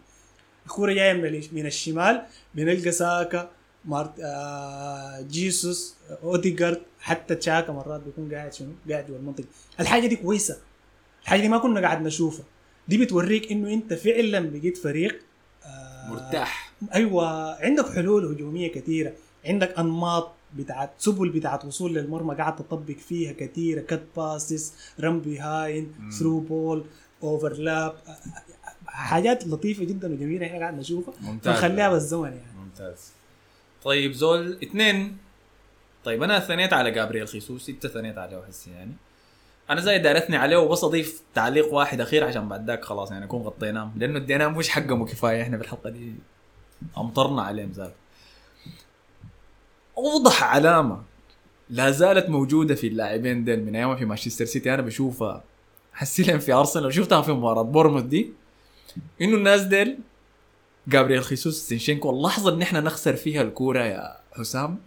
الكوره 0.65 0.93
جاية 0.93 1.13
من 1.13 1.41
من 1.51 1.65
الشمال 1.65 2.21
بنلقى 2.55 2.91
ساكا 2.91 3.49
مارتي 3.85 4.19
آه 4.19 5.21
جيسوس 5.21 5.95
اوديجارد 6.23 6.81
حتى 6.99 7.35
شاكا 7.35 7.73
مرات 7.73 8.01
بيكون 8.01 8.33
قاعد 8.33 8.53
شنو؟ 8.53 8.71
قاعد 8.89 9.07
جوا 9.07 9.17
المنطقة. 9.17 9.47
الحاجة 9.79 10.07
دي 10.07 10.15
كويسة. 10.15 10.57
الحاجة 11.23 11.41
دي 11.41 11.49
ما 11.49 11.57
كنا 11.57 11.81
قاعد 11.81 12.01
نشوفها. 12.01 12.45
دي 12.87 12.97
بتوريك 12.97 13.51
إنه 13.51 13.73
أنت 13.73 13.93
فعلا 13.93 14.39
بقيت 14.39 14.77
فريق 14.77 15.19
آه 15.65 16.09
مرتاح. 16.09 16.73
أيوه. 16.93 17.55
عندك 17.63 17.85
حلول 17.89 18.25
هجومية 18.25 18.71
كثيره 18.71 19.13
عندك 19.45 19.79
أنماط 19.79 20.31
بتاعت 20.55 20.91
سبل 20.97 21.29
بتاعت 21.29 21.65
وصول 21.65 21.93
للمرمى 21.93 22.35
قاعد 22.35 22.55
تطبق 22.55 22.97
فيها 22.97 23.31
كثيره 23.31 23.81
cut 23.81 24.03
passes 24.17 24.73
run 24.99 25.19
behind 25.19 25.91
through 26.19 26.39
ball 26.39 26.85
overlap 27.23 27.95
حاجات 28.95 29.47
لطيفة 29.47 29.83
جدا 29.83 30.13
وجميلة 30.13 30.45
إحنا 30.45 30.59
قاعد 30.59 30.79
نشوفها. 30.79 31.13
ممتاز. 31.21 31.57
نخليها 31.57 31.89
بالزمن 31.89 32.23
يعني. 32.23 32.59
ممتاز. 32.65 33.11
طيب 33.83 34.11
زول 34.11 34.57
اثنين. 34.63 35.17
طيب 36.03 36.23
أنا 36.23 36.39
ثنيت 36.39 36.73
على 36.73 36.91
جابرييل 36.91 37.27
خيسوس 37.27 37.69
انت 37.69 37.87
ثنيت 37.87 38.17
عليه 38.17 38.37
هسه 38.37 38.71
يعني 38.71 38.91
أنا 39.69 39.81
زي 39.81 39.99
داير 39.99 40.17
اثني 40.17 40.37
عليه 40.37 40.57
وبس 40.57 40.83
اضيف 40.83 41.21
تعليق 41.33 41.73
واحد 41.73 42.01
أخير 42.01 42.23
عشان 42.23 42.49
بعد 42.49 42.67
ذاك 42.67 42.85
خلاص 42.85 43.11
يعني 43.11 43.25
نكون 43.25 43.41
غطيناه. 43.41 43.91
لأنه 43.95 44.17
اديناه 44.17 44.47
مستحقه 44.47 45.05
كفاية 45.05 45.41
إحنا 45.41 45.57
بالحلقة 45.57 45.89
دي. 45.89 46.13
أمطرنا 46.97 47.41
عليه 47.41 47.67
زاد 47.71 47.93
أوضح 49.97 50.43
علامة 50.43 51.03
لا 51.69 51.91
زالت 51.91 52.29
موجودة 52.29 52.75
في 52.75 52.87
اللاعبين 52.87 53.43
ديل 53.43 53.65
من 53.65 53.75
أيام 53.75 53.95
في 53.97 54.05
مانشستر 54.05 54.45
سيتي. 54.45 54.73
أنا 54.73 54.81
بشوفها 54.81 55.43
حسي 55.93 56.16
لهم 56.16 56.39
في 56.39 56.53
ارسنال 56.53 56.85
وشفتها 56.85 57.21
في 57.21 57.31
مباراة 57.31 57.61
بورنموث 57.61 58.03
دي 58.03 58.33
إنه 59.21 59.37
الناس 59.37 59.61
ديل 59.61 59.97
جابرييل 60.87 61.23
خيسوس 61.23 61.69
زينشينكو 61.69 62.09
اللحظه 62.09 62.53
إن 62.53 62.61
إحنا 62.61 62.79
نخسر 62.81 63.15
فيها 63.15 63.41
الكورة 63.41 63.79
يا 63.79 64.17
حسام 64.33 64.77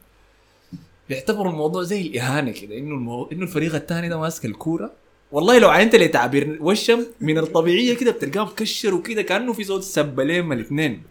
بيعتبروا 1.09 1.53
الموضوع 1.53 1.83
زي 1.83 2.01
الإهانة 2.03 2.51
كده 2.53 2.79
إنه 2.79 2.95
المو... 2.95 3.25
إنه 3.33 3.43
الفريق 3.43 3.75
الثاني 3.75 4.09
ده 4.09 4.19
ماسك 4.21 4.45
الكورة. 4.45 4.93
والله 5.33 5.59
لو 5.59 5.69
عاينت 5.69 5.95
لتعبير 5.97 6.59
وشهم 6.61 7.39
الطبيعية 7.39 7.95
كده 7.97 8.11
بتلقاه 8.11 8.45
مكشر 8.45 8.95
وكده 8.95 9.23
كأنه 9.23 9.53
في 9.53 9.65
صوت 9.65 9.99
من 9.99 10.53
الاثنين. 10.53 11.03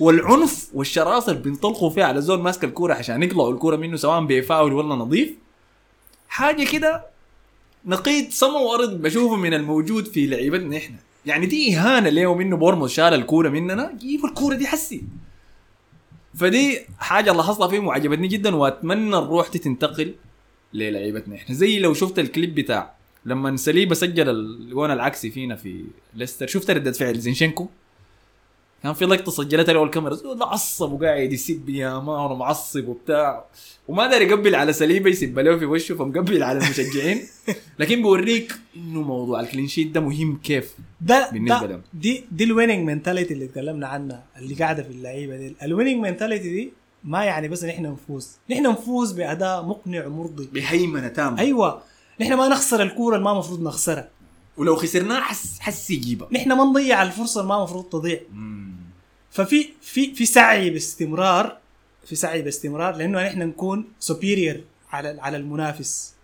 والعنف 0.00 0.68
والشراسة 0.74 1.32
اللي 1.32 1.42
بينطلقوا 1.42 1.90
فيها 1.90 2.04
على 2.04 2.20
زول 2.22 2.40
ماسك 2.40 2.64
الكورة 2.64 2.94
عشان 2.94 3.22
يقلعوا 3.22 3.52
الكورة 3.52 3.76
منه 3.76 3.96
سواء 3.96 4.24
بيفاول 4.24 4.72
ولا 4.72 4.94
نظيف. 4.94 5.30
حاجة 6.28 6.64
كده 6.70 7.04
نقيض 7.86 8.30
سما 8.30 8.58
وأرض 8.58 9.02
بشوفه 9.02 9.36
من 9.36 9.54
الموجود 9.54 10.06
في 10.06 10.26
لعيبتنا 10.26 10.76
إحنا. 10.76 10.96
يعني 11.26 11.46
دي 11.46 11.76
إهانة 11.76 12.08
ليه 12.08 12.34
منه 12.34 12.56
بورموس 12.56 12.92
شال 12.92 13.14
الكورة 13.14 13.48
مننا 13.48 13.92
جيبوا 13.98 14.28
الكورة 14.28 14.54
دي 14.54 14.66
حسي. 14.66 15.04
فدي 16.34 16.80
حاجة 16.98 17.32
لاحظتها 17.32 17.68
فيهم 17.68 17.86
وعجبتني 17.86 18.28
جدا 18.28 18.54
وأتمنى 18.54 19.18
الروح 19.18 19.48
دي 19.48 19.58
تنتقل 19.58 20.14
للعيبتنا. 20.74 21.34
إحنا 21.34 21.54
زي 21.54 21.78
لو 21.78 21.94
شفت 21.94 22.18
الكليب 22.18 22.54
بتاع 22.54 22.94
لما 23.24 23.56
سليبة 23.56 23.94
سجل 23.94 24.28
الجون 24.28 24.90
العكسي 24.90 25.30
فينا 25.30 25.56
في 25.56 25.84
ليستر 26.14 26.46
شفت 26.46 26.70
ردة 26.70 26.92
فعل 26.92 27.18
زينشينكو؟ 27.18 27.68
كان 28.84 28.92
في 28.92 29.04
لقطة 29.04 29.32
سجلتها 29.32 29.72
له 29.72 29.84
الكاميرا 29.84 30.14
زول 30.14 30.42
عصب 30.42 30.92
وقاعد 30.92 31.32
يسب 31.32 31.68
يا 31.68 31.98
مان 31.98 32.30
ومعصب 32.30 32.88
وبتاع. 32.88 33.44
وما 33.88 34.06
داري 34.06 34.24
يقبل 34.24 34.54
على 34.54 34.72
ساليبا 34.72 35.10
يسب 35.10 35.38
له 35.38 35.58
في 35.58 35.66
وشه 35.66 35.94
فمقبل 35.94 36.42
على 36.42 36.58
المشجعين. 36.58 37.20
لكن 37.78 38.02
بوريك 38.02 38.52
إنه 38.76 39.02
موضوع 39.02 39.40
ال 39.40 39.45
clean 39.45 39.68
sheet 39.68 39.90
ده 39.90 40.00
مهم 40.00 40.40
كيف 40.42 40.74
ده 41.00 41.30
بالنسبة 41.32 41.60
ده 41.60 41.66
لهم. 41.66 41.82
دي 41.94 42.24
دي 42.32 42.44
ال 42.44 42.49
winning 42.49 42.86
mentality 42.86 43.34
اللي 43.34 43.44
اتكلمنا 43.44 43.86
عنها 43.86 44.24
اللي 44.36 44.54
قاعدة 44.54 44.82
في 44.82 44.90
اللعيبة 44.90 45.36
دي. 45.36 45.54
ال 45.62 45.67
winning 45.67 46.02
mentality 46.02 46.50
دي 46.50 46.72
ما 47.04 47.24
يعني 47.24 47.48
بس 47.48 47.64
نحن 47.64 47.82
نفوز. 47.86 48.36
نحن 48.50 48.62
نفوز 48.66 49.12
بأداء 49.12 49.62
مقنع 49.62 50.06
ومرضي. 50.06 50.48
بهيمنة 50.52 51.08
تامة. 51.08 51.38
أيوه. 51.38 51.82
نحن 52.20 52.34
ما 52.34 52.48
نخسر 52.48 52.82
الكورة 52.82 53.14
اللي 53.14 53.24
ما 53.24 53.32
المفروض 53.32 53.62
نخسرها. 53.62 54.08
ولو 54.56 54.76
خسرناه 54.76 55.20
حس 55.20 55.58
حسي 55.60 55.90
نجيبها. 55.90 56.28
نحن 56.32 56.52
ما 56.52 56.64
نضيع 56.64 57.02
الفرصة 57.02 57.40
اللي 57.40 57.48
ما 57.48 57.58
المفروض 57.58 57.84
تضيع. 57.84 58.20
ففي 59.34 59.68
في 59.80 60.14
في 60.14 60.26
سعي 60.26 60.70
باستمرار 60.70 61.58
في 62.04 62.16
سعي 62.16 62.42
باستمرار 62.42 62.96
لأنه 62.96 63.26
نحن 63.26 63.38
نكون 63.38 63.84
superior 63.98 64.60
على 64.90 65.16
على 65.20 65.36
المنافس. 65.36 66.14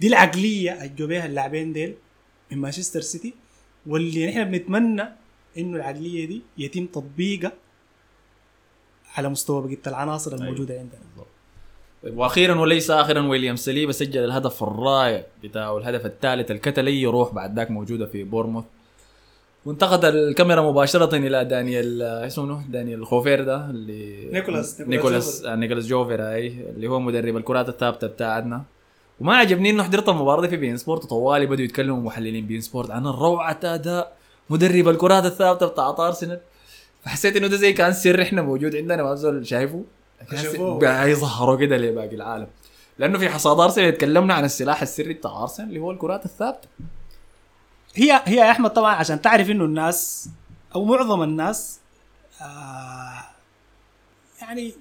دي 0.00 0.06
العقلية 0.06 0.72
اللي 0.72 0.88
جو 0.88 1.06
بيها 1.06 1.26
اللاعبين 1.26 1.72
ديل 1.72 1.94
من 2.52 2.58
مانشستر 2.58 3.00
سيتي 3.00 3.34
واللي 3.86 4.26
نحن 4.26 4.44
بنتمنى 4.44 5.04
إنه 5.58 5.76
العقلية 5.76 6.26
دي 6.26 6.42
يتم 6.58 6.86
تطبيقها 6.86 7.52
على 9.14 9.28
مستوى 9.28 9.62
بقية 9.62 9.82
العناصر 9.86 10.34
الموجودة 10.34 10.74
عندنا. 10.74 11.00
طيب 12.02 12.18
وأخيرا 12.18 12.60
وليس 12.60 12.90
اخرا 12.90 13.20
ويليام 13.20 13.56
ساليبا 13.56 13.92
سجل 13.92 14.24
الهدف 14.24 14.62
الرائع 14.62 15.26
بتاعه 15.42 15.78
الهدف 15.78 16.06
الثالث 16.06 16.50
الكتل 16.50 16.86
أي 16.86 17.06
روح 17.06 17.34
بعد 17.34 17.56
ذاك 17.56 17.70
موجودة 17.70 18.06
في 18.06 18.24
بورنموث. 18.24 18.64
وانتقلت 19.66 20.04
الكاميرا 20.04 20.62
مباشرة 20.70 21.16
إلى 21.16 21.44
دانيال 21.44 22.02
اسمه؟ 22.02 22.62
دانيال 22.68 23.06
جوفير 23.06 23.44
ده 23.44 23.70
اللي 23.70 24.30
نيكولاس- 24.32 24.80
نيكولاس 24.80 25.44
آه، 25.44 25.56
نيكولاس 25.56 25.86
جوفر 25.86 26.20
أي 26.32 26.46
اللي 26.46 26.86
هو 26.86 27.00
مدرب 27.00 27.36
الكرات 27.36 27.68
الثابتة 27.68 28.06
بتاعتنا. 28.06 28.62
وما 29.20 29.36
عجبني 29.36 29.70
إنه 29.70 29.82
حضرت 29.82 30.08
المباراة 30.08 30.40
دي 30.40 30.48
في 30.48 30.56
بين 30.56 30.76
سبورت 30.76 31.04
وطوالي 31.04 31.46
بدوا 31.46 31.64
يتكلموا 31.64 32.02
محللين 32.02 32.46
بين 32.46 32.60
سبورت 32.60 32.90
عن 32.90 33.06
الروعة 33.06 33.58
أداء 33.64 34.16
مدرب 34.50 34.88
الكرات 34.88 35.24
الثابتة 35.26 35.66
بتاعت 35.66 36.00
أرسنال. 36.00 36.40
فحسيت 37.04 37.36
إنه 37.36 37.46
ده 37.46 37.56
زي 37.56 37.72
كان 37.72 37.92
سر 37.92 38.22
إحنا 38.22 38.42
موجود 38.42 38.76
عندنا 38.76 39.02
ما 39.02 39.14
زول 39.14 39.46
شايفه. 39.46 39.84
يظهروا 41.06 41.56
كده 41.56 41.76
لباقي 41.76 42.14
العالم. 42.14 42.46
لأنه 42.98 43.18
في 43.18 43.28
حصاد 43.28 43.60
أرسنال 43.60 43.94
تكلمنا 43.98 44.34
عن 44.34 44.44
السلاح 44.44 44.82
السري 44.82 45.14
بتاع 45.14 45.42
أرسنال 45.42 45.68
اللي 45.68 45.80
هو 45.80 45.90
الكرات 45.90 46.24
الثابتة. 46.24 46.68
هي 47.94 48.22
هي 48.24 48.36
يا 48.36 48.50
أحمد 48.50 48.70
طبعا 48.70 48.94
عشان 48.94 49.22
تعرف 49.22 49.50
إنه 49.50 49.64
الناس 49.64 50.28
أو 50.74 50.84
معظم 50.84 51.22
الناس 51.22 51.78
آه 52.40 53.24
يعني 54.40 54.72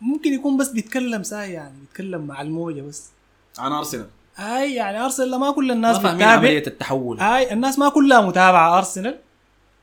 ممكن 0.00 0.32
يكون 0.32 0.56
بس 0.56 0.68
بيتكلم 0.68 1.22
ساي 1.22 1.52
يعني 1.52 1.80
بيتكلم 1.80 2.26
مع 2.26 2.40
الموجة 2.40 2.80
بس. 2.80 3.10
عن 3.58 3.72
أرسنال. 3.72 4.06
اي 4.38 4.74
يعني 4.74 4.98
أرسنال 5.04 5.40
ما 5.40 5.50
كل 5.50 5.66
ما 5.66 5.72
الناس 5.72 5.98
بتتابع 5.98 6.26
عملية 6.26 6.66
التحول. 6.66 7.20
اي 7.20 7.52
الناس 7.52 7.78
ما 7.78 7.88
كلها 7.88 8.20
متابعة 8.20 8.78
أرسنال 8.78 9.18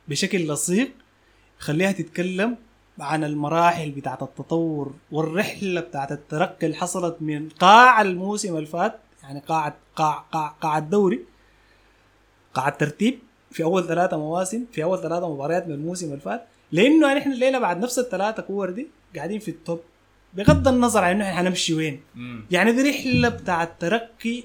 بشكل 0.08 0.38
لصيق. 0.52 0.92
خليها 1.58 1.92
تتكلم 1.92 2.56
عن 3.00 3.24
المراحل 3.24 3.90
بتاعت 3.90 4.22
التطور 4.22 4.92
والرحلة 5.12 5.80
بتاعت 5.80 6.12
الترقي 6.12 6.66
اللي 6.66 6.76
حصلت 6.76 7.16
من 7.20 7.48
قاع 7.48 8.00
الموسم 8.00 8.56
اللي 8.56 8.66
فات 8.66 9.00
يعني 9.22 9.42
قاع 9.48 9.74
قاع 9.96 10.24
قاع, 10.32 10.48
قاع 10.60 10.78
الدوري. 10.78 11.24
قاع 12.54 12.68
الترتيب 12.68 13.18
في 13.50 13.62
أول 13.64 13.86
ثلاثة 13.86 14.16
مواسم 14.16 14.64
في 14.72 14.84
أول 14.84 14.98
ثلاثة 15.02 15.32
مباريات 15.34 15.66
من 15.66 15.74
الموسم 15.74 16.06
اللي 16.06 16.20
فات 16.20 16.44
لأنه 16.72 17.14
نحن 17.14 17.32
الليلة 17.32 17.58
بعد 17.58 17.82
نفس 17.82 17.98
الثلاثة 17.98 18.42
كور 18.42 18.70
دي 18.70 18.86
قاعدين 19.16 19.38
في 19.40 19.50
التوب 19.50 19.80
بغض 20.34 20.68
النظر 20.68 21.04
عن 21.04 21.10
إنه 21.14 21.24
إحنا 21.24 21.36
حنمشي 21.36 21.74
وين 21.74 22.00
مم. 22.14 22.44
يعني 22.50 22.72
دي 22.72 22.90
رحلة 22.90 23.28
بتاعت 23.28 23.80
ترقي 23.80 24.42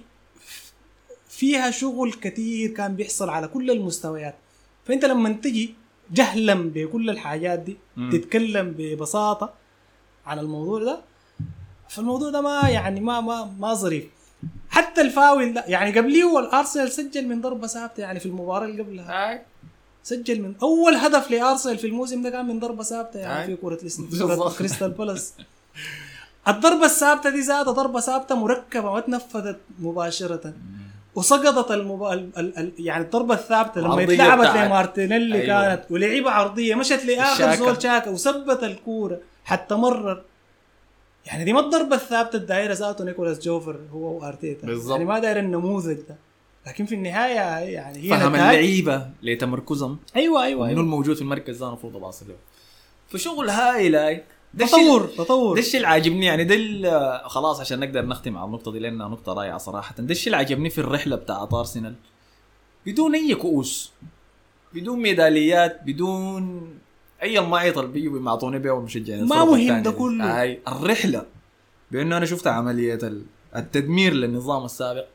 فيها 1.29 1.71
شغل 1.71 2.13
كتير 2.13 2.69
كان 2.71 2.95
بيحصل 2.95 3.29
على 3.29 3.47
كل 3.47 3.71
المستويات 3.71 4.35
فأنت 4.85 5.05
لما 5.05 5.29
تجي 5.29 5.73
جهلا 6.11 6.53
بكل 6.53 7.09
الحاجات 7.09 7.59
دي 7.59 7.77
مم. 7.97 8.09
تتكلم 8.11 8.75
ببساطة 8.77 9.53
عن 10.25 10.39
الموضوع 10.39 10.83
ده 10.83 11.01
فالموضوع 11.89 12.29
ده 12.29 12.41
ما 12.41 12.69
يعني 12.69 12.99
ما 12.99 13.21
ما 13.21 13.53
ما 13.59 13.73
ظريف 13.73 14.03
حتى 14.69 15.01
الفاول 15.01 15.53
ده 15.53 15.63
يعني 15.67 15.99
قبليه 15.99 16.39
الأرسنال 16.39 16.91
سجل 16.91 17.27
من 17.27 17.41
ضربة 17.41 17.67
ثابتة 17.67 18.01
يعني 18.01 18.19
في 18.19 18.25
المباراة 18.25 18.65
اللي 18.65 18.83
قبلها. 18.83 19.29
هاي. 19.29 19.41
سجل 20.03 20.41
من 20.41 20.53
أول 20.61 20.95
هدف 20.95 21.31
لأرسنال 21.31 21.77
في 21.77 21.87
الموسم 21.87 22.21
ده 22.21 22.29
كان 22.29 22.47
من 22.47 22.59
ضربة 22.59 22.83
ثابتة 22.83 23.19
يعني 23.19 23.41
أي. 23.41 23.45
في 23.45 23.55
كرة 23.55 23.75
كريستال 24.57 24.91
بالاس. 24.91 25.33
الضربة 26.47 26.85
الثابتة 26.85 27.29
دي 27.29 27.39
ذاتها 27.39 27.71
ضربة 27.71 27.99
ثابتة 27.99 28.35
مركبة 28.35 28.93
ما 28.93 28.99
تنفذت 28.99 29.59
مباشرة. 29.79 30.53
وسقطت 31.15 31.71
المب... 31.71 32.03
ال... 32.03 32.29
ال... 32.37 32.57
ال... 32.57 32.71
يعني 32.79 33.03
الضربة 33.03 33.33
الثابتة 33.33 33.81
لما 33.81 34.03
اتلعبت 34.03 34.47
لمارتينيلي 34.57 35.35
أيوة. 35.35 35.45
كانت 35.45 35.91
ولعبها 35.91 36.31
عرضية 36.31 36.75
مشت 36.75 37.05
لآخر. 37.05 37.55
زول 37.55 37.81
شاكا 37.83 38.11
وثبت 38.11 38.63
الكورة 38.63 39.19
حتى 39.45 39.75
مرر. 39.75 40.21
يعني 41.29 41.43
دي 41.43 41.53
ما 41.53 41.59
الضربة 41.59 41.95
الثابتة 41.95 42.35
الدايرها 42.35 42.73
ذاته 42.73 43.03
نيكولاس 43.05 43.39
جوفر 43.39 43.79
هو 43.93 44.17
وأرتيتا. 44.19 44.67
يعني 44.89 45.05
ما 45.05 45.19
داير 45.19 45.39
النموذج 45.39 45.97
ده. 46.09 46.15
لكن 46.67 46.85
في 46.85 46.95
النهاية 46.95 47.69
يعني 47.73 47.97
هي 48.03 48.09
فهم 48.09 48.35
اللعيبة 48.35 49.09
لتمركزهم. 49.23 49.97
أيوه 50.15 50.43
أيوه, 50.43 50.59
ومنو 50.59 50.69
أيوة. 50.71 50.81
الموجود 50.81 51.15
في 51.15 51.21
المركز 51.21 51.57
ده 51.57 51.67
المفروض 51.67 51.95
اباصي 51.95 52.25
له 52.25 52.35
فشغل 53.09 53.49
هاي 53.49 53.89
ده 54.53 54.65
الشيء- 54.65 54.77
تطور 54.87 55.07
تطور. 55.07 55.53
ده 55.55 55.59
الشيء 55.61 55.75
اللي 55.75 55.87
عاجبني 55.87 56.25
يعني 56.25 56.43
ده 56.43 57.27
خلاص 57.27 57.59
عشان 57.59 57.79
نقدر 57.79 58.05
نختم 58.05 58.37
على 58.37 58.45
النقطة 58.45 58.71
دي 58.71 58.79
لأنها 58.79 59.07
نقطة 59.07 59.33
رائعة 59.33 59.57
صراحة. 59.57 59.95
ده 59.99 60.11
الشيء 60.11 60.27
اللي 60.27 60.37
عجبني 60.37 60.69
في 60.69 60.77
الرحلة 60.77 61.15
بتاعت 61.15 61.53
أرسنال. 61.53 61.95
بدون 62.85 63.15
أي 63.15 63.35
كؤوس 63.35 63.91
بدون 64.73 64.99
ميداليات 64.99 65.79
بدون 65.85 66.61
أي 67.23 67.39
المعيط 67.39 67.77
اللي 67.77 67.91
بيجوا 67.91 68.19
بيعطوني 68.19 68.59
بيه 68.59 68.77
المشجعين 68.77 69.25
ما 69.27 69.45
مهم 69.45 69.83
ده. 69.83 69.91
كله. 69.91 70.41
هاي 70.41 70.59
الرحلة. 70.67 71.25
بأنه 71.91 72.17
أنا 72.17 72.25
شفت 72.25 72.47
عملية 72.47 72.99
ال- 73.03 73.23
التدمير 73.55 74.13
للنظام 74.13 74.65
السابق. 74.65 75.05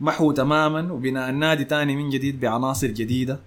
محو 0.00 0.32
تماما 0.32 0.92
وبناء 0.92 1.30
النادي 1.30 1.64
تاني 1.64 1.96
من 1.96 2.10
جديد 2.10 2.40
بعناصر 2.40 2.86
جديدة. 2.86 3.38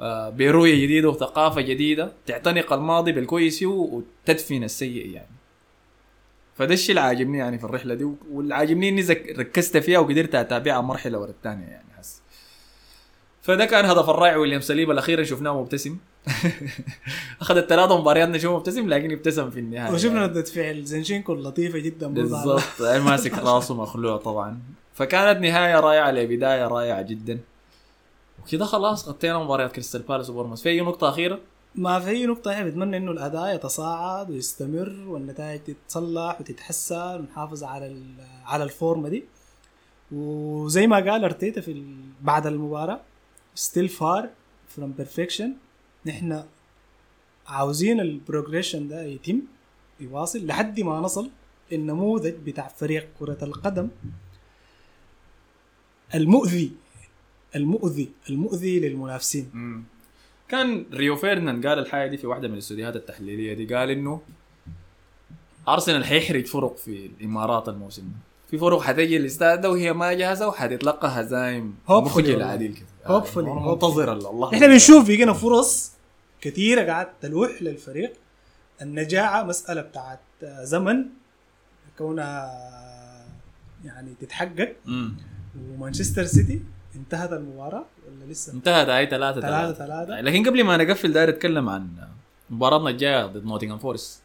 آه، 0.00 0.30
برؤيه 0.30 0.84
جديدة 0.84 1.08
وثقافة 1.08 1.60
جديدة. 1.60 2.12
تعتنق 2.26 2.72
الماضي 2.72 3.12
بالكويس 3.12 3.62
وتدفن 3.62 4.64
السيء 4.64 5.06
يعني. 5.10 5.28
فده 6.56 6.74
الشيء 6.74 6.90
اللي 6.90 7.00
عاجبني 7.00 7.38
يعني 7.38 7.58
في 7.58 7.64
الرحلة 7.64 7.94
دي 7.94 8.06
واللي 8.32 8.54
عاجبني 8.54 8.88
إني 8.88 9.02
ركزت 9.38 9.76
فيها 9.76 9.98
وقدرت 9.98 10.34
أتابعها 10.34 10.80
مرحلة 10.80 11.18
ورا 11.18 11.30
الثانية 11.30 11.66
يعني. 11.66 11.83
فده 13.44 13.64
كان 13.64 13.84
هدف 13.84 14.10
الرائع 14.10 14.36
ويليام 14.36 14.60
سليبا 14.60 14.92
الاخيرا 14.92 15.22
شفناه 15.22 15.60
مبتسم. 15.60 15.96
اخذ 17.40 17.56
الثلاثه 17.56 18.00
مباريات 18.00 18.28
نشوفه 18.28 18.56
مبتسم 18.56 18.88
لكن 18.88 19.12
ابتسم 19.12 19.50
في 19.50 19.60
النهاية. 19.60 19.92
وشفنا 19.92 20.20
يعني. 20.20 20.26
ردة 20.26 20.42
فعل 20.42 20.84
زنشينكو 20.84 21.32
اللطيفة 21.32 21.78
جدا 21.78 22.06
بالضبط. 22.06 22.62
ماسك 22.80 23.38
راسه 23.44 23.74
مخلوع 23.74 24.16
طبعا. 24.16 24.58
فكانت 24.94 25.40
نهاية 25.40 25.80
رائعة 25.80 26.10
لبداية 26.10 26.68
رائعة 26.68 27.02
جدا. 27.02 27.40
وكذا 28.42 28.64
خلاص 28.64 29.08
غطينا 29.08 29.38
مباريات 29.38 29.72
كريستال 29.72 30.02
بالاس 30.02 30.30
وبورنموث 30.30 30.62
في 30.62 30.68
أي 30.68 30.80
نقطة 30.80 31.08
أخيرة؟ 31.08 31.38
ما 31.74 32.00
في 32.00 32.10
أي 32.10 32.26
نقطة 32.26 32.52
إحنا 32.52 32.64
بنتمنى 32.64 32.96
إنه 32.96 33.10
الأداء 33.10 33.54
يتصاعد 33.54 34.30
ويستمر 34.30 35.04
والنتائج 35.08 35.60
تتصلح 35.60 36.40
وتتحسن 36.40 37.20
ونحافظ 37.20 37.64
على 37.64 37.96
على 38.46 38.64
ال 38.64 38.71
form 38.71 39.01
ة 39.01 39.08
دي. 39.08 39.24
وزي 40.12 40.86
ما 40.86 40.96
قال 40.96 41.24
أرتيتا 41.24 41.60
في 41.60 41.84
بعد 42.22 42.46
المباراة 42.46 43.00
still 43.54 43.88
far 43.88 44.30
from 44.68 44.92
perfection 44.92 45.52
نحن 46.06 46.44
عاوزين 47.46 48.00
ال 48.00 48.07
progression 48.07 48.88
ده 48.88 49.02
يتم 49.04 49.40
يواصل 50.00 50.46
لحد 50.46 50.80
ما 50.80 51.00
نصل 51.00 51.30
النموذج 51.72 52.34
بتاع 52.46 52.68
فريق 52.68 53.08
كرة 53.18 53.38
القدم. 53.42 53.88
المؤذي 56.14 56.72
المؤذي 57.56 58.12
المؤذي 58.30 58.80
للمنافسين. 58.80 59.50
كان 60.48 60.86
ريو 60.92 61.16
فيرديناند 61.16 61.66
قال 61.66 61.78
الحاجة 61.78 62.10
دي 62.10 62.16
في 62.16 62.26
واحدة 62.26 62.48
من 62.48 62.54
الاستوديوهات 62.54 62.96
التحليلية 62.96 63.54
دي. 63.54 63.74
قال 63.74 63.90
إنه 63.90 64.20
أرسنال 65.68 66.04
حيحرج 66.04 66.46
فرق 66.46 66.76
في 66.76 67.06
الإمارات 67.06 67.68
الموسم 67.68 68.02
ده. 68.02 68.16
في 68.50 68.58
فرق 68.58 68.80
حتيجي 68.80 69.16
الاستاد 69.16 69.60
ده 69.60 69.70
وهي 69.70 69.92
ما 69.92 70.12
جاهزة 70.12 70.48
وحتتلقى 70.48 71.08
هزايم 71.08 71.76
مخجله. 71.88 72.44
عديل 72.44 72.74
كده. 72.74 72.86
Hopefully. 73.06 73.36
يعني 73.36 73.60
منتظر 73.60 74.12
الله. 74.12 74.54
إحنا 74.54 74.66
بنشوف 74.66 75.06
بيجينا 75.06 75.32
فرص 75.32 75.92
كثيره 76.40 76.82
قاعد 76.86 77.08
تلوح 77.20 77.62
للفريق. 77.62 78.12
النجاعة 78.82 79.42
مسألة 79.42 79.80
بتاعت 79.80 80.20
زمن 80.42 81.04
كونها 81.98 82.50
يعني 83.84 84.14
تتحقق. 84.20 84.76
ومانشستر 85.70 86.24
سيتي 86.24 86.62
انتهت 86.96 87.32
المباراة 87.32 87.84
ولا 88.06 88.32
لسه؟ 88.32 88.52
انتهت 88.52 88.88
هاي 88.88 89.06
ثلاثة 89.06 89.40
ثلاثة. 89.40 89.86
ثلاثة 89.86 90.20
لكن 90.20 90.46
قبل 90.46 90.64
ما 90.64 90.76
نقفل 90.76 91.12
داير 91.12 91.28
اتكلم 91.28 91.68
عن 91.68 91.88
مباراتنا 92.50 92.90
الجاية 92.90 93.26
ضد 93.26 93.44
نوتنغهام 93.44 93.78
فورست. 93.78 94.22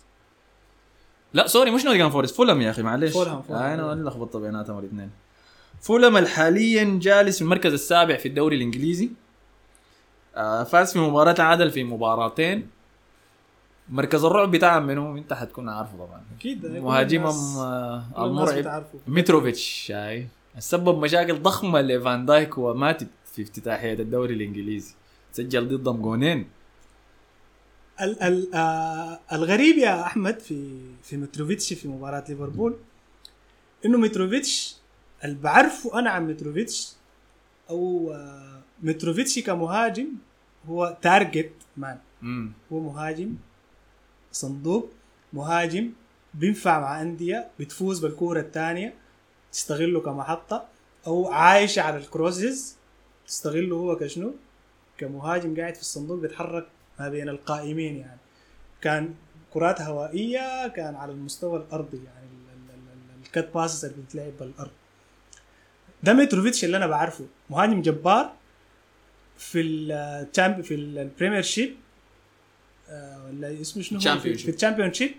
لا 1.33 1.47
sorry 1.47 1.71
مش 1.71 1.85
نوتنغهام 1.85 2.09
فورست 2.09 2.35
فولهام 2.35 2.61
يا 2.61 2.69
أخي 2.69 2.81
معلش. 2.81 3.13
فولهام، 3.13 3.41
فولهام. 3.41 3.79
أنا 3.79 4.09
لخبطت 4.09 4.37
بيناتهم 4.37 4.79
الاثنين. 4.79 5.09
فولهام 5.81 6.25
حاليا 6.25 6.99
جالس 7.01 7.35
في 7.35 7.41
المركز 7.41 7.73
السابع 7.73 8.17
في 8.17 8.27
الدوري 8.27 8.55
الإنجليزي. 8.55 9.09
آه 10.35 10.63
فاز 10.63 10.93
في 10.93 10.99
مباراة 10.99 11.41
عادل 11.41 11.71
في 11.71 11.83
مباراتين. 11.83 12.67
مركز 13.89 14.23
الرعب 14.23 14.51
بتاعهم 14.51 14.87
منو؟ 14.87 15.17
انت 15.17 15.33
حتكون 15.33 15.69
عارفه 15.69 15.97
طبعا. 15.97 16.21
أكيد 16.37 16.65
مهاجمهم 16.65 17.57
آه، 17.57 18.03
المرعب. 18.17 18.85
متروفيتش 19.07 19.61
شاي. 19.87 20.27
سبب 20.59 20.99
مشاكل 21.03 21.41
ضخمة 21.41 21.81
لفان 21.81 22.25
دايك 22.25 22.57
وماتيب 22.57 23.07
في 23.33 23.41
افتتاحية 23.41 23.93
الدوري 23.93 24.33
الإنجليزي. 24.33 24.93
سجل 25.31 25.67
ضدهم 25.67 26.01
جونين. 26.01 26.47
ال 28.01 28.23
ال 28.23 28.53
آه 28.55 29.19
الغريب 29.33 29.77
يا 29.77 30.01
أحمد 30.01 30.39
في 30.39 30.79
في 31.03 31.17
متروفيتش 31.17 31.73
في 31.73 31.87
مباراة 31.87 32.23
ليفربول 32.29 32.75
إنه 33.85 33.97
متروفيتش 33.97 34.75
اللي 35.23 35.35
بعرفه 35.35 35.99
أنا 35.99 36.09
عن 36.09 36.27
متروفيتش 36.27 36.93
أو 37.69 38.11
آه 38.13 38.59
متروفيتش 38.83 39.39
كمهاجم 39.39 40.07
هو 40.69 40.97
target 41.01 41.51
man 41.77 41.97
امم 42.23 42.51
هو 42.73 42.79
مهاجم 42.79 43.35
صندوق 44.31 44.89
مهاجم 45.33 45.91
بينفع 46.33 46.79
مع 46.79 47.01
انديه 47.01 47.47
بتفوز 47.59 47.99
بالكوره 47.99 48.39
الثانية 48.39 48.93
تستغله 49.51 50.01
كمحطه 50.01 50.65
أو 51.07 51.27
عايش 51.27 51.79
على 51.79 51.97
ال 51.97 52.07
crosses 52.07 52.75
تستغله 53.27 53.75
هو 53.75 53.95
كشنو 53.95 54.33
كمهاجم 54.97 55.55
قاعد 55.59 55.75
في 55.75 55.81
الصندوق 55.81 56.19
بيتحرك 56.19 56.67
ما 56.99 57.09
بين 57.09 57.29
القائمين 57.29 57.95
يعني 57.97 58.19
كان 58.81 59.13
كرات 59.53 59.81
هوائيه 59.81 60.67
كان 60.67 60.95
على 60.95 61.11
المستوى 61.11 61.57
الارضي 61.59 61.97
يعني 61.97 62.25
ال- 62.27 62.73
ال- 62.73 62.89
ال- 63.19 63.25
ال 63.25 63.32
cut 63.32 63.53
passes 63.53 63.85
اللي 63.85 64.01
بتتلعب 64.03 64.31
بالارض 64.39 64.71
ده 66.03 66.13
متروفيتش 66.13 66.63
اللي 66.65 66.77
أنا 66.77 66.87
بعرفه. 66.87 67.25
مهاجم 67.49 67.81
جبار 67.81 68.31
في 69.37 69.61
ال 69.61 69.78
champ 69.78 70.61
في 70.61 70.75
ال 70.75 70.84
premier 70.84 71.41
ship 71.41 71.75
آه، 72.89 73.25
ولا 73.27 73.61
اسمه 73.61 73.83
شنو 73.83 73.99
هو؟ 73.99 74.19
في- 74.19 74.49
ال 74.49 74.93
Championship 74.93 75.11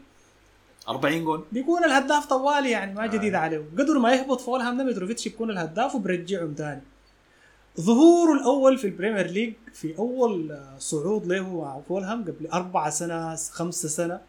40 0.89 1.25
جون 1.25 1.45
بيكون 1.53 1.85
الهداف 1.85 2.27
طوالي 2.27 2.71
يعني 2.71 2.95
ما 2.95 3.07
جديد 3.07 3.35
آه. 3.35 3.39
عليه 3.39 3.65
قدر 3.79 3.99
ما 3.99 4.13
يهبط 4.15 4.41
فولهام 4.41 4.79
ده 4.79 4.85
متروفيتش 4.85 5.27
يكون 5.27 5.51
الهداف 5.51 5.95
وبرجعهم 5.95 6.55
تاني. 6.55 6.83
ظهوره 7.81 8.33
الأول 8.33 8.79
في 8.79 8.87
ال 8.87 8.92
Premier 8.92 9.27
League 9.27 9.53
في 9.73 9.99
أول 9.99 10.53
آه، 10.53 10.75
صعود 10.79 11.27
له 11.27 11.61
مع 11.61 11.81
فولهام 11.89 12.23
قبل 12.25 12.47
أربع 12.53 12.91
سنة 12.91 13.35
خمسة 13.37 13.89
سنة. 13.89 14.21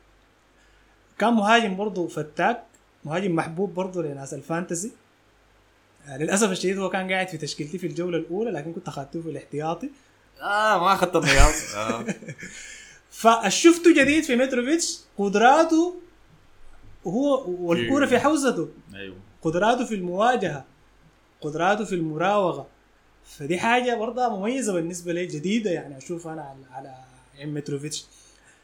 كان 1.20 1.34
مهاجم 1.34 1.76
برضه 1.76 2.08
فتاك 2.08 2.64
مهاجم 3.06 3.36
محبوب 3.36 3.74
برضه 3.74 4.04
لناس 4.04 4.34
ال 4.34 4.40
fantasy. 4.40 4.92
للأسف 6.10 6.52
الشديد 6.52 6.78
هو 6.78 6.90
كان 6.90 7.12
قاعد 7.12 7.28
في 7.28 7.38
تشكيلتي 7.38 7.78
في 7.78 7.88
الجولة 7.88 8.18
الأولى 8.18 8.52
لكن 8.52 8.74
كنت 8.74 8.88
اخذته 8.88 9.22
في 9.22 9.30
الاحتياطي. 9.30 9.90
آه 10.42 10.80
ما 10.80 10.94
اخذت 10.94 11.16
الرياض 11.16 11.54
آه. 11.76 12.06
فشفته 13.12 13.94
جديد 14.04 14.24
في 14.24 14.36
متروفيتش 14.36 15.00
قدراته 15.18 15.96
هو 17.08 17.46
والكورة 17.50 18.06
في 18.06 18.20
حوزته. 18.20 18.70
أيوه. 18.96 19.16
قدراته 19.42 19.86
في 19.86 19.96
المواجهة 19.96 20.66
قدراته 21.42 21.86
في 21.86 21.96
المراوغة. 21.96 22.68
فدي 23.26 23.60
حاجة 23.60 23.96
برضه 23.96 24.30
مميزة 24.30 24.74
بالنسبة 24.74 25.14
لي 25.14 25.26
جديدة 25.26 25.72
يعني. 25.72 25.98
أشوف 25.98 26.28
أنا 26.28 26.42
على 26.42 26.96
على 27.38 27.52
متروفيتش 27.52 28.06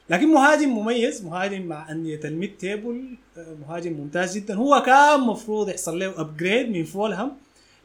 لكن 0.09 0.27
مهاجم 0.33 0.69
مميز 0.69 1.25
مهاجم 1.25 1.61
مع 1.65 1.91
أندية 1.91 2.19
ال 2.25 2.33
mid 2.33 2.57
table 2.57 3.03
آه، 3.37 3.55
مهاجم 3.67 3.93
ممتاز 3.93 4.37
جدا 4.37 4.55
هو 4.55 4.83
كان 4.85 5.19
مفروض 5.19 5.69
يحصل 5.69 5.99
له 5.99 6.21
upgrade 6.21 6.69
من 6.69 6.83
فولهام 6.83 7.31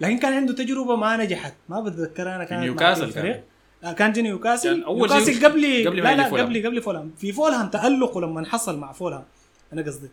لكن 0.01 0.19
كان 0.19 0.33
عنده 0.33 0.55
تجربة 0.55 0.97
ما 0.97 1.17
نجحت 1.17 1.55
ما 1.69 1.81
بتذكر 1.81 2.23
أنا 2.23 2.45
كانت 2.45 2.53
مع 2.53 2.65
نيوكاسل 2.65 3.11
فريق. 3.11 3.33
كان. 3.33 3.43
آه، 3.85 3.93
كان 3.93 4.13
جا 4.13 4.23
نيوكاسل 4.23 4.71
كان 4.71 4.83
أول 4.83 4.97
نيوكاسل 5.09 5.47
قبل 5.47 5.87
قبل 5.87 5.97
لا 5.97 6.17
لا. 6.17 6.27
قبل 6.27 6.67
قبل 6.67 6.83
فولهام 6.83 7.11
في 7.19 7.33
فولهام 7.33 7.69
تألقه 7.69 8.21
لما 8.21 8.47
حصل 8.47 8.79
مع 8.79 8.93
فولهام 8.93 9.25
أنا 9.73 9.83
قصدي 9.83 10.09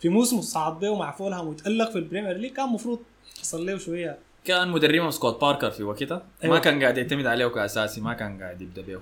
في 0.00 0.08
موسم 0.08 0.40
صعد 0.40 0.80
به 0.80 0.94
مع 0.96 1.10
فولهام 1.10 1.48
وتألق 1.48 1.90
في 1.90 1.98
ال 1.98 2.03
Premier 2.03 2.36
League 2.36 2.52
كان 2.52 2.68
مفروض 2.68 3.00
يحصل 3.38 3.66
له 3.66 3.78
شوية 3.78 4.18
كان 4.44 4.68
مدربهم 4.68 5.10
سكوت 5.10 5.40
باركر 5.40 5.70
في 5.70 5.82
وقتها 5.82 6.22
أيوة. 6.44 6.54
ما 6.54 6.60
كان 6.60 6.82
قاعد 6.82 6.98
يعتمد 6.98 7.26
عليه 7.26 7.46
كأساسي 7.46 8.00
ما 8.00 8.14
كان 8.14 8.42
قاعد 8.42 8.62
يبدأ 8.62 8.82
به 8.82 9.00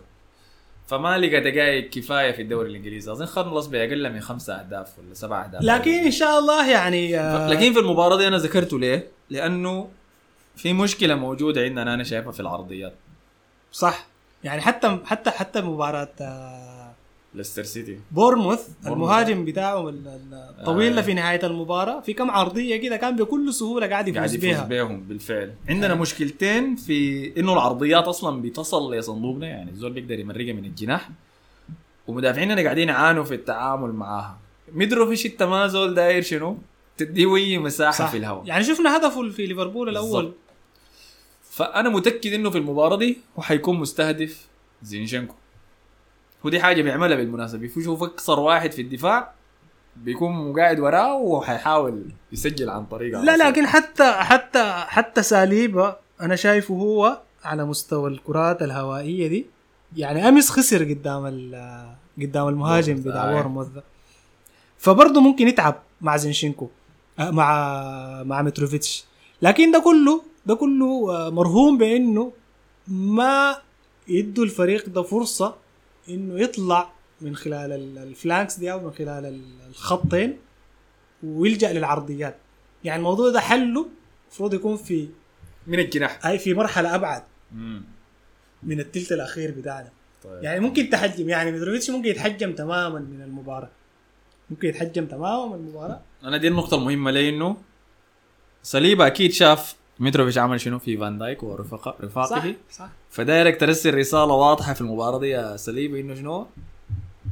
فما 0.87 1.19
لقى 1.19 1.41
دقائق 1.41 1.91
كفاية 1.91 2.33
في 2.33 2.43
الدوري 2.43 2.71
الإنجليزي. 2.71 3.13
أظن 3.13 3.27
خلص 3.27 3.67
باقل 3.67 4.13
من 4.13 4.21
خمسة 4.21 4.55
أهداف 4.55 4.99
ولا 4.99 5.15
سبعة 5.15 5.45
أهداف. 5.45 5.63
لكن 5.63 5.91
إن 5.91 6.11
شاء 6.11 6.39
الله 6.39 6.71
يعني 6.71 7.19
آه، 7.19 7.49
لكن 7.49 7.73
في 7.73 7.79
المباراة 7.79 8.17
دي 8.17 8.29
أنا 8.29 8.39
ذكرته 8.39 8.79
ليه؟ 8.79 9.09
لأنه 9.31 9.89
في 10.57 10.73
مشكلة 10.73 11.15
موجودة 11.15 11.61
عندنا 11.61 11.95
أنا 11.95 12.05
شايفها 12.05 12.33
في 12.33 12.41
العرضيات. 12.41 12.95
صح. 13.73 14.07
يعني 14.45 14.61
حتى 14.61 14.99
حتى 15.05 15.31
حتى 15.31 15.61
مباراة 15.61 16.09
آه، 16.21 16.72
ليستر 17.35 17.63
سيتي 17.63 17.99
بورموث. 18.11 18.69
المهاجم 18.87 19.45
بتاعهم 19.45 19.89
ال- 19.89 20.07
ال- 20.09 20.55
الطويل 20.61 20.99
آه. 20.99 21.03
في 21.03 21.15
نهاية 21.15 21.47
المباراة. 21.47 22.01
في 22.01 22.13
كم 22.13 22.31
عرضية 22.31 22.77
كده 22.77 22.97
كان 22.97 23.17
بكل 23.17 23.55
سهولة 23.55 23.87
قاعد 23.87 24.11
قاعد 24.11 24.33
يفوز 24.35 24.45
يفوز 24.45 24.59
بها 24.59 24.67
بيهم 24.67 25.01
بالفعل. 25.01 25.55
عندنا 25.69 25.95
مشكلتين 25.95 26.77
في 26.77 27.33
إنه 27.41 27.53
العرضيات 27.53 28.05
أصلا 28.05 28.43
بتصل 28.43 28.95
لصندوقنا 28.95 29.47
يعني 29.47 29.71
الزول 29.71 29.93
بيقدر 29.93 30.19
يمرقها 30.19 30.53
من 30.53 30.65
الجناح 30.65 31.11
ومدافعيننا 32.07 32.63
قاعدين 32.63 32.89
يعانوا 32.89 33.25
في 33.25 33.35
التعامل 33.35 33.93
معاها. 33.93 34.39
مدروفيش 34.73 35.27
انت 35.27 35.43
ما 35.43 35.67
زول 35.67 35.95
داير 35.95 36.23
شنو؟ 36.23 36.59
تديه 36.97 37.37
اي 37.37 37.59
مساحة 37.59 37.93
صح. 37.93 38.11
في 38.11 38.17
الهواء. 38.17 38.47
يعني 38.47 38.65
شفنا 38.65 38.97
هدفه 38.97 39.29
في 39.31 39.47
ليفربول 39.47 39.89
الأول. 39.89 40.23
بالضبط. 40.23 40.35
فأنا 41.51 41.89
متأكد 41.89 42.33
إنه 42.33 42.51
في 42.51 42.59
المباراة 42.59 42.97
دي 42.97 43.19
هو 43.39 43.43
حيكون 43.43 43.79
مستهدف 43.79 44.47
زينشينكو. 44.83 45.35
ودي 46.45 46.61
حاجة 46.61 46.83
بيعملها 46.83 47.17
بالمناسبة. 47.17 47.59
بيشوف 47.59 48.03
أكثر 48.03 48.41
واحد 48.41 48.73
في 48.73 48.83
الدفاع 48.83 49.33
بيكون 49.97 50.53
قاعد 50.61 50.81
وراه 50.81 51.15
وحيحاول 51.17 52.05
يسجل 52.33 52.71
عن 52.71 52.87
طريقه. 52.87 53.21
لا 53.21 53.49
لكن 53.49 53.67
حتى 53.67 54.13
حتى 54.13 54.73
حتى 54.87 55.23
ساليبا 55.23 55.97
أنا 56.21 56.37
شايفه 56.37 56.75
هو 56.75 57.21
على 57.45 57.65
مستوى 57.65 58.11
الكرات 58.11 58.63
الهوائية 58.63 59.29
دي 59.29 59.47
يعني 59.97 60.29
أمس 60.29 60.51
خسر 60.51 60.85
قدام 60.85 61.25
قدام 62.19 62.49
المهاجم 62.49 62.95
بتاع. 62.95 63.33
بورنموث 63.33 63.67
ده. 63.69 63.83
فبرضه 64.79 65.21
ممكن 65.21 65.49
يتعب 65.49 65.83
مع 66.01 66.17
زينشينكو 66.17 66.69
آه، 67.19 67.31
مع 67.31 68.23
مع 68.23 68.43
متروفيتش. 68.43 69.05
لكن 69.43 69.71
ده 69.71 69.79
كله 69.79 70.23
ده 70.47 70.55
كله 70.55 71.17
آه، 71.17 71.31
مرهون 71.31 71.79
بأنه 71.79 72.33
ما 72.89 73.57
يدوا 74.09 74.45
الفريق 74.45 74.89
ده 74.89 75.03
فرصة 75.03 75.55
إنه 76.09 76.41
يطلع 76.41 76.93
من 77.21 77.37
خلال 77.37 77.73
ال- 77.73 77.99
ال 77.99 78.07
flanks 78.07 78.57
دي 78.59 78.73
أو 78.73 78.81
من 78.81 78.91
خلال 78.93 79.27
ال- 79.27 79.67
الخطين 79.69 80.39
ويلجأ 81.23 81.73
للعرضيات. 81.73 82.37
يعني 82.85 82.99
الموضوع 82.99 83.31
ده 83.31 83.41
حله 83.41 83.87
المفروض 84.29 84.55
يكون 84.55 84.77
في 84.77 85.09
من 85.67 85.79
الجناح. 85.79 86.27
أي 86.27 86.39
في 86.39 86.55
مرحلة 86.55 86.95
أبعد 86.95 87.23
مم. 87.53 87.83
من 88.63 88.81
الثلث 88.81 89.13
الأخير 89.13 89.51
بتاعنا. 89.51 89.91
طيب. 90.25 90.43
يعني 90.43 90.61
ممكن 90.61 90.91
تحجم. 90.91 91.29
يعني 91.29 91.53
متروفيتش 91.53 91.91
ممكن 91.91 92.09
يتحجم 92.09 92.53
تماما 92.53 92.99
من 92.99 93.23
المباراة. 93.23 93.71
ممكن 94.51 94.69
يتحجم 94.69 95.07
تماما 95.07 95.47
من 95.47 95.55
المباراة. 95.67 96.01
أنا 96.25 96.37
دي 96.37 96.49
النقطة 96.49 96.75
المهمة 96.77 97.11
لي 97.11 97.29
انه 97.29 97.57
سليبا 98.63 99.07
أكيد 99.07 99.33
شاف 99.33 99.75
متروفيتش 99.99 100.39
عمل 100.39 100.61
شنو 100.61 100.79
في 100.79 100.97
فان 100.97 101.19
دايك 101.19 101.43
ورفقه 101.43 101.91
صح 101.91 101.97
رفاقه. 102.05 102.55
صح 102.71 102.89
فدايرك 103.11 103.61
ترسل 103.61 103.95
رسالة 103.95 104.35
واضحة 104.35 104.73
في 104.73 104.81
المباراة 104.81 105.19
دي 105.19 105.29
يا 105.29 105.57
سليبا 105.57 106.01
إنه 106.01 106.15
شنو؟ 106.15 106.47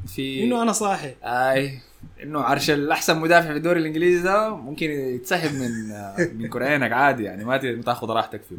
في 0.06 0.44
إنه 0.44 0.62
أنا 0.62 0.72
صاحي. 0.72 1.14
آي 1.24 1.78
إنه 2.22 2.40
عرش 2.40 2.70
الأحسن 2.70 3.20
مدافع 3.20 3.46
في 3.48 3.56
الدوري 3.56 3.80
الإنجليزي 3.80 4.22
ده 4.22 4.56
ممكن 4.56 4.90
يتسحب 4.90 5.54
من 5.54 5.70
من 6.42 6.48
كرعينك 6.48 6.92
عادي 6.92 7.24
يعني 7.24 7.44
ما 7.44 7.56
تاخذ 7.56 8.10
راحتك 8.10 8.42
فيه. 8.42 8.56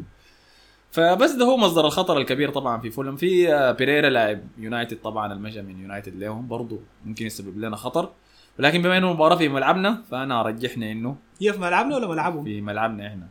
فبس 0.90 1.30
ده 1.30 1.44
هو 1.44 1.56
مصدر 1.56 1.86
الخطر 1.86 2.18
الكبير 2.18 2.50
طبعا 2.50 2.80
في 2.80 2.90
فولم. 2.90 3.16
في 3.16 3.54
آه، 3.54 3.72
بيريرا 3.72 4.10
لاعب 4.10 4.40
يونايتد 4.58 4.96
طبعا 4.96 5.32
المشى 5.32 5.62
من 5.62 5.80
يونايتد 5.80 6.16
لهم 6.16 6.48
برضه 6.48 6.80
ممكن 7.04 7.26
يسبب 7.26 7.58
لنا 7.58 7.76
خطر. 7.76 8.10
ولكن 8.58 8.82
بما 8.82 8.98
إنه 8.98 9.08
المباراة 9.08 9.36
في 9.36 9.48
ملعبنا 9.48 10.02
فأنا 10.10 10.40
ارجحنا 10.40 10.92
إنه 10.92 11.16
هي 11.40 11.52
في 11.52 11.60
ملعبنا 11.60 11.96
ولا 11.96 12.08
ملعبهم؟ 12.08 12.44
في 12.44 12.60
ملعبنا 12.60 13.06
إحنا. 13.06 13.28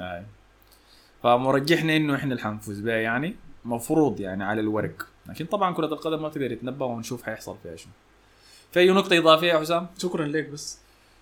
اي 0.00 0.22
فمرجحنا 1.22 1.96
إنه 1.96 2.14
إحنا 2.14 2.32
اللي 2.32 2.42
حنفوز 2.42 2.80
بها 2.80 2.96
يعني 2.96 3.36
مفروض 3.64 4.20
يعني 4.20 4.44
على 4.44 4.60
الورق. 4.60 5.06
لكن 5.26 5.46
طبعا 5.46 5.74
كرة 5.74 5.86
القدم 5.86 6.22
ما 6.22 6.28
تقدر 6.28 6.52
يتنبأ 6.52 6.86
ونشوف 6.86 7.22
حيحصل 7.22 7.56
فيها 7.62 7.76
شنو. 7.76 7.92
في 8.72 8.80
أي 8.80 8.90
نقطة 8.90 9.18
إضافية 9.18 9.46
يا 9.52 9.58
حسام؟ 9.58 9.86
شكرا 9.98 10.26
لك 10.26 10.48
بس. 10.48 10.78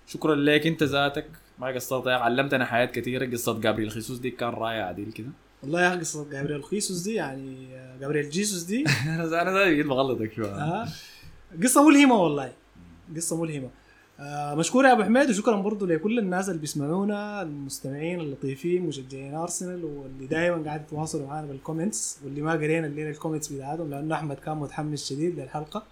شكرا 0.06 0.34
لك 0.34 0.66
أنت 0.66 0.82
ذاتك. 0.82 1.26
ما 1.58 1.66
قصرت 1.66 2.06
يا 2.06 2.12
علمتنا 2.12 2.64
حياة 2.64 2.86
كثيرة. 2.86 3.30
قصة 3.30 3.60
جابريل 3.60 3.90
خيسوس 3.90 4.18
دي 4.18 4.30
كان 4.30 4.48
رائع 4.48 4.86
عديل 4.86 5.12
كده. 5.12 5.28
والله 5.62 5.82
يا 5.82 5.96
قصة 5.96 6.30
جابريل 6.30 6.64
خيسوس 6.64 7.00
دي 7.02 7.14
يعني 7.14 7.68
جابريل 8.00 8.30
جيسوس 8.30 8.62
دي. 8.62 8.84
أنا 9.06 9.42
أنا 9.42 9.82
بغلطك 9.82 10.32
شوية. 10.32 10.54
آه. 10.54 10.88
قصة 11.62 11.88
ملهمة 11.88 12.14
والله. 12.14 12.52
قصة 13.16 13.42
ملهمة. 13.42 13.70
آه 14.20 14.54
مشكور 14.54 14.84
يا 14.84 14.92
أبو 14.92 15.02
حميد 15.02 15.30
وشكرا 15.30 15.56
برضو 15.56 15.86
لكل 15.86 16.18
الناس 16.18 16.48
اللي 16.48 16.60
بيسمعونا 16.60 17.42
المستمعين 17.42 18.20
اللطيفين 18.20 18.82
مشجعين 18.82 19.34
أرسنال 19.34 19.84
واللي 19.84 20.26
دائما 20.26 20.64
قاعد 20.64 20.80
يتواصلوا 20.80 21.26
معنا 21.26 21.46
بال 21.46 21.61
comments 21.61 22.18
واللي 22.24 22.42
ما 22.42 22.52
قرينا 22.52 22.86
الليلة 22.86 23.10
ال 23.10 23.14
comments 23.14 23.48
بتاعتهم 23.52 23.90
لأنه 23.90 24.14
أحمد 24.14 24.36
كان 24.36 24.56
متحمس 24.56 25.08
شديد 25.08 25.40
للحلقة. 25.40 25.82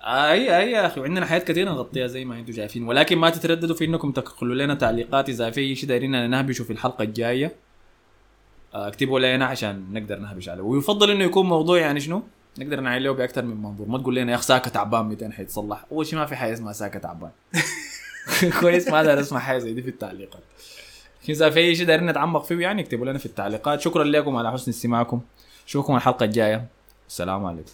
أي 0.00 0.58
أي 0.58 0.70
يا 0.70 0.86
أخي 0.86 1.00
وعندنا 1.00 1.26
حاجات 1.26 1.48
كثيره 1.48 1.70
نغطيها 1.70 2.06
زي 2.06 2.24
ما 2.24 2.38
أنتم 2.38 2.52
شايفين 2.52 2.82
ولكن 2.88 3.18
ما 3.18 3.30
تترددوا 3.30 3.76
في 3.76 3.84
إنكم 3.84 4.12
تخلوا 4.12 4.54
لنا 4.54 4.74
تعليقات 4.74 5.28
إذا 5.28 5.50
في 5.50 5.74
شيء 5.74 5.88
دايرين 5.88 6.30
نهبشه 6.30 6.64
في 6.64 6.72
الحلقة 6.72 7.02
الجاية. 7.02 7.52
آه، 8.74 8.88
اكتبوا 8.88 9.20
لنا 9.20 9.46
عشان 9.46 9.84
نقدر 9.92 10.18
نهبش 10.18 10.48
عليه. 10.48 10.62
ويفضل 10.62 11.10
إنه 11.10 11.24
يكون 11.24 11.46
موضوع 11.46 11.78
يعني 11.78 12.00
شنو؟ 12.00 12.22
نقدر 12.58 12.80
نعيله 12.80 13.12
باكثر 13.12 13.42
من 13.42 13.62
منظور. 13.62 13.88
ما 13.88 13.98
تقول 13.98 14.16
لنا 14.16 14.30
يا 14.30 14.36
أخي 14.36 14.44
ساكه 14.44 14.70
تعبان 14.70 15.06
200 15.06 15.32
حيتصلح 15.32 15.84
أول 15.92 16.06
شيء 16.06 16.18
ما 16.18 16.26
في 16.26 16.36
حاجة 16.36 16.52
اسمها 16.52 16.72
ساكه 16.72 16.98
تعبان. 16.98 17.30
كويس 18.60 18.88
ما 18.88 19.02
دار 19.02 19.20
أسمع 19.20 19.40
حاجة 19.40 19.58
زي 19.58 19.72
دي 19.72 19.82
في 19.82 19.90
التعليقات. 19.90 20.42
اذا 21.28 21.50
في 21.50 21.60
أي 21.60 21.74
شيء 21.74 21.86
دايرين 21.86 22.06
نتعمق 22.06 22.44
فيه 22.44 22.58
يعني 22.58 22.82
اكتبوا 22.82 23.06
لنا 23.06 23.18
في 23.18 23.26
التعليقات. 23.26 23.80
شكرا 23.80 24.04
لكم 24.04 24.36
على 24.36 24.52
حسن 24.52 24.70
استماعكم. 24.70 25.20
اشوفكم 25.66 25.96
الحلقة 25.96 26.24
الجاية. 26.24 26.66
السلام 27.08 27.46
عليكم. 27.46 27.70